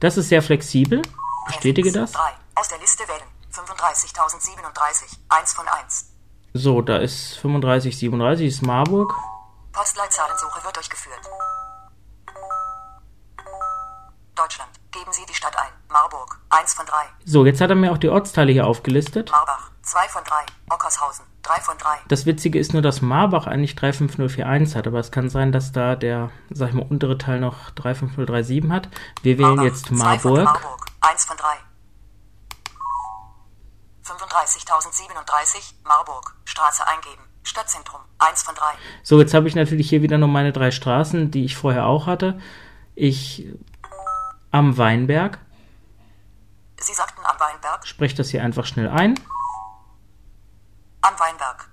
Das 0.00 0.16
ist 0.16 0.28
sehr 0.28 0.42
flexibel. 0.42 1.02
Bestätige 1.46 1.92
das. 1.92 2.12
3. 2.12 2.20
Aus 2.54 2.68
der 2.68 2.78
Liste 2.78 3.04
wählen. 3.08 3.22
35.037. 3.52 5.18
1 5.28 5.52
von 5.54 5.66
1. 5.66 6.12
So, 6.52 6.82
da 6.82 6.98
ist 6.98 7.38
35, 7.38 7.98
37 7.98 8.46
ist 8.46 8.62
Marburg. 8.62 9.14
Postleitzahlensuche 9.72 10.64
wird 10.64 10.76
durchgeführt. 10.76 11.20
Deutschland. 14.34 14.70
Geben 14.90 15.12
Sie 15.12 15.24
die 15.26 15.34
Stadt 15.34 15.56
ein. 15.56 15.72
Marburg. 15.88 16.38
1 16.50 16.74
von 16.74 16.86
3. 16.86 16.94
So, 17.24 17.44
jetzt 17.46 17.60
hat 17.60 17.70
er 17.70 17.76
mir 17.76 17.92
auch 17.92 17.98
die 17.98 18.08
Ortsteile 18.08 18.52
hier 18.52 18.66
aufgelistet. 18.66 19.30
Marbach. 19.30 19.70
2 19.82 20.08
von 20.08 20.24
3. 20.24 20.34
Ockershausen. 20.70 21.24
3 21.46 21.60
von 21.60 21.78
3. 21.78 21.88
Das 22.08 22.26
Witzige 22.26 22.58
ist 22.58 22.72
nur, 22.72 22.82
dass 22.82 23.02
Marbach 23.02 23.46
eigentlich 23.46 23.74
35041 23.76 24.76
hat, 24.76 24.86
aber 24.86 24.98
es 24.98 25.10
kann 25.10 25.30
sein, 25.30 25.52
dass 25.52 25.72
da 25.72 25.96
der, 25.96 26.30
sag 26.50 26.70
ich 26.70 26.74
mal, 26.74 26.86
untere 26.88 27.18
Teil 27.18 27.40
noch 27.40 27.70
35037 27.74 28.70
hat. 28.70 28.88
Wir 29.22 29.38
wählen 29.38 29.56
Marbach. 29.56 29.64
jetzt 29.64 29.86
2 29.86 29.94
von 29.94 29.98
Marburg. 29.98 30.44
Marburg. 30.44 30.86
1 31.00 31.24
von 31.24 31.36
3. 31.36 31.46
35.037. 34.04 35.74
Marburg. 35.84 36.34
Straße 36.44 36.86
eingeben. 36.86 37.22
Stadtzentrum. 37.42 38.00
1 38.18 38.42
von 38.42 38.54
3. 38.54 38.64
So, 39.02 39.20
jetzt 39.20 39.34
habe 39.34 39.46
ich 39.48 39.54
natürlich 39.54 39.88
hier 39.88 40.02
wieder 40.02 40.18
nur 40.18 40.28
meine 40.28 40.52
drei 40.52 40.70
Straßen, 40.70 41.30
die 41.30 41.44
ich 41.44 41.56
vorher 41.56 41.86
auch 41.86 42.06
hatte. 42.06 42.40
Ich 42.94 43.46
am 44.50 44.78
Weinberg 44.78 45.38
Sie 46.78 46.92
sagten 46.92 47.20
am 47.24 47.38
Weinberg. 47.40 47.86
spreche 47.86 48.16
das 48.16 48.28
hier 48.30 48.42
einfach 48.42 48.66
schnell 48.66 48.88
ein. 48.88 49.18
Am 51.06 51.18
Weinberg. 51.20 51.68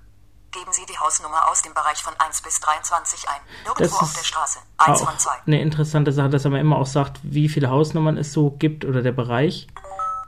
Geben 0.52 0.72
Sie 0.72 0.86
die 0.86 1.00
Hausnummer 1.00 1.50
aus 1.50 1.64
dem 1.64 1.74
Bereich 1.74 2.04
von 2.04 2.14
1 2.20 2.44
bis 2.44 2.60
23 2.60 3.28
ein. 3.28 3.42
Nirgendwo 3.64 3.84
Das 3.84 3.94
auf 3.94 4.14
der 4.14 4.24
Straße. 4.24 4.60
1 4.78 5.02
auch 5.02 5.10
von 5.10 5.18
2. 5.18 5.32
eine 5.48 5.60
interessante 5.60 6.12
Sache, 6.12 6.30
dass 6.30 6.46
er 6.46 6.52
mir 6.52 6.60
immer 6.60 6.78
auch 6.78 6.86
sagt, 6.86 7.20
wie 7.24 7.50
viele 7.50 7.72
Hausnummern 7.72 8.18
es 8.18 8.32
so 8.32 8.52
gibt 8.52 8.86
oder 8.86 9.02
der 9.02 9.12
Bereich. 9.12 9.68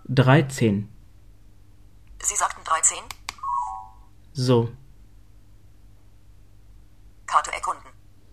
13. 0.05 0.91
Sie 2.23 2.35
sagten 2.35 2.63
13. 2.63 2.97
So, 4.33 4.69
Karte 7.27 7.53
erkunden. 7.53 7.85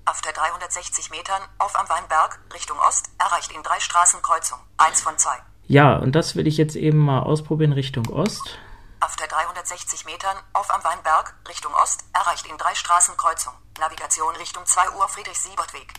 Auf 0.06 0.22
der 0.22 0.32
360 0.32 1.10
Metern 1.10 1.42
auf 1.58 1.78
am 1.78 1.86
Weinberg 1.88 2.40
Richtung 2.54 2.78
Ost 2.78 3.10
erreicht 3.18 3.52
ihn 3.52 3.62
drei 3.62 3.78
Straßenkreuzung. 3.78 4.58
1 4.78 5.02
von 5.02 5.18
2. 5.18 5.30
ja, 5.66 5.96
und 5.96 6.12
das 6.12 6.34
will 6.34 6.46
ich 6.46 6.56
jetzt 6.56 6.76
eben 6.76 6.98
mal 6.98 7.20
ausprobieren 7.20 7.72
Richtung 7.72 8.08
Ost. 8.08 8.58
Auf 9.02 9.16
der 9.16 9.26
360 9.26 10.04
Metern 10.04 10.36
auf 10.52 10.72
am 10.72 10.84
Weinberg 10.84 11.34
Richtung 11.48 11.74
Ost 11.74 12.04
erreicht 12.12 12.46
ihn 12.48 12.56
drei 12.56 12.72
Straßenkreuzung. 12.72 13.52
Navigation 13.80 14.36
Richtung 14.36 14.64
2 14.64 14.90
Uhr 14.92 15.08
Friedrich-Siebert-Weg. 15.08 15.92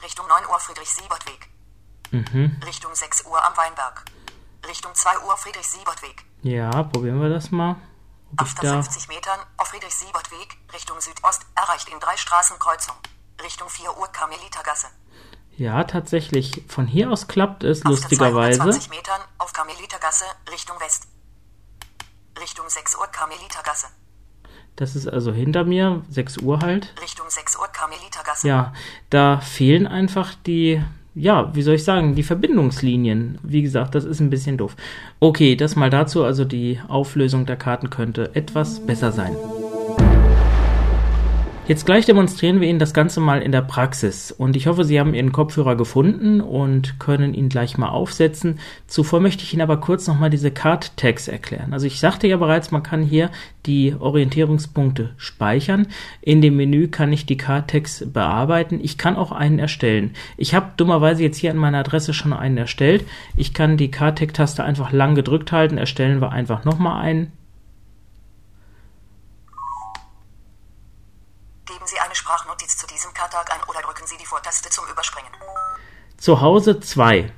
Richtung 0.00 0.28
9 0.28 0.46
Uhr 0.46 0.60
Friedrich-Siebert-Weg. 0.60 1.50
Mhm. 2.12 2.60
Richtung 2.64 2.94
6 2.94 3.24
Uhr 3.24 3.44
am 3.44 3.56
Weinberg. 3.56 4.04
Richtung 4.68 4.94
2 4.94 5.18
Uhr 5.26 5.36
Friedrich-Siebert-Weg. 5.36 6.24
Ja, 6.42 6.84
probieren 6.84 7.20
wir 7.20 7.30
das 7.30 7.50
mal. 7.50 7.74
Ob 8.34 8.42
Auf 8.42 8.48
ich 8.50 8.54
der 8.54 8.74
da. 8.74 8.82
50 8.82 9.08
Metern 9.08 9.40
auf 9.56 9.66
Friedrich-Siebert-Weg 9.66 10.56
Richtung 10.72 11.00
Südost 11.00 11.44
erreicht 11.56 11.88
ihn 11.90 11.98
drei 11.98 12.16
Straßenkreuzung. 12.16 12.94
Richtung 13.42 13.68
4 13.68 13.98
Uhr 13.98 14.06
Karmelitergasse. 14.06 14.86
Ja, 15.56 15.82
tatsächlich. 15.82 16.62
Von 16.68 16.86
hier 16.86 17.10
aus 17.10 17.26
klappt 17.26 17.64
es, 17.64 17.78
Auf 17.78 17.82
der 17.82 17.90
lustigerweise. 17.90 18.58
220 18.58 18.90
Metern 18.90 19.20
auf 19.38 19.52
Karmelitergasse 19.52 20.26
Richtung 20.48 20.78
West. 20.78 21.08
Richtung 22.40 22.66
6 22.68 22.96
Uhr 22.96 23.06
Karmelitergasse. 23.06 23.86
Das 24.76 24.94
ist 24.94 25.08
also 25.08 25.32
hinter 25.32 25.64
mir, 25.64 26.02
6 26.10 26.38
Uhr 26.38 26.60
halt. 26.60 26.94
Richtung 27.00 27.26
6 27.28 27.56
Uhr 27.56 27.68
Karmelitergasse. 27.68 28.46
Ja, 28.46 28.74
da 29.08 29.40
fehlen 29.40 29.86
einfach 29.86 30.34
die, 30.46 30.82
ja, 31.14 31.54
wie 31.54 31.62
soll 31.62 31.76
ich 31.76 31.84
sagen, 31.84 32.14
die 32.14 32.22
Verbindungslinien. 32.22 33.38
Wie 33.42 33.62
gesagt, 33.62 33.94
das 33.94 34.04
ist 34.04 34.20
ein 34.20 34.28
bisschen 34.28 34.58
doof. 34.58 34.76
Okay, 35.18 35.56
das 35.56 35.76
mal 35.76 35.88
dazu. 35.88 36.24
Also 36.24 36.44
die 36.44 36.80
Auflösung 36.88 37.46
der 37.46 37.56
Karten 37.56 37.88
könnte 37.88 38.34
etwas 38.34 38.80
besser 38.86 39.12
sein. 39.12 39.34
Jetzt 41.68 41.84
gleich 41.84 42.06
demonstrieren 42.06 42.60
wir 42.60 42.68
Ihnen 42.68 42.78
das 42.78 42.94
Ganze 42.94 43.18
mal 43.18 43.42
in 43.42 43.50
der 43.50 43.60
Praxis 43.60 44.30
und 44.30 44.54
ich 44.54 44.68
hoffe, 44.68 44.84
Sie 44.84 45.00
haben 45.00 45.14
Ihren 45.14 45.32
Kopfhörer 45.32 45.74
gefunden 45.74 46.40
und 46.40 47.00
können 47.00 47.34
ihn 47.34 47.48
gleich 47.48 47.76
mal 47.76 47.88
aufsetzen. 47.88 48.60
Zuvor 48.86 49.18
möchte 49.18 49.42
ich 49.42 49.52
Ihnen 49.52 49.62
aber 49.62 49.78
kurz 49.78 50.06
nochmal 50.06 50.30
diese 50.30 50.52
Card 50.52 50.96
Tags 50.96 51.26
erklären. 51.26 51.72
Also 51.72 51.88
ich 51.88 51.98
sagte 51.98 52.28
ja 52.28 52.36
bereits, 52.36 52.70
man 52.70 52.84
kann 52.84 53.02
hier 53.02 53.32
die 53.66 53.96
Orientierungspunkte 53.98 55.14
speichern. 55.16 55.88
In 56.20 56.40
dem 56.40 56.54
Menü 56.54 56.86
kann 56.86 57.12
ich 57.12 57.26
die 57.26 57.36
Card 57.36 57.68
Tags 57.68 58.04
bearbeiten. 58.12 58.78
Ich 58.80 58.96
kann 58.96 59.16
auch 59.16 59.32
einen 59.32 59.58
erstellen. 59.58 60.14
Ich 60.36 60.54
habe 60.54 60.70
dummerweise 60.76 61.24
jetzt 61.24 61.38
hier 61.38 61.50
an 61.50 61.56
meiner 61.56 61.80
Adresse 61.80 62.14
schon 62.14 62.32
einen 62.32 62.58
erstellt. 62.58 63.04
Ich 63.36 63.54
kann 63.54 63.76
die 63.76 63.90
Card 63.90 64.20
Tag 64.20 64.34
Taste 64.34 64.62
einfach 64.62 64.92
lang 64.92 65.16
gedrückt 65.16 65.50
halten. 65.50 65.78
Erstellen 65.78 66.20
wir 66.20 66.30
einfach 66.30 66.64
nochmal 66.64 67.02
einen. 67.02 67.32
Geben 71.66 71.84
Sie 71.84 71.98
Sprachnotiz 72.66 72.76
zu 72.76 72.86
diesem 72.86 73.12
Kartag 73.14 73.50
ein 73.52 73.60
oder 73.68 73.80
drücken 73.80 74.06
Sie 74.06 74.16
die 74.16 74.26
Vortaste 74.26 74.68
zum 74.70 74.84
Überspringen. 74.90 75.30
Zu 76.18 76.40
Hause 76.40 76.80
2. 76.80 77.32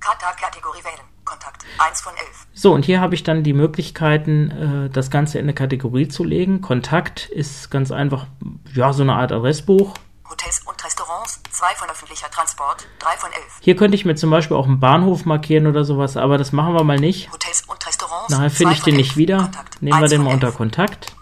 Kartag 0.00 0.36
Kategorie 0.38 0.82
wählen. 0.82 1.06
Kontakt 1.24 1.64
1 1.78 2.00
von 2.02 2.12
11. 2.14 2.46
So, 2.52 2.72
und 2.72 2.84
hier 2.84 3.00
habe 3.00 3.14
ich 3.14 3.22
dann 3.22 3.42
die 3.42 3.54
Möglichkeiten, 3.54 4.86
äh, 4.86 4.90
das 4.90 5.10
Ganze 5.10 5.38
in 5.38 5.46
eine 5.46 5.54
Kategorie 5.54 6.08
zu 6.08 6.22
legen. 6.22 6.60
Kontakt 6.60 7.26
ist 7.26 7.70
ganz 7.70 7.90
einfach, 7.90 8.26
ja, 8.74 8.92
so 8.92 9.02
eine 9.02 9.14
Art 9.14 9.32
Adressbuch. 9.32 9.94
Hotels 10.28 10.62
und 10.66 10.84
Restaurants 10.84 11.40
2 11.50 11.74
von 11.76 11.88
öffentlicher 11.88 12.30
Transport 12.30 12.86
3 12.98 13.16
von 13.16 13.32
11. 13.32 13.42
Hier 13.60 13.76
könnte 13.76 13.94
ich 13.94 14.04
mir 14.04 14.16
zum 14.16 14.30
Beispiel 14.30 14.56
auch 14.56 14.66
einen 14.66 14.80
Bahnhof 14.80 15.24
markieren 15.24 15.66
oder 15.66 15.84
sowas, 15.84 16.16
aber 16.16 16.36
das 16.36 16.52
machen 16.52 16.74
wir 16.74 16.84
mal 16.84 16.98
nicht. 16.98 17.32
Hotels 17.32 17.62
und 17.66 17.86
Restaurants 17.86 18.30
Nachher 18.30 18.50
finde 18.50 18.74
ich 18.74 18.82
den 18.82 18.94
11. 18.94 18.98
nicht 18.98 19.16
wieder. 19.16 19.38
Kontakt 19.38 19.80
Nehmen 19.80 19.98
wir 19.98 20.02
1 20.02 20.10
den 20.10 20.22
mal 20.22 20.34
unter 20.34 20.48
11. 20.48 20.56
Kontakt. 20.56 21.13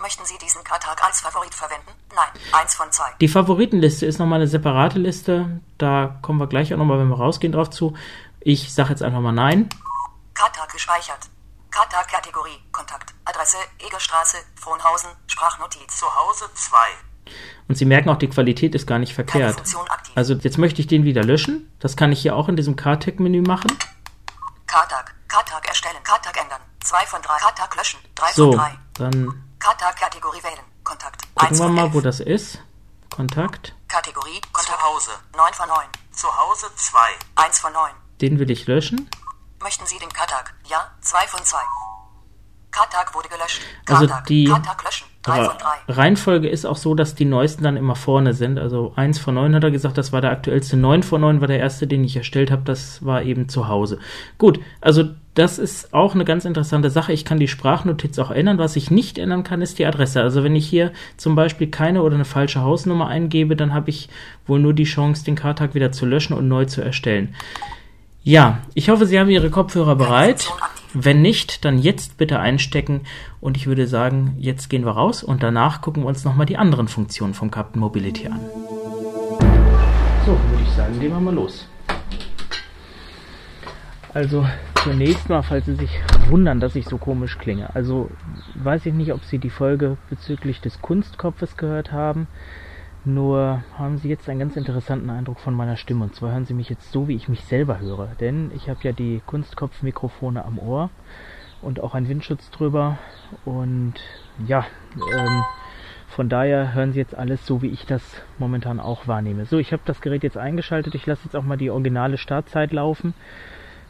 Möchten 0.00 0.24
Sie 0.24 0.38
diesen 0.38 0.62
Kartag 0.62 1.02
als 1.04 1.20
Favorit 1.20 1.54
verwenden? 1.54 1.90
Nein. 2.14 2.28
1 2.52 2.74
von 2.74 2.90
2. 2.90 3.04
Die 3.20 3.28
Favoritenliste 3.28 4.06
ist 4.06 4.18
nochmal 4.18 4.38
eine 4.38 4.46
separate 4.48 4.98
Liste. 4.98 5.60
Da 5.76 6.18
kommen 6.22 6.38
wir 6.38 6.46
gleich 6.46 6.72
auch 6.72 6.78
nochmal, 6.78 6.98
wenn 7.00 7.08
wir 7.08 7.16
rausgehen, 7.18 7.52
drauf 7.52 7.70
zu. 7.70 7.96
Ich 8.40 8.72
sage 8.72 8.90
jetzt 8.90 9.02
einfach 9.02 9.20
mal 9.20 9.32
Nein. 9.32 9.68
Kartag 10.34 10.72
gespeichert. 10.72 11.18
Kartag 11.70 12.08
Kategorie 12.08 12.58
Kontakt 12.72 13.12
Adresse 13.24 13.58
Egerstraße 13.78 14.38
Frohnhausen 14.56 15.10
Sprachnotiz 15.26 15.98
Zu 15.98 16.06
Hause 16.06 16.46
2. 16.54 16.76
Und 17.68 17.74
Sie 17.76 17.84
merken 17.84 18.08
auch, 18.08 18.16
die 18.16 18.28
Qualität 18.28 18.74
ist 18.74 18.86
gar 18.86 18.98
nicht 18.98 19.14
verkehrt. 19.14 19.56
Funktion 19.56 19.86
aktiv. 19.88 20.12
Also 20.16 20.34
jetzt 20.34 20.56
möchte 20.58 20.80
ich 20.80 20.86
den 20.86 21.04
wieder 21.04 21.22
löschen. 21.24 21.70
Das 21.80 21.96
kann 21.96 22.10
ich 22.12 22.22
hier 22.22 22.36
auch 22.36 22.48
in 22.48 22.56
diesem 22.56 22.76
KTAG-Menü 22.76 23.42
machen. 23.42 23.68
K-Tag. 24.66 25.14
K-Tag 25.28 25.68
erstellen. 25.68 25.96
K-Tag 26.04 26.40
ändern. 26.40 26.60
2 26.84 27.06
von 27.06 27.20
3. 27.20 27.36
K-Tag 27.38 27.76
löschen. 27.76 28.00
3 28.14 28.32
So, 28.32 28.52
von 28.52 28.60
3. 28.60 28.78
dann 28.94 29.44
Kategorie 29.58 30.42
wählen. 30.42 30.64
Kontakt. 30.84 31.22
gucken 31.34 31.48
1 31.48 31.60
wir 31.60 31.68
mal, 31.68 31.82
11. 31.84 31.94
wo 31.94 32.00
das 32.00 32.20
ist. 32.20 32.58
Kontakt. 33.10 33.74
Kategorie 33.88 34.40
Zu 34.40 34.52
Kontakt. 34.52 34.82
Hause. 34.82 35.10
9 35.36 35.52
von 35.54 35.68
9. 35.68 35.78
Zu 36.12 36.26
Hause 36.28 36.66
2. 36.74 36.98
1 37.36 37.58
von 37.60 37.72
9. 37.72 37.90
Den 38.20 38.38
will 38.38 38.50
ich 38.50 38.66
löschen. 38.66 39.08
Möchten 39.60 39.86
Sie 39.86 39.98
den 39.98 40.08
K-Tag? 40.12 40.54
Ja. 40.68 40.90
2 41.00 41.26
von 41.26 41.44
2. 41.44 41.58
K-Tag 42.70 43.14
wurde 43.14 43.28
gelöscht. 43.28 43.60
Also 43.88 44.06
K-Tag. 44.06 44.26
die 44.26 44.44
K-Tag 44.44 44.84
löschen. 44.84 45.06
3 45.22 45.44
von 45.44 45.58
3. 45.58 45.92
Reihenfolge 45.92 46.48
ist 46.48 46.64
auch 46.64 46.76
so, 46.76 46.94
dass 46.94 47.14
die 47.14 47.24
neuesten 47.24 47.64
dann 47.64 47.76
immer 47.76 47.96
vorne 47.96 48.34
sind. 48.34 48.58
Also 48.58 48.92
1 48.96 49.18
von 49.18 49.34
9 49.34 49.54
hat 49.54 49.64
er 49.64 49.70
gesagt, 49.70 49.98
das 49.98 50.12
war 50.12 50.20
der 50.20 50.30
aktuellste. 50.30 50.76
9 50.76 51.02
von 51.02 51.20
9 51.20 51.40
war 51.40 51.48
der 51.48 51.58
erste, 51.58 51.86
den 51.86 52.04
ich 52.04 52.16
erstellt 52.16 52.50
habe. 52.50 52.62
Das 52.62 53.04
war 53.04 53.22
eben 53.22 53.48
zu 53.48 53.68
Hause. 53.68 53.98
Gut, 54.38 54.60
also 54.80 55.04
das 55.38 55.58
ist 55.58 55.94
auch 55.94 56.14
eine 56.14 56.24
ganz 56.24 56.44
interessante 56.44 56.90
Sache. 56.90 57.12
Ich 57.12 57.24
kann 57.24 57.38
die 57.38 57.46
Sprachnotiz 57.46 58.18
auch 58.18 58.32
ändern. 58.32 58.58
Was 58.58 58.74
ich 58.74 58.90
nicht 58.90 59.18
ändern 59.18 59.44
kann, 59.44 59.62
ist 59.62 59.78
die 59.78 59.86
Adresse. 59.86 60.20
Also 60.20 60.42
wenn 60.42 60.56
ich 60.56 60.66
hier 60.66 60.92
zum 61.16 61.36
Beispiel 61.36 61.68
keine 61.68 62.02
oder 62.02 62.16
eine 62.16 62.24
falsche 62.24 62.62
Hausnummer 62.62 63.06
eingebe, 63.06 63.54
dann 63.54 63.72
habe 63.72 63.90
ich 63.90 64.08
wohl 64.48 64.58
nur 64.58 64.74
die 64.74 64.84
Chance, 64.84 65.24
den 65.24 65.36
Kartag 65.36 65.76
wieder 65.76 65.92
zu 65.92 66.06
löschen 66.06 66.34
und 66.34 66.48
neu 66.48 66.64
zu 66.64 66.82
erstellen. 66.82 67.36
Ja, 68.24 68.58
ich 68.74 68.88
hoffe, 68.88 69.06
Sie 69.06 69.18
haben 69.18 69.30
Ihre 69.30 69.50
Kopfhörer 69.50 69.94
bereit. 69.94 70.50
Wenn 70.92 71.22
nicht, 71.22 71.64
dann 71.64 71.78
jetzt 71.78 72.16
bitte 72.18 72.40
einstecken 72.40 73.02
und 73.40 73.56
ich 73.56 73.66
würde 73.68 73.86
sagen, 73.86 74.34
jetzt 74.38 74.68
gehen 74.68 74.84
wir 74.84 74.92
raus 74.92 75.22
und 75.22 75.42
danach 75.42 75.82
gucken 75.82 76.02
wir 76.02 76.08
uns 76.08 76.24
nochmal 76.24 76.46
die 76.46 76.56
anderen 76.56 76.88
Funktionen 76.88 77.34
vom 77.34 77.50
Captain 77.50 77.78
Mobility 77.78 78.26
an. 78.26 78.40
So, 80.26 80.32
würde 80.32 80.64
ich 80.64 80.74
sagen, 80.74 80.98
gehen 80.98 81.12
wir 81.12 81.20
mal 81.20 81.34
los. 81.34 81.68
Also 84.14 84.44
zunächst 84.82 85.28
mal, 85.28 85.42
falls 85.42 85.66
Sie 85.66 85.74
sich 85.74 86.00
wundern, 86.28 86.60
dass 86.60 86.76
ich 86.76 86.86
so 86.86 86.98
komisch 86.98 87.38
klinge. 87.38 87.74
Also 87.74 88.10
weiß 88.54 88.86
ich 88.86 88.94
nicht, 88.94 89.12
ob 89.12 89.24
Sie 89.24 89.38
die 89.38 89.50
Folge 89.50 89.96
bezüglich 90.08 90.60
des 90.60 90.80
Kunstkopfes 90.80 91.56
gehört 91.56 91.92
haben. 91.92 92.26
Nur 93.04 93.62
haben 93.76 93.98
Sie 93.98 94.08
jetzt 94.08 94.28
einen 94.28 94.40
ganz 94.40 94.56
interessanten 94.56 95.10
Eindruck 95.10 95.40
von 95.40 95.54
meiner 95.54 95.76
Stimme. 95.76 96.04
Und 96.04 96.14
zwar 96.14 96.32
hören 96.32 96.44
Sie 96.44 96.54
mich 96.54 96.68
jetzt 96.68 96.92
so, 96.92 97.08
wie 97.08 97.16
ich 97.16 97.28
mich 97.28 97.44
selber 97.44 97.80
höre. 97.80 98.08
Denn 98.20 98.50
ich 98.54 98.68
habe 98.68 98.80
ja 98.82 98.92
die 98.92 99.22
Kunstkopfmikrofone 99.26 100.44
am 100.44 100.58
Ohr 100.58 100.90
und 101.62 101.80
auch 101.80 101.94
einen 101.94 102.08
Windschutz 102.08 102.50
drüber. 102.50 102.98
Und 103.44 103.94
ja, 104.46 104.66
ähm, 105.16 105.42
von 106.08 106.28
daher 106.28 106.74
hören 106.74 106.92
Sie 106.92 106.98
jetzt 106.98 107.14
alles 107.14 107.46
so, 107.46 107.62
wie 107.62 107.68
ich 107.68 107.86
das 107.86 108.22
momentan 108.38 108.80
auch 108.80 109.06
wahrnehme. 109.06 109.44
So, 109.44 109.58
ich 109.58 109.72
habe 109.72 109.82
das 109.84 110.00
Gerät 110.00 110.22
jetzt 110.22 110.38
eingeschaltet. 110.38 110.94
Ich 110.94 111.06
lasse 111.06 111.22
jetzt 111.24 111.36
auch 111.36 111.44
mal 111.44 111.58
die 111.58 111.70
originale 111.70 112.18
Startzeit 112.18 112.72
laufen. 112.72 113.14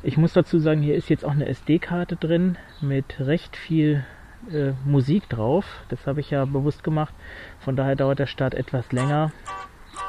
Ich 0.03 0.17
muss 0.17 0.33
dazu 0.33 0.61
sagen, 0.61 0.81
hier 0.81 0.95
ist 0.95 1.11
jetzt 1.11 1.25
auch 1.25 1.33
eine 1.33 1.49
SD-Karte 1.49 2.15
drin 2.15 2.57
mit 2.81 3.19
recht 3.19 3.57
viel 3.57 4.05
äh, 4.53 4.71
Musik 4.85 5.29
drauf. 5.29 5.65
Das 5.89 6.07
habe 6.07 6.21
ich 6.21 6.31
ja 6.31 6.45
bewusst 6.45 6.85
gemacht. 6.85 7.13
Von 7.61 7.75
daher 7.75 7.97
dauert 7.97 8.21
der 8.21 8.27
Start 8.27 8.55
etwas 8.55 8.93
länger. 8.93 9.33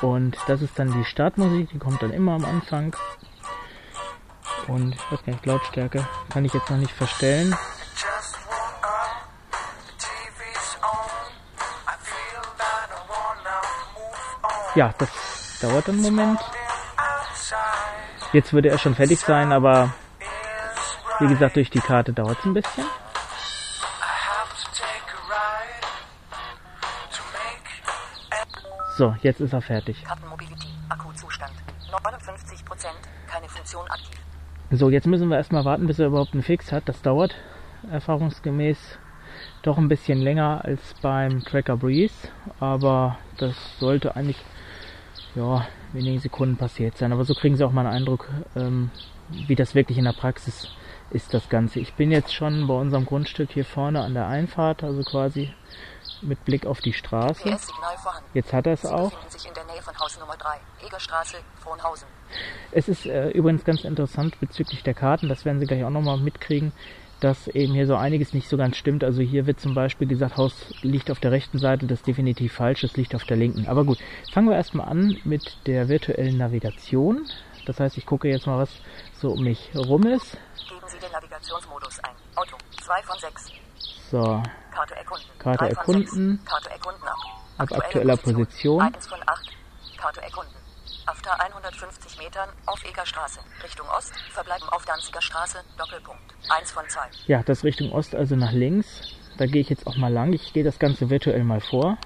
Und 0.02 0.38
das 0.48 0.62
ist 0.62 0.78
dann 0.78 0.94
die 0.94 1.06
Startmusik, 1.06 1.70
die 1.72 1.80
kommt 1.80 2.02
dann 2.04 2.12
immer 2.12 2.34
am 2.34 2.46
Anfang. 2.46 2.96
Und 4.68 4.94
ich 4.94 5.12
weiß 5.12 5.26
gar 5.26 5.34
nicht, 5.34 5.46
Lautstärke 5.48 6.08
kann 6.30 6.46
ich 6.46 6.54
jetzt 6.54 6.70
noch 6.70 6.78
nicht 6.78 6.92
verstellen. 6.92 7.56
Ja, 14.76 14.94
das 15.00 15.10
dauert 15.62 15.90
einen 15.90 16.02
Moment. 16.02 16.40
Jetzt 18.32 18.54
würde 18.54 18.70
er 18.70 18.78
schon 18.78 18.96
fertig 18.96 19.20
sein, 19.20 19.52
aber 19.52 19.94
wie 21.20 21.28
gesagt, 21.28 21.56
durch 21.56 21.70
die 21.70 21.80
Karte 21.80 22.14
dauert 22.14 22.40
es 22.40 22.46
ein 22.46 22.54
bisschen. 22.54 22.86
So, 28.96 29.16
jetzt 29.22 29.40
ist 29.40 29.54
er 29.54 29.62
fertig. 29.62 30.04
Karten 30.04 30.28
Mobility. 30.28 30.68
Akkuzustand. 30.90 31.54
59 31.90 32.66
Prozent. 32.66 32.98
Keine 33.28 33.48
Funktion 33.48 33.88
aktiv. 33.88 34.20
So, 34.72 34.90
jetzt 34.90 35.08
müssen 35.08 35.30
wir 35.30 35.38
erstmal 35.38 35.66
warten, 35.66 35.88
bis 35.88 36.00
er 36.00 36.08
überhaupt 36.08 36.34
einen 36.34 36.44
Fix 36.44 36.72
hat. 36.72 36.88
Das 36.88 37.02
dauert 37.02 37.34
erfahrungsgemäß 37.90 39.00
doch 39.62 39.78
ein 39.78 39.88
bisschen 39.88 40.20
länger 40.20 40.62
als 40.64 40.94
beim 41.02 41.44
Tracker 41.44 41.78
Breeze, 41.78 42.28
aber 42.60 43.18
das 43.38 43.56
sollte 43.80 44.16
eigentlich 44.16 44.44
ja, 45.36 45.66
wenigen 45.94 46.20
Sekunden 46.20 46.58
passiert 46.58 46.98
sein. 46.98 47.14
Aber 47.14 47.26
so 47.26 47.34
kriegen 47.34 47.56
Sie 47.56 47.64
auch 47.64 47.72
mal 47.72 47.86
einen 47.86 47.98
Eindruck, 47.98 48.28
ähm, 48.56 48.92
wie 49.30 49.56
das 49.56 49.76
wirklich 49.76 49.98
in 49.98 50.06
der 50.06 50.14
Praxis 50.14 50.68
ist, 51.12 51.34
das 51.34 51.50
Ganze. 51.50 51.80
Ich 51.80 51.94
bin 51.94 52.12
jetzt 52.12 52.34
schon 52.34 52.68
bei 52.68 52.74
unserem 52.74 53.06
Grundstück 53.06 53.52
hier 53.52 53.66
vorne 53.66 54.02
an 54.02 54.14
der 54.14 54.28
Einfahrt, 54.28 54.84
also 54.84 55.04
quasi 55.04 55.54
mit 56.22 56.44
Blick 56.46 56.66
auf 56.66 56.82
die 56.82 56.94
Straße. 56.94 57.50
Jetzt 58.34 58.54
hat 58.54 58.68
er 58.68 58.74
es 58.74 58.86
auch. 58.86 59.12
befinden 59.12 59.30
sich 59.30 59.48
in 59.48 59.54
der 59.54 59.66
Nähe 59.66 59.82
von 59.82 59.98
Haus 60.00 60.20
Nummer 60.20 60.36
3. 60.38 60.60
Egerstraße, 60.86 61.38
Frohnhausen. 61.60 62.08
Es 62.72 62.88
ist 62.88 63.06
äh, 63.06 63.30
übrigens 63.30 63.64
ganz 63.64 63.84
interessant 63.84 64.40
bezüglich 64.40 64.84
der 64.84 64.94
Karten, 64.94 65.30
das 65.30 65.46
werden 65.46 65.60
Sie 65.60 65.66
gleich 65.66 65.84
auch 65.84 65.90
nochmal 65.90 66.18
mitkriegen, 66.18 66.72
dass 67.20 67.48
eben 67.48 67.74
hier 67.74 67.88
so 67.88 67.96
einiges 67.96 68.34
nicht 68.34 68.48
so 68.48 68.58
ganz 68.58 68.78
stimmt. 68.78 69.04
Also 69.04 69.22
hier 69.22 69.46
wird 69.46 69.60
zum 69.60 69.74
Beispiel 69.74 70.08
gesagt, 70.08 70.38
Haus 70.38 70.54
liegt 70.82 71.12
auf 71.12 71.20
der 71.20 71.32
rechten 71.32 71.58
Seite, 71.58 71.86
das 71.86 72.00
ist 72.00 72.08
definitiv 72.08 72.54
falsch, 72.54 72.84
es 72.84 72.96
liegt 72.96 73.16
auf 73.16 73.24
der 73.26 73.38
linken. 73.38 73.68
Aber 73.68 73.84
gut, 73.84 74.00
fangen 74.32 74.48
wir 74.50 74.56
erstmal 74.56 74.88
an 74.88 75.18
mit 75.24 75.58
der 75.66 75.90
virtuellen 75.90 76.38
Navigation. 76.38 77.26
Das 77.66 77.80
heißt, 77.80 77.98
ich 77.98 78.06
gucke 78.06 78.28
jetzt 78.30 78.48
mal, 78.48 78.58
was 78.58 78.72
so 79.20 79.32
um 79.32 79.44
mich 79.44 79.72
rum 79.76 80.04
ist. 80.04 80.38
Geben 80.68 80.82
Sie 80.88 81.00
den 81.00 81.12
Navigationsmodus 81.12 82.00
ein. 82.00 82.12
Auto. 82.36 82.56
2 82.82 83.04
von 83.04 83.20
6. 83.20 83.52
So, 84.10 84.42
Karte 84.72 84.96
erkunden. 84.96 85.28
Karte 85.38 85.70
erkunden. 85.70 86.40
Karte 86.46 86.70
erkunden 86.70 87.04
ab. 87.04 87.18
Ab 87.58 87.72
aktueller 87.74 88.18
Position. 88.18 88.82
1 88.82 89.08
von 89.08 89.20
8. 89.26 89.50
Karte 89.98 90.22
erkunden. 90.22 90.59
After 91.10 91.32
150 91.42 92.20
Metern 92.20 92.50
auf 92.68 92.86
Egerstraße. 92.86 93.40
Richtung 93.64 93.88
Ost. 93.98 94.14
Verbleiben 94.32 94.70
auf 94.70 94.86
Danziger 94.86 95.20
Straße. 95.24 95.58
Doppelpunkt. 95.76 96.22
1 96.50 96.72
von 96.72 96.88
2. 96.88 97.02
ja, 97.26 97.42
das 97.42 97.64
Richtung 97.64 97.92
Ost, 97.92 98.14
also 98.14 98.36
nach 98.36 98.52
links. 98.52 99.02
Da 99.40 99.48
gehe 99.48 99.62
ich 99.62 99.70
jetzt 99.70 99.88
auch 99.88 99.98
mal 99.98 100.14
lang. 100.14 100.34
Ich 100.34 100.54
gehe 100.54 100.64
das 100.64 100.78
Ganze 100.78 101.10
virtuell 101.10 101.44
mal 101.44 101.62
vor. 101.62 101.98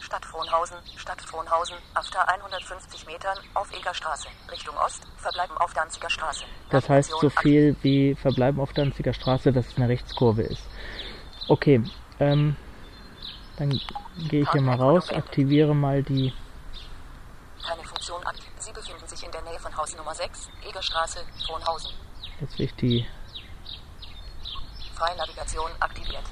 Stadt 0.00 0.24
Frohnhausen. 0.24 0.78
Stadt 0.96 1.20
Frohnhausen. 1.20 1.76
After 1.92 2.26
150 2.26 3.04
Metern 3.04 3.36
auf 3.52 3.70
Egerstraße. 3.70 4.28
Richtung 4.50 4.76
Ost. 4.78 5.02
Verbleiben 5.18 5.58
auf 5.58 5.74
Danziger 5.74 6.08
Straße. 6.08 6.44
Das 6.70 6.88
heißt 6.88 7.12
so 7.20 7.28
viel 7.28 7.76
wie 7.82 8.14
verbleiben 8.14 8.62
auf 8.62 8.72
Danziger 8.72 9.12
Straße, 9.12 9.52
dass 9.52 9.66
es 9.66 9.76
eine 9.76 9.90
Rechtskurve 9.90 10.40
ist. 10.40 10.66
Okay, 11.48 11.82
ähm, 12.18 12.56
dann 13.58 13.78
gehe 14.30 14.44
ich 14.44 14.50
hier 14.52 14.62
mal 14.62 14.76
raus, 14.76 15.10
aktiviere 15.10 15.74
mal 15.74 16.02
die. 16.02 16.32
Funktion 18.02 18.26
aktiv. 18.26 18.50
Sie 18.58 18.72
befinden 18.72 19.06
sich 19.06 19.22
in 19.22 19.30
der 19.30 19.42
Nähe 19.42 19.60
von 19.60 19.76
Haus 19.76 19.96
Nummer 19.96 20.12
6. 20.12 20.48
Egerstraße. 20.68 21.20
Frohnhausen. 21.46 21.92
Jetzt 22.40 22.58
will 22.58 22.66
ich 22.66 22.74
die. 22.74 23.06
Freie 24.96 25.16
Navigation 25.16 25.70
aktiviert. 25.78 26.24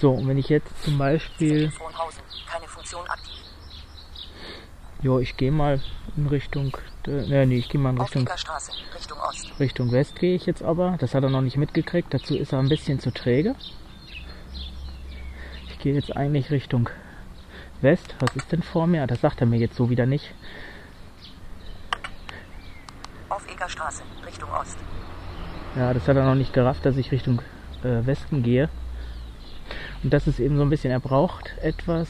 So, 0.00 0.12
und 0.12 0.28
wenn 0.28 0.38
ich 0.38 0.48
jetzt 0.48 0.70
zum 0.82 0.96
Beispiel, 0.96 1.70
Frohnhausen. 1.72 2.22
Keine 2.50 2.66
Funktion 2.66 3.06
aktiv. 3.06 3.34
jo, 5.02 5.18
ich 5.18 5.36
gehe 5.36 5.52
mal 5.52 5.82
in 6.16 6.26
Richtung, 6.26 6.74
äh, 7.06 7.44
nee, 7.44 7.58
ich 7.58 7.68
gehe 7.68 7.78
mal 7.78 7.90
in 7.90 8.00
Richtung, 8.00 8.22
Egerstraße. 8.22 8.72
Richtung 8.94 9.18
Ost. 9.20 9.60
Richtung 9.60 9.92
West 9.92 10.16
gehe 10.18 10.34
ich 10.34 10.46
jetzt 10.46 10.62
aber. 10.62 10.96
Das 11.00 11.14
hat 11.14 11.22
er 11.22 11.28
noch 11.28 11.42
nicht 11.42 11.58
mitgekriegt. 11.58 12.14
Dazu 12.14 12.34
ist 12.34 12.54
er 12.54 12.60
ein 12.60 12.70
bisschen 12.70 12.98
zu 12.98 13.10
träge. 13.10 13.56
Ich 15.68 15.78
gehe 15.80 15.92
jetzt 15.92 16.16
eigentlich 16.16 16.50
Richtung 16.50 16.88
West. 17.82 18.14
Was 18.20 18.34
ist 18.36 18.50
denn 18.52 18.62
vor 18.62 18.86
mir? 18.86 19.06
Das 19.06 19.20
sagt 19.20 19.42
er 19.42 19.46
mir 19.46 19.58
jetzt 19.58 19.76
so 19.76 19.90
wieder 19.90 20.06
nicht. 20.06 20.32
Auf 23.30 23.48
Egerstraße. 23.48 24.02
Richtung 24.40 24.56
Ost. 24.56 24.78
Ja, 25.76 25.92
das 25.92 26.08
hat 26.08 26.16
er 26.16 26.24
noch 26.24 26.34
nicht 26.34 26.54
gerafft, 26.54 26.86
dass 26.86 26.96
ich 26.96 27.12
Richtung 27.12 27.42
äh, 27.82 28.06
Westen 28.06 28.42
gehe. 28.42 28.70
Und 30.02 30.12
das 30.14 30.26
ist 30.26 30.40
eben 30.40 30.56
so 30.56 30.62
ein 30.62 30.70
bisschen, 30.70 30.90
er 30.90 31.00
braucht 31.00 31.56
etwas, 31.58 32.08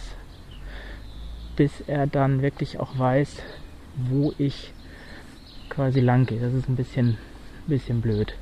bis 1.57 1.81
er 1.89 2.07
dann 2.07 2.41
wirklich 2.41 2.79
auch 2.79 2.97
weiß, 2.97 3.43
wo 3.97 4.33
ich 4.39 4.73
quasi 5.71 5.99
lang 5.99 6.27
gehe. 6.27 6.41
Das 6.41 6.53
ist 6.53 6.69
ein 6.69 6.77
bisschen, 6.77 7.19
bisschen 7.67 8.01
blöd. 8.01 8.35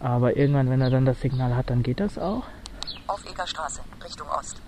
Aber 0.00 0.36
irgendwann, 0.36 0.70
wenn 0.70 0.80
er 0.80 0.90
dann 0.90 1.04
das 1.04 1.20
Signal 1.20 1.54
hat, 1.54 1.68
dann 1.68 1.82
geht 1.82 2.00
das 2.00 2.18
auch. 2.18 2.44
Auf 3.06 3.22
Egerstraße. 3.30 3.82
Richtung 4.02 4.28
Ost. 4.28 4.62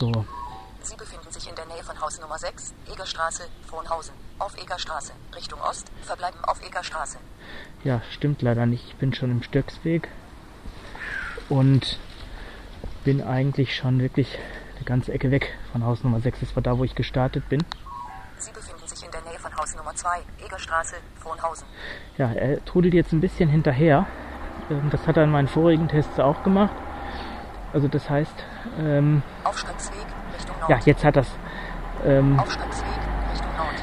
So, 0.00 0.24
Sie 0.82 0.96
befinden 0.96 1.30
sich 1.30 1.48
in 1.48 1.54
der 1.54 1.66
Nähe 1.66 1.84
von 1.84 1.98
Haus 2.00 2.18
Nummer 2.20 2.38
6. 2.38 2.74
Egerstraße. 2.92 3.44
Frohnhausen. 3.68 4.23
Auf 4.38 4.56
Egerstraße. 4.60 5.12
Richtung 5.34 5.60
Ost. 5.60 5.90
Verbleiben 6.02 6.38
auf 6.44 6.60
Egerstraße. 6.66 7.18
ja, 7.84 8.00
stimmt 8.10 8.42
leider 8.42 8.66
nicht. 8.66 8.84
Ich 8.88 8.96
bin 8.96 9.14
schon 9.14 9.30
im 9.30 9.42
Stöcksweg 9.42 10.08
und 11.48 11.98
bin 13.04 13.22
eigentlich 13.22 13.76
schon 13.76 14.00
wirklich 14.00 14.38
eine 14.76 14.84
ganze 14.84 15.12
Ecke 15.12 15.30
weg 15.30 15.56
von 15.72 15.84
Haus 15.84 16.02
Nummer 16.02 16.20
6. 16.20 16.40
Das 16.40 16.56
war 16.56 16.62
da, 16.62 16.78
wo 16.78 16.84
ich 16.84 16.94
gestartet 16.94 17.48
bin. 17.48 17.62
Sie 18.38 18.50
befinden 18.50 18.86
sich 18.86 19.04
in 19.04 19.10
der 19.10 19.20
Nähe 19.22 19.38
von 19.38 19.54
Haus 19.56 19.74
Nummer 19.76 19.94
2, 19.94 20.08
Egerstraße, 20.44 20.96
Frohnhausen. 21.20 21.66
Ja, 22.18 22.32
er 22.32 22.64
trudelt 22.64 22.94
jetzt 22.94 23.12
ein 23.12 23.20
bisschen 23.20 23.48
hinterher. 23.48 24.06
Ähm, 24.70 24.88
Das 24.90 25.06
hat 25.06 25.16
er 25.16 25.24
in 25.24 25.30
meinen 25.30 25.48
vorigen 25.48 25.88
Tests 25.88 26.18
auch 26.18 26.42
gemacht. 26.42 26.74
Also 27.72 27.88
das 27.88 28.08
heißt, 28.08 28.34
ähm, 28.80 29.22
Aufstiegsweg 29.44 30.06
Richtung 30.36 30.56
Nord. 30.60 30.70
ja, 30.70 30.78
jetzt 30.84 31.04
hat 31.04 31.16
das. 31.16 31.28
Ähm, 32.04 32.38
Aufstiegsweg. 32.38 32.86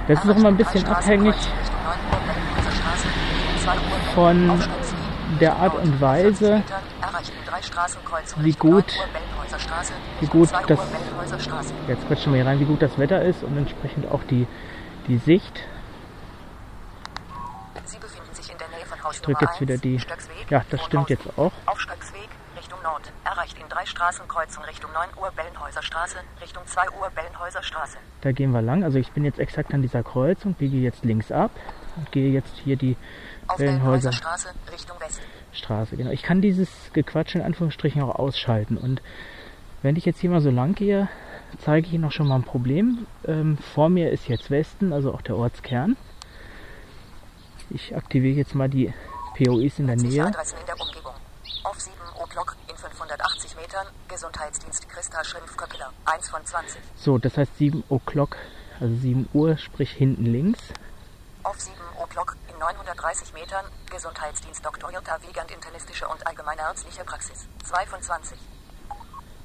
Das 0.07 0.23
ist 0.23 0.29
auch 0.31 0.35
immer 0.35 0.47
ein 0.49 0.57
bisschen 0.57 0.85
abhängig 0.87 1.35
Straßenkreuz 1.35 1.61
Richtung 1.61 1.83
9 1.83 1.99
Uhr 2.11 2.19
Berliner 2.25 2.71
Straße, 2.71 3.07
Richtung 3.07 3.57
2 3.63 3.75
Uhr 3.75 4.13
von 4.15 4.59
der 5.39 5.55
Art 5.55 5.75
und 5.75 6.01
Weise, 6.01 6.45
40 6.47 6.51
Metern, 6.59 6.81
erreichen 7.01 7.31
drei 7.47 7.61
Straßenkreuzungen 7.61 8.45
wie 8.45 8.51
gut- 8.53 8.87
9 8.87 8.99
Uhr 8.99 9.13
Bellenhäuser 9.13 9.59
Straße, 9.59 9.93
wie 10.19 10.25
gut 10.27 10.49
2 10.49 10.61
Uhr 10.61 10.67
das- 10.67 11.73
jetzt 11.87 12.07
quatschen 12.07 12.33
wir 12.33 12.41
hier 12.41 12.49
rein, 12.51 12.59
wie 12.59 12.65
gut 12.65 12.81
das 12.81 12.97
Wetter 12.97 13.21
ist 13.21 13.43
und 13.43 13.57
entsprechend 13.57 14.11
auch 14.11 14.21
die, 14.29 14.47
die 15.07 15.17
Sicht. 15.17 15.61
Ich 19.13 19.21
drück 19.21 19.41
Nummer 19.41 19.51
jetzt 19.51 19.61
wieder 19.61 19.73
1, 19.75 19.81
die- 19.81 19.99
Ja, 20.49 20.61
das 20.69 20.81
stimmt 20.83 21.09
jetzt 21.09 21.27
auch. 21.37 21.51
Erreicht 23.41 23.57
in 23.59 23.69
drei 23.69 23.87
Straßenkreuzungen 23.87 24.69
Richtung 24.69 24.91
9 24.93 25.09
Uhr 25.19 25.31
Bellenhäuser 25.35 25.81
Straße, 25.81 26.17
Richtung 26.41 26.61
2 26.67 26.91
Uhr 26.91 27.09
Bellenhäuser 27.09 27.63
Straße. 27.63 27.97
Da 28.21 28.31
gehen 28.31 28.51
wir 28.51 28.61
lang. 28.61 28.83
Also 28.83 28.99
ich 28.99 29.11
bin 29.13 29.25
jetzt 29.25 29.39
exakt 29.39 29.73
an 29.73 29.81
dieser 29.81 30.03
Kreuzung, 30.03 30.53
biege 30.53 30.77
jetzt 30.77 31.03
links 31.03 31.31
ab 31.31 31.49
und 31.95 32.11
gehe 32.11 32.31
jetzt 32.31 32.55
hier 32.63 32.75
die 32.75 32.97
Auf 33.47 33.57
Bellenhäuser 33.57 34.09
Bellenhäuser 34.09 34.11
Straße 34.11 34.49
Richtung 34.71 34.99
West. 34.99 35.21
Straße. 35.53 35.97
Genau. 35.97 36.11
Ich 36.11 36.21
kann 36.21 36.41
dieses 36.41 36.69
Gequatsche 36.93 37.39
in 37.39 37.43
Anführungsstrichen 37.43 38.03
auch 38.03 38.13
ausschalten. 38.13 38.77
Und 38.77 39.01
wenn 39.81 39.95
ich 39.95 40.05
jetzt 40.05 40.19
hier 40.19 40.29
mal 40.29 40.41
so 40.41 40.51
lang 40.51 40.75
gehe, 40.75 41.09
zeige 41.57 41.87
ich 41.87 41.93
Ihnen 41.93 42.05
auch 42.05 42.11
schon 42.11 42.27
mal 42.27 42.35
ein 42.35 42.43
Problem. 42.43 43.07
Ähm, 43.25 43.57
vor 43.57 43.89
mir 43.89 44.11
ist 44.11 44.27
jetzt 44.27 44.51
Westen, 44.51 44.93
also 44.93 45.15
auch 45.15 45.23
der 45.23 45.35
Ortskern. 45.35 45.97
Ich 47.71 47.95
aktiviere 47.95 48.37
jetzt 48.37 48.53
mal 48.53 48.69
die 48.69 48.93
POIs 49.35 49.79
in 49.79 49.87
der 49.87 49.95
Nähe. 49.95 50.27
Adressen 50.27 50.59
in 50.59 50.65
der 50.67 50.79
Umgebung. 50.79 51.13
Auf 51.63 51.79
7 51.79 51.95
O'Clock 52.19 52.53
in 52.53 52.60
580 52.60 52.60
Metern. 53.61 53.87
Gesundheitsdienst 54.07 54.89
Christa 54.89 55.23
Schrimpfköppeler. 55.23 55.91
1 56.05 56.29
von 56.29 56.43
20. 56.45 56.81
So, 56.95 57.17
das 57.19 57.37
heißt 57.37 57.57
7 57.57 57.83
O'Clock, 57.89 58.35
also 58.79 58.95
7 58.95 59.29
Uhr, 59.33 59.57
sprich 59.57 59.91
hinten 59.91 60.25
links. 60.25 60.59
Auf 61.43 61.59
7 61.59 61.75
O'Clock 61.99 62.35
in 62.51 62.57
930 62.59 63.33
Metern. 63.33 63.65
Gesundheitsdienst 63.89 64.65
Dr. 64.65 64.91
Jutta 64.91 65.17
Wiegand 65.27 65.51
internistische 65.51 66.07
und 66.07 66.25
allgemeinärztliche 66.25 67.03
Praxis. 67.03 67.45
2 67.63 67.85
von 67.85 68.01
20. 68.01 68.37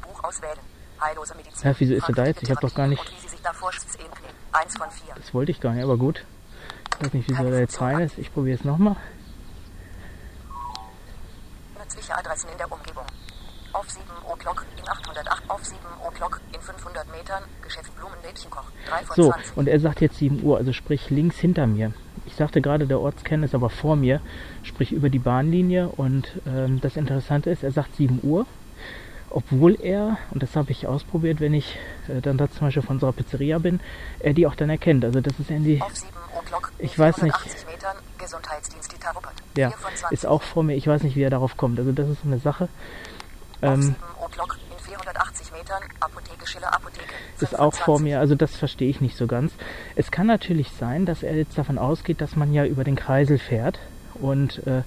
Buch 0.03 0.25
auswählen. 0.25 0.59
Heillose 1.01 1.35
Medizin. 1.35 1.69
Ja, 1.71 1.75
wieso 1.79 1.95
ist 1.95 2.09
er 2.09 2.15
da 2.15 2.25
jetzt? 2.25 2.43
Ich 2.43 2.51
hab 2.51 2.61
doch 2.61 2.75
gar 2.75 2.87
nicht- 2.87 3.01
Und 3.01 3.11
wie 3.17 3.21
sie 3.21 3.29
sich 3.29 3.43
da 3.43 3.53
vorstellen. 3.53 4.11
1 4.53 4.79
von 4.79 4.91
4. 4.91 5.15
Das 5.15 5.35
wollte 5.35 5.53
ich 5.53 5.61
gar 5.61 5.73
nicht, 5.73 5.85
aber 5.85 5.99
gut. 5.99 6.25
Ich 6.99 7.05
weiß 7.07 7.13
nicht, 7.13 7.29
wieso 7.29 7.45
er 7.45 7.51
da 7.51 7.59
jetzt 7.59 7.81
rein 7.83 8.01
ist. 8.01 8.17
Ich 8.17 8.33
probiere 8.33 8.59
es 8.59 8.65
nochmal. 8.65 8.97
Nützliche 11.79 12.17
Adressen 12.17 12.49
in 12.51 12.57
der 12.59 12.73
Umgebung. 12.73 13.05
Auf 13.77 13.91
7 13.91 14.03
O'Clock 14.27 14.65
in 14.79 14.89
808, 14.89 15.51
auf 15.51 15.63
7 15.63 15.79
O'Clock 16.03 16.41
in 16.55 16.61
500 16.63 17.13
Metern, 17.13 17.43
Geschäft 17.63 17.95
Blumenmädchenkoch, 17.97 18.65
3 18.89 19.05
von 19.05 19.17
So, 19.17 19.31
20. 19.33 19.57
und 19.59 19.69
er 19.69 19.81
sagt 19.81 20.01
jetzt 20.01 20.17
7 20.17 20.43
Uhr, 20.43 20.57
also 20.57 20.73
sprich 20.73 21.11
links 21.11 21.37
hinter 21.37 21.67
mir. 21.67 21.93
Ich 22.25 22.37
sagte 22.37 22.63
gerade, 22.63 22.87
der 22.87 23.01
Ortskern 23.01 23.43
ist 23.43 23.55
aber 23.55 23.69
vor 23.69 23.97
mir, 23.97 24.23
sprich 24.63 24.93
über 24.93 25.11
die 25.11 25.19
Bahnlinie. 25.19 25.89
Und 25.89 26.41
ähm, 26.47 26.81
das 26.81 26.97
Interessante 26.97 27.51
ist, 27.51 27.63
er 27.63 27.71
sagt 27.71 27.97
7 27.97 28.21
Uhr, 28.23 28.47
obwohl 29.29 29.79
er, 29.79 30.17
und 30.31 30.43
das 30.43 30.57
habe 30.57 30.71
ich 30.71 30.87
ausprobiert, 30.87 31.41
wenn 31.41 31.53
ich 31.53 31.79
äh, 32.09 32.23
dann 32.23 32.39
da 32.39 32.51
zum 32.51 32.69
Beispiel 32.69 32.83
von 32.83 32.97
unserer 32.97 33.13
Pizzeria 33.13 33.59
bin, 33.59 33.81
er 34.21 34.33
die 34.33 34.47
auch 34.47 34.55
dann 34.55 34.71
erkennt. 34.71 35.05
Also 35.05 35.21
das 35.21 35.39
ist 35.39 35.51
irgendwie, 35.51 35.83
auf 35.83 35.95
7 35.95 36.09
O'Clock 36.35 36.71
Ich 36.79 36.99
weiß 36.99 37.21
nicht. 37.21 37.37
480 37.37 37.67
Metern, 37.67 37.97
ja, 39.57 39.71
4 39.71 39.79
von 39.79 39.95
20. 39.95 40.13
ist 40.13 40.27
auch 40.27 40.43
vor 40.43 40.63
mir. 40.63 40.75
Ich 40.75 40.87
weiß 40.87 41.03
nicht, 41.03 41.17
wie 41.17 41.23
er 41.23 41.31
darauf 41.31 41.57
kommt. 41.57 41.79
Also 41.79 41.93
das 41.93 42.09
ist 42.09 42.23
so 42.23 42.29
eine 42.29 42.39
Sache. 42.39 42.69
Ähm, 43.63 43.83
7 43.83 43.97
O'Clock 44.21 44.57
in 44.71 44.85
480 44.85 45.53
Metern, 45.53 45.83
Apotheke 46.01 46.47
Schiller 46.47 46.75
Apotheke, 46.75 47.15
5 47.37 47.43
ist 47.43 47.59
auch 47.59 47.75
vor 47.75 47.97
20. 47.97 48.05
mir, 48.05 48.21
also 48.21 48.35
das 48.35 48.57
verstehe 48.57 48.89
ich 48.89 49.01
nicht 49.01 49.17
so 49.17 49.27
ganz. 49.27 49.53
Es 49.95 50.11
kann 50.11 50.27
natürlich 50.27 50.71
sein, 50.73 51.07
dass 51.07 51.23
er 51.23 51.37
jetzt 51.37 51.57
davon 51.57 51.79
ausgeht, 51.79 52.21
dass 52.21 52.37
man 52.37 52.53
ja 52.53 52.65
über 52.65 52.85
den 52.85 52.97
Kreisel 52.97 53.39
fährt 53.39 53.79
und 54.15 54.67
äh, 54.67 54.83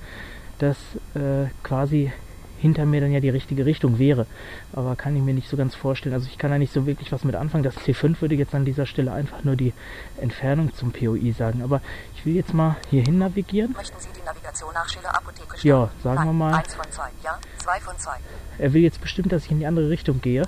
dass 0.60 0.78
äh, 1.16 1.50
quasi 1.64 2.12
hinter 2.60 2.86
mir 2.86 3.02
dann 3.02 3.12
ja 3.12 3.20
die 3.20 3.30
richtige 3.30 3.66
Richtung 3.66 4.00
wäre. 4.00 4.26
Aber 4.74 4.96
kann 4.96 5.16
ich 5.16 5.22
mir 5.22 5.34
nicht 5.34 5.50
so 5.50 5.58
ganz 5.58 5.76
vorstellen. 5.76 6.14
Also 6.14 6.28
ich 6.28 6.38
kann 6.38 6.52
da 6.52 6.58
nicht 6.58 6.74
so 6.74 6.86
wirklich 6.86 7.12
was 7.12 7.24
mit 7.24 7.36
anfangen. 7.36 7.64
Das 7.64 7.76
C5 7.78 8.22
würde 8.22 8.36
jetzt 8.36 8.54
an 8.54 8.66
dieser 8.66 8.86
Stelle 8.86 9.12
einfach 9.12 9.44
nur 9.44 9.56
die 9.56 9.74
Entfernung 10.18 10.74
zum 10.76 10.92
POI 10.92 11.34
sagen. 11.38 11.64
Aber 11.64 11.82
ich 12.16 12.26
will 12.26 12.36
jetzt 12.36 12.54
mal 12.54 12.76
hierhin 12.90 13.18
navigieren. 13.18 13.74
Möchten 13.74 14.00
Sie 14.00 14.10
die 14.16 14.26
Navigation 14.26 14.74
nach 14.74 14.88
Schiller 14.88 15.16
Apotheke 15.16 15.58
starten? 15.58 15.68
Ja, 15.68 15.90
sagen 16.04 16.16
Nein, 16.16 16.28
wir 16.28 16.34
mal. 16.34 16.54
1 16.56 16.76
von 16.76 16.92
2, 16.92 17.04
ja, 17.24 17.40
2 17.58 17.80
von 17.80 17.98
2. 17.98 18.12
Er 18.58 18.74
will 18.74 18.82
jetzt 18.82 19.02
bestimmt, 19.02 19.32
dass 19.32 19.46
ich 19.46 19.52
in 19.52 19.60
die 19.60 19.66
andere 19.66 19.90
Richtung 19.90 20.22
gehe. 20.22 20.44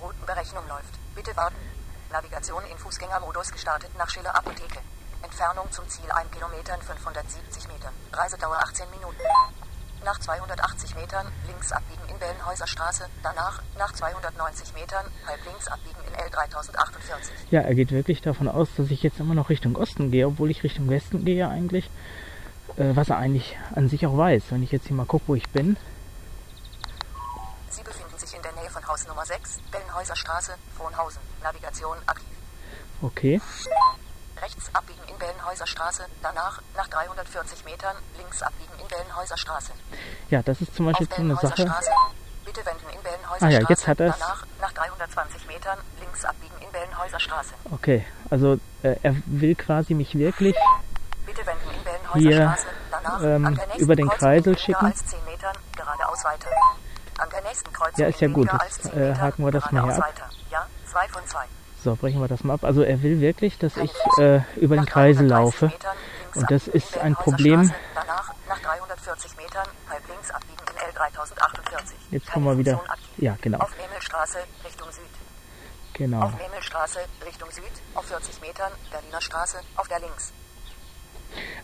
Routenberechnung 0.00 0.62
läuft. 0.68 0.94
Bitte 1.14 1.36
warten. 1.36 1.56
Navigation 2.12 2.62
in 2.70 2.76
Fußgängermodus 2.78 3.52
gestartet 3.52 3.90
nach 3.96 4.10
Schiller 4.10 4.34
Apotheke. 4.34 4.80
Entfernung 5.22 5.70
zum 5.70 5.88
Ziel 5.88 6.10
1 6.10 6.30
Kilometer 6.30 6.76
570 6.78 7.68
Metern. 7.68 7.92
Reisedauer 8.12 8.58
18 8.58 8.90
Minuten. 8.90 9.22
Nach 10.04 10.18
280 10.18 10.94
Metern 10.96 11.26
links 11.46 11.72
abbiegen 11.72 12.02
in 12.08 12.18
Bellenhäuser 12.18 12.66
Straße. 12.66 13.06
Danach 13.22 13.62
nach 13.78 13.92
290 13.92 14.74
Metern 14.74 15.04
halb 15.26 15.44
links 15.44 15.68
abbiegen 15.68 16.00
in 16.08 16.14
L 16.14 16.30
3048. 16.30 17.32
Ja, 17.50 17.60
er 17.60 17.74
geht 17.74 17.92
wirklich 17.92 18.22
davon 18.22 18.48
aus, 18.48 18.68
dass 18.76 18.90
ich 18.90 19.02
jetzt 19.02 19.20
immer 19.20 19.34
noch 19.34 19.50
Richtung 19.50 19.76
Osten 19.76 20.10
gehe, 20.10 20.26
obwohl 20.26 20.50
ich 20.50 20.62
Richtung 20.62 20.88
Westen 20.88 21.24
gehe 21.24 21.48
eigentlich. 21.48 21.90
Äh, 22.76 22.96
was 22.96 23.10
er 23.10 23.18
eigentlich 23.18 23.58
an 23.74 23.88
sich 23.88 24.06
auch 24.06 24.16
weiß. 24.16 24.44
Wenn 24.50 24.62
ich 24.62 24.72
jetzt 24.72 24.86
hier 24.86 24.96
mal 24.96 25.06
gucke, 25.06 25.28
wo 25.28 25.34
ich 25.34 25.48
bin. 25.50 25.76
Sie 27.68 27.82
befinden 27.82 28.18
sich 28.18 28.34
in 28.34 28.42
der 28.42 28.52
Nähe 28.52 28.70
von 28.70 28.86
Haus 28.86 29.06
Nummer 29.06 29.26
6, 29.26 29.60
Bellenhäuser 29.70 30.16
Straße, 30.16 30.52
Frohnhausen. 30.76 31.20
Navigation 31.42 31.96
aktiv. 32.06 32.26
Okay. 33.02 33.40
Rechts 34.42 34.70
abbiegen 34.74 35.00
in 35.08 35.18
Bellenhäuser 35.18 35.66
Straße. 35.66 36.04
Danach 36.22 36.62
nach 36.76 36.88
340 36.88 37.64
Metern 37.64 37.96
links 38.16 38.42
abbiegen 38.42 38.72
in 38.80 38.88
Bellenhäuser 38.88 39.36
Straße. 39.36 39.72
Ja, 40.30 40.42
das 40.42 40.60
ist 40.60 40.74
zum 40.74 40.86
Beispiel 40.86 41.08
so 41.08 41.22
eine 41.22 41.36
Sache. 41.36 41.62
Straße. 41.62 41.90
Bitte 42.44 42.64
wenden 42.64 42.88
in 42.94 43.02
Bellenhäuser 43.02 43.46
Ah 43.46 43.50
ja, 43.50 43.60
jetzt 43.68 43.86
hat 43.86 44.00
er's. 44.00 44.18
Danach 44.18 44.46
nach 44.60 44.72
320 44.72 45.46
Metern 45.46 45.78
links 46.00 46.24
abbiegen 46.24 46.54
in 46.60 46.70
Bellenhäuser 46.72 47.20
Straße. 47.20 47.54
Okay, 47.70 48.06
also 48.30 48.54
äh, 48.82 48.96
er 49.02 49.14
will 49.26 49.54
quasi 49.54 49.94
mich 49.94 50.16
wirklich 50.16 50.56
Bitte 51.26 51.46
wenden 51.46 51.70
in 51.70 51.84
Bellenhäuser 51.84 52.56
Hier, 53.20 53.36
ähm, 53.36 53.60
über 53.78 53.94
den 53.94 54.08
Kreisel 54.08 54.58
schicken. 54.58 54.86
als 54.86 55.04
10 55.06 55.24
Metern 55.26 55.54
Ja, 58.00 58.06
ist 58.06 58.20
ja 58.20 58.28
gut. 58.28 58.50
Jetzt, 58.50 58.60
als 58.60 58.82
10 58.82 59.02
äh, 59.02 59.14
haken 59.14 59.44
wir 59.44 59.50
das 59.52 59.70
mal 59.70 59.90
ab. 59.90 60.14
Ja, 60.50 60.66
2 60.86 61.08
von 61.08 61.26
2. 61.26 61.44
So, 61.82 61.96
brechen 61.96 62.20
wir 62.20 62.28
das 62.28 62.44
mal 62.44 62.54
ab. 62.54 62.64
Also 62.64 62.82
er 62.82 63.02
will 63.02 63.20
wirklich, 63.20 63.56
dass 63.56 63.76
ich 63.78 63.92
äh, 64.18 64.40
über 64.56 64.76
den 64.76 64.84
Kreisel 64.84 65.26
laufe. 65.26 65.72
Und 66.34 66.50
das 66.50 66.68
ist 66.68 66.98
ein 66.98 67.14
Problem. 67.14 67.72
Danach 67.94 68.34
nach 68.48 68.58
340 68.60 69.36
Metern 69.36 69.66
halb 69.88 70.08
links 70.08 70.30
abbiegen 70.30 70.60
in 70.70 70.76
L 70.76 70.92
3048. 70.94 71.96
Jetzt 72.10 72.30
kommen 72.30 72.46
wir 72.46 72.58
wieder. 72.58 72.82
Ja, 73.16 73.36
genau. 73.40 73.58
Auf 73.58 73.70
Memmelstraße 73.78 74.38
Richtung 74.64 74.90
Süd. 74.92 75.04
Genau. 75.94 76.22
Auf 76.22 76.36
Memmelstraße 76.36 76.98
Richtung 77.24 77.50
Süd. 77.50 77.64
Auf 77.94 78.04
40 78.06 78.40
Metern 78.42 78.72
Berliner 78.90 79.20
Straße 79.20 79.58
auf 79.76 79.88
der 79.88 80.00
links. 80.00 80.32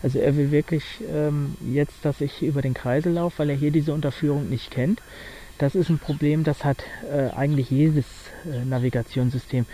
Also 0.01 0.19
er 0.19 0.35
will 0.35 0.51
wirklich 0.51 0.83
ähm, 1.07 1.57
jetzt, 1.61 1.93
dass 2.03 2.21
ich 2.21 2.41
über 2.41 2.61
den 2.61 2.73
Kreisel 2.73 3.13
laufe, 3.13 3.39
weil 3.39 3.49
er 3.51 3.55
hier 3.55 3.71
diese 3.71 3.93
Unterführung 3.93 4.49
nicht 4.49 4.71
kennt. 4.71 5.01
Das 5.57 5.73
ist 5.73 5.89
ein 5.89 5.99
Problem, 5.99 6.43
das 6.43 6.63
hat 6.63 6.83
äh, 7.11 7.29
eigentlich 7.35 7.71
jedes 7.71 8.05
äh, 8.45 8.63
Navigationssystem. 8.63 9.65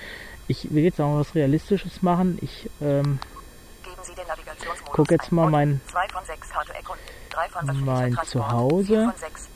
Ich 0.48 0.74
will 0.74 0.84
jetzt 0.84 1.00
auch 1.00 1.10
mal 1.14 1.20
was 1.22 1.36
Realistisches 1.36 2.02
machen. 2.02 2.38
Ich 2.42 2.70
ähm, 2.82 3.20
Geben 3.84 3.96
Sie 4.04 4.14
den 4.16 4.28
Navigationsmodus 4.28 4.94
Guck 4.94 5.12
jetzt 5.12 5.32
mal 5.32 5.50
mein- 5.50 5.82
2 5.90 6.08
von 6.10 6.26
6 6.26 6.50
Karte 6.50 6.74
erkunden. 6.74 7.04
3 7.30 7.50
von 7.50 7.70
öffentlicher 7.70 7.92
mein. 7.92 8.18
Zuhause. 8.26 8.86
4 8.88 9.04
von 9.12 9.20
6. 9.20 9.48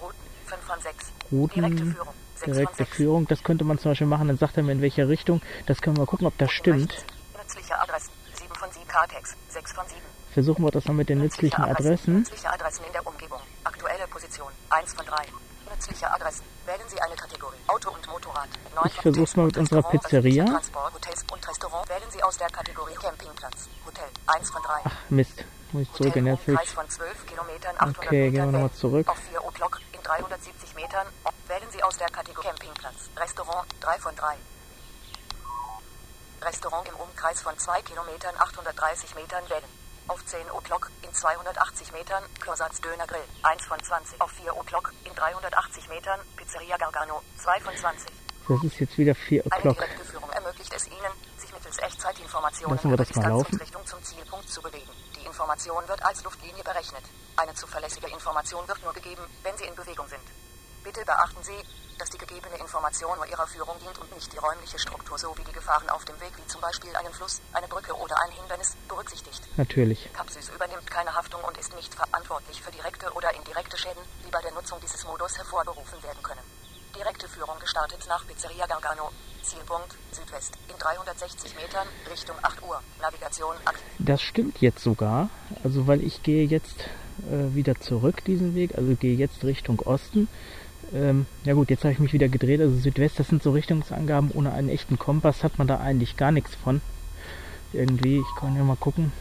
Routen 0.00 0.16
5 0.46 0.60
von 0.62 0.80
6. 0.80 1.12
Routen, 1.32 1.54
Direkte 1.62 1.84
Führung 1.84 2.14
6 2.34 2.44
von 2.44 2.52
direkte 2.54 2.76
6. 2.84 2.96
Führung, 2.96 3.26
das 3.28 3.42
könnte 3.44 3.64
man 3.64 3.78
zum 3.78 3.90
Beispiel 3.92 4.06
machen. 4.06 4.28
Dann 4.28 4.38
sagt 4.38 4.56
er 4.56 4.62
mir 4.62 4.72
in 4.72 4.80
welche 4.82 5.06
Richtung. 5.08 5.42
Das 5.66 5.80
können 5.82 5.96
wir 5.98 6.06
gucken, 6.06 6.26
ob 6.26 6.36
das 6.38 6.50
stimmt. 6.50 7.04
Nützliche 7.38 7.78
Adressen 7.80 8.10
7 8.34 8.54
von 8.54 8.70
7 8.72 8.88
Kartex 8.88 9.36
6 9.50 9.72
von 9.72 9.86
7. 9.86 10.00
Versuchen 10.32 10.64
wir 10.64 10.70
das 10.70 10.84
mal 10.86 10.94
mit 10.94 11.08
den 11.08 11.18
Nützliche 11.18 11.60
nützlichen 11.60 11.76
Adressen. 11.76 12.14
Nützliche 12.20 12.50
Adressen 12.52 12.84
in 12.86 12.92
der 12.92 13.06
Umgebung. 13.06 13.40
Aktuelle 13.64 14.06
Position 14.08 14.48
1 14.70 14.94
von 14.94 15.04
3. 15.04 15.16
Nützliche 15.80 16.12
Adressen. 16.12 16.44
Wählen 16.66 16.86
Sie 16.88 17.00
eine 17.00 17.16
Kategorie. 17.16 17.56
Auto 17.66 17.88
und 17.90 18.06
Motorrad. 18.06 18.50
9 18.74 18.86
Ich 18.86 19.00
versuch's 19.00 19.34
mal 19.34 19.46
mit 19.46 19.56
unserer 19.56 19.82
Pizzeria. 19.82 20.44
Transport, 20.44 20.92
Hotels 20.92 21.24
und 21.32 21.48
Restaurant. 21.48 21.88
Wählen 21.88 22.10
Sie 22.10 22.22
aus 22.22 22.36
der 22.36 22.48
Kategorie 22.48 22.92
Campingplatz. 22.96 23.66
Hotel 23.86 24.04
1 24.26 24.50
von 24.50 24.62
3. 24.62 24.72
Ach 24.84 24.92
Mist, 25.08 25.42
muss 25.72 25.84
ich 25.84 25.92
zurück 25.94 26.16
in 26.16 26.30
Hotel 26.30 26.36
Herzlich. 26.36 26.58
Umkreis 26.58 26.72
von 26.74 26.90
12 26.90 27.26
Kilometern, 27.26 27.74
800 27.76 27.96
Okay, 27.96 28.30
gehen 28.30 28.44
wir 28.44 28.52
nochmal 28.52 28.72
zurück. 28.72 29.08
Auf 29.08 29.18
4 29.30 29.40
O'Clock 29.40 29.78
in 29.92 30.02
370 30.02 30.74
Metern. 30.74 31.06
Wählen 31.48 31.70
Sie 31.70 31.82
aus 31.82 31.96
der 31.96 32.10
Kategorie 32.10 32.48
Campingplatz. 32.48 33.08
Restaurant 33.16 33.66
3 33.80 33.98
von 34.00 34.14
3. 34.16 34.36
Restaurant 36.42 36.88
im 36.88 36.96
Umkreis 36.96 37.40
von 37.40 37.56
2 37.56 37.80
Kilometern 37.80 38.34
830 38.36 39.14
Metern 39.14 39.48
wählen. 39.48 39.79
Auf 40.08 40.24
10 40.24 40.40
O'Clock 40.50 40.90
in 41.02 41.12
280 41.14 41.92
Metern 41.92 42.22
Kursatz 42.44 42.80
Döner 42.80 43.06
Grill 43.06 43.22
1 43.42 43.64
von 43.66 43.82
20. 43.82 44.20
Auf 44.20 44.30
4 44.32 44.52
O'Clock 44.56 44.92
in 45.04 45.14
380 45.14 45.88
Metern 45.88 46.20
Pizzeria 46.36 46.76
Gargano 46.76 47.22
2 47.38 47.60
von 47.60 47.76
20. 47.76 48.10
Das 48.48 48.64
ist 48.64 48.80
jetzt 48.80 48.98
wieder 48.98 49.14
4 49.14 49.44
Eine 49.44 49.54
O'Clock. 49.54 49.74
direkte 49.78 50.04
Führung 50.04 50.30
ermöglicht 50.30 50.72
es 50.74 50.86
Ihnen, 50.88 51.12
sich 51.38 51.52
mittels 51.52 51.78
Echtzeitinformationen 51.78 52.76
Lassen 52.76 52.90
wir 52.90 52.96
das 52.96 53.14
mal 53.14 53.28
laufen. 53.28 53.56
Richtung 53.58 53.86
zum 53.86 54.02
Zielpunkt 54.02 54.48
zu 54.48 54.60
bewegen. 54.60 54.90
Die 55.16 55.24
Information 55.26 55.86
wird 55.86 56.02
als 56.04 56.24
Luftlinie 56.24 56.64
berechnet. 56.64 57.04
Eine 57.36 57.54
zuverlässige 57.54 58.08
Information 58.08 58.66
wird 58.66 58.82
nur 58.82 58.92
gegeben, 58.92 59.22
wenn 59.44 59.56
Sie 59.56 59.64
in 59.64 59.74
Bewegung 59.76 60.08
sind. 60.08 60.22
Bitte 60.82 61.04
beachten 61.04 61.42
Sie, 61.42 61.60
dass 61.98 62.08
die 62.08 62.16
gegebene 62.18 62.56
Information 62.56 63.16
nur 63.16 63.26
Ihrer 63.26 63.46
Führung 63.46 63.78
dient 63.80 63.98
und 63.98 64.14
nicht 64.14 64.32
die 64.32 64.38
räumliche 64.38 64.78
Struktur 64.78 65.18
sowie 65.18 65.44
die 65.44 65.52
Gefahren 65.52 65.90
auf 65.90 66.04
dem 66.06 66.18
Weg, 66.20 66.32
wie 66.36 66.46
zum 66.46 66.60
Beispiel 66.62 66.94
einen 66.96 67.12
Fluss, 67.12 67.42
eine 67.52 67.68
Brücke 67.68 67.92
oder 67.94 68.16
ein 68.24 68.32
Hindernis, 68.32 68.76
berücksichtigt. 68.88 69.42
Natürlich. 69.56 70.08
Capsys 70.14 70.48
übernimmt 70.48 70.90
keine 70.90 71.14
Haftung 71.14 71.42
und 71.44 71.58
ist 71.58 71.74
nicht 71.74 71.94
verantwortlich 71.94 72.62
für 72.62 72.70
direkte 72.70 73.12
oder 73.12 73.34
indirekte 73.34 73.76
Schäden, 73.76 74.02
die 74.26 74.30
bei 74.30 74.40
der 74.40 74.52
Nutzung 74.52 74.80
dieses 74.80 75.04
Modus 75.04 75.36
hervorgerufen 75.36 76.02
werden 76.02 76.22
können. 76.22 76.40
Direkte 76.96 77.28
Führung 77.28 77.58
gestartet 77.60 78.04
nach 78.08 78.26
Pizzeria 78.26 78.66
Gargano. 78.66 79.10
Zielpunkt 79.42 79.94
Südwest 80.12 80.54
in 80.68 80.78
360 80.78 81.54
Metern 81.56 81.86
Richtung 82.10 82.36
8 82.42 82.62
Uhr. 82.62 82.82
Navigation 83.00 83.56
aktiv. 83.64 83.84
Das 83.98 84.22
stimmt 84.22 84.60
jetzt 84.60 84.82
sogar. 84.82 85.28
Also 85.62 85.86
weil 85.86 86.02
ich 86.02 86.22
gehe 86.22 86.44
jetzt 86.46 86.80
äh, 87.28 87.54
wieder 87.54 87.80
zurück 87.80 88.24
diesen 88.24 88.54
Weg, 88.54 88.76
also 88.76 88.94
gehe 88.96 89.16
jetzt 89.16 89.44
Richtung 89.44 89.80
Osten. 89.80 90.28
Ähm, 90.92 91.26
ja 91.44 91.54
gut, 91.54 91.70
jetzt 91.70 91.84
habe 91.84 91.92
ich 91.92 91.98
mich 91.98 92.12
wieder 92.12 92.28
gedreht. 92.28 92.60
Also 92.60 92.76
Südwest, 92.76 93.18
das 93.18 93.28
sind 93.28 93.42
so 93.42 93.52
Richtungsangaben. 93.52 94.30
Ohne 94.32 94.52
einen 94.52 94.68
echten 94.68 94.98
Kompass 94.98 95.44
hat 95.44 95.58
man 95.58 95.68
da 95.68 95.78
eigentlich 95.78 96.16
gar 96.16 96.32
nichts 96.32 96.54
von. 96.54 96.80
Irgendwie, 97.72 98.18
ich 98.18 98.40
kann 98.40 98.56
ja 98.56 98.64
mal 98.64 98.76
gucken. 98.76 99.12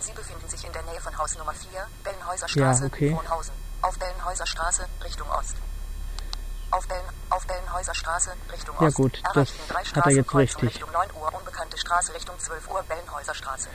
Sie 0.00 0.12
befinden 0.12 0.48
sich 0.48 0.64
in 0.66 0.72
der 0.72 0.82
Nähe 0.82 1.00
von 1.00 1.16
Haus 1.16 1.38
Nummer 1.38 1.52
4, 1.52 1.70
Bellenhäuser 2.02 2.48
Straße, 2.48 2.82
Ja, 2.82 2.86
okay. 2.88 3.12
Wohnhausen. 3.16 3.54
Auf 3.82 3.98
Bellenhäuser 3.98 4.46
Straße, 4.46 4.86
Richtung 5.04 5.28
Ost. 5.30 5.56
Auf, 6.70 6.88
Bellen, 6.88 7.04
auf 7.30 7.46
Bellenhäuser 7.46 7.94
Straße, 7.94 8.30
Richtung 8.52 8.74
Ja 8.80 8.88
Ost. 8.88 8.96
gut, 8.96 9.20
Erreicht 9.22 9.56
das 9.92 9.94
hat 9.96 10.06
er 10.06 10.12
jetzt 10.12 10.34
richtig. 10.34 10.70
Richtung 10.70 10.90
9 10.92 11.08
Uhr, 11.20 11.32
unbekannte 11.32 11.78
Straße 11.78 12.12
Richtung 12.14 12.36
12 12.38 12.68
Uhr, 12.68 12.82
Bellenhäuser 12.88 13.34
Straße. 13.34 13.68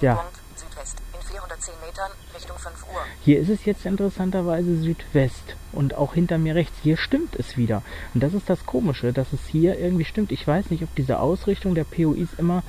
Ja. 0.00 0.14
Zielpunkt 0.14 0.38
Südwest 0.56 0.98
in 1.12 1.26
410 1.26 1.74
Metern 1.86 2.10
Richtung 2.34 2.58
5 2.58 2.82
Uhr. 2.92 3.00
Hier 3.22 3.38
ist 3.40 3.48
es 3.48 3.64
jetzt 3.64 3.84
interessanterweise 3.86 4.76
Südwest 4.76 5.56
und 5.72 5.94
auch 5.94 6.14
hinter 6.14 6.38
mir 6.38 6.54
rechts. 6.54 6.76
Hier 6.82 6.96
stimmt 6.96 7.36
es 7.36 7.56
wieder. 7.56 7.82
Und 8.14 8.22
das 8.22 8.34
ist 8.34 8.48
das 8.48 8.64
Komische, 8.66 9.12
dass 9.12 9.32
es 9.32 9.46
hier 9.46 9.78
irgendwie 9.78 10.04
stimmt. 10.04 10.32
Ich 10.32 10.46
weiß 10.46 10.70
nicht, 10.70 10.82
ob 10.82 10.94
diese 10.94 11.18
Ausrichtung 11.18 11.74
der 11.74 11.84
POIs 11.84 12.34
immer 12.38 12.62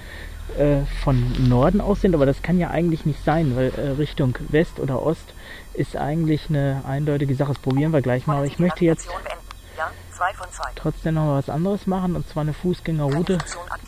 äh, 0.57 0.81
von 1.03 1.49
Norden 1.49 1.81
aus 1.81 2.01
sind, 2.01 2.15
aber 2.15 2.25
das 2.25 2.41
kann 2.41 2.59
ja 2.59 2.69
eigentlich 2.69 3.05
nicht 3.05 3.23
sein, 3.23 3.55
weil 3.55 3.73
äh, 3.75 3.89
Richtung 3.91 4.37
West 4.49 4.79
oder 4.79 5.01
Ost 5.01 5.33
ist 5.73 5.95
eigentlich 5.95 6.49
eine 6.49 6.83
eindeutige 6.85 7.35
Sache. 7.35 7.53
Das 7.53 7.61
probieren 7.61 7.93
wir 7.93 8.01
gleich 8.01 8.27
mal. 8.27 8.37
Aber 8.37 8.45
ich 8.45 8.59
möchte 8.59 8.85
jetzt 8.85 9.07
Navigation 9.07 9.23
beenden? 9.23 9.47
Ja, 9.77 9.91
2 10.11 10.33
von 10.33 10.47
2. 10.51 10.63
trotzdem 10.75 11.13
noch 11.15 11.35
was 11.35 11.49
anderes 11.49 11.85
machen 11.85 12.15
und 12.15 12.27
zwar 12.27 12.41
eine 12.41 12.53
Fußgängerroute 12.53 13.37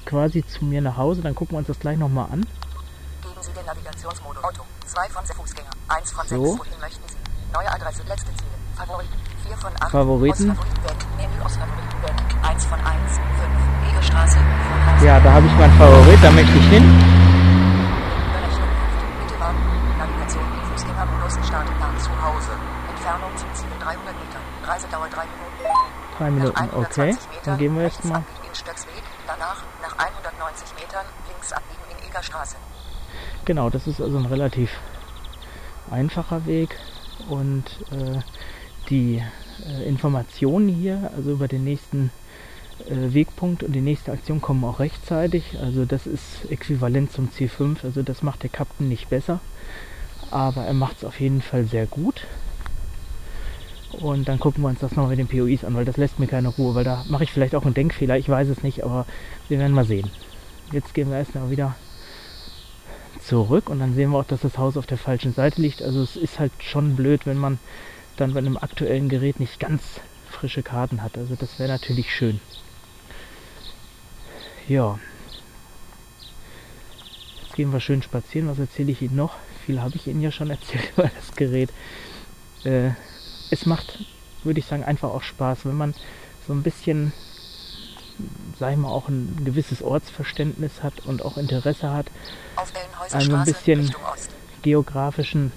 quasi 0.06 0.46
zu 0.46 0.66
mir 0.66 0.82
nach 0.82 0.98
Hause. 0.98 1.22
Dann 1.22 1.34
gucken 1.34 1.56
wir 1.56 1.60
uns 1.60 1.68
das 1.68 1.80
gleich 1.80 1.98
nochmal 1.98 2.30
an. 2.32 2.46
Geben 3.40 3.54
Sie 3.54 3.60
den 3.60 3.66
Navigationsmodus 3.68 4.44
Auto. 4.44 4.64
2 4.86 5.10
von 5.16 5.26
6 5.26 5.40
Fußgänger. 5.40 5.70
1 5.88 6.12
von 6.12 6.28
6. 6.28 6.30
So. 6.36 6.60
Wohin 6.60 6.80
möchten 6.82 7.08
Sie? 7.08 7.16
Neue 7.54 7.72
Adresse, 7.72 8.04
letzte 8.04 8.36
Ziele. 8.36 8.52
Favoriten. 8.76 9.16
4 9.48 9.58
von 9.58 9.72
8. 9.80 9.92
Favoriten. 9.92 10.52
Aus 10.52 10.58
Favoriten 10.58 10.84
wählen. 10.84 11.32
Menü 11.32 11.44
aus 11.46 11.56
Favoriten 11.56 12.02
wählen. 12.04 12.44
1 12.44 12.66
von 12.66 12.80
1. 12.84 13.16
5. 13.16 13.96
Egestraße. 13.96 14.40
Wohnhaus. 14.44 15.04
Ja, 15.04 15.20
da 15.22 15.32
habe 15.32 15.48
ich 15.48 15.54
meinen 15.54 15.78
Favorit, 15.80 16.20
da 16.22 16.32
möchte 16.32 16.58
ich 16.58 16.68
hin. 16.68 16.84
Berechnung 18.36 18.72
läuft. 18.76 19.00
Bitte 19.24 19.40
warten. 19.40 19.64
Navigation 19.98 20.44
im 20.44 20.64
Fußgängermodus 20.76 21.34
startet 21.48 21.80
nach 21.80 21.98
zu 21.98 22.12
Hause. 22.20 22.52
Entfernung 22.92 23.32
zum 23.38 23.54
Ziel 23.56 23.72
300 23.80 24.04
Meter. 24.20 24.40
Reisedauer 24.68 25.08
3 25.08 25.24
Minuten. 25.32 25.64
Drei 26.18 26.30
Minuten, 26.30 26.54
Nach 26.60 26.74
120 26.76 27.24
okay. 27.24 27.40
Dann 27.46 27.58
gehen 27.58 27.74
wir 27.78 27.84
jetzt 27.84 28.04
mal. 28.04 28.18
abbiegen 28.18 28.44
in 28.50 28.56
Stöcksweg. 28.56 29.04
Danach 29.26 29.64
nach 29.82 29.96
190 29.96 30.76
Metern 30.76 31.06
links 31.32 31.54
abbiegen 31.54 31.88
in 31.88 32.10
Egerstraße. 32.10 32.58
Genau, 33.50 33.72
das 33.72 33.88
ist 33.88 34.00
also 34.00 34.16
ein 34.20 34.28
relativ 34.28 34.80
einfacher 35.90 36.46
Weg 36.46 36.76
und 37.30 37.64
äh, 37.92 38.20
die 38.92 39.24
äh, 39.68 39.90
Informationen 39.90 40.68
hier, 40.68 41.10
also 41.18 41.32
über 41.32 41.48
den 41.48 41.64
nächsten 41.64 42.12
äh, 42.88 43.12
Wegpunkt 43.12 43.64
und 43.64 43.72
die 43.72 43.82
nächste 43.82 44.12
Aktion 44.12 44.40
kommen 44.40 44.64
auch 44.64 44.80
rechtzeitig. 44.80 45.58
Also 45.60 45.86
das 45.86 46.06
ist 46.06 46.46
äquivalent 46.52 47.12
zum 47.12 47.30
C5, 47.30 47.78
also 47.84 48.04
das 48.04 48.22
macht 48.22 48.44
der 48.44 48.52
Captain 48.52 48.88
nicht 48.88 49.10
besser, 49.10 49.40
aber 50.30 50.66
er 50.66 50.76
macht 50.76 50.98
es 50.98 51.04
auf 51.04 51.20
jeden 51.20 51.42
Fall 51.42 51.66
sehr 51.66 51.88
gut. 51.88 52.28
Und 53.94 54.28
dann 54.28 54.40
gucken 54.40 54.62
wir 54.64 54.68
uns 54.68 54.82
das 54.82 54.96
noch 54.96 55.10
mit 55.10 55.18
den 55.18 55.28
POIs 55.28 55.64
an, 55.64 55.74
weil 55.74 55.86
das 55.86 55.98
lässt 55.98 56.20
mir 56.20 56.28
keine 56.28 56.50
Ruhe, 56.50 56.76
weil 56.76 56.84
da 56.84 57.04
mache 57.10 57.24
ich 57.24 57.32
vielleicht 57.32 57.56
auch 57.56 57.66
einen 57.66 57.74
Denkfehler, 57.74 58.16
ich 58.16 58.30
weiß 58.30 58.48
es 58.50 58.62
nicht, 58.62 58.84
aber 58.84 59.08
wir 59.48 59.58
werden 59.58 59.74
mal 59.74 59.86
sehen. 59.86 60.12
Jetzt 60.72 60.94
gehen 60.94 61.10
wir 61.10 61.18
erstmal 61.18 61.50
wieder 61.50 61.76
zurück 63.30 63.70
und 63.70 63.80
dann 63.80 63.94
sehen 63.94 64.10
wir 64.10 64.18
auch, 64.18 64.26
dass 64.26 64.42
das 64.42 64.58
Haus 64.58 64.76
auf 64.76 64.88
der 64.88 64.98
falschen 64.98 65.34
Seite 65.34 65.62
liegt. 65.62 65.84
Also 65.84 66.02
es 66.02 66.16
ist 66.16 66.40
halt 66.40 66.52
schon 66.60 66.96
blöd, 66.96 67.26
wenn 67.28 67.38
man 67.38 67.60
dann 68.18 68.34
bei 68.34 68.40
einem 68.40 68.58
aktuellen 68.58 69.08
Gerät 69.08 69.40
nicht 69.40 69.60
ganz 69.60 70.02
frische 70.30 70.64
Karten 70.64 71.04
hat. 71.04 71.18
Also 71.18 71.36
das 71.36 71.60
wäre 71.60 71.70
natürlich 71.70 72.14
schön. 72.14 72.42
Ja. 74.68 75.00
Jetzt 77.44 77.56
gehen 77.56 77.72
wir 77.72 77.80
schön 77.80 78.02
spazieren. 78.02 78.48
Was 78.48 78.58
erzähle 78.58 78.92
ich 78.92 79.02
Ihnen 79.02 79.16
noch? 79.16 79.36
Viel 79.66 79.80
habe 79.80 79.96
ich 79.96 80.08
Ihnen 80.08 80.22
ja 80.22 80.32
schon 80.32 80.50
erzählt 80.50 80.92
über 80.98 81.10
das 81.16 81.36
Gerät. 81.36 81.70
Äh, 82.64 82.92
es 83.52 83.68
macht, 83.68 84.06
würde 84.44 84.60
ich 84.60 84.66
sagen, 84.66 84.84
einfach 84.84 85.10
auch 85.10 85.24
Spaß, 85.24 85.66
wenn 85.66 85.78
man 85.78 85.94
so 86.48 86.54
ein 86.54 86.64
bisschen, 86.64 87.14
sag 88.60 88.72
ich 88.74 88.78
mal, 88.78 88.90
auch 88.90 89.08
ein 89.08 89.42
gewisses 89.46 89.82
Ortsverständnis 89.82 90.84
hat 90.84 91.06
und 91.06 91.24
auch 91.24 91.38
Interesse 91.38 91.92
hat 91.92 92.08
Also 93.12 93.36
ein 93.36 93.46
bisschen- 93.46 93.94
geografischen 94.62 95.52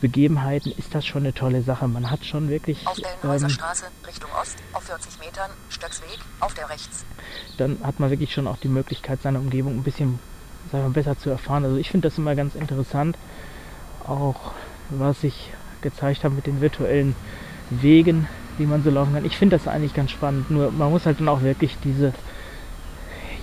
Begebenheiten 0.00 0.72
ist 0.78 0.94
das 0.94 1.04
schon 1.04 1.22
eine 1.24 1.34
tolle 1.34 1.62
Sache. 1.62 1.86
Man 1.88 2.10
hat 2.10 2.24
schon 2.24 2.48
wirklich, 2.48 2.86
Auf 2.86 2.96
ähm, 2.98 3.30
Richtung 3.30 4.30
Ost. 4.40 4.56
Auf 4.72 4.84
40 4.84 5.18
Metern 5.18 5.50
Stöcksweg. 5.68 6.18
Auf 6.38 6.54
der 6.54 6.70
rechts. 6.70 7.04
dann 7.58 7.78
hat 7.82 8.00
man 8.00 8.08
wirklich 8.10 8.32
schon 8.32 8.46
auch 8.46 8.56
die 8.58 8.68
Möglichkeit, 8.68 9.20
seine 9.20 9.38
Umgebung 9.38 9.76
ein 9.78 9.82
bisschen 9.82 10.18
sagen 10.72 10.84
wir, 10.84 10.90
besser 10.90 11.18
zu 11.18 11.28
erfahren. 11.30 11.64
Also 11.64 11.76
ich 11.76 11.90
finde 11.90 12.08
das 12.08 12.16
immer 12.18 12.34
ganz 12.34 12.54
interessant, 12.54 13.16
auch 14.06 14.52
was 14.90 15.22
ich 15.24 15.50
gezeigt 15.82 16.24
habe 16.24 16.34
mit 16.34 16.46
den 16.46 16.60
virtuellen 16.60 17.14
Wegen, 17.70 18.26
wie 18.58 18.66
man 18.66 18.82
so 18.82 18.90
laufen 18.90 19.14
kann. 19.14 19.24
Ich 19.24 19.36
finde 19.36 19.56
das 19.56 19.68
eigentlich 19.68 19.94
ganz 19.94 20.10
spannend. 20.10 20.50
Nur 20.50 20.70
man 20.70 20.90
muss 20.90 21.06
halt 21.06 21.20
dann 21.20 21.28
auch 21.28 21.42
wirklich 21.42 21.76
diese, 21.84 22.12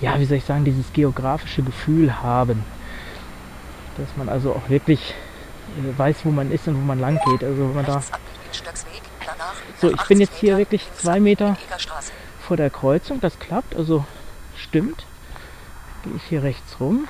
ja, 0.00 0.18
wie 0.18 0.24
soll 0.24 0.38
ich 0.38 0.44
sagen, 0.44 0.64
dieses 0.64 0.92
geografische 0.92 1.62
Gefühl 1.62 2.22
haben, 2.22 2.64
dass 3.96 4.08
man 4.16 4.28
also 4.28 4.52
auch 4.52 4.68
wirklich 4.68 5.14
äh, 5.76 5.98
weiß, 5.98 6.24
wo 6.24 6.30
man 6.30 6.52
ist 6.52 6.68
und 6.68 6.76
wo 6.76 6.84
man 6.84 7.00
lang 7.00 7.18
geht. 7.26 7.42
Also 7.42 7.68
wenn 7.68 7.74
man 7.74 7.86
da 7.86 8.02
So, 9.80 9.90
ich 9.90 10.02
bin 10.04 10.18
80 10.18 10.18
jetzt 10.20 10.36
hier 10.38 10.56
wirklich 10.58 10.86
zwei 10.94 11.20
Meter 11.20 11.56
vor 12.40 12.56
der 12.56 12.70
Kreuzung, 12.70 13.20
das 13.20 13.38
klappt, 13.38 13.76
also 13.76 14.04
stimmt. 14.56 15.04
Gehe 16.04 16.14
ich 16.16 16.22
hier 16.24 16.42
rechts 16.42 16.80
rum. 16.80 17.08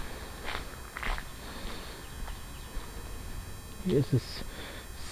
Hier 3.84 3.98
ist 3.98 4.12
es 4.12 4.22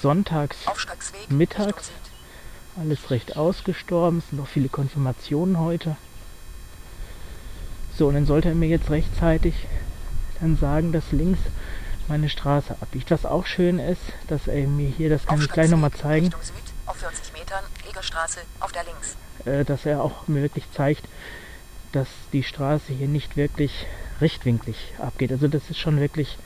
sonntags, 0.03 0.59
Mittags. 1.29 1.91
Alles 2.79 3.11
recht 3.11 3.37
ausgestorben. 3.37 4.19
Es 4.19 4.29
sind 4.29 4.39
noch 4.39 4.49
viele 4.49 4.69
Konfirmationen 4.69 5.59
heute. 5.59 5.97
So, 7.97 8.09
und 8.09 8.15
dann 8.15 8.27
sollte 8.27 8.51
er 8.51 8.55
mir 8.55 8.69
jetzt 8.69 8.91
rechtzeitig 8.91 9.55
dann 10.41 10.57
sagen, 10.57 10.93
dass 10.93 11.13
links 11.13 11.41
meine 12.09 12.29
Straße 12.29 12.77
abbiegt. 12.81 13.11
Was 13.11 13.25
auch 13.25 13.47
schön 13.47 13.79
ist, 13.79 14.03
dass 14.29 14.47
er 14.47 14.67
mir 14.67 14.89
hier, 14.89 15.09
das 15.09 15.27
kann 15.27 15.39
Auf 15.39 15.45
ich 15.45 15.51
gleich 15.51 15.71
nochmal 15.71 15.93
zeigen, 15.93 16.27
Richtung 16.27 16.43
Süd. 16.43 16.57
Auf 16.85 16.97
40 16.97 17.33
Metern 17.33 17.65
Egerstraße. 17.89 18.41
Auf 18.61 18.73
der 18.73 18.85
links. 18.85 19.17
äh, 19.45 19.65
dass 19.65 19.87
er 19.87 20.03
auch 20.03 20.29
mir 20.29 20.43
wirklich 20.43 20.71
zeigt, 20.73 21.09
dass 21.93 22.09
die 22.33 22.43
Straße 22.43 22.93
hier 22.93 23.09
nicht 23.09 23.37
wirklich 23.37 23.87
rechtwinklig 24.21 24.93
abgeht. 24.99 25.33
Also 25.33 25.49
das 25.49 25.71
ist 25.71 25.79
schon 25.79 25.99
wirklich 25.99 26.37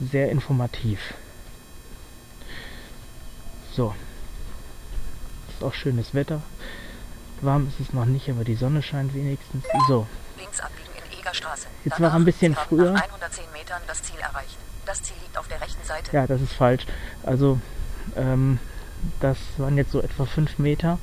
sehr 0.00 0.30
informativ. 0.30 1.14
So. 3.72 3.94
Ist 5.58 5.64
auch 5.64 5.74
schönes 5.74 6.14
Wetter. 6.14 6.40
Warm 7.40 7.66
ist 7.66 7.80
es 7.80 7.92
noch 7.92 8.04
nicht, 8.04 8.30
aber 8.30 8.44
die 8.44 8.54
Sonne 8.54 8.80
scheint 8.80 9.12
wenigstens. 9.12 9.64
So. 9.88 10.06
Links 10.38 10.60
abbiegen 10.60 10.88
in 10.94 11.18
Egerstraße. 11.18 11.66
Jetzt 11.84 12.00
war 12.00 12.10
er 12.10 12.14
ein 12.14 12.24
bisschen 12.24 12.54
früher. 12.54 12.92
Nach 12.92 13.02
110 13.02 13.44
Metern 13.52 13.82
das 13.88 14.00
Ziel 14.04 14.20
erreicht. 14.20 14.56
Das 14.86 15.02
Ziel 15.02 15.16
liegt 15.20 15.36
auf 15.36 15.48
der 15.48 15.60
rechten 15.60 15.84
Seite. 15.84 16.14
Ja, 16.14 16.28
das 16.28 16.40
ist 16.40 16.52
falsch. 16.52 16.86
Also, 17.24 17.58
ähm, 18.16 18.60
Das 19.20 19.36
waren 19.56 19.76
jetzt 19.76 19.90
so 19.90 20.00
etwa 20.00 20.26
fünf 20.26 20.58
Meter, 20.58 20.98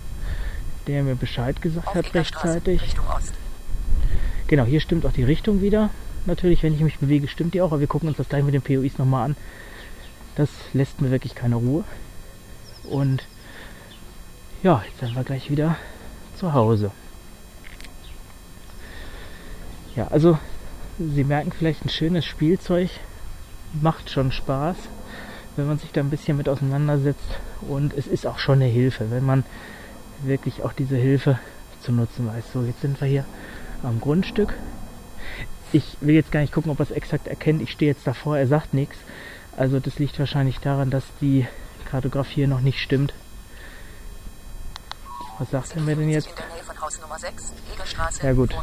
der 0.88 1.04
mir 1.04 1.16
Bescheid 1.16 1.62
gesagt 1.62 1.88
Auf 1.88 1.96
hat 1.96 2.14
rechtzeitig. 2.14 2.82
Richtung 2.82 3.06
Ost. 3.08 3.34
Genau, 4.48 4.64
hier 4.64 4.80
stimmt 4.80 5.06
auch 5.06 5.12
die 5.14 5.24
Richtung 5.24 5.62
wieder. 5.62 5.90
Natürlich, 6.26 6.64
wenn 6.64 6.74
ich 6.74 6.82
mich 6.82 7.00
bewege, 7.00 7.28
stimmt 7.28 7.54
die 7.54 7.62
auch, 7.62 7.72
aber 7.72 7.82
wir 7.82 7.88
gucken 7.88 8.08
uns 8.08 8.18
das 8.18 8.30
gleich 8.30 8.44
mit 8.44 8.54
den 8.54 8.62
POIs 8.62 8.98
nochmal 8.98 9.26
an. 9.26 9.36
Das 10.36 10.50
lässt 10.74 11.02
mir 11.02 11.12
wirklich 11.12 11.36
keine 11.36 11.56
Ruhe. 11.56 11.84
Und 12.84 13.24
ja, 14.66 14.82
jetzt 14.88 15.00
sind 15.00 15.16
wir 15.16 15.24
gleich 15.24 15.52
wieder 15.52 15.78
zu 16.38 16.54
Hause. 16.54 16.90
Ja, 19.96 20.08
also 20.08 20.40
Sie 20.98 21.24
merken 21.24 21.52
vielleicht 21.52 21.86
ein 21.86 21.90
schönes 21.90 22.26
Spielzeug. 22.26 22.90
Macht 23.80 24.10
schon 24.10 24.32
Spaß, 24.32 24.76
wenn 25.56 25.68
man 25.68 25.78
sich 25.78 25.92
da 25.92 26.02
ein 26.02 26.10
bisschen 26.10 26.38
mit 26.38 26.50
auseinandersetzt. 26.50 27.38
Und 27.70 27.94
es 27.94 28.08
ist 28.08 28.26
auch 28.26 28.40
schon 28.40 28.56
eine 28.56 28.66
Hilfe, 28.66 29.12
wenn 29.12 29.24
man 29.24 29.44
wirklich 30.24 30.64
auch 30.64 30.74
diese 30.74 30.98
Hilfe 30.98 31.38
zu 31.82 31.92
nutzen 31.92 32.26
weiß. 32.26 32.46
So, 32.52 32.64
jetzt 32.64 32.82
sind 32.82 33.00
wir 33.00 33.08
hier 33.08 33.26
am 33.84 34.02
Grundstück. 34.02 34.56
Ich 35.74 35.96
will 36.02 36.16
jetzt 36.16 36.32
gar 36.32 36.40
nicht 36.40 36.54
gucken, 36.54 36.72
ob 36.72 36.80
er 36.80 36.86
es 36.86 36.92
exakt 36.92 37.28
erkennt. 37.28 37.62
Ich 37.62 37.70
stehe 37.70 37.92
jetzt 37.92 38.08
davor, 38.08 38.40
er 38.40 38.48
sagt 38.48 38.74
nichts. 38.74 38.98
Also 39.56 39.80
das 39.80 40.00
liegt 40.00 40.18
wahrscheinlich 40.18 40.58
daran, 40.58 40.90
dass 40.90 41.04
die 41.22 41.46
Kartografie 41.92 42.48
noch 42.48 42.62
nicht 42.62 42.80
stimmt. 42.80 43.14
Was 45.38 45.50
sagt 45.52 45.76
er 45.76 45.82
mir 45.82 45.96
denn 45.96 46.10
jetzt? 46.10 46.28
In 46.28 46.36
der 46.36 46.48
Nähe 46.48 46.64
von 46.64 46.80
Haus 46.82 47.00
Nummer 47.02 47.20
6, 47.20 47.54
Egerstraße, 47.74 48.26
Ja, 48.26 48.34
gut. 48.34 48.56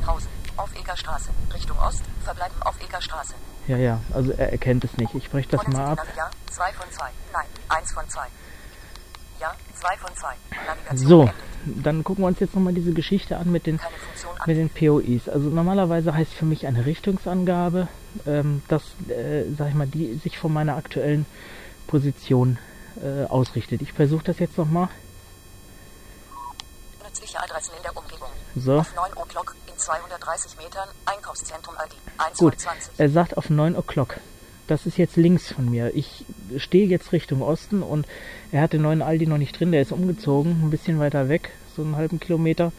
Ja, 3.68 3.76
ja, 3.76 4.00
also 4.12 4.32
er 4.32 4.52
erkennt 4.52 4.84
es 4.84 4.96
nicht. 4.96 5.14
Ich 5.14 5.30
breche 5.30 5.48
das 5.48 5.66
mal 5.68 5.84
ab. 5.92 6.06
Ja, 6.16 6.30
2 6.50 6.72
von 6.72 6.90
2. 6.90 7.04
Nein, 7.32 7.46
1 7.68 7.92
von 7.92 8.08
2. 8.08 8.20
Ja, 9.40 9.54
2 9.74 9.96
von 9.98 10.16
2. 10.16 10.34
Navigation 10.66 11.08
So, 11.08 11.30
dann 11.66 12.04
gucken 12.04 12.24
wir 12.24 12.28
uns 12.28 12.40
jetzt 12.40 12.54
nochmal 12.54 12.72
diese 12.72 12.92
Geschichte 12.92 13.36
an 13.36 13.52
mit 13.52 13.66
den, 13.66 13.78
mit 14.46 14.56
den 14.56 14.70
POIs. 14.70 15.28
Also 15.28 15.48
normalerweise 15.48 16.14
heißt 16.14 16.32
für 16.32 16.44
mich 16.44 16.66
eine 16.66 16.86
Richtungsangabe, 16.86 17.88
ähm, 18.26 18.62
dass, 18.68 18.82
äh, 19.08 19.44
sag 19.56 19.68
ich 19.68 19.74
mal, 19.74 19.86
die 19.86 20.14
sich 20.16 20.38
von 20.38 20.52
meiner 20.52 20.76
aktuellen 20.76 21.26
Position 21.86 22.58
äh, 23.02 23.24
ausrichtet. 23.26 23.82
Ich 23.82 23.92
versuche 23.92 24.24
das 24.24 24.38
jetzt 24.38 24.58
nochmal. 24.58 24.88
Nützliche 27.32 27.42
Adressen 27.42 27.72
in 27.76 27.82
der 27.82 27.96
Umgebung. 27.96 28.28
So. 28.56 28.78
Auf 28.78 28.94
9 28.94 29.12
O'Clock 29.12 29.54
in 29.66 29.76
230 29.76 30.56
Metern, 30.58 30.88
Einkaufszentrum 31.06 31.74
Aldi. 31.76 31.96
1 32.18 32.38
Gut, 32.38 32.54
von 32.54 32.58
20. 32.58 32.92
er 32.98 33.08
sagt 33.08 33.36
auf 33.36 33.50
9 33.50 33.76
O'Clock. 33.76 34.16
Das 34.66 34.86
ist 34.86 34.96
jetzt 34.96 35.16
links 35.16 35.52
von 35.52 35.70
mir. 35.70 35.94
Ich 35.94 36.24
stehe 36.56 36.86
jetzt 36.86 37.12
Richtung 37.12 37.42
Osten 37.42 37.82
und 37.82 38.06
er 38.52 38.62
hat 38.62 38.72
den 38.72 38.82
neuen 38.82 39.02
Aldi 39.02 39.26
noch 39.26 39.38
nicht 39.38 39.58
drin. 39.58 39.72
Der 39.72 39.82
ist 39.82 39.92
umgezogen, 39.92 40.62
ein 40.62 40.70
bisschen 40.70 40.98
weiter 40.98 41.28
weg, 41.28 41.50
so 41.76 41.82
einen 41.82 41.96
halben 41.96 42.20
Kilometer. 42.20 42.72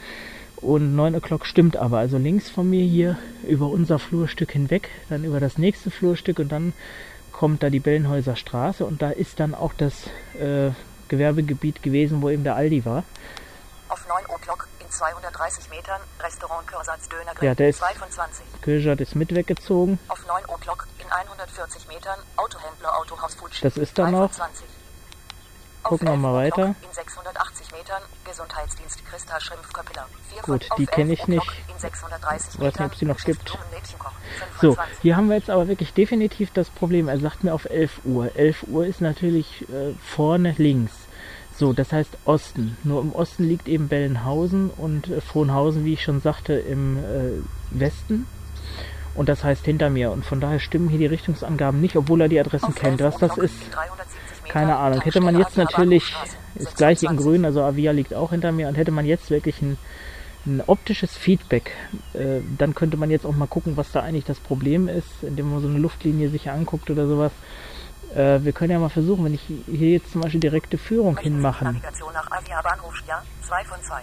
Und 0.58 0.96
9 0.96 1.16
O'Clock 1.16 1.46
stimmt 1.46 1.76
aber. 1.76 1.98
Also 1.98 2.18
links 2.18 2.50
von 2.50 2.70
mir 2.70 2.86
hier 2.86 3.18
über 3.48 3.68
unser 3.68 4.00
Flurstück 4.00 4.52
hinweg, 4.52 4.90
dann 5.10 5.24
über 5.24 5.40
das 5.40 5.58
nächste 5.58 5.92
Flurstück 5.92 6.40
und 6.40 6.52
dann 6.52 6.74
kommt 7.32 7.64
da 7.64 7.70
die 7.70 7.80
Bellenhäuser 7.80 8.36
Straße 8.36 8.86
und 8.86 9.02
da 9.02 9.10
ist 9.10 9.40
dann 9.40 9.56
auch 9.56 9.74
das 9.74 10.08
äh, 10.40 10.72
Gewerbegebiet 11.10 11.84
gewesen, 11.84 12.22
wo 12.22 12.30
eben 12.30 12.44
der 12.44 12.56
Aldi 12.56 12.86
war. 12.86 13.04
Auf 13.94 14.08
9 14.08 14.26
O'Clock 14.26 14.66
in 14.80 14.90
230 14.90 15.70
Metern, 15.70 16.02
Restaurant 16.20 16.66
Körsatz 16.66 17.08
Döner 17.10 17.32
Ja, 17.42 17.54
der 17.54 17.70
ist- 17.70 17.78
2 17.78 17.94
von 17.94 18.10
20. 18.10 18.44
Köjat 18.64 19.00
ist 19.02 19.14
mit 19.16 19.36
weggezogen. 19.36 20.00
Auf 20.08 20.26
9 20.26 20.44
O'Clock 20.46 20.88
in 20.98 21.06
140 21.12 21.88
Metern, 21.88 22.18
Autohändler 22.36 22.98
Autohaus 22.98 23.36
Futschi. 23.36 23.62
Das 23.62 23.78
ist 23.78 23.96
da 24.00 24.06
3 24.06 24.12
noch. 24.12 24.20
Von 24.32 24.32
20. 24.32 24.66
Gucken 25.84 26.08
wir 26.08 26.12
Auf 26.14 26.18
11 26.18 26.22
mal 26.24 26.34
weiter. 26.34 26.66
In 26.82 26.92
680 26.92 27.72
Metern, 27.72 28.02
Gesundheitsdienst 28.26 29.06
Christa 29.06 29.40
Schrimpf-Köppeler. 29.40 30.08
4 30.34 30.42
Gut, 30.42 30.64
die 30.80 30.88
auf 30.88 30.92
kenn 30.96 31.10
11 31.12 31.20
ich 31.20 31.28
nicht. 31.28 31.52
630 31.78 32.60
Weiß 32.60 32.80
nicht, 32.80 32.90
ob 32.90 32.96
sie 32.96 33.06
noch 33.06 33.18
gibt. 33.20 33.46
Blumenmädchenkoch. 33.46 34.12
5 34.40 34.60
So, 34.60 34.68
von 34.74 34.86
20. 34.86 35.02
hier 35.04 35.16
haben 35.18 35.30
wir 35.30 35.36
jetzt 35.38 35.52
aber 35.52 35.68
wirklich 35.68 35.94
definitiv 35.94 36.52
das 36.52 36.72
Problem. 36.72 37.10
Er 37.10 37.20
sagt 37.20 37.44
mir 37.44 37.54
auf 37.54 37.66
11 37.66 38.00
Uhr. 38.06 38.36
11 38.36 38.64
Uhr 38.64 38.88
ist 38.88 39.02
natürlich 39.02 39.70
äh, 39.70 39.94
vorne 40.02 40.56
links. 40.58 40.94
So, 41.56 41.72
das 41.74 41.92
heißt 41.92 42.18
Osten. 42.26 42.78
Nur 42.84 43.02
im 43.02 43.12
Osten 43.12 43.44
liegt 43.44 43.68
eben 43.68 43.88
Bellenhausen 43.88 44.70
und 44.72 45.10
äh, 45.10 45.22
Frohnhausen, 45.22 45.86
wie 45.86 45.94
ich 45.94 46.04
schon 46.04 46.20
sagte, 46.20 46.54
im 46.54 46.98
äh, 46.98 47.80
Westen. 47.80 48.26
Und 49.16 49.30
das 49.30 49.44
heißt 49.44 49.66
hinter 49.66 49.92
mir. 49.92 50.12
Und 50.12 50.26
von 50.26 50.42
daher 50.42 50.60
stimmen 50.60 50.90
hier 50.90 50.98
die 50.98 51.06
Richtungsangaben 51.06 51.80
nicht, 51.80 51.96
obwohl 51.96 52.22
er 52.22 52.30
die 52.30 52.40
Adressen 52.40 52.70
Auf 52.70 52.76
kennt. 52.76 53.02
11 53.02 53.14
Was 53.14 53.20
das 53.20 53.38
ist, 53.38 53.64
in 53.66 53.72
370 53.72 54.44
Metern, 54.44 54.52
keine 54.52 54.76
Ahnung. 54.78 55.02
Hätte 55.02 55.22
man 55.22 55.38
jetzt 55.38 55.58
natürlich 55.58 56.12
Bahnhofstraße, 56.12 56.76
gleiche 56.76 57.06
in 57.06 57.12
26. 57.12 57.18
grün, 57.18 57.46
also 57.46 57.62
Avia 57.62 57.92
liegt 57.92 58.14
auch 58.16 58.32
hinter 58.32 58.52
mir, 58.52 58.68
und 58.68 58.76
hätte 58.76 58.92
man 58.92 59.06
jetzt 59.06 59.30
wirklich 59.30 59.62
ein, 59.62 59.78
ein 60.48 60.64
optisches 60.66 61.16
Feedback, 61.16 61.72
äh, 62.14 62.42
dann 62.58 62.74
könnte 62.74 62.98
man 62.98 63.12
jetzt 63.12 63.26
auch 63.28 63.36
mal 63.36 63.48
gucken, 63.48 63.78
was 63.78 63.92
da 63.92 64.02
eigentlich 64.02 64.26
das 64.26 64.40
Problem 64.40 64.88
ist, 64.88 65.22
indem 65.22 65.52
man 65.52 65.62
so 65.62 65.68
eine 65.68 65.78
Luftlinie 65.78 66.30
sich 66.30 66.50
anguckt 66.50 66.90
oder 66.90 67.06
sowas. 67.08 67.32
Äh, 68.16 68.44
wir 68.44 68.54
können 68.54 68.72
ja 68.72 68.80
mal 68.80 68.90
versuchen, 68.90 69.26
wenn 69.26 69.34
ich 69.34 69.42
hier 69.42 69.90
jetzt 69.90 70.12
zum 70.12 70.22
Beispiel 70.22 70.40
direkte 70.40 70.78
Führung 70.78 71.16
Möchten 71.16 71.30
Sie 71.30 71.36
hinmachen. 71.36 71.68
Navigation 71.68 72.14
nach 72.14 72.32
Avia 72.32 72.62
Bahnhof, 72.62 72.96
ja, 73.08 73.24
2 73.42 73.64
von 73.66 73.82
2. 73.82 74.02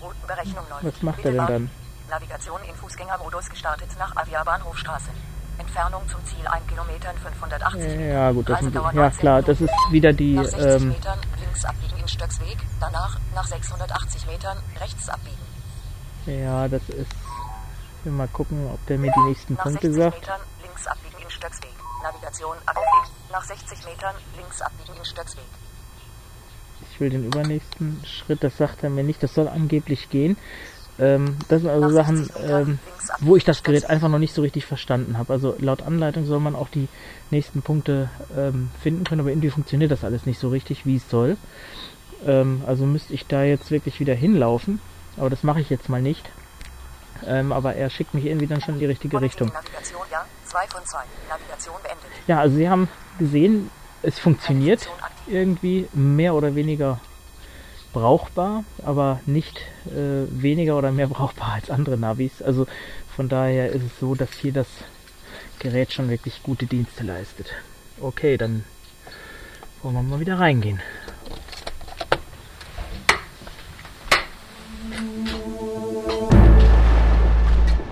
Routenberechnung 0.00 0.64
läuft. 0.70 0.84
Was 0.84 1.02
macht 1.02 1.24
er 1.24 1.32
denn 1.32 1.46
dann? 1.46 1.70
Navigation 2.08 2.60
in 2.68 2.74
Fußgängermodus 2.74 3.48
gestartet 3.50 3.88
nach 3.98 4.16
Avia 4.16 4.42
Bahnhofstraße. 4.42 5.10
Entfernung 5.58 6.08
zum 6.08 6.24
Ziel 6.24 6.46
1 6.46 6.66
Kilometer 6.66 7.12
580 7.22 7.82
Meter. 7.82 8.00
Ja, 8.00 8.32
gut, 8.32 8.48
das, 8.48 8.56
Reisedauer 8.58 8.92
ja 8.92 9.02
19 9.02 9.20
klar, 9.20 9.42
das 9.42 9.60
ist 9.60 9.74
wieder 9.90 10.12
die, 10.12 10.34
Nach 10.34 10.44
60 10.44 10.82
ähm, 10.82 10.88
Metern 10.88 11.18
links 11.38 11.64
abbiegen 11.64 11.96
in 11.98 12.08
Stöcksweg, 12.08 12.56
danach 12.80 13.18
nach 13.34 13.46
680 13.46 14.26
Metern 14.26 14.58
rechts 14.80 15.08
abbiegen. 15.08 15.36
ja, 16.26 16.66
das 16.66 16.82
ist, 16.88 17.12
ich 17.98 18.04
will 18.04 18.12
mal 18.12 18.28
gucken, 18.28 18.70
ob 18.72 18.84
der 18.86 18.98
mir 18.98 19.12
die 19.12 19.28
nächsten 19.28 19.54
Nach 19.54 19.64
Punkte 19.64 19.92
60 19.92 20.02
sagt. 20.02 20.20
Metern 20.20 20.40
links 20.62 20.86
abbiegen 20.86 21.22
in 21.22 21.30
Stöcksweg. 21.30 21.79
Navigation 22.02 22.56
auf 22.66 23.10
Nach 23.30 23.44
60 23.44 23.84
Metern 23.84 24.14
links 24.36 24.60
abbiegen 24.60 24.96
in 24.96 25.04
Stöcksweg. 25.04 25.44
Ich 26.90 27.00
will 27.00 27.10
den 27.10 27.24
übernächsten 27.24 28.02
Schritt, 28.04 28.42
das 28.42 28.56
sagt 28.56 28.82
er 28.82 28.90
mir 28.90 29.04
nicht, 29.04 29.22
das 29.22 29.34
soll 29.34 29.48
angeblich 29.48 30.10
gehen. 30.10 30.36
Ähm, 30.98 31.36
das 31.48 31.62
sind 31.62 31.70
also 31.70 31.86
Nach 31.86 31.92
Sachen, 31.92 32.16
60 32.24 32.42
Metern 32.42 32.68
ähm, 32.68 32.78
wo 33.20 33.36
ich 33.36 33.44
das 33.44 33.62
Gerät 33.62 33.88
einfach 33.88 34.08
noch 34.08 34.18
nicht 34.18 34.34
so 34.34 34.42
richtig 34.42 34.66
verstanden 34.66 35.18
habe. 35.18 35.32
Also 35.32 35.54
laut 35.58 35.82
Anleitung 35.82 36.26
soll 36.26 36.40
man 36.40 36.54
auch 36.54 36.68
die 36.68 36.88
nächsten 37.30 37.62
Punkte 37.62 38.10
ähm, 38.36 38.70
finden 38.82 39.04
können, 39.04 39.20
aber 39.20 39.30
irgendwie 39.30 39.50
funktioniert 39.50 39.90
das 39.90 40.04
alles 40.04 40.26
nicht 40.26 40.38
so 40.38 40.48
richtig, 40.48 40.86
wie 40.86 40.96
es 40.96 41.08
soll. 41.08 41.36
Ähm, 42.26 42.62
also 42.66 42.84
müsste 42.86 43.14
ich 43.14 43.26
da 43.26 43.42
jetzt 43.42 43.70
wirklich 43.70 44.00
wieder 44.00 44.14
hinlaufen, 44.14 44.80
aber 45.16 45.30
das 45.30 45.42
mache 45.42 45.60
ich 45.60 45.70
jetzt 45.70 45.88
mal 45.88 46.02
nicht. 46.02 46.30
Ähm, 47.26 47.52
aber 47.52 47.74
er 47.74 47.90
schickt 47.90 48.14
mich 48.14 48.24
irgendwie 48.24 48.46
dann 48.46 48.60
schon 48.60 48.74
in 48.74 48.80
die 48.80 48.86
richtige 48.86 49.20
Richtung. 49.20 49.52
Ja, 50.10 50.24
2 50.50 50.66
von 50.66 50.84
2. 50.84 50.98
Navigation 51.28 51.76
beendet. 51.82 52.10
Ja, 52.26 52.40
also 52.40 52.56
Sie 52.56 52.68
haben 52.68 52.88
gesehen, 53.18 53.70
es 54.02 54.18
funktioniert 54.18 54.88
irgendwie 55.26 55.88
mehr 55.92 56.34
oder 56.34 56.54
weniger 56.54 57.00
brauchbar, 57.92 58.64
aber 58.84 59.20
nicht 59.26 59.58
äh, 59.86 60.26
weniger 60.30 60.76
oder 60.76 60.90
mehr 60.90 61.06
brauchbar 61.08 61.52
als 61.52 61.70
andere 61.70 61.96
Navis. 61.96 62.42
Also 62.42 62.66
von 63.14 63.28
daher 63.28 63.70
ist 63.70 63.84
es 63.84 63.98
so, 64.00 64.14
dass 64.14 64.32
hier 64.32 64.52
das 64.52 64.66
Gerät 65.60 65.92
schon 65.92 66.08
wirklich 66.08 66.42
gute 66.42 66.66
Dienste 66.66 67.04
leistet. 67.04 67.48
Okay, 68.00 68.36
dann 68.36 68.64
wollen 69.82 69.94
wir 69.94 70.02
mal 70.02 70.20
wieder 70.20 70.38
reingehen. 70.38 70.80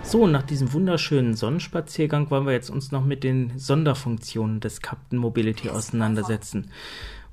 So, 0.09 0.27
nach 0.27 0.43
diesem 0.43 0.73
wunderschönen 0.73 1.35
Sonnenspaziergang 1.35 2.31
wollen 2.31 2.47
wir 2.47 2.55
jetzt 2.55 2.71
uns 2.71 2.93
noch 2.93 3.05
mit 3.05 3.23
den 3.25 3.53
Sonderfunktionen 3.59 4.59
des 4.59 4.81
Captain 4.81 5.19
Mobility 5.19 5.69
auseinandersetzen. 5.69 6.71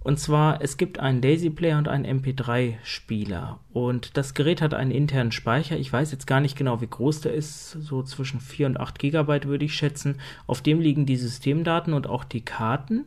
Und 0.03 0.19
zwar, 0.19 0.61
es 0.61 0.75
gibt 0.75 0.99
einen 0.99 1.21
Daisy 1.21 1.49
Player 1.49 1.77
und 1.77 1.87
einen 1.87 2.19
MP3-Spieler. 2.19 3.61
Und 3.71 4.17
das 4.17 4.33
Gerät 4.33 4.61
hat 4.61 4.73
einen 4.73 4.91
internen 4.91 5.31
Speicher. 5.31 5.77
Ich 5.77 5.93
weiß 5.93 6.11
jetzt 6.11 6.27
gar 6.27 6.41
nicht 6.41 6.57
genau, 6.57 6.81
wie 6.81 6.87
groß 6.87 7.21
der 7.21 7.33
ist. 7.33 7.71
So 7.79 8.03
zwischen 8.03 8.41
4 8.41 8.67
und 8.67 8.77
8 8.77 8.99
Gigabyte 8.99 9.47
würde 9.47 9.63
ich 9.63 9.73
schätzen. 9.73 10.19
Auf 10.45 10.61
dem 10.61 10.81
liegen 10.81 11.05
die 11.05 11.15
Systemdaten 11.15 11.93
und 11.93 12.07
auch 12.07 12.25
die 12.25 12.43
Karten. 12.43 13.05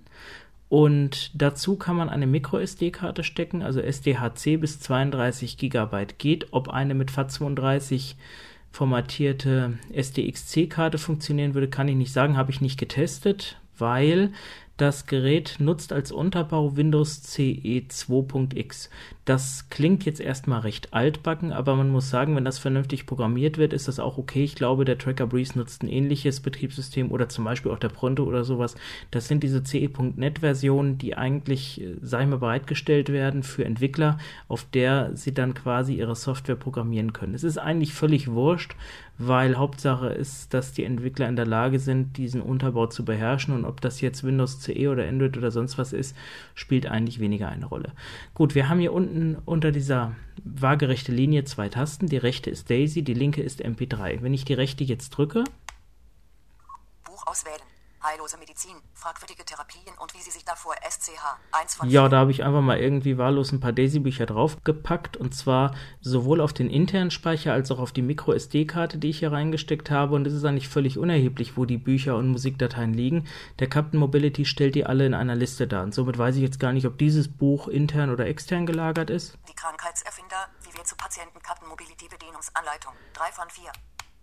Und 0.70 1.30
dazu 1.34 1.76
kann 1.76 1.96
man 1.96 2.08
eine 2.08 2.26
Micro-SD-Karte 2.26 3.22
stecken, 3.22 3.62
also 3.62 3.80
SDHC 3.80 4.56
bis 4.56 4.80
32 4.80 5.58
Gigabyte 5.58 6.18
geht. 6.18 6.54
Ob 6.54 6.70
eine 6.70 6.94
mit 6.94 7.10
FAT32 7.10 8.14
formatierte 8.70 9.78
SDXC-Karte 9.92 10.98
funktionieren 10.98 11.54
würde, 11.54 11.68
kann 11.68 11.88
ich 11.88 11.96
nicht 11.96 12.12
sagen, 12.12 12.36
habe 12.36 12.50
ich 12.50 12.60
nicht 12.60 12.78
getestet, 12.78 13.60
weil 13.76 14.32
Das 14.78 15.06
Gerät 15.06 15.56
nutzt 15.58 15.92
als 15.92 16.12
Unterbau 16.12 16.76
Windows 16.76 17.24
CE 17.24 17.82
2.x. 17.88 18.90
Das 19.24 19.68
klingt 19.70 20.04
jetzt 20.04 20.20
erstmal 20.20 20.60
recht 20.60 20.94
altbacken, 20.94 21.52
aber 21.52 21.74
man 21.74 21.90
muss 21.90 22.10
sagen, 22.10 22.36
wenn 22.36 22.44
das 22.44 22.60
vernünftig 22.60 23.04
programmiert 23.04 23.58
wird, 23.58 23.72
ist 23.72 23.88
das 23.88 23.98
auch 23.98 24.18
okay. 24.18 24.44
Ich 24.44 24.54
glaube, 24.54 24.84
der 24.84 24.96
Tracker 24.96 25.26
Breeze 25.26 25.58
nutzt 25.58 25.82
ein 25.82 25.88
ähnliches 25.88 26.38
Betriebssystem 26.38 27.10
oder 27.10 27.28
zum 27.28 27.44
Beispiel 27.44 27.72
auch 27.72 27.80
der 27.80 27.88
Pronto 27.88 28.22
oder 28.22 28.44
sowas. 28.44 28.76
Das 29.10 29.26
sind 29.26 29.42
diese 29.42 29.64
CE.net-Versionen, 29.64 30.96
die 30.96 31.16
eigentlich, 31.16 31.80
äh, 31.80 31.96
sag 32.00 32.22
ich 32.22 32.28
mal, 32.28 32.38
bereitgestellt 32.38 33.12
werden 33.12 33.42
für 33.42 33.64
Entwickler, 33.64 34.18
auf 34.46 34.64
der 34.72 35.10
sie 35.16 35.34
dann 35.34 35.54
quasi 35.54 35.94
ihre 35.94 36.14
Software 36.14 36.54
programmieren 36.54 37.12
können. 37.12 37.34
Es 37.34 37.42
ist 37.42 37.58
eigentlich 37.58 37.94
völlig 37.94 38.30
wurscht, 38.30 38.76
weil 39.18 39.56
Hauptsache 39.56 40.08
ist, 40.08 40.54
dass 40.54 40.72
die 40.72 40.84
Entwickler 40.84 41.28
in 41.28 41.36
der 41.36 41.46
Lage 41.46 41.80
sind, 41.80 42.16
diesen 42.16 42.40
Unterbau 42.40 42.86
zu 42.86 43.04
beherrschen 43.04 43.52
und 43.52 43.64
ob 43.64 43.80
das 43.80 44.00
jetzt 44.00 44.22
Windows 44.22 44.60
CE 44.60 44.88
oder 44.88 45.06
Android 45.06 45.36
oder 45.36 45.50
sonst 45.50 45.76
was 45.76 45.92
ist, 45.92 46.16
spielt 46.54 46.86
eigentlich 46.86 47.18
weniger 47.18 47.48
eine 47.48 47.66
Rolle. 47.66 47.92
Gut, 48.34 48.54
wir 48.54 48.68
haben 48.68 48.78
hier 48.78 48.92
unten 48.92 49.36
unter 49.44 49.72
dieser 49.72 50.12
waagerechte 50.44 51.12
Linie 51.12 51.44
zwei 51.44 51.68
Tasten. 51.68 52.06
Die 52.06 52.16
rechte 52.16 52.48
ist 52.48 52.70
Daisy, 52.70 53.02
die 53.02 53.14
linke 53.14 53.42
ist 53.42 53.64
MP3. 53.64 54.22
Wenn 54.22 54.34
ich 54.34 54.44
die 54.44 54.54
rechte 54.54 54.84
jetzt 54.84 55.10
drücke, 55.10 55.44
Buch 57.04 57.26
auswählen. 57.26 57.67
Heillose 58.02 58.38
Medizin, 58.38 58.76
fragwürdige 58.94 59.44
Therapien 59.44 59.94
und 59.98 60.14
wie 60.14 60.22
sie 60.22 60.30
sich 60.30 60.44
davor 60.44 60.74
SCH 60.88 61.36
1 61.52 61.74
von 61.74 61.90
Ja, 61.90 62.02
4. 62.02 62.08
da 62.10 62.16
habe 62.18 62.30
ich 62.30 62.44
einfach 62.44 62.60
mal 62.60 62.78
irgendwie 62.78 63.18
wahllos 63.18 63.50
ein 63.52 63.60
paar 63.60 63.72
Daisy-Bücher 63.72 64.26
draufgepackt 64.26 65.16
und 65.16 65.34
zwar 65.34 65.74
sowohl 66.00 66.40
auf 66.40 66.52
den 66.52 66.70
internen 66.70 67.10
Speicher 67.10 67.52
als 67.52 67.70
auch 67.70 67.80
auf 67.80 67.92
die 67.92 68.02
Micro-SD-Karte, 68.02 68.98
die 68.98 69.10
ich 69.10 69.18
hier 69.18 69.32
reingesteckt 69.32 69.90
habe 69.90 70.14
und 70.14 70.26
es 70.26 70.32
ist 70.32 70.44
eigentlich 70.44 70.68
völlig 70.68 70.98
unerheblich, 70.98 71.56
wo 71.56 71.64
die 71.64 71.78
Bücher 71.78 72.16
und 72.16 72.28
Musikdateien 72.28 72.94
liegen. 72.94 73.26
Der 73.58 73.68
Captain 73.68 73.98
Mobility 73.98 74.44
stellt 74.44 74.74
die 74.74 74.86
alle 74.86 75.04
in 75.04 75.14
einer 75.14 75.34
Liste 75.34 75.66
dar 75.66 75.82
und 75.82 75.92
somit 75.92 76.18
weiß 76.18 76.36
ich 76.36 76.42
jetzt 76.42 76.60
gar 76.60 76.72
nicht, 76.72 76.86
ob 76.86 76.98
dieses 76.98 77.28
Buch 77.28 77.68
intern 77.68 78.10
oder 78.10 78.26
extern 78.26 78.66
gelagert 78.66 79.10
ist. 79.10 79.36
Die 79.48 79.54
Krankheitserfinder, 79.54 80.48
wie 80.62 80.76
wir 80.76 80.84
zu 80.84 80.96
Patienten 80.96 81.40
Karten 81.42 81.66
Mobility 81.66 82.06
Bedienungsanleitung 82.08 82.92
3 83.14 83.32
von 83.32 83.50
4. 83.50 83.72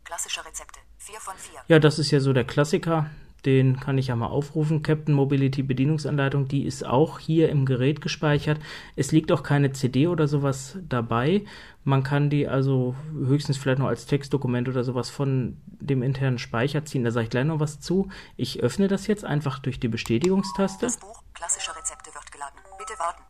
Klassische 0.05 0.45
Rezepte 0.45 0.79
4 0.99 1.19
von 1.19 1.33
4. 1.35 1.59
Ja, 1.67 1.79
das 1.79 1.99
ist 1.99 2.11
ja 2.11 2.19
so 2.19 2.31
der 2.31 2.45
Klassiker. 2.45 3.09
Den 3.45 3.79
kann 3.79 3.97
ich 3.97 4.07
ja 4.07 4.15
mal 4.15 4.27
aufrufen. 4.27 4.81
Captain 4.81 5.13
Mobility 5.13 5.61
Bedienungsanleitung, 5.61 6.47
die 6.47 6.65
ist 6.65 6.85
auch 6.85 7.19
hier 7.19 7.49
im 7.49 7.65
Gerät 7.65 8.01
gespeichert. 8.01 8.59
Es 8.95 9.11
liegt 9.11 9.31
auch 9.31 9.43
keine 9.43 9.71
CD 9.71 10.07
oder 10.07 10.27
sowas 10.27 10.77
dabei. 10.89 11.45
Man 11.83 12.01
kann 12.01 12.31
die 12.31 12.47
also 12.47 12.95
höchstens 13.13 13.57
vielleicht 13.57 13.79
noch 13.79 13.87
als 13.87 14.07
Textdokument 14.07 14.67
oder 14.67 14.83
sowas 14.83 15.11
von 15.11 15.57
dem 15.65 16.01
internen 16.01 16.39
Speicher 16.39 16.85
ziehen. 16.85 17.03
Da 17.03 17.11
sage 17.11 17.25
ich 17.25 17.29
gleich 17.29 17.45
noch 17.45 17.59
was 17.59 17.79
zu. 17.79 18.09
Ich 18.35 18.61
öffne 18.61 18.87
das 18.87 19.05
jetzt 19.05 19.23
einfach 19.23 19.59
durch 19.59 19.79
die 19.79 19.89
Bestätigungstaste. 19.89 20.87
Das 20.87 20.97
Buch 20.97 21.21
Klassische 21.35 21.75
Rezepte 21.75 22.13
wird 22.13 22.31
geladen. 22.31 22.59
Bitte 22.79 22.97
warten. 22.97 23.21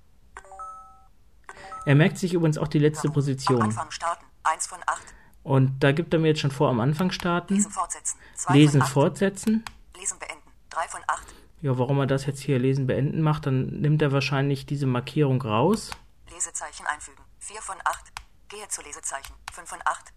Er 1.85 1.95
merkt 1.95 2.17
sich 2.17 2.33
übrigens 2.33 2.57
auch 2.57 2.67
die 2.67 2.79
letzte 2.79 3.07
Am 3.07 3.13
Position. 3.13 3.61
Anfang 3.61 3.91
starten 3.91 4.25
1 4.43 4.67
von 4.67 4.79
8. 4.85 5.01
Und 5.43 5.83
da 5.83 5.91
gibt 5.91 6.13
er 6.13 6.19
mir 6.19 6.29
jetzt 6.29 6.39
schon 6.39 6.51
vor, 6.51 6.69
am 6.69 6.79
Anfang 6.79 7.11
starten, 7.11 7.55
Lesen 7.55 7.71
fortsetzen 7.71 8.17
2 8.35 8.53
lesen, 8.53 8.81
von 8.81 8.81
8. 8.81 8.93
fortsetzen. 8.93 9.65
Lesen 9.97 10.19
beenden 10.19 10.51
3 10.69 10.87
von 10.87 11.01
8. 11.07 11.33
Ja, 11.61 11.77
warum 11.77 11.99
er 11.99 12.07
das 12.07 12.25
jetzt 12.25 12.41
hier 12.41 12.59
lesen 12.59 12.87
beenden 12.87 13.21
macht, 13.21 13.45
dann 13.45 13.67
nimmt 13.81 14.01
er 14.01 14.11
wahrscheinlich 14.11 14.65
diese 14.65 14.85
Markierung 14.85 15.41
raus. 15.41 15.91
Lesezeichen 16.31 16.85
einfügen 16.85 17.23
4 17.39 17.61
von 17.61 17.77
8. 17.83 18.11
Gehe 18.49 18.67
zu 18.67 18.81
Lesezeichen 18.81 19.33
5 19.53 19.69
von 19.69 19.79
8. 19.85 20.13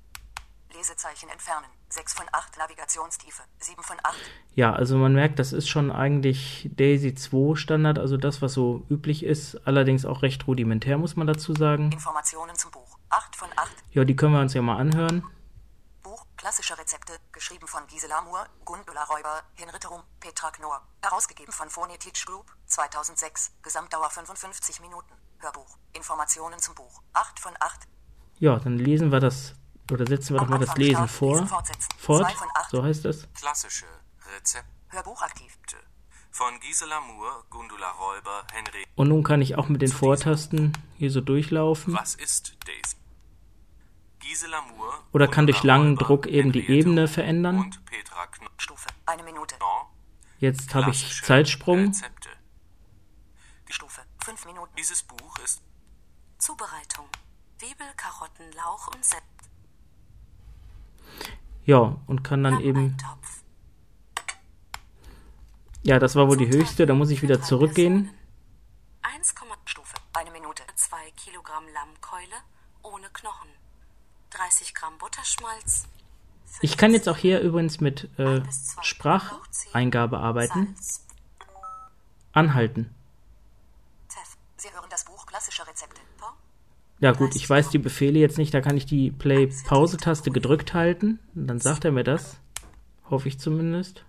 Lesezeichen 0.75 1.31
entfernen 1.31 1.67
6 1.89 2.13
von 2.15 2.27
8. 2.33 2.59
Navigationstiefe 2.59 3.43
7 3.61 3.83
von 3.83 3.97
8. 4.03 4.17
Ja, 4.55 4.73
also 4.73 4.99
man 4.99 5.15
merkt, 5.15 5.39
das 5.39 5.53
ist 5.53 5.69
schon 5.69 5.91
eigentlich 5.91 6.69
Daisy 6.77 7.15
2 7.15 7.57
Standard, 7.57 7.99
also 7.99 8.17
das, 8.17 8.43
was 8.43 8.53
so 8.53 8.85
üblich 8.91 9.25
ist, 9.25 9.57
allerdings 9.67 10.05
auch 10.05 10.23
recht 10.23 10.47
rudimentär, 10.47 10.99
muss 10.99 11.17
man 11.17 11.27
dazu 11.27 11.55
sagen. 11.55 11.93
Informationen 11.93 12.55
zum 12.57 12.71
Buch 12.73 12.99
8 13.11 13.37
von 13.37 13.49
8. 13.57 13.71
Ja, 13.93 14.05
die 14.05 14.17
können 14.17 14.35
wir 14.35 14.41
uns 14.41 14.55
ja 14.55 14.61
mal 14.61 14.77
anhören. 14.77 15.25
Klassische 16.39 16.79
Rezepte, 16.79 17.19
geschrieben 17.33 17.67
von 17.67 17.85
Gisela 17.89 18.23
Moore, 18.23 18.47
Gundula 18.65 19.03
Räuber, 19.03 19.43
Henriette 19.55 19.89
Rum, 19.89 20.05
Petra 20.21 20.53
Knorr. 20.53 20.81
Herausgegeben 21.03 21.53
von 21.53 21.69
Phonetic 21.69 22.25
Group, 22.25 22.47
2006. 22.67 23.51
Gesamtdauer 23.61 24.09
55 24.09 24.81
Minuten. 24.81 25.13
Hörbuch. 25.41 25.77
Informationen 25.95 26.61
zum 26.61 26.77
Buch. 26.77 27.03
8 27.13 27.41
von 27.41 27.53
8. 27.59 27.89
Ja, 28.39 28.57
dann 28.61 28.79
lesen 28.79 29.11
wir 29.11 29.19
das, 29.19 29.55
oder 29.91 30.07
setzen 30.07 30.35
wir 30.37 30.41
doch 30.41 30.49
mal 30.49 30.61
das 30.61 30.77
Lesen 30.77 31.09
vor. 31.09 31.45
Fort, 31.99 32.33
so 32.71 32.85
heißt 32.85 33.05
das. 33.05 33.27
Klassische 33.35 33.87
Rezepte 34.37 34.71
Hörbuch 34.91 35.21
aktiv. 35.21 35.59
von 36.31 36.61
Gisela 36.61 37.01
Moore, 37.01 37.43
Gundula 37.51 37.91
Räuber, 37.91 38.45
Henry. 38.53 38.87
Und 38.95 39.09
nun 39.09 39.25
kann 39.25 39.43
ich 39.43 39.57
auch 39.57 39.69
mit 39.69 39.83
den 39.83 39.91
Vortasten 39.91 40.73
hier 40.97 41.11
so 41.11 41.21
durchlaufen. 41.21 41.95
Was 41.95 42.15
ist 42.15 42.57
Daisy? 42.65 42.97
Gisela 44.21 44.61
Moore. 44.63 45.03
Oder 45.13 45.29
kann 45.29 45.47
durch 45.47 45.63
langen 45.63 45.97
Druck 45.97 46.27
eben 46.27 46.53
die 46.53 46.69
Ebene 46.69 47.09
verändern. 47.09 47.59
Und 47.59 47.85
Petra 47.85 48.27
Knorr. 48.27 48.51
Stufe. 48.59 48.89
Eine 49.07 49.23
Minute. 49.23 49.55
Jetzt 50.39 50.75
habe 50.75 50.91
ich 50.91 51.23
Zeitsprung. 51.23 51.87
Rezepte. 51.87 52.29
Stufe. 53.69 54.03
5 54.25 54.47
Minuten. 54.47 54.73
Dieses 54.77 55.03
Buch 55.03 55.39
ist 55.45 55.63
Zubereitung. 56.39 57.07
Zwiebel, 57.59 57.87
Karotten, 57.97 58.53
Lauch 58.53 58.89
und 58.95 59.05
Sept. 59.05 59.23
Ja, 61.65 61.97
und 62.07 62.23
kann 62.23 62.45
dann 62.45 62.61
eben. 62.61 62.97
Ja, 65.83 65.99
das 65.99 66.15
war 66.17 66.29
wohl 66.29 66.37
die 66.37 66.49
höchste, 66.49 66.87
da 66.87 66.95
muss 66.95 67.11
ich 67.11 67.23
wieder 67.23 67.43
zurückgehen. 67.43 68.15
Personen. 69.03 69.23
1,2 69.23 69.57
Stufe. 69.65 69.95
Eine 70.13 70.31
Minute. 70.31 70.63
Kilogramm 71.17 71.65
Lammkeule 71.75 72.37
ohne 72.83 73.09
Knochen. 73.11 73.49
30 74.31 74.75
Gramm 74.75 74.99
Butterschmalz. 74.99 75.87
Ich 76.61 76.77
kann 76.77 76.93
jetzt 76.93 77.09
auch 77.09 77.17
hier 77.17 77.41
übrigens 77.41 77.81
mit 77.81 78.09
äh, 78.19 78.41
Spracheingabe 78.83 80.19
arbeiten. 80.19 80.75
Salz. 80.75 81.05
Anhalten. 82.33 82.95
Ja 87.01 87.13
gut, 87.13 87.37
ich 87.37 87.49
weiß 87.49 87.71
die 87.71 87.79
Befehle 87.79 88.19
jetzt 88.19 88.39
nicht, 88.39 88.53
da 88.53 88.61
kann 88.61 88.77
ich 88.77 88.85
die 88.85 89.13
Play-Pause-Taste 89.13 90.33
gedrückt 90.33 90.75
halten. 90.75 91.21
Und 91.35 91.47
dann 91.47 91.61
sagt 91.61 91.85
er 91.85 91.93
mir 91.93 92.03
das. 92.03 92.39
Hoffe 93.09 93.29
ich 93.29 93.39
zumindest. 93.39 94.05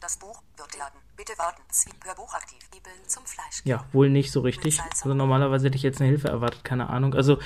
Das 0.00 0.16
Buch 0.18 0.42
wird 0.56 0.72
geladen. 0.72 0.98
Bitte 1.16 1.32
warten. 1.38 1.62
Hörbuch 2.04 2.34
aktiv. 2.34 2.58
Zwiebeln 2.84 3.08
zum 3.08 3.24
Fleisch. 3.24 3.62
Ja, 3.64 3.84
wohl 3.92 4.10
nicht 4.10 4.30
so 4.30 4.40
richtig. 4.40 4.80
Also 4.80 5.14
normalerweise 5.14 5.66
hätte 5.66 5.76
ich 5.76 5.82
jetzt 5.82 6.00
eine 6.00 6.10
Hilfe 6.10 6.28
erwartet, 6.28 6.64
keine 6.64 6.90
Ahnung. 6.90 7.14
Also 7.14 7.38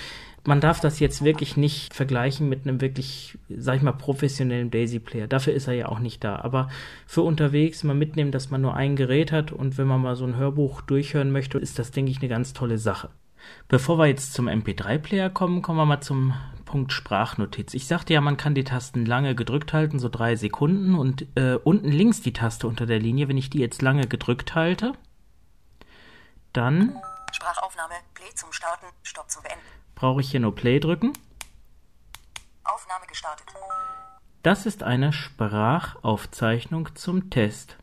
man 0.44 0.60
darf 0.60 0.81
das 0.81 1.01
jetzt 1.01 1.23
wirklich 1.23 1.56
nicht 1.56 1.94
vergleichen 1.94 2.48
mit 2.48 2.66
einem 2.66 2.81
wirklich, 2.81 3.39
sag 3.48 3.77
ich 3.77 3.82
mal, 3.82 3.93
professionellen 3.93 4.70
Daisy-Player. 4.70 5.27
Dafür 5.27 5.52
ist 5.52 5.69
er 5.69 5.74
ja 5.74 5.89
auch 5.89 5.98
nicht 5.98 6.24
da. 6.24 6.36
Aber 6.36 6.69
für 7.06 7.23
unterwegs 7.23 7.85
mal 7.85 7.94
mitnehmen, 7.94 8.32
dass 8.32 8.51
man 8.51 8.60
nur 8.60 8.74
ein 8.74 8.97
Gerät 8.97 9.32
hat 9.32 9.52
und 9.52 9.78
wenn 9.78 9.86
man 9.86 10.01
mal 10.01 10.16
so 10.16 10.24
ein 10.24 10.36
Hörbuch 10.36 10.81
durchhören 10.82 11.31
möchte, 11.31 11.59
ist 11.59 11.78
das, 11.78 11.90
denke 11.90 12.10
ich, 12.10 12.19
eine 12.19 12.28
ganz 12.28 12.52
tolle 12.52 12.78
Sache. 12.78 13.10
Bevor 13.69 13.98
wir 13.98 14.06
jetzt 14.06 14.35
zum 14.35 14.48
MP3-Player 14.48 15.31
kommen, 15.31 15.62
kommen 15.62 15.78
wir 15.78 15.86
mal 15.86 16.01
zum 16.01 16.35
Punkt 16.65 16.93
Sprachnotiz. 16.93 17.73
Ich 17.73 17.86
sagte 17.86 18.12
ja, 18.12 18.20
man 18.20 18.36
kann 18.36 18.55
die 18.55 18.65
Tasten 18.65 19.06
lange 19.06 19.35
gedrückt 19.35 19.73
halten, 19.73 19.98
so 19.98 20.09
drei 20.09 20.36
Sekunden. 20.36 20.94
Und 20.94 21.27
äh, 21.35 21.55
unten 21.55 21.90
links 21.90 22.20
die 22.20 22.32
Taste 22.32 22.66
unter 22.66 22.85
der 22.85 22.98
Linie, 22.98 23.28
wenn 23.28 23.39
ich 23.39 23.48
die 23.48 23.59
jetzt 23.59 23.81
lange 23.81 24.06
gedrückt 24.06 24.55
halte, 24.55 24.93
dann 26.59 27.01
Sprachaufnahme. 27.32 27.94
Play 28.14 28.35
zum 28.35 28.52
Starten. 28.52 28.86
Stopp 29.05 29.30
zum 29.30 29.44
Beenden. 29.44 29.64
brauche 29.94 30.20
ich 30.20 30.30
hier 30.30 30.40
nur 30.40 30.55
Play 30.55 30.80
drücken. 30.80 31.12
Aufnahme 32.64 33.06
gestartet. 33.06 33.47
Das 34.43 34.66
ist 34.66 34.82
eine 34.82 35.12
Sprachaufzeichnung 35.12 36.94
zum 36.97 37.30
Test. 37.30 37.77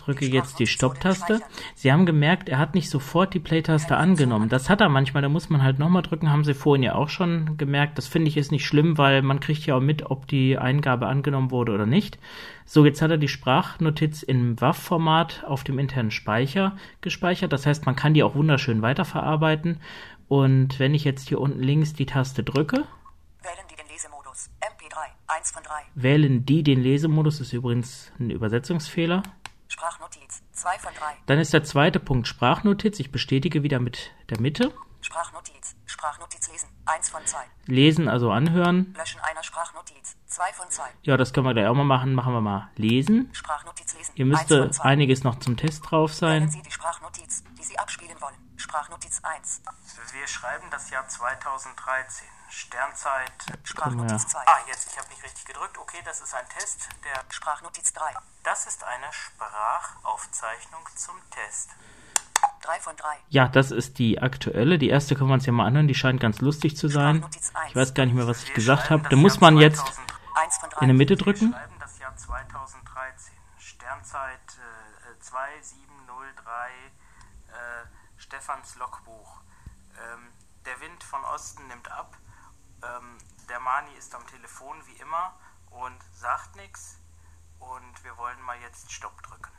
Drücke 0.00 0.24
jetzt 0.24 0.58
die 0.58 0.66
Stopptaste. 0.66 1.40
Sie 1.74 1.92
haben 1.92 2.06
gemerkt, 2.06 2.48
er 2.48 2.58
hat 2.58 2.74
nicht 2.74 2.88
sofort 2.88 3.34
die 3.34 3.38
Play-Taste 3.38 3.96
angenommen. 3.96 4.48
Das 4.48 4.70
hat 4.70 4.80
er 4.80 4.88
manchmal, 4.88 5.22
da 5.22 5.28
muss 5.28 5.50
man 5.50 5.62
halt 5.62 5.78
nochmal 5.78 6.02
drücken, 6.02 6.30
haben 6.30 6.44
Sie 6.44 6.54
vorhin 6.54 6.82
ja 6.82 6.94
auch 6.94 7.10
schon 7.10 7.58
gemerkt. 7.58 7.98
Das 7.98 8.06
finde 8.06 8.28
ich 8.28 8.36
ist 8.36 8.50
nicht 8.50 8.66
schlimm, 8.66 8.96
weil 8.96 9.22
man 9.22 9.40
kriegt 9.40 9.66
ja 9.66 9.76
auch 9.76 9.80
mit, 9.80 10.10
ob 10.10 10.26
die 10.26 10.56
Eingabe 10.56 11.06
angenommen 11.06 11.50
wurde 11.50 11.72
oder 11.72 11.86
nicht. 11.86 12.18
So, 12.64 12.84
jetzt 12.86 13.02
hat 13.02 13.10
er 13.10 13.18
die 13.18 13.28
Sprachnotiz 13.28 14.22
im 14.22 14.58
WAV-Format 14.60 15.44
auf 15.46 15.64
dem 15.64 15.78
internen 15.78 16.10
Speicher 16.10 16.76
gespeichert. 17.00 17.52
Das 17.52 17.66
heißt, 17.66 17.84
man 17.84 17.96
kann 17.96 18.14
die 18.14 18.22
auch 18.22 18.34
wunderschön 18.34 18.80
weiterverarbeiten. 18.80 19.80
Und 20.28 20.78
wenn 20.78 20.94
ich 20.94 21.04
jetzt 21.04 21.28
hier 21.28 21.40
unten 21.40 21.60
links 21.60 21.92
die 21.92 22.06
Taste 22.06 22.42
drücke, 22.42 22.84
Wählen 23.42 23.66
die 23.70 23.76
den 23.76 23.88
Lesemodus. 23.88 24.50
MP3. 24.60 24.96
1 25.26 25.50
von 25.50 25.62
3. 25.62 25.72
wählen 25.94 26.44
die 26.44 26.62
den 26.62 26.82
Lesemodus, 26.82 27.40
ist 27.40 27.52
übrigens 27.52 28.12
ein 28.18 28.30
Übersetzungsfehler. 28.30 29.22
Sprachnotiz. 29.80 30.42
2 30.52 30.78
von 30.78 30.92
3. 30.92 31.04
Dann 31.24 31.38
ist 31.38 31.54
der 31.54 31.64
zweite 31.64 32.00
Punkt 32.00 32.28
Sprachnotiz. 32.28 33.00
Ich 33.00 33.10
bestätige 33.10 33.62
wieder 33.62 33.80
mit 33.80 34.10
der 34.28 34.38
Mitte. 34.38 34.74
Sprachnotiz. 35.00 35.74
Sprachnotiz 35.86 36.50
lesen. 36.52 36.68
1 36.84 37.08
von 37.08 37.24
2. 37.24 37.38
Lesen, 37.64 38.06
also 38.06 38.30
anhören. 38.30 38.94
Löschen 38.98 39.22
einer 39.22 39.42
Sprachnotiz. 39.42 40.18
2 40.26 40.52
von 40.52 40.68
2. 40.68 40.82
Ja, 41.04 41.16
das 41.16 41.32
können 41.32 41.46
wir 41.46 41.54
gleich 41.54 41.66
auch 41.66 41.74
mal 41.74 41.84
machen. 41.84 42.12
Machen 42.12 42.34
wir 42.34 42.42
mal 42.42 42.68
lesen. 42.76 43.30
Sprachnotiz 43.32 43.96
lesen. 43.96 44.12
Hier 44.16 44.26
1 44.26 44.32
müsste 44.32 44.62
von 44.64 44.72
2. 44.74 44.84
einiges 44.84 45.24
noch 45.24 45.38
zum 45.38 45.56
Test 45.56 45.90
drauf 45.90 46.10
Wählen 46.20 46.42
sein. 46.42 46.50
Sie 46.50 46.60
die 46.60 46.72
Sprachnotiz, 46.72 47.42
die 47.58 47.64
Sie 47.64 47.78
abspielen. 47.78 48.09
Sprachnotiz 48.70 49.20
1. 49.24 49.62
Wir 50.12 50.28
schreiben 50.28 50.70
das 50.70 50.90
Jahr 50.90 51.08
2013. 51.08 52.24
Sternzeit. 52.50 53.32
Sprachnotiz 53.64 54.28
2. 54.28 54.38
Ah, 54.46 54.58
jetzt, 54.68 54.92
ich 54.92 54.96
habe 54.96 55.08
nicht 55.08 55.24
richtig 55.24 55.44
gedrückt. 55.44 55.76
Okay, 55.76 55.96
das 56.04 56.20
ist 56.20 56.32
ein 56.32 56.48
Test. 56.56 56.88
Der 57.02 57.20
Sprachnotiz 57.30 57.92
3. 57.92 58.14
Das 58.44 58.66
ist 58.68 58.84
eine 58.84 59.12
Sprachaufzeichnung 59.12 60.82
zum 60.94 61.16
Test. 61.30 61.70
3 62.62 62.78
von 62.78 62.94
3. 62.94 63.08
Ja, 63.30 63.48
das 63.48 63.72
ist 63.72 63.98
die 63.98 64.22
aktuelle. 64.22 64.78
Die 64.78 64.88
erste 64.88 65.16
können 65.16 65.30
wir 65.30 65.34
uns 65.34 65.46
ja 65.46 65.52
mal 65.52 65.66
anhören. 65.66 65.88
Die 65.88 65.96
scheint 65.96 66.20
ganz 66.20 66.40
lustig 66.40 66.76
zu 66.76 66.86
sein. 66.86 67.16
Sprachnotiz 67.16 67.50
1. 67.52 67.70
Ich 67.70 67.74
weiß 67.76 67.94
gar 67.94 68.06
nicht 68.06 68.14
mehr, 68.14 68.28
was 68.28 68.44
ich 68.44 68.50
Wir 68.50 68.54
gesagt 68.54 68.88
habe. 68.90 69.08
Da 69.08 69.16
muss 69.16 69.40
man 69.40 69.58
jetzt 69.58 69.78
2000 69.78 70.14
1 70.36 70.58
von 70.58 70.70
3. 70.70 70.80
in 70.82 70.86
der 70.86 70.96
Mitte 70.96 71.18
Wir 71.18 71.24
drücken. 71.24 71.52
schreiben 71.52 71.74
das 71.80 71.98
Jahr 71.98 72.16
2013. 72.16 73.34
Sternzeit 73.58 74.38
äh, 75.10 75.18
2703. 75.18 76.70
Äh, 77.48 77.99
Stefans 78.30 78.76
Logbuch. 78.76 79.40
Ähm, 79.98 80.28
der 80.64 80.80
Wind 80.80 81.02
von 81.02 81.18
Osten 81.34 81.66
nimmt 81.66 81.90
ab. 81.90 82.16
Ähm, 82.80 83.18
der 83.48 83.58
Mani 83.58 83.90
ist 83.98 84.14
am 84.14 84.24
Telefon 84.28 84.76
wie 84.86 85.02
immer 85.02 85.34
und 85.70 85.98
sagt 86.12 86.54
nichts. 86.54 87.00
Und 87.58 88.04
wir 88.04 88.16
wollen 88.16 88.40
mal 88.42 88.56
jetzt 88.62 88.92
Stopp 88.92 89.20
drücken. 89.22 89.50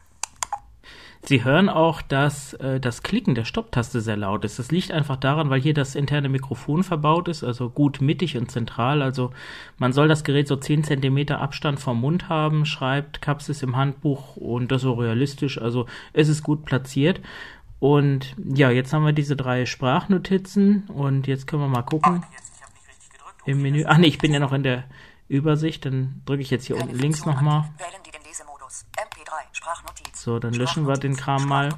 Sie 1.23 1.43
hören 1.43 1.67
auch, 1.67 2.01
dass 2.01 2.53
äh, 2.55 2.79
das 2.79 3.03
Klicken 3.03 3.35
der 3.35 3.43
Stopptaste 3.43 3.99
sehr 3.99 4.15
laut 4.15 4.45
ist. 4.45 4.57
Das 4.57 4.71
liegt 4.71 4.91
einfach 4.91 5.17
daran, 5.17 5.49
weil 5.49 5.61
hier 5.61 5.73
das 5.73 5.93
interne 5.93 6.29
Mikrofon 6.29 6.83
verbaut 6.83 7.27
ist, 7.27 7.43
also 7.43 7.69
gut 7.69 7.99
mittig 7.99 8.37
und 8.37 8.49
zentral. 8.49 9.01
Also 9.01 9.31
man 9.77 9.91
soll 9.91 10.07
das 10.07 10.23
Gerät 10.23 10.47
so 10.47 10.55
10 10.55 10.85
cm 10.85 11.29
Abstand 11.33 11.79
vom 11.79 11.99
Mund 11.99 12.29
haben, 12.29 12.65
schreibt 12.65 13.21
Kapsis 13.21 13.63
im 13.63 13.75
Handbuch 13.75 14.37
und 14.37 14.71
das 14.71 14.81
so 14.81 14.93
realistisch. 14.93 15.61
Also 15.61 15.87
es 16.13 16.29
ist 16.29 16.41
gut 16.41 16.65
platziert. 16.65 17.19
Und 17.81 18.35
ja, 18.37 18.69
jetzt 18.69 18.93
haben 18.93 19.03
wir 19.03 19.11
diese 19.11 19.35
drei 19.35 19.65
Sprachnotizen 19.65 20.87
und 20.89 21.25
jetzt 21.25 21.47
können 21.47 21.63
wir 21.63 21.67
mal 21.67 21.81
gucken 21.81 22.23
Jetzt, 22.31 22.51
nicht 22.61 22.87
richtig 22.87 23.09
gedrückt. 23.09 23.41
im 23.45 23.61
Menü. 23.63 23.85
Ach 23.87 23.97
nee, 23.97 24.05
ich 24.05 24.19
bin 24.19 24.31
ja 24.31 24.39
noch 24.39 24.53
in 24.53 24.61
der 24.61 24.83
Übersicht, 25.27 25.83
dann 25.85 26.21
drücke 26.25 26.43
ich 26.43 26.51
jetzt 26.51 26.67
hier 26.67 26.77
unten 26.77 26.93
links 26.95 27.25
nochmal. 27.25 27.71
Wählen 27.79 28.03
die 28.05 28.11
den 28.11 28.21
Lesemodus. 28.21 28.85
MP3. 28.95 29.33
Sprachnotiz. 29.51 30.21
So, 30.21 30.37
dann 30.37 30.53
löschen 30.53 30.87
wir 30.87 30.93
den 30.97 31.17
Kram 31.17 31.47
mal. 31.47 31.69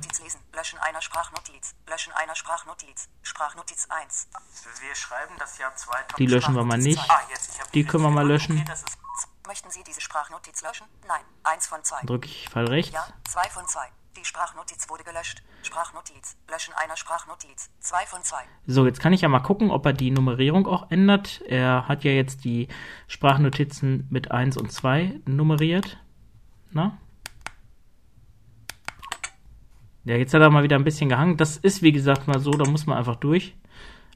Löschen 0.53 0.77
einer 0.79 1.01
Sprachnotiz. 1.01 1.73
Löschen 1.87 2.11
einer 2.11 2.35
Sprachnotiz. 2.35 3.07
Sprachnotiz 3.21 3.87
1. 3.89 4.27
Wir 4.81 4.95
schreiben 4.95 5.35
das 5.39 5.57
Jahr 5.57 5.73
2000. 5.73 6.19
Die 6.19 6.25
löschen 6.25 6.53
wir 6.53 6.65
mal 6.65 6.79
nicht. 6.79 6.99
Ah, 7.09 7.21
jetzt, 7.29 7.61
Die 7.73 7.85
können 7.85 8.03
wir 8.03 8.11
mal 8.11 8.27
löschen. 8.27 8.59
Okay, 8.59 8.73
Möchten 9.47 9.71
Sie 9.71 9.83
diese 9.87 10.01
Sprachnotiz 10.01 10.61
löschen? 10.63 10.85
Nein. 11.07 11.21
1 11.43 11.67
von 11.67 11.81
2. 11.81 12.01
Drücke 12.05 12.27
ich 12.27 12.49
Fall 12.49 12.65
rechts. 12.67 12.91
Ja, 12.93 13.05
2 13.29 13.49
von 13.49 13.65
2. 13.67 13.87
Die 14.15 14.25
Sprachnotiz 14.25 14.87
wurde 14.89 15.03
gelöscht. 15.03 15.41
Sprachnotiz. 15.63 16.37
Löschen 16.49 16.73
einer 16.75 16.95
Sprachnotiz. 16.95 17.71
2 17.79 18.05
von 18.05 18.23
2. 18.23 18.37
So, 18.67 18.85
jetzt 18.85 18.99
kann 18.99 19.11
ich 19.11 19.21
ja 19.21 19.27
mal 19.27 19.39
gucken, 19.39 19.71
ob 19.71 19.85
er 19.85 19.93
die 19.93 20.11
Nummerierung 20.11 20.67
auch 20.67 20.91
ändert. 20.91 21.41
Er 21.47 21.87
hat 21.87 22.03
ja 22.03 22.11
jetzt 22.11 22.43
die 22.43 22.67
Sprachnotizen 23.07 24.07
mit 24.11 24.31
1 24.31 24.57
und 24.57 24.71
2 24.71 25.21
nummeriert. 25.25 25.97
Na? 26.71 26.97
Ja, 30.03 30.15
jetzt 30.15 30.33
hat 30.33 30.41
er 30.41 30.49
mal 30.49 30.63
wieder 30.63 30.75
ein 30.75 30.83
bisschen 30.83 31.09
gehangen. 31.09 31.37
Das 31.37 31.57
ist, 31.57 31.81
wie 31.81 31.91
gesagt, 31.91 32.27
mal 32.27 32.39
so, 32.39 32.51
da 32.51 32.69
muss 32.69 32.85
man 32.85 32.97
einfach 32.97 33.15
durch. 33.15 33.55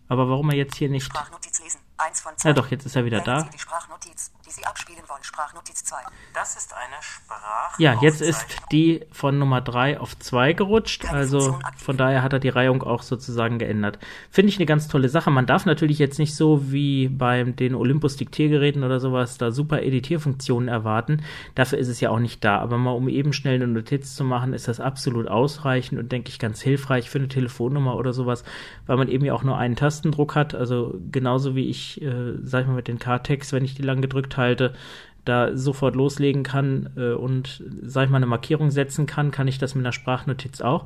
Aber 0.10 0.30
warum 0.30 0.50
er 0.52 0.58
jetzt 0.58 0.76
hier 0.76 0.90
nicht... 0.90 1.06
Sprachnotiz 1.06 1.60
lesen. 1.60 1.82
1 1.98 2.22
von 2.22 2.38
2. 2.38 2.50
Ja 2.50 2.54
doch, 2.54 2.70
jetzt 2.70 2.86
ist 2.86 2.96
er 2.96 3.06
wieder 3.06 3.26
Wählen 3.26 3.26
da. 3.26 3.42
Sie 3.42 3.50
die 3.50 3.60
Sprachnotiz, 3.60 4.32
Sie 4.58 4.66
abspielen 4.66 5.04
wollen. 5.08 5.24
Sprachnotiz 5.24 5.84
2. 5.84 5.98
Das 6.34 6.58
ist 6.58 6.74
eine 6.74 6.96
Sprachaufzeichnung. 7.00 7.78
Ja, 7.78 8.02
jetzt 8.02 8.22
ist 8.22 8.44
die 8.72 9.06
von 9.12 9.38
Nummer 9.38 9.62
3 9.62 10.00
auf 10.00 10.18
2 10.18 10.54
gerutscht. 10.54 11.06
Also 11.06 11.60
von 11.78 11.96
daher 11.96 12.24
hat 12.24 12.34
er 12.34 12.40
die 12.40 12.50
Reihung 12.50 12.82
auch 12.82 13.04
sozusagen 13.04 13.60
geändert. 13.60 14.00
Finde 14.32 14.50
ich 14.50 14.58
eine 14.58 14.66
ganz 14.66 14.88
tolle 14.88 15.10
Sache. 15.10 15.30
Man 15.30 15.46
darf 15.46 15.68
natürlich 15.68 16.00
jetzt 16.00 16.18
nicht 16.18 16.36
so 16.36 16.72
wie 16.72 17.08
bei 17.08 17.44
den 17.44 17.76
Olympus 17.76 18.16
Diktiergeräten 18.18 18.84
oder 18.84 19.00
sowas 19.00 19.38
da 19.38 19.52
super 19.52 19.84
Editierfunktionen 19.84 20.70
erwarten. 20.70 21.22
Dafür 21.54 21.78
ist 21.78 21.88
es 21.88 22.00
ja 22.00 22.10
auch 22.10 22.20
nicht 22.20 22.44
da. 22.44 22.58
Aber 22.58 22.80
mal 22.80 22.94
um 22.94 23.10
eben 23.10 23.34
schnell 23.34 23.58
eine 23.58 23.68
Notiz 23.68 24.16
zu 24.16 24.24
machen, 24.24 24.54
ist 24.54 24.68
das 24.68 24.80
absolut 24.80 25.28
ausreichend 25.28 26.00
und 26.00 26.12
denke 26.12 26.30
ich 26.30 26.40
ganz 26.40 26.62
hilfreich 26.62 27.12
für 27.12 27.20
eine 27.20 27.28
Telefonnummer 27.28 27.96
oder 27.96 28.12
sowas, 28.12 28.44
weil 28.88 28.98
man 28.98 29.08
eben 29.08 29.24
ja 29.24 29.36
auch 29.36 29.44
nur 29.44 29.56
einen 29.56 29.76
Tastendruck 29.76 30.34
hat. 30.34 30.56
Also 30.56 31.00
genauso 31.12 31.56
wie 31.56 31.70
ich, 31.70 32.02
äh, 32.02 32.34
sag 32.42 32.62
ich 32.62 32.68
mal, 32.68 32.74
mit 32.74 32.88
den 32.88 32.98
K-Tex, 32.98 33.54
wenn 33.54 33.64
ich 33.64 33.76
die 33.76 33.84
lang 33.84 34.02
gedrückt 34.02 34.36
halte, 34.36 34.47
da 34.56 35.58
sofort 35.58 35.96
loslegen 35.96 36.44
kann 36.44 36.94
äh, 36.96 37.14
und, 37.14 37.64
sag 37.84 38.06
ich 38.06 38.10
mal, 38.10 38.18
eine 38.18 38.26
Markierung 38.26 38.72
setzen 38.72 39.06
kann, 39.06 39.32
kann 39.32 39.48
ich 39.48 39.58
das 39.58 39.76
mit 39.76 39.86
einer 39.86 39.92
Sprachnotiz 39.92 40.62
auch. 40.62 40.86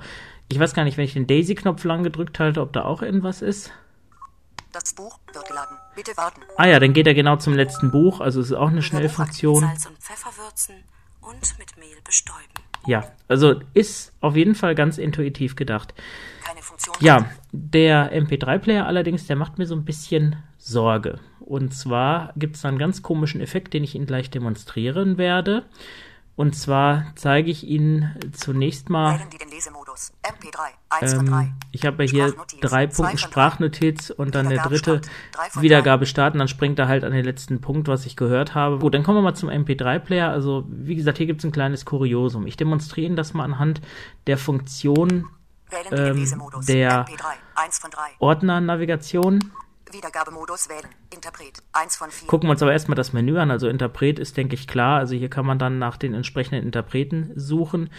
Ich 0.50 0.60
weiß 0.60 0.74
gar 0.74 0.84
nicht, 0.84 0.98
wenn 0.98 1.06
ich 1.06 1.14
den 1.14 1.28
Daisy-Knopf 1.28 1.84
lang 1.84 2.04
gedrückt 2.04 2.40
halte, 2.40 2.62
ob 2.62 2.74
da 2.74 2.84
auch 2.84 3.02
irgendwas 3.02 3.42
ist. 3.42 3.72
Das 4.72 4.94
Buch 4.94 5.20
wird 5.34 5.48
geladen. 5.48 5.78
Bitte 5.96 6.16
warten. 6.16 6.42
Ah 6.58 6.68
ja, 6.68 6.80
dann 6.80 6.94
geht 6.94 7.08
er 7.08 7.14
genau 7.14 7.36
zum 7.36 7.54
letzten 7.54 7.92
Buch, 7.92 8.22
also 8.22 8.40
es 8.40 8.48
ist 8.48 8.58
auch 8.58 8.70
eine 8.70 8.82
Schnellfunktion. 8.82 9.62
Salz 9.62 9.86
und 9.86 9.98
Pfeffer 9.98 10.32
würzen 10.42 10.76
und 11.22 11.60
mit 11.60 11.78
Mehl 11.78 11.98
bestäuben. 12.04 12.40
Ja, 12.88 13.12
also 13.28 13.62
ist 13.74 14.14
auf 14.22 14.36
jeden 14.36 14.56
Fall 14.56 14.74
ganz 14.74 14.98
intuitiv 14.98 15.56
gedacht. 15.56 15.94
Keine 16.44 16.62
Funktion. 16.62 16.96
Ja, 17.00 17.30
der 17.52 18.12
MP3-Player 18.14 18.86
allerdings, 18.86 19.28
der 19.28 19.36
macht 19.36 19.58
mir 19.58 19.68
so 19.68 19.76
ein 19.76 19.86
bisschen 19.86 20.38
Sorge. 20.58 21.20
Und 21.52 21.73
zwar 21.73 22.32
gibt 22.38 22.56
es 22.56 22.61
da 22.61 22.69
einen 22.69 22.78
ganz 22.78 23.02
komischen 23.02 23.41
Effekt, 23.41 23.73
den 23.73 23.84
ich 23.84 23.94
Ihnen 23.94 24.06
gleich 24.06 24.30
demonstrieren 24.30 25.18
werde. 25.18 25.65
Und 26.38 26.56
zwar 26.56 27.07
zeige 27.15 27.52
ich 27.52 27.68
Ihnen 27.68 28.15
zunächst 28.32 28.90
mal, 28.90 29.19
Wählen 29.19 29.30
die 29.30 29.38
den 29.38 29.49
Lesemodus. 29.49 30.14
MP3. 30.23 30.60
1 31.02 31.14
von 31.14 31.26
3. 31.26 31.41
ähm, 31.41 31.53
ich 31.73 31.86
habe 31.86 32.06
ja 32.06 32.10
hier 32.10 32.34
drei 32.61 32.88
Punkte. 32.88 33.18
Sprachnotiz 33.18 34.11
und 34.11 34.34
dann 34.34 34.48
der 34.48 34.64
dritte 34.64 35.02
Wiedergabe 35.60 36.06
starten, 36.06 36.38
dann 36.38 36.48
springt 36.48 36.80
er 36.80 36.88
halt 36.88 37.03
an 37.03 37.11
den 37.11 37.26
letzten 37.26 37.60
Punkt, 37.60 37.90
was 37.90 38.06
ich 38.06 38.15
gehört 38.15 38.56
habe. 38.56 38.80
Gut, 38.80 38.94
dann 38.94 39.03
kommen 39.03 39.18
wir 39.18 39.22
mal 39.22 39.36
zum 39.36 39.49
MP3-Player. 39.49 40.30
Also 40.30 40.64
wie 40.69 40.95
gesagt, 40.95 41.18
hier 41.18 41.28
gibt 41.28 41.41
es 41.41 41.45
ein 41.45 41.52
kleines 41.52 41.84
Kuriosum. 41.84 42.48
Ich 42.48 42.56
demonstriere 42.56 43.07
Ihnen 43.07 43.18
das 43.18 43.34
mal 43.34 43.44
anhand 43.44 43.82
der 44.26 44.38
Funktion 44.38 45.28
ähm, 45.91 46.26
der 46.65 47.06
MP3. 47.06 47.26
1 47.56 47.80
von 47.80 47.91
3. 47.91 47.99
Ordner-Navigation. 48.19 49.52
Wiedergabemodus 49.93 50.69
wählen. 50.69 50.89
Interpret. 51.13 51.61
1 51.73 51.95
von 51.95 52.09
4. 52.09 52.27
Gucken 52.27 52.47
wir 52.47 52.51
uns 52.51 52.61
aber 52.61 52.72
erstmal 52.72 52.95
das 52.95 53.13
Menü 53.13 53.38
an. 53.38 53.51
Also 53.51 53.68
Interpret 53.68 54.19
ist, 54.19 54.38
denke 54.38 54.55
ich, 54.55 54.68
klar. 54.68 54.99
Also 54.99 55.15
hier 55.15 55.30
kann 55.30 55.45
man 55.45 55.59
dann 55.59 55.80
nach 55.80 55.97
den 55.97 56.13
entsprechenden 56.13 56.63
Interpreten 56.63 57.31
suchen. 57.35 57.89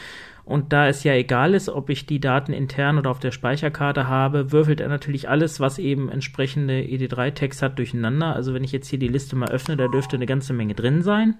Und 0.44 0.73
da 0.73 0.89
es 0.89 1.05
ja 1.05 1.14
egal 1.14 1.55
ist, 1.55 1.69
ob 1.69 1.89
ich 1.89 2.06
die 2.06 2.20
Daten 2.20 2.52
intern 2.52 2.98
oder 2.98 3.10
auf 3.10 3.20
der 3.20 3.31
Speicherkarte 3.31 4.09
habe, 4.09 4.51
würfelt 4.52 4.81
er 4.81 4.89
natürlich 4.89 5.28
alles, 5.28 5.60
was 5.60 5.78
eben 5.78 6.09
entsprechende 6.09 6.81
ED3-Text 6.81 7.62
hat, 7.62 7.78
durcheinander. 7.78 8.35
Also 8.35 8.52
wenn 8.55 8.64
ich 8.64 8.73
jetzt 8.73 8.89
hier 8.89 8.98
die 8.98 9.09
Liste 9.09 9.36
mal 9.36 9.51
öffne, 9.51 9.77
da 9.77 9.89
dürfte 9.89 10.16
eine 10.16 10.27
ganze 10.27 10.52
Menge 10.52 10.74
drin 10.74 11.02
sein. 11.02 11.36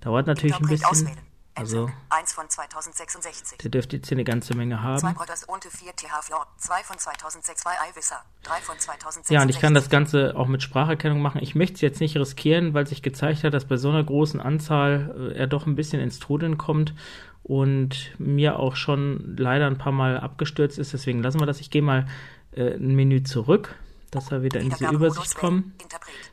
Dauert 0.00 0.26
natürlich 0.26 0.54
ein 0.54 0.62
Interpret 0.62 0.80
bisschen. 0.80 1.06
auswählen. 1.08 1.31
Also, 1.54 1.90
1 2.08 2.32
von 2.32 2.48
2066. 2.48 3.58
der 3.58 3.70
dürfte 3.70 3.96
jetzt 3.96 4.08
hier 4.08 4.16
eine 4.16 4.24
ganze 4.24 4.56
Menge 4.56 4.76
2 4.76 4.80
haben. 4.80 5.14
Brothers 5.14 5.44
und 5.44 5.64
4 5.64 5.94
TH 5.94 6.22
Floor. 6.22 6.46
2 6.56 6.82
von 6.82 6.98
2006. 6.98 7.62
2 7.62 7.70
Iwisser. 7.90 8.24
3 8.44 8.54
von 8.62 8.78
2066. 8.78 9.34
Ja, 9.34 9.42
und 9.42 9.50
ich 9.50 9.60
kann 9.60 9.74
das 9.74 9.90
Ganze 9.90 10.34
auch 10.36 10.46
mit 10.46 10.62
Spracherkennung 10.62 11.20
machen. 11.20 11.42
Ich 11.42 11.54
möchte 11.54 11.74
es 11.74 11.80
jetzt 11.82 12.00
nicht 12.00 12.16
riskieren, 12.16 12.72
weil 12.72 12.86
sich 12.86 13.02
gezeigt 13.02 13.44
hat, 13.44 13.52
dass 13.52 13.66
bei 13.66 13.76
so 13.76 13.90
einer 13.90 14.02
großen 14.02 14.40
Anzahl 14.40 15.32
äh, 15.34 15.38
er 15.38 15.46
doch 15.46 15.66
ein 15.66 15.74
bisschen 15.74 16.00
ins 16.00 16.18
Trudeln 16.18 16.56
kommt 16.56 16.94
und 17.42 18.14
mir 18.18 18.58
auch 18.58 18.76
schon 18.76 19.36
leider 19.36 19.66
ein 19.66 19.78
paar 19.78 19.92
Mal 19.92 20.18
abgestürzt 20.18 20.78
ist. 20.78 20.92
Deswegen 20.94 21.22
lassen 21.22 21.40
wir 21.40 21.46
das. 21.46 21.60
Ich 21.60 21.70
gehe 21.70 21.82
mal 21.82 22.06
äh, 22.52 22.74
ein 22.74 22.94
Menü 22.94 23.24
zurück, 23.24 23.74
dass 24.10 24.30
wir 24.30 24.42
wieder 24.42 24.60
in 24.60 24.70
diese 24.70 24.88
Übersicht 24.88 25.34
kommen. 25.34 25.74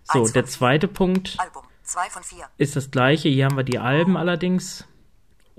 So, 0.03 0.19
1 0.19 0.33
der 0.33 0.43
von 0.43 0.47
4. 0.47 0.57
zweite 0.57 0.87
Punkt 0.87 1.35
Album. 1.39 1.63
2 1.83 2.09
von 2.09 2.23
4. 2.23 2.45
ist 2.57 2.75
das 2.75 2.91
gleiche. 2.91 3.29
Hier 3.29 3.45
haben 3.45 3.57
wir 3.57 3.63
die 3.63 3.79
Alben 3.79 4.15
allerdings. 4.15 4.85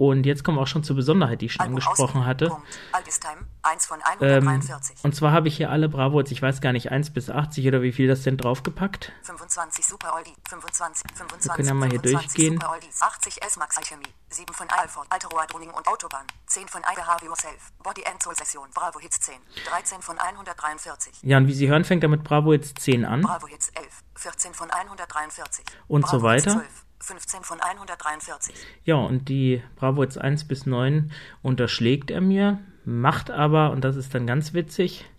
Und 0.01 0.25
jetzt 0.25 0.45
kommen 0.45 0.57
wir 0.57 0.63
auch 0.63 0.67
schon 0.67 0.83
zur 0.83 0.97
Besonderheit, 0.97 1.43
die 1.43 1.47
ich 1.47 1.53
schon 1.53 1.61
Album 1.61 1.75
angesprochen 1.77 2.25
hatte. 2.25 2.49
Punkt. 2.49 2.67
Albistime. 2.93 3.45
1 3.63 3.85
von 3.85 3.99
Ähm, 4.23 4.49
143. 4.49 4.97
und 5.05 5.15
zwar 5.15 5.33
habe 5.33 5.49
ich 5.49 5.59
hier 5.59 5.69
alle 5.69 5.91
Bravo, 5.91 6.23
ich 6.23 6.41
weiß 6.41 6.63
gar 6.63 6.73
nicht, 6.73 6.91
1 6.91 7.11
bis 7.11 7.29
80 7.29 7.67
oder 7.69 7.83
wie 7.83 7.93
viel 7.93 8.09
das 8.09 8.23
denn 8.23 8.39
draufgepackt. 8.39 9.13
25 9.25 9.87
Super 9.87 10.15
Oldie, 10.17 10.33
25, 10.49 11.05
25, 11.15 11.51
Wir 11.51 11.55
können 11.57 11.69
ja 11.69 11.75
mal 11.75 11.91
hier 11.91 12.01
25 12.01 12.33
durchgehen. 12.33 12.55
Super 12.59 12.73
Oldies, 12.73 13.03
80 13.03 13.43
S-Max 13.43 13.77
Alchemie, 13.77 14.07
7 14.31 14.55
von 14.55 14.67
Alford, 14.71 15.07
Alteroa 15.11 15.45
Tuning 15.45 15.69
und 15.69 15.87
Autobahn, 15.87 16.25
10 16.47 16.69
von 16.69 16.81
I 16.81 16.95
Behave 16.95 17.27
Yourself, 17.27 17.71
Body 17.83 18.03
and 18.11 18.23
Soul 18.23 18.35
Session, 18.35 18.63
Bravo 18.73 18.99
Hits 19.01 19.21
10, 19.21 19.35
13 19.69 20.01
von 20.01 20.17
143, 20.19 21.13
Ja, 21.25 21.37
und 21.37 21.47
wie 21.47 21.53
Sie 21.53 21.69
hören, 21.69 21.85
fängt 21.85 22.03
er 22.03 22.09
mit 22.09 22.25
Bravo 22.25 22.55
jetzt 22.55 22.79
10 22.79 23.05
an. 23.05 23.21
Bravo 23.21 23.47
Hits 23.49 23.69
11, 23.75 23.87
14 24.15 24.55
von 24.55 24.71
143 24.71 25.63
Und 25.89 26.01
Bravo 26.07 26.17
so 26.17 26.23
weiter. 26.23 26.53
Hits 26.55 26.63
12, 26.63 26.85
15 27.11 27.43
von 27.43 27.61
143. 27.61 28.55
Ja, 28.85 28.95
und 28.95 29.29
die 29.29 29.63
Bravo 29.75 30.05
jetzt 30.05 30.17
1 30.17 30.47
bis 30.47 30.65
9 30.65 31.11
unterschlägt 31.43 32.13
er 32.13 32.21
mir, 32.21 32.61
macht 32.85 33.33
aber, 33.33 33.73
und 33.73 33.83
das 33.83 33.97
ist 33.97 34.15
dann 34.15 34.29
ganz 34.29 34.55
witzig, 34.55 35.11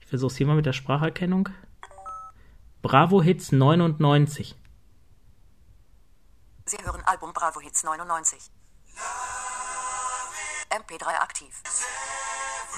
ich 0.00 0.06
versuch's 0.06 0.36
hier 0.36 0.46
mal 0.46 0.56
mit 0.56 0.64
der 0.64 0.72
Spracherkennung. 0.72 1.50
Bravo 2.80 3.22
Hits 3.22 3.52
99. 3.52 4.56
Sie 6.64 6.78
hören 6.82 7.02
Album 7.04 7.34
Bravo 7.34 7.60
Hits 7.60 7.84
99. 7.84 8.38
MP3 10.70 11.06
aktiv. 11.20 11.62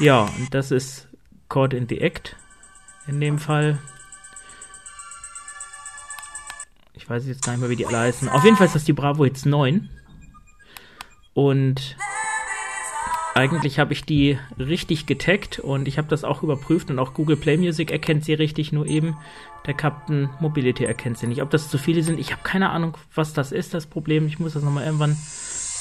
Ja, 0.01 0.23
und 0.23 0.53
das 0.53 0.73
ist 0.73 1.07
Caught 1.49 1.75
in 1.75 1.89
the 1.89 2.01
Act 2.01 2.35
in 3.07 3.21
dem 3.21 3.39
Fall. 3.39 3.79
Weiß 7.13 7.27
jetzt 7.27 7.45
gar 7.45 7.53
nicht 7.53 7.61
mehr, 7.61 7.71
wie 7.71 7.77
die 7.77 7.87
alle 7.87 7.99
heißen. 7.99 8.29
Auf 8.29 8.43
jeden 8.45 8.57
Fall 8.57 8.67
ist 8.67 8.75
das 8.75 8.85
die 8.85 8.95
Bravo 8.95 9.25
Hits 9.25 9.45
9. 9.45 9.89
Und 11.35 11.97
eigentlich 13.35 13.79
habe 13.79 13.93
ich 13.93 14.05
die 14.05 14.39
richtig 14.59 15.07
getaggt 15.07 15.59
und 15.59 15.89
ich 15.89 15.99
habe 15.99 16.09
das 16.09 16.25
auch 16.25 16.43
überprüft 16.43 16.91
und 16.91 16.99
auch 16.99 17.15
Google 17.15 17.37
Play 17.37 17.57
Music 17.57 17.91
erkennt 17.91 18.25
sie 18.25 18.35
richtig, 18.35 18.73
nur 18.73 18.87
eben 18.87 19.17
der 19.67 19.75
Captain 19.75 20.29
Mobility 20.41 20.85
erkennt 20.85 21.19
sie 21.19 21.27
nicht. 21.27 21.43
Ob 21.43 21.51
das 21.51 21.71
zu 21.71 21.79
viele 21.79 22.03
sind, 22.03 22.19
ich 22.19 22.33
habe 22.33 22.43
keine 22.43 22.71
Ahnung, 22.71 22.97
was 23.15 23.33
das 23.33 23.53
ist, 23.53 23.75
das 23.75 23.87
Problem. 23.87 24.27
Ich 24.27 24.39
muss 24.39 24.55
das 24.55 24.63
nochmal 24.63 24.85
irgendwann 24.85 25.17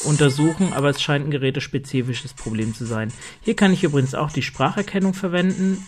untersuchen, 0.05 0.73
aber 0.73 0.89
es 0.89 1.01
scheint 1.01 1.25
ein 1.25 1.31
gerätespezifisches 1.31 2.33
Problem 2.33 2.73
zu 2.73 2.85
sein. 2.85 3.11
Hier 3.41 3.55
kann 3.55 3.73
ich 3.73 3.83
übrigens 3.83 4.15
auch 4.15 4.31
die 4.31 4.41
Spracherkennung 4.41 5.13
verwenden. 5.13 5.85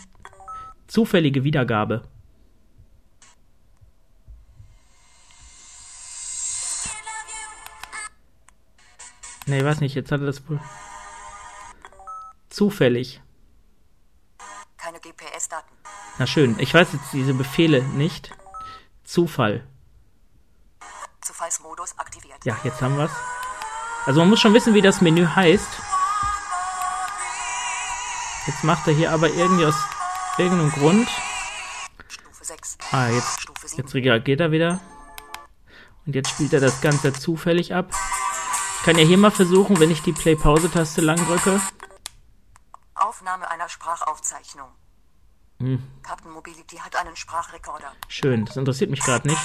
Zufällige 0.87 1.43
Wiedergabe. 1.43 2.03
Ne, 9.45 9.57
ich 9.57 9.65
weiß 9.65 9.81
nicht, 9.81 9.95
jetzt 9.95 10.11
hat 10.11 10.21
er 10.21 10.27
das 10.27 10.47
wohl. 10.47 10.59
Zufällig. 12.49 13.21
Keine 14.77 14.99
GPS-Daten. 14.99 15.75
Na 16.17 16.27
schön, 16.27 16.55
ich 16.59 16.73
weiß 16.73 16.93
jetzt 16.93 17.13
diese 17.13 17.33
Befehle 17.33 17.83
nicht. 17.83 18.31
Zufall. 19.03 19.67
Zufallsmodus 21.21 21.97
aktiviert. 21.97 22.43
Ja, 22.45 22.57
jetzt 22.63 22.81
haben 22.81 22.97
wir's. 22.97 23.11
Also 24.05 24.19
man 24.19 24.29
muss 24.29 24.41
schon 24.41 24.53
wissen, 24.53 24.73
wie 24.73 24.81
das 24.81 25.01
Menü 25.01 25.25
heißt. 25.25 25.67
Jetzt 28.45 28.63
macht 28.63 28.87
er 28.87 28.93
hier 28.93 29.11
aber 29.11 29.29
irgendwie 29.29 29.65
aus 29.65 29.75
irgendeinem 30.37 30.71
Grund. 30.71 31.07
Stufe 32.09 32.43
6. 32.43 32.77
Ah, 32.91 33.07
jetzt, 33.07 33.41
Stufe 33.41 33.67
7. 33.67 33.81
jetzt 33.81 33.93
reagiert 33.95 34.41
er 34.41 34.51
wieder. 34.51 34.81
Und 36.05 36.15
jetzt 36.15 36.31
spielt 36.31 36.51
er 36.51 36.59
das 36.59 36.81
Ganze 36.81 37.13
zufällig 37.13 37.73
ab. 37.73 37.91
Kann 38.83 38.97
ja 38.97 39.05
hier 39.05 39.17
mal 39.17 39.31
versuchen, 39.31 39.79
wenn 39.79 39.91
ich 39.91 40.01
die 40.01 40.11
Play-Pause-Taste 40.11 40.99
lang 40.99 41.15
drücke. 41.15 41.61
Aufnahme 42.95 43.49
einer 43.49 43.69
Sprachaufzeichnung. 43.69 44.67
Hm. 45.61 45.81
Captain 46.01 46.29
Mobility 46.29 46.75
hat 46.75 46.93
einen 46.97 47.15
Sprachrekorder. 47.15 47.93
Schön, 48.09 48.43
das 48.43 48.57
interessiert 48.57 48.91
mich 48.91 48.99
gerade 48.99 49.29
nicht. 49.29 49.39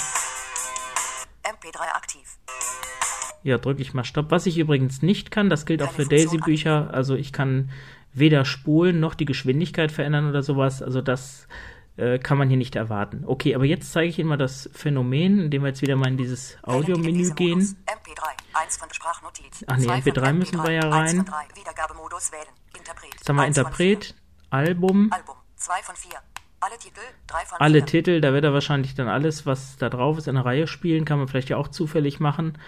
MP3 1.44 1.78
aktiv. 1.94 2.36
Ja, 3.44 3.58
drücke 3.58 3.80
ich 3.80 3.94
mal 3.94 4.02
Stopp. 4.02 4.32
Was 4.32 4.44
ich 4.46 4.58
übrigens 4.58 5.02
nicht 5.02 5.30
kann, 5.30 5.48
das 5.48 5.66
gilt 5.66 5.84
auch 5.84 5.92
für 5.92 6.04
Daisy-Bücher. 6.04 6.92
Also 6.92 7.14
ich 7.14 7.32
kann 7.32 7.70
weder 8.12 8.44
spulen 8.44 8.98
noch 8.98 9.14
die 9.14 9.24
Geschwindigkeit 9.24 9.92
verändern 9.92 10.28
oder 10.28 10.42
sowas. 10.42 10.82
Also 10.82 11.00
das 11.00 11.46
äh, 11.96 12.18
kann 12.18 12.38
man 12.38 12.48
hier 12.48 12.58
nicht 12.58 12.74
erwarten. 12.74 13.22
Okay, 13.24 13.54
aber 13.54 13.66
jetzt 13.66 13.92
zeige 13.92 14.08
ich 14.08 14.18
Ihnen 14.18 14.30
mal 14.30 14.36
das 14.36 14.68
Phänomen, 14.72 15.38
indem 15.38 15.62
wir 15.62 15.68
jetzt 15.68 15.82
wieder 15.82 15.94
mal 15.94 16.08
in 16.08 16.16
dieses 16.16 16.58
Audio-Menü 16.64 17.34
gehen. 17.34 17.60
MP3. 17.60 17.68
1 17.84 17.86
von 17.86 18.16
Sprachnotiz. 18.16 18.47
Ach 19.66 19.76
nee, 19.76 19.84
Zwei 19.84 20.02
von 20.02 20.12
MP3 20.12 20.32
müssen 20.32 20.62
wir 20.62 20.72
ja 20.72 20.88
rein. 20.88 21.24
Jetzt 23.12 23.28
haben 23.28 23.36
wir 23.36 23.46
Interpret, 23.46 24.14
Album, 24.50 25.08
vier. 25.10 25.18
Album. 25.18 25.36
2 25.56 25.82
von 25.82 25.96
4. 25.96 26.10
Alle 26.60 26.78
Titel. 26.78 27.00
3 27.26 27.44
von 27.44 27.60
alle 27.60 27.78
4. 27.78 27.86
Titel. 27.86 28.20
Da 28.20 28.32
wird 28.32 28.44
er 28.44 28.52
wahrscheinlich 28.52 28.94
dann 28.94 29.08
alles, 29.08 29.46
was 29.46 29.76
da 29.76 29.88
drauf 29.88 30.18
ist, 30.18 30.28
in 30.28 30.34
der 30.34 30.44
Reihe 30.44 30.66
spielen. 30.66 31.04
Kann 31.04 31.18
man 31.18 31.28
vielleicht 31.28 31.48
ja 31.48 31.56
auch 31.56 31.68
zufällig 31.68 32.20
machen. 32.20 32.58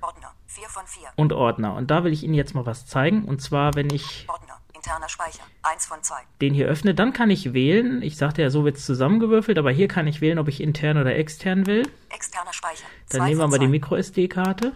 Ordner. 0.00 0.32
4 0.46 0.68
von 0.68 0.86
4. 0.86 1.08
Und 1.16 1.32
Ordner. 1.32 1.74
Und 1.74 1.90
da 1.90 2.04
will 2.04 2.12
ich 2.12 2.22
Ihnen 2.22 2.34
jetzt 2.34 2.54
mal 2.54 2.66
was 2.66 2.86
zeigen. 2.86 3.24
Und 3.24 3.42
zwar, 3.42 3.74
wenn 3.74 3.90
ich 3.90 4.26
Ordner. 4.28 4.60
Interner 4.74 5.08
Speicher. 5.08 5.42
1 5.62 5.86
von 5.86 6.02
2. 6.02 6.14
den 6.42 6.52
hier 6.52 6.66
öffne, 6.66 6.94
dann 6.94 7.14
kann 7.14 7.30
ich 7.30 7.54
wählen. 7.54 8.02
Ich 8.02 8.18
sagte 8.18 8.42
ja, 8.42 8.50
so 8.50 8.66
wird 8.66 8.76
es 8.76 8.84
zusammengewürfelt, 8.84 9.56
aber 9.56 9.70
hier 9.70 9.88
kann 9.88 10.06
ich 10.06 10.20
wählen, 10.20 10.38
ob 10.38 10.48
ich 10.48 10.60
intern 10.60 10.98
oder 10.98 11.16
extern 11.16 11.66
will. 11.66 11.88
Externer 12.10 12.52
Speicher. 12.52 12.84
Dann 13.08 13.24
nehmen 13.24 13.40
wir 13.40 13.48
mal 13.48 13.58
die. 13.58 13.66
Micro-SD-Karte. 13.66 14.74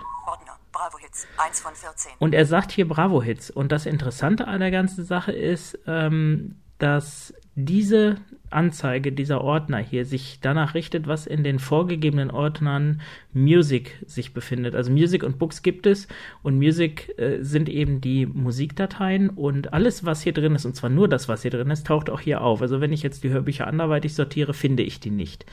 Und 2.19 2.35
er 2.35 2.47
sagt 2.47 2.73
hier 2.73 2.89
Bravo-Hits. 2.89 3.51
Und 3.51 3.73
das 3.73 3.87
Interessante 3.87 4.47
an 4.47 4.61
der 4.61 4.71
ganzen 4.71 5.05
Sache 5.05 5.33
ist, 5.33 5.79
ähm, 5.87 6.57
dass 6.79 7.35
diese 7.55 8.17
Anzeige, 8.51 9.11
dieser 9.11 9.41
Ordner 9.41 9.79
hier, 9.79 10.05
sich 10.05 10.39
danach 10.41 10.75
richtet, 10.75 11.09
was 11.09 11.27
in 11.27 11.43
den 11.43 11.59
vorgegebenen 11.59 12.31
Ordnern 12.31 13.01
Music 13.33 14.03
sich 14.07 14.33
befindet. 14.33 14.77
Also 14.77 14.93
Music 14.93 15.25
und 15.25 15.39
Books 15.39 15.63
gibt 15.63 15.87
es 15.87 16.07
und 16.43 16.57
Music 16.57 17.19
äh, 17.19 17.43
sind 17.43 17.69
eben 17.69 18.01
die 18.01 18.27
Musikdateien 18.27 19.29
und 19.29 19.73
alles, 19.73 20.05
was 20.05 20.23
hier 20.23 20.33
drin 20.33 20.55
ist, 20.55 20.67
und 20.67 20.77
zwar 20.77 20.89
nur 20.89 21.09
das, 21.09 21.29
was 21.29 21.43
hier 21.43 21.51
drin 21.51 21.71
ist, 21.71 21.87
taucht 21.87 22.11
auch 22.11 22.21
hier 22.21 22.43
auf. 22.43 22.63
Also 22.63 22.81
wenn 22.81 22.93
ich 22.93 23.03
jetzt 23.03 23.25
die 23.25 23.31
Hörbücher 23.31 23.67
anderweitig 23.67 24.15
sortiere, 24.15 24.55
finde 24.55 24.85
ich 24.85 25.01
die 25.01 25.11
nicht. 25.11 25.45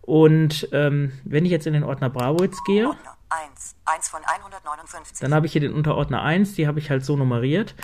Und 0.00 0.68
ähm, 0.72 1.12
wenn 1.24 1.44
ich 1.44 1.50
jetzt 1.50 1.66
in 1.66 1.74
den 1.74 1.84
Ordner 1.84 2.10
Bravo-Hits 2.10 2.64
gehe, 2.64 2.88
Ordner. 2.88 3.13
1. 3.34 3.76
1 3.84 4.08
von 4.08 4.24
159. 4.24 5.18
dann 5.20 5.34
habe 5.34 5.46
ich 5.46 5.52
hier 5.52 5.60
den 5.60 5.74
Unterordner 5.74 6.22
1, 6.22 6.54
die 6.54 6.66
habe 6.66 6.78
ich 6.78 6.90
halt 6.90 7.04
so 7.04 7.16
nummeriert. 7.16 7.74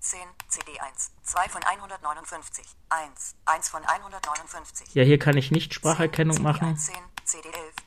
10. 0.00 0.18
CD1. 0.50 1.10
2 1.22 1.48
von 1.48 1.62
159. 1.62 2.64
1. 2.88 3.36
1 3.44 3.68
von 3.68 3.84
159. 3.84 4.94
Ja, 4.94 5.02
hier 5.02 5.18
kann 5.18 5.36
ich 5.36 5.50
nicht 5.50 5.74
Spracherkennung 5.74 6.40
machen. 6.42 6.76
10, 6.76 6.94
CD11, 6.94 7.00
CD11, 7.24 7.24
12, 7.26 7.52
12. 7.54 7.85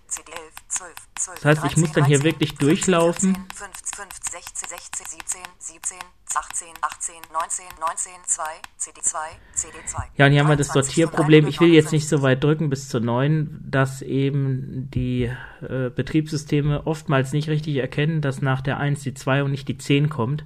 Das 1.35 1.45
heißt, 1.45 1.65
ich 1.65 1.77
muss 1.77 1.91
dann 1.91 2.05
hier 2.05 2.23
wirklich 2.23 2.55
durchlaufen. 2.55 3.35
15, 3.55 3.67
15, 3.95 4.31
16, 4.31 4.69
16, 4.69 5.05
17, 5.07 5.41
17, 5.59 5.97
18, 6.35 6.67
18, 6.81 7.15
19, 7.33 7.65
19, 7.79 8.11
2, 8.25 8.43
CD2, 8.79 9.15
CD2. 9.55 10.03
Ja, 10.17 10.25
und 10.25 10.31
hier 10.31 10.41
haben 10.41 10.49
wir 10.49 10.55
das 10.55 10.69
23 10.69 10.73
Sortierproblem. 10.73 11.47
Ich 11.47 11.59
will 11.59 11.73
jetzt 11.73 11.91
nicht 11.91 12.07
so 12.07 12.17
159. 12.17 12.23
weit 12.23 12.43
drücken 12.43 12.69
bis 12.69 12.87
zur 12.89 13.01
9, 13.01 13.65
dass 13.65 14.01
eben 14.01 14.89
die 14.93 15.31
äh, 15.61 15.89
Betriebssysteme 15.89 16.87
oftmals 16.87 17.33
nicht 17.33 17.49
richtig 17.49 17.75
erkennen, 17.77 18.21
dass 18.21 18.41
nach 18.41 18.61
der 18.61 18.77
1 18.77 19.01
die 19.01 19.13
2 19.13 19.43
und 19.43 19.51
nicht 19.51 19.67
die 19.67 19.77
10 19.77 20.09
kommt. 20.09 20.45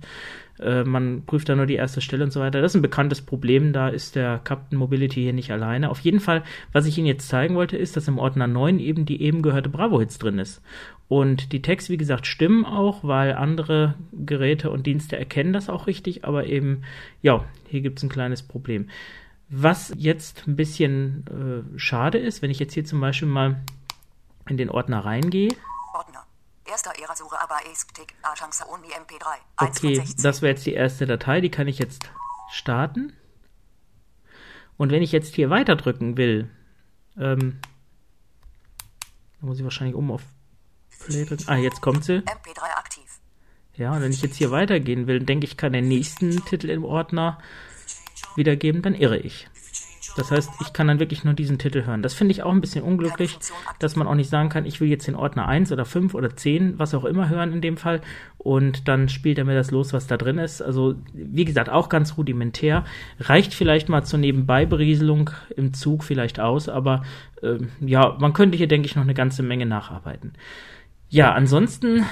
Äh, 0.60 0.84
man 0.84 1.24
prüft 1.26 1.50
da 1.50 1.56
nur 1.56 1.66
die 1.66 1.76
erste 1.76 2.02
Stelle 2.02 2.24
und 2.24 2.32
so 2.32 2.40
weiter. 2.40 2.62
Das 2.62 2.72
ist 2.72 2.76
ein 2.76 2.82
bekanntes 2.82 3.22
Problem, 3.22 3.74
da 3.74 3.90
ist 3.90 4.16
der 4.16 4.40
Captain 4.44 4.78
Mobility 4.78 5.22
hier 5.22 5.34
nicht 5.34 5.52
alleine. 5.52 5.90
Auf 5.90 6.00
jeden 6.02 6.20
Fall, 6.20 6.44
was 6.72 6.86
ich 6.86 6.98
Ihnen 6.98 7.08
jetzt 7.08 7.28
zeigen 7.28 7.56
wollte, 7.56 7.78
ist, 7.78 7.98
dass 7.98 8.08
im 8.08 8.20
Ordner 8.20 8.48
9 8.48 8.80
eben 8.80 9.06
die 9.06 9.22
eben 9.22 9.42
gehörte 9.42 9.70
Bravo-Hits 9.70 10.20
drin 10.20 10.40
ist. 10.40 10.62
Und 11.08 11.52
die 11.52 11.62
Tags, 11.62 11.90
wie 11.90 11.98
gesagt, 11.98 12.26
stimmen 12.28 12.66
auch, 12.66 13.04
weil 13.04 13.34
andere 13.34 13.96
Geräte 14.12 14.72
und 14.72 14.88
Dienste 14.88 15.18
erkennen 15.18 15.54
das 15.54 15.70
auch 15.70 15.88
richtig, 15.88 16.26
aber 16.26 16.48
eben, 16.48 16.84
ja, 17.22 17.46
hier 17.70 17.82
gibt 17.82 18.00
es 18.00 18.04
ein 18.04 18.10
kleines 18.10 18.42
Problem. 18.42 18.88
Was 19.50 19.94
jetzt 19.98 20.48
ein 20.48 20.56
bisschen 20.56 21.26
äh, 21.28 21.80
schade 21.80 22.18
ist, 22.18 22.42
wenn 22.42 22.50
ich 22.50 22.60
jetzt 22.60 22.74
hier 22.74 22.86
zum 22.86 23.00
Beispiel 23.02 23.28
mal 23.28 23.62
in 24.50 24.58
den 24.58 24.70
Ordner 24.70 25.00
reingehe, 25.00 25.52
Okay, 29.58 29.96
16. 29.96 30.24
das 30.24 30.42
wäre 30.42 30.54
jetzt 30.54 30.66
die 30.66 30.74
erste 30.74 31.06
Datei, 31.06 31.42
die 31.42 31.52
kann 31.52 31.68
ich 31.68 31.80
jetzt 31.80 32.10
starten. 32.52 33.14
Und 34.78 34.92
wenn 34.92 35.04
ich 35.04 35.12
jetzt 35.12 35.36
hier 35.36 35.50
weiter 35.50 35.76
drücken 35.76 36.18
will, 36.18 36.50
ähm, 37.18 37.60
dann 39.40 39.50
muss 39.50 39.58
ich 39.58 39.64
wahrscheinlich 39.64 39.96
oben 39.96 40.12
auf 40.12 40.24
Play 41.00 41.26
drücken. 41.26 41.44
Ah, 41.48 41.58
jetzt 41.58 41.82
kommt 41.82 42.04
sie. 42.06 42.20
MP3 42.20 42.62
aktiv. 42.78 43.20
Ja, 43.76 43.94
und 43.94 44.02
wenn 44.02 44.12
ich 44.12 44.22
jetzt 44.22 44.36
hier 44.38 44.52
weitergehen 44.52 45.08
will, 45.08 45.20
denke 45.20 45.46
ich, 45.46 45.58
kann 45.58 45.74
den 45.74 45.88
nächsten 45.88 46.44
Titel 46.46 46.70
im 46.70 46.86
Ordner 46.86 47.40
wiedergeben, 48.36 48.82
dann 48.82 48.94
irre 48.94 49.18
ich. 49.18 49.48
Das 50.16 50.32
heißt, 50.32 50.50
ich 50.62 50.74
kann 50.74 50.88
dann 50.88 51.00
wirklich 51.00 51.24
nur 51.24 51.34
diesen 51.34 51.58
Titel 51.58 51.86
hören. 51.86 52.04
Das 52.04 52.14
finde 52.14 52.34
ich 52.34 52.44
auch 52.44 52.52
ein 52.52 52.62
bisschen 52.62 52.84
unglücklich, 52.84 53.38
dass 53.80 53.96
man 53.96 54.08
auch 54.08 54.16
nicht 54.16 54.30
sagen 54.30 54.50
kann, 54.50 54.66
ich 54.66 54.80
will 54.80 54.88
jetzt 54.88 55.08
den 55.08 55.16
Ordner 55.16 55.48
1 55.48 55.72
oder 55.72 55.86
5 55.86 56.14
oder 56.14 56.36
10, 56.36 56.78
was 56.78 56.94
auch 56.94 57.06
immer 57.06 57.30
hören 57.30 57.54
in 57.54 57.62
dem 57.62 57.78
Fall. 57.78 58.02
Und 58.38 58.88
dann 58.88 59.10
spielt 59.10 59.38
er 59.38 59.46
mir 59.46 59.56
das 59.56 59.72
los, 59.72 59.94
was 59.94 60.08
da 60.08 60.18
drin 60.18 60.38
ist. 60.38 60.62
Also, 60.62 60.96
wie 61.14 61.46
gesagt, 61.46 61.70
auch 61.70 61.90
ganz 61.90 62.18
rudimentär. 62.18 62.84
Reicht 63.20 63.54
vielleicht 63.54 63.90
mal 63.90 64.04
zur 64.04 64.20
Nebenbeiberieselung 64.20 65.32
im 65.56 65.74
Zug 65.74 66.04
vielleicht 66.04 66.40
aus, 66.40 66.70
aber 66.70 67.04
ähm, 67.42 67.70
ja, 67.80 68.18
man 68.20 68.34
könnte 68.34 68.58
hier, 68.58 68.68
denke 68.68 68.88
ich, 68.88 68.96
noch 68.96 69.04
eine 69.04 69.14
ganze 69.14 69.44
Menge 69.44 69.66
nacharbeiten. 69.66 70.34
Ja, 71.14 71.32
ansonsten 71.34 72.08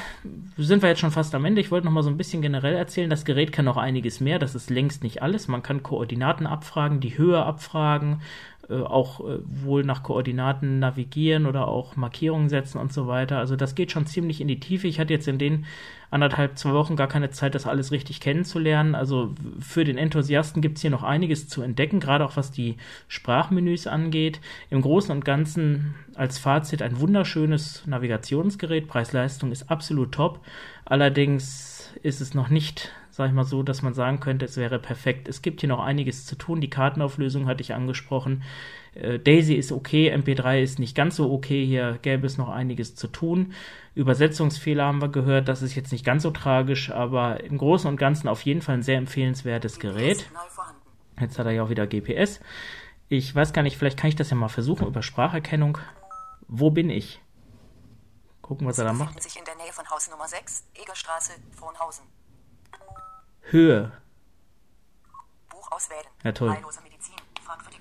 sind 0.58 0.84
wir 0.84 0.90
jetzt 0.90 1.00
schon 1.00 1.10
fast 1.10 1.34
am 1.34 1.44
Ende. 1.44 1.60
Ich 1.60 1.72
wollte 1.72 1.86
noch 1.86 1.92
mal 1.92 2.04
so 2.04 2.12
ein 2.12 2.18
bisschen 2.18 2.44
generell 2.44 2.76
erzählen. 2.76 3.10
Das 3.10 3.26
Gerät 3.26 3.52
kann 3.52 3.66
noch 3.66 3.78
einiges 3.78 4.20
mehr. 4.20 4.38
Das 4.38 4.54
ist 4.54 4.70
längst 4.70 5.02
nicht 5.02 5.24
alles. 5.24 5.48
Man 5.48 5.64
kann 5.64 5.82
Koordinaten 5.82 6.46
abfragen, 6.46 7.00
die 7.00 7.18
Höhe 7.18 7.44
abfragen. 7.44 8.22
Äh, 8.72 8.82
auch 8.84 9.20
äh, 9.20 9.40
wohl 9.44 9.84
nach 9.84 10.04
Koordinaten 10.04 10.80
navigieren 10.80 11.46
oder 11.46 11.68
auch 11.68 11.96
Markierungen 11.96 12.50
setzen 12.50 12.78
und 12.78 12.94
so 12.94 13.08
weiter. 13.08 13.38
Also 13.38 13.56
das 13.56 13.76
geht 13.76 13.92
schon 13.92 14.06
ziemlich 14.06 14.40
in 14.40 14.48
die 14.48 14.60
Tiefe. 14.60 14.88
Ich 14.88 15.00
hatte 15.00 15.14
jetzt 15.14 15.28
in 15.28 15.38
den 15.38 15.66
anderthalb, 16.10 16.58
zwei 16.58 16.74
Wochen 16.74 16.96
gar 16.96 17.08
keine 17.08 17.32
Zeit, 17.32 17.56
das 17.56 17.68
alles 17.68 17.92
richtig 17.92 18.20
kennenzulernen. 18.20 18.96
Also 18.96 19.34
für 19.60 19.84
den 19.84 19.98
Enthusiasten 19.98 20.62
gibt 20.62 20.78
es 20.78 20.82
hier 20.82 20.92
noch 20.92 21.04
einiges 21.04 21.48
zu 21.48 21.62
entdecken, 21.62 22.00
gerade 22.00 22.26
auch 22.26 22.38
was 22.38 22.52
die 22.52 22.78
Sprachmenüs 23.08 23.88
angeht. 23.88 24.40
Im 24.70 24.82
Großen 24.82 25.12
und 25.12 25.26
Ganzen 25.26 25.96
als 26.16 26.38
Fazit 26.38 26.82
ein 26.82 27.00
wunderschönes 27.00 27.86
Navigationsgerät. 27.88 28.88
Preis-Leistung 28.88 29.52
ist 29.52 29.70
absolut 29.70 30.12
top. 30.14 30.40
Allerdings 30.86 31.94
ist 32.04 32.22
es 32.22 32.34
noch 32.34 32.50
nicht 32.50 32.92
sage 33.12 33.30
ich 33.30 33.36
mal 33.36 33.44
so, 33.44 33.62
dass 33.62 33.82
man 33.82 33.94
sagen 33.94 34.20
könnte, 34.20 34.46
es 34.46 34.58
wäre 34.58 34.80
perfekt. 34.80 35.28
Es 35.28 35.42
gibt 35.42 35.60
hier 35.60 35.70
noch 35.70 35.84
einiges 35.84 36.26
zu 36.26 36.36
tun. 36.36 36.62
Die 36.62 36.70
Kartenauflösung 36.70 37.46
hatte 37.46 37.62
ich 37.62 37.74
angesprochen. 37.74 38.44
Äh, 38.96 39.20
Daisy 39.20 39.56
ist 39.56 39.72
okay, 39.72 40.14
MP3 40.14 40.62
ist 40.62 40.80
nicht 40.80 40.96
ganz 40.96 41.18
so 41.18 41.32
okay. 41.32 41.66
Hier 41.66 42.00
gäbe 42.02 42.26
es 42.26 42.38
noch 42.38 42.50
einiges 42.50 42.96
zu 42.96 43.08
tun. 43.08 43.54
Übersetzungsfehler 43.96 44.86
haben 44.86 45.02
wir 45.02 45.10
gehört, 45.10 45.50
das 45.50 45.62
ist 45.62 45.76
jetzt 45.76 45.92
nicht 45.92 46.06
ganz 46.06 46.24
so 46.24 46.32
tragisch, 46.32 46.90
aber 46.90 47.44
im 47.44 47.58
Großen 47.58 47.90
und 47.90 47.98
Ganzen 47.98 48.30
auf 48.30 48.42
jeden 48.44 48.62
Fall 48.62 48.76
ein 48.76 48.84
sehr 48.84 48.98
empfehlenswertes 48.98 49.80
Gerät. 49.80 50.26
Jetzt 51.20 51.38
hat 51.38 51.46
er 51.46 51.52
ja 51.52 51.64
auch 51.64 51.70
wieder 51.70 51.86
GPS. 51.88 52.40
Ich 53.10 53.36
weiß 53.36 53.52
gar 53.52 53.62
nicht, 53.64 53.78
vielleicht 53.78 54.00
kann 54.00 54.08
ich 54.08 54.16
das 54.16 54.30
ja 54.30 54.38
mal 54.38 54.48
versuchen 54.48 54.88
über 54.88 55.04
Spracherkennung. 55.04 55.78
Wo 56.48 56.72
bin 56.72 56.90
ich? 56.90 57.20
Gucken, 58.42 58.66
was 58.68 58.80
er 58.80 58.86
da 58.86 58.94
macht. 58.94 59.22
sich 59.22 59.38
in 59.38 59.44
der 59.44 59.56
Nähe 59.56 59.72
von 59.74 59.90
Haus 59.90 60.10
Nummer 60.10 60.28
6, 60.28 60.64
Egerstraße, 60.76 61.34
Frohnhausen. 61.52 62.06
Höhe. 63.42 63.92
Buch 65.50 65.72
auswählen. 65.72 66.06
Ja, 66.24 66.32
toll. 66.32 66.56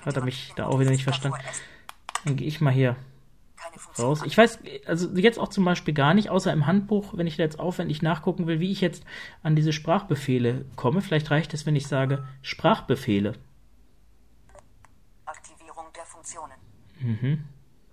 Hat 0.04 0.16
er 0.16 0.24
mich 0.24 0.52
da 0.56 0.66
auch 0.66 0.78
wieder 0.80 0.90
nicht 0.90 1.04
verstanden. 1.04 1.38
Dann 2.24 2.36
gehe 2.36 2.46
ich 2.46 2.60
mal 2.60 2.72
hier 2.72 2.96
raus. 3.98 4.22
Ich 4.24 4.36
weiß, 4.36 4.60
also 4.86 5.10
jetzt 5.16 5.38
auch 5.38 5.48
zum 5.48 5.64
Beispiel 5.64 5.92
gar 5.94 6.14
nicht, 6.14 6.30
außer 6.30 6.52
im 6.52 6.66
Handbuch, 6.66 7.16
wenn 7.16 7.26
ich 7.26 7.36
da 7.36 7.42
jetzt 7.42 7.60
aufwendig 7.60 8.00
nachgucken 8.02 8.46
will, 8.46 8.60
wie 8.60 8.72
ich 8.72 8.80
jetzt 8.80 9.04
an 9.42 9.54
diese 9.56 9.72
Sprachbefehle 9.72 10.64
komme. 10.76 11.02
Vielleicht 11.02 11.30
reicht 11.30 11.52
es, 11.54 11.66
wenn 11.66 11.76
ich 11.76 11.86
sage 11.86 12.26
Sprachbefehle. 12.42 13.34
Aktivierung 15.26 15.86
der 15.94 16.04
Funktionen. 16.06 16.54
Mhm, 17.00 17.44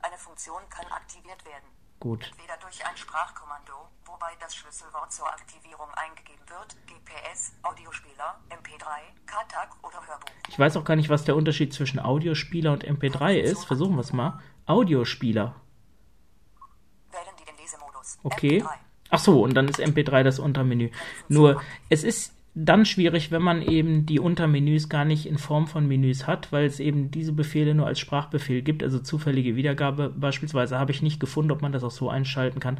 Eine 0.02 0.18
Funktion 0.18 0.62
kann 0.70 0.86
aktiviert 0.92 1.44
werden. 1.46 1.66
gut. 2.00 2.32
Entweder 2.32 2.58
durch 2.62 2.86
ein 2.86 2.98
Sprachkommando, 2.98 3.74
wobei 4.18 4.32
das 4.40 4.56
Schlüsselwort 4.56 5.12
zur 5.12 5.28
Aktivierung 5.28 5.88
eingegeben 5.96 6.42
wird, 6.50 6.76
GPS, 6.88 7.54
Audiospieler, 7.62 8.40
MP3, 8.50 8.88
KTAG 9.28 9.70
oder 9.84 10.08
Hörbuch. 10.08 10.32
Ich 10.50 10.58
weiß 10.58 10.76
auch 10.78 10.84
gar 10.84 10.96
nicht, 10.96 11.10
was 11.10 11.24
der 11.24 11.36
Unterschied 11.36 11.72
zwischen 11.72 12.00
Audiospieler 12.00 12.72
und 12.74 12.84
MP3 12.84 13.36
ist. 13.36 13.66
Versuchen 13.66 13.96
wir 13.96 14.02
es 14.02 14.14
mal. 14.14 14.40
Audiospieler. 14.66 15.56
Wählen 17.12 17.36
die 17.40 17.46
den 17.46 17.58
Lesemodus. 17.58 18.18
Okay. 18.24 18.64
MP3. 18.64 18.70
Ach 19.10 19.20
so, 19.20 19.44
und 19.44 19.54
dann 19.54 19.68
ist 19.68 19.80
MP3 19.80 20.24
das 20.24 20.40
Untermenü. 20.40 20.90
Nur, 21.28 21.62
es 21.90 22.04
ist 22.04 22.34
dann 22.60 22.86
schwierig, 22.86 23.32
wenn 23.32 23.44
man 23.44 23.62
eben 23.62 24.08
die 24.08 24.20
Untermenüs 24.20 24.90
gar 24.90 25.06
nicht 25.06 25.28
in 25.28 25.38
Form 25.38 25.68
von 25.68 25.88
Menüs 25.88 26.26
hat, 26.26 26.52
weil 26.52 26.66
es 26.66 26.80
eben 26.80 27.12
diese 27.12 27.32
Befehle 27.32 27.76
nur 27.76 27.86
als 27.86 28.00
Sprachbefehl 28.00 28.64
gibt, 28.64 28.82
also 28.82 28.98
zufällige 28.98 29.56
Wiedergabe 29.56 30.10
beispielsweise, 30.10 30.80
habe 30.80 30.92
ich 30.92 31.04
nicht 31.04 31.20
gefunden, 31.20 31.52
ob 31.52 31.62
man 31.62 31.72
das 31.72 31.84
auch 31.84 31.92
so 31.92 32.10
einschalten 32.10 32.60
kann. 32.60 32.80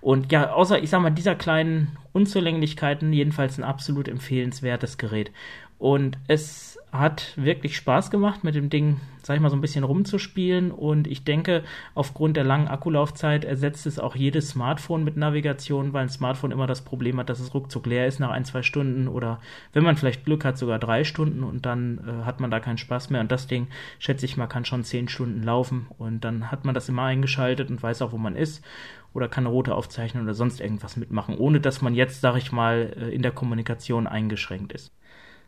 Und 0.00 0.32
ja, 0.32 0.52
außer, 0.52 0.82
ich 0.82 0.88
sag 0.88 1.02
mal, 1.02 1.10
dieser 1.10 1.34
kleinen 1.34 1.98
Unzulänglichkeiten, 2.14 3.12
jedenfalls 3.12 3.58
ein 3.58 3.64
absolut 3.64 4.08
empfehlenswertes 4.08 4.96
Gerät. 4.96 5.30
Und 5.78 6.16
es 6.26 6.67
hat 6.92 7.34
wirklich 7.36 7.76
Spaß 7.76 8.10
gemacht, 8.10 8.44
mit 8.44 8.54
dem 8.54 8.70
Ding, 8.70 9.00
sag 9.22 9.36
ich 9.36 9.42
mal, 9.42 9.50
so 9.50 9.56
ein 9.56 9.60
bisschen 9.60 9.84
rumzuspielen. 9.84 10.70
Und 10.70 11.06
ich 11.06 11.22
denke, 11.22 11.62
aufgrund 11.94 12.36
der 12.36 12.44
langen 12.44 12.68
Akkulaufzeit 12.68 13.44
ersetzt 13.44 13.86
es 13.86 13.98
auch 13.98 14.16
jedes 14.16 14.50
Smartphone 14.50 15.04
mit 15.04 15.16
Navigation, 15.16 15.92
weil 15.92 16.02
ein 16.02 16.08
Smartphone 16.08 16.50
immer 16.50 16.66
das 16.66 16.82
Problem 16.82 17.18
hat, 17.18 17.28
dass 17.28 17.40
es 17.40 17.52
ruckzuck 17.52 17.86
leer 17.86 18.06
ist 18.06 18.20
nach 18.20 18.30
ein, 18.30 18.44
zwei 18.44 18.62
Stunden 18.62 19.06
oder 19.06 19.40
wenn 19.72 19.84
man 19.84 19.96
vielleicht 19.96 20.24
Glück 20.24 20.44
hat, 20.44 20.56
sogar 20.56 20.78
drei 20.78 21.04
Stunden 21.04 21.44
und 21.44 21.66
dann 21.66 21.98
äh, 21.98 22.24
hat 22.24 22.40
man 22.40 22.50
da 22.50 22.58
keinen 22.58 22.78
Spaß 22.78 23.10
mehr. 23.10 23.20
Und 23.20 23.30
das 23.30 23.46
Ding, 23.46 23.68
schätze 23.98 24.24
ich 24.24 24.36
mal, 24.36 24.46
kann 24.46 24.64
schon 24.64 24.84
zehn 24.84 25.08
Stunden 25.08 25.42
laufen 25.42 25.88
und 25.98 26.24
dann 26.24 26.50
hat 26.50 26.64
man 26.64 26.74
das 26.74 26.88
immer 26.88 27.04
eingeschaltet 27.04 27.70
und 27.70 27.82
weiß 27.82 28.02
auch, 28.02 28.12
wo 28.12 28.18
man 28.18 28.34
ist 28.34 28.64
oder 29.12 29.28
kann 29.28 29.44
eine 29.44 29.52
Route 29.52 29.74
aufzeichnen 29.74 30.22
oder 30.22 30.34
sonst 30.34 30.60
irgendwas 30.60 30.96
mitmachen, 30.96 31.36
ohne 31.36 31.60
dass 31.60 31.82
man 31.82 31.94
jetzt, 31.94 32.20
sag 32.20 32.36
ich 32.36 32.52
mal, 32.52 32.94
äh, 32.96 33.14
in 33.14 33.22
der 33.22 33.32
Kommunikation 33.32 34.06
eingeschränkt 34.06 34.72
ist. 34.72 34.92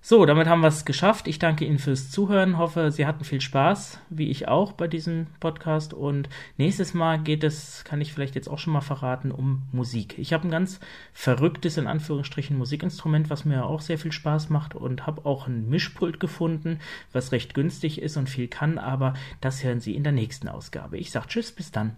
So, 0.03 0.25
damit 0.25 0.49
haben 0.49 0.63
wir 0.63 0.69
es 0.69 0.87
geschafft. 0.87 1.29
Ich 1.29 1.39
danke 1.39 1.67
Ihnen 1.67 1.79
fürs 1.79 2.11
Zuhören. 2.11 2.57
Hoffe, 2.57 2.91
Sie 2.91 3.05
hatten 3.07 3.23
viel 3.23 3.43
Spaß, 3.43 4.01
wie 4.09 4.31
ich 4.31 4.49
auch 4.49 4.73
bei 4.73 4.89
diesem 4.89 5.27
Podcast. 5.41 5.93
Und 5.93 6.31
nächstes 6.57 6.95
Mal 6.95 7.19
geht 7.19 7.45
es, 7.45 7.85
kann 7.85 8.01
ich 8.01 8.15
vielleicht 8.15 8.35
jetzt 8.35 8.49
auch 8.49 8.59
schon 8.59 8.73
mal 8.73 8.81
verraten, 8.81 9.31
um 9.31 9.63
Musik. 9.73 10.19
Ich 10.19 10.33
habe 10.33 10.49
ein 10.49 10.51
ganz 10.51 10.81
verrücktes, 11.13 11.77
in 11.77 11.87
Anführungsstrichen, 11.87 12.57
Musikinstrument, 12.57 13.29
was 13.29 13.45
mir 13.45 13.67
auch 13.67 13.83
sehr 13.83 13.99
viel 13.99 14.11
Spaß 14.11 14.49
macht 14.49 14.75
und 14.75 15.07
habe 15.07 15.27
auch 15.27 15.47
ein 15.47 15.69
Mischpult 15.69 16.19
gefunden, 16.19 16.81
was 17.13 17.31
recht 17.31 17.53
günstig 17.53 18.01
ist 18.01 18.17
und 18.17 18.31
viel 18.31 18.49
kann. 18.49 18.79
Aber 18.79 19.13
das 19.43 19.63
hören 19.63 19.81
Sie 19.81 19.95
in 19.95 20.03
der 20.03 20.15
nächsten 20.15 20.49
Ausgabe. 20.49 20.97
Ich 20.97 21.11
sage 21.11 21.27
Tschüss, 21.29 21.53
bis 21.53 21.73
dann. 21.73 21.95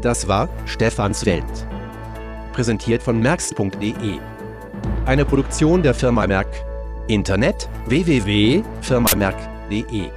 Das 0.00 0.28
war 0.28 0.48
Stefans 0.64 1.26
Welt. 1.26 1.44
Präsentiert 2.54 3.02
von 3.02 3.20
merx.de. 3.20 4.18
Eine 5.06 5.24
Produktion 5.24 5.82
der 5.82 5.94
Firma 5.94 6.26
Merck. 6.26 6.48
Internet 7.08 7.68
www.firmamerk.de. 7.86 10.10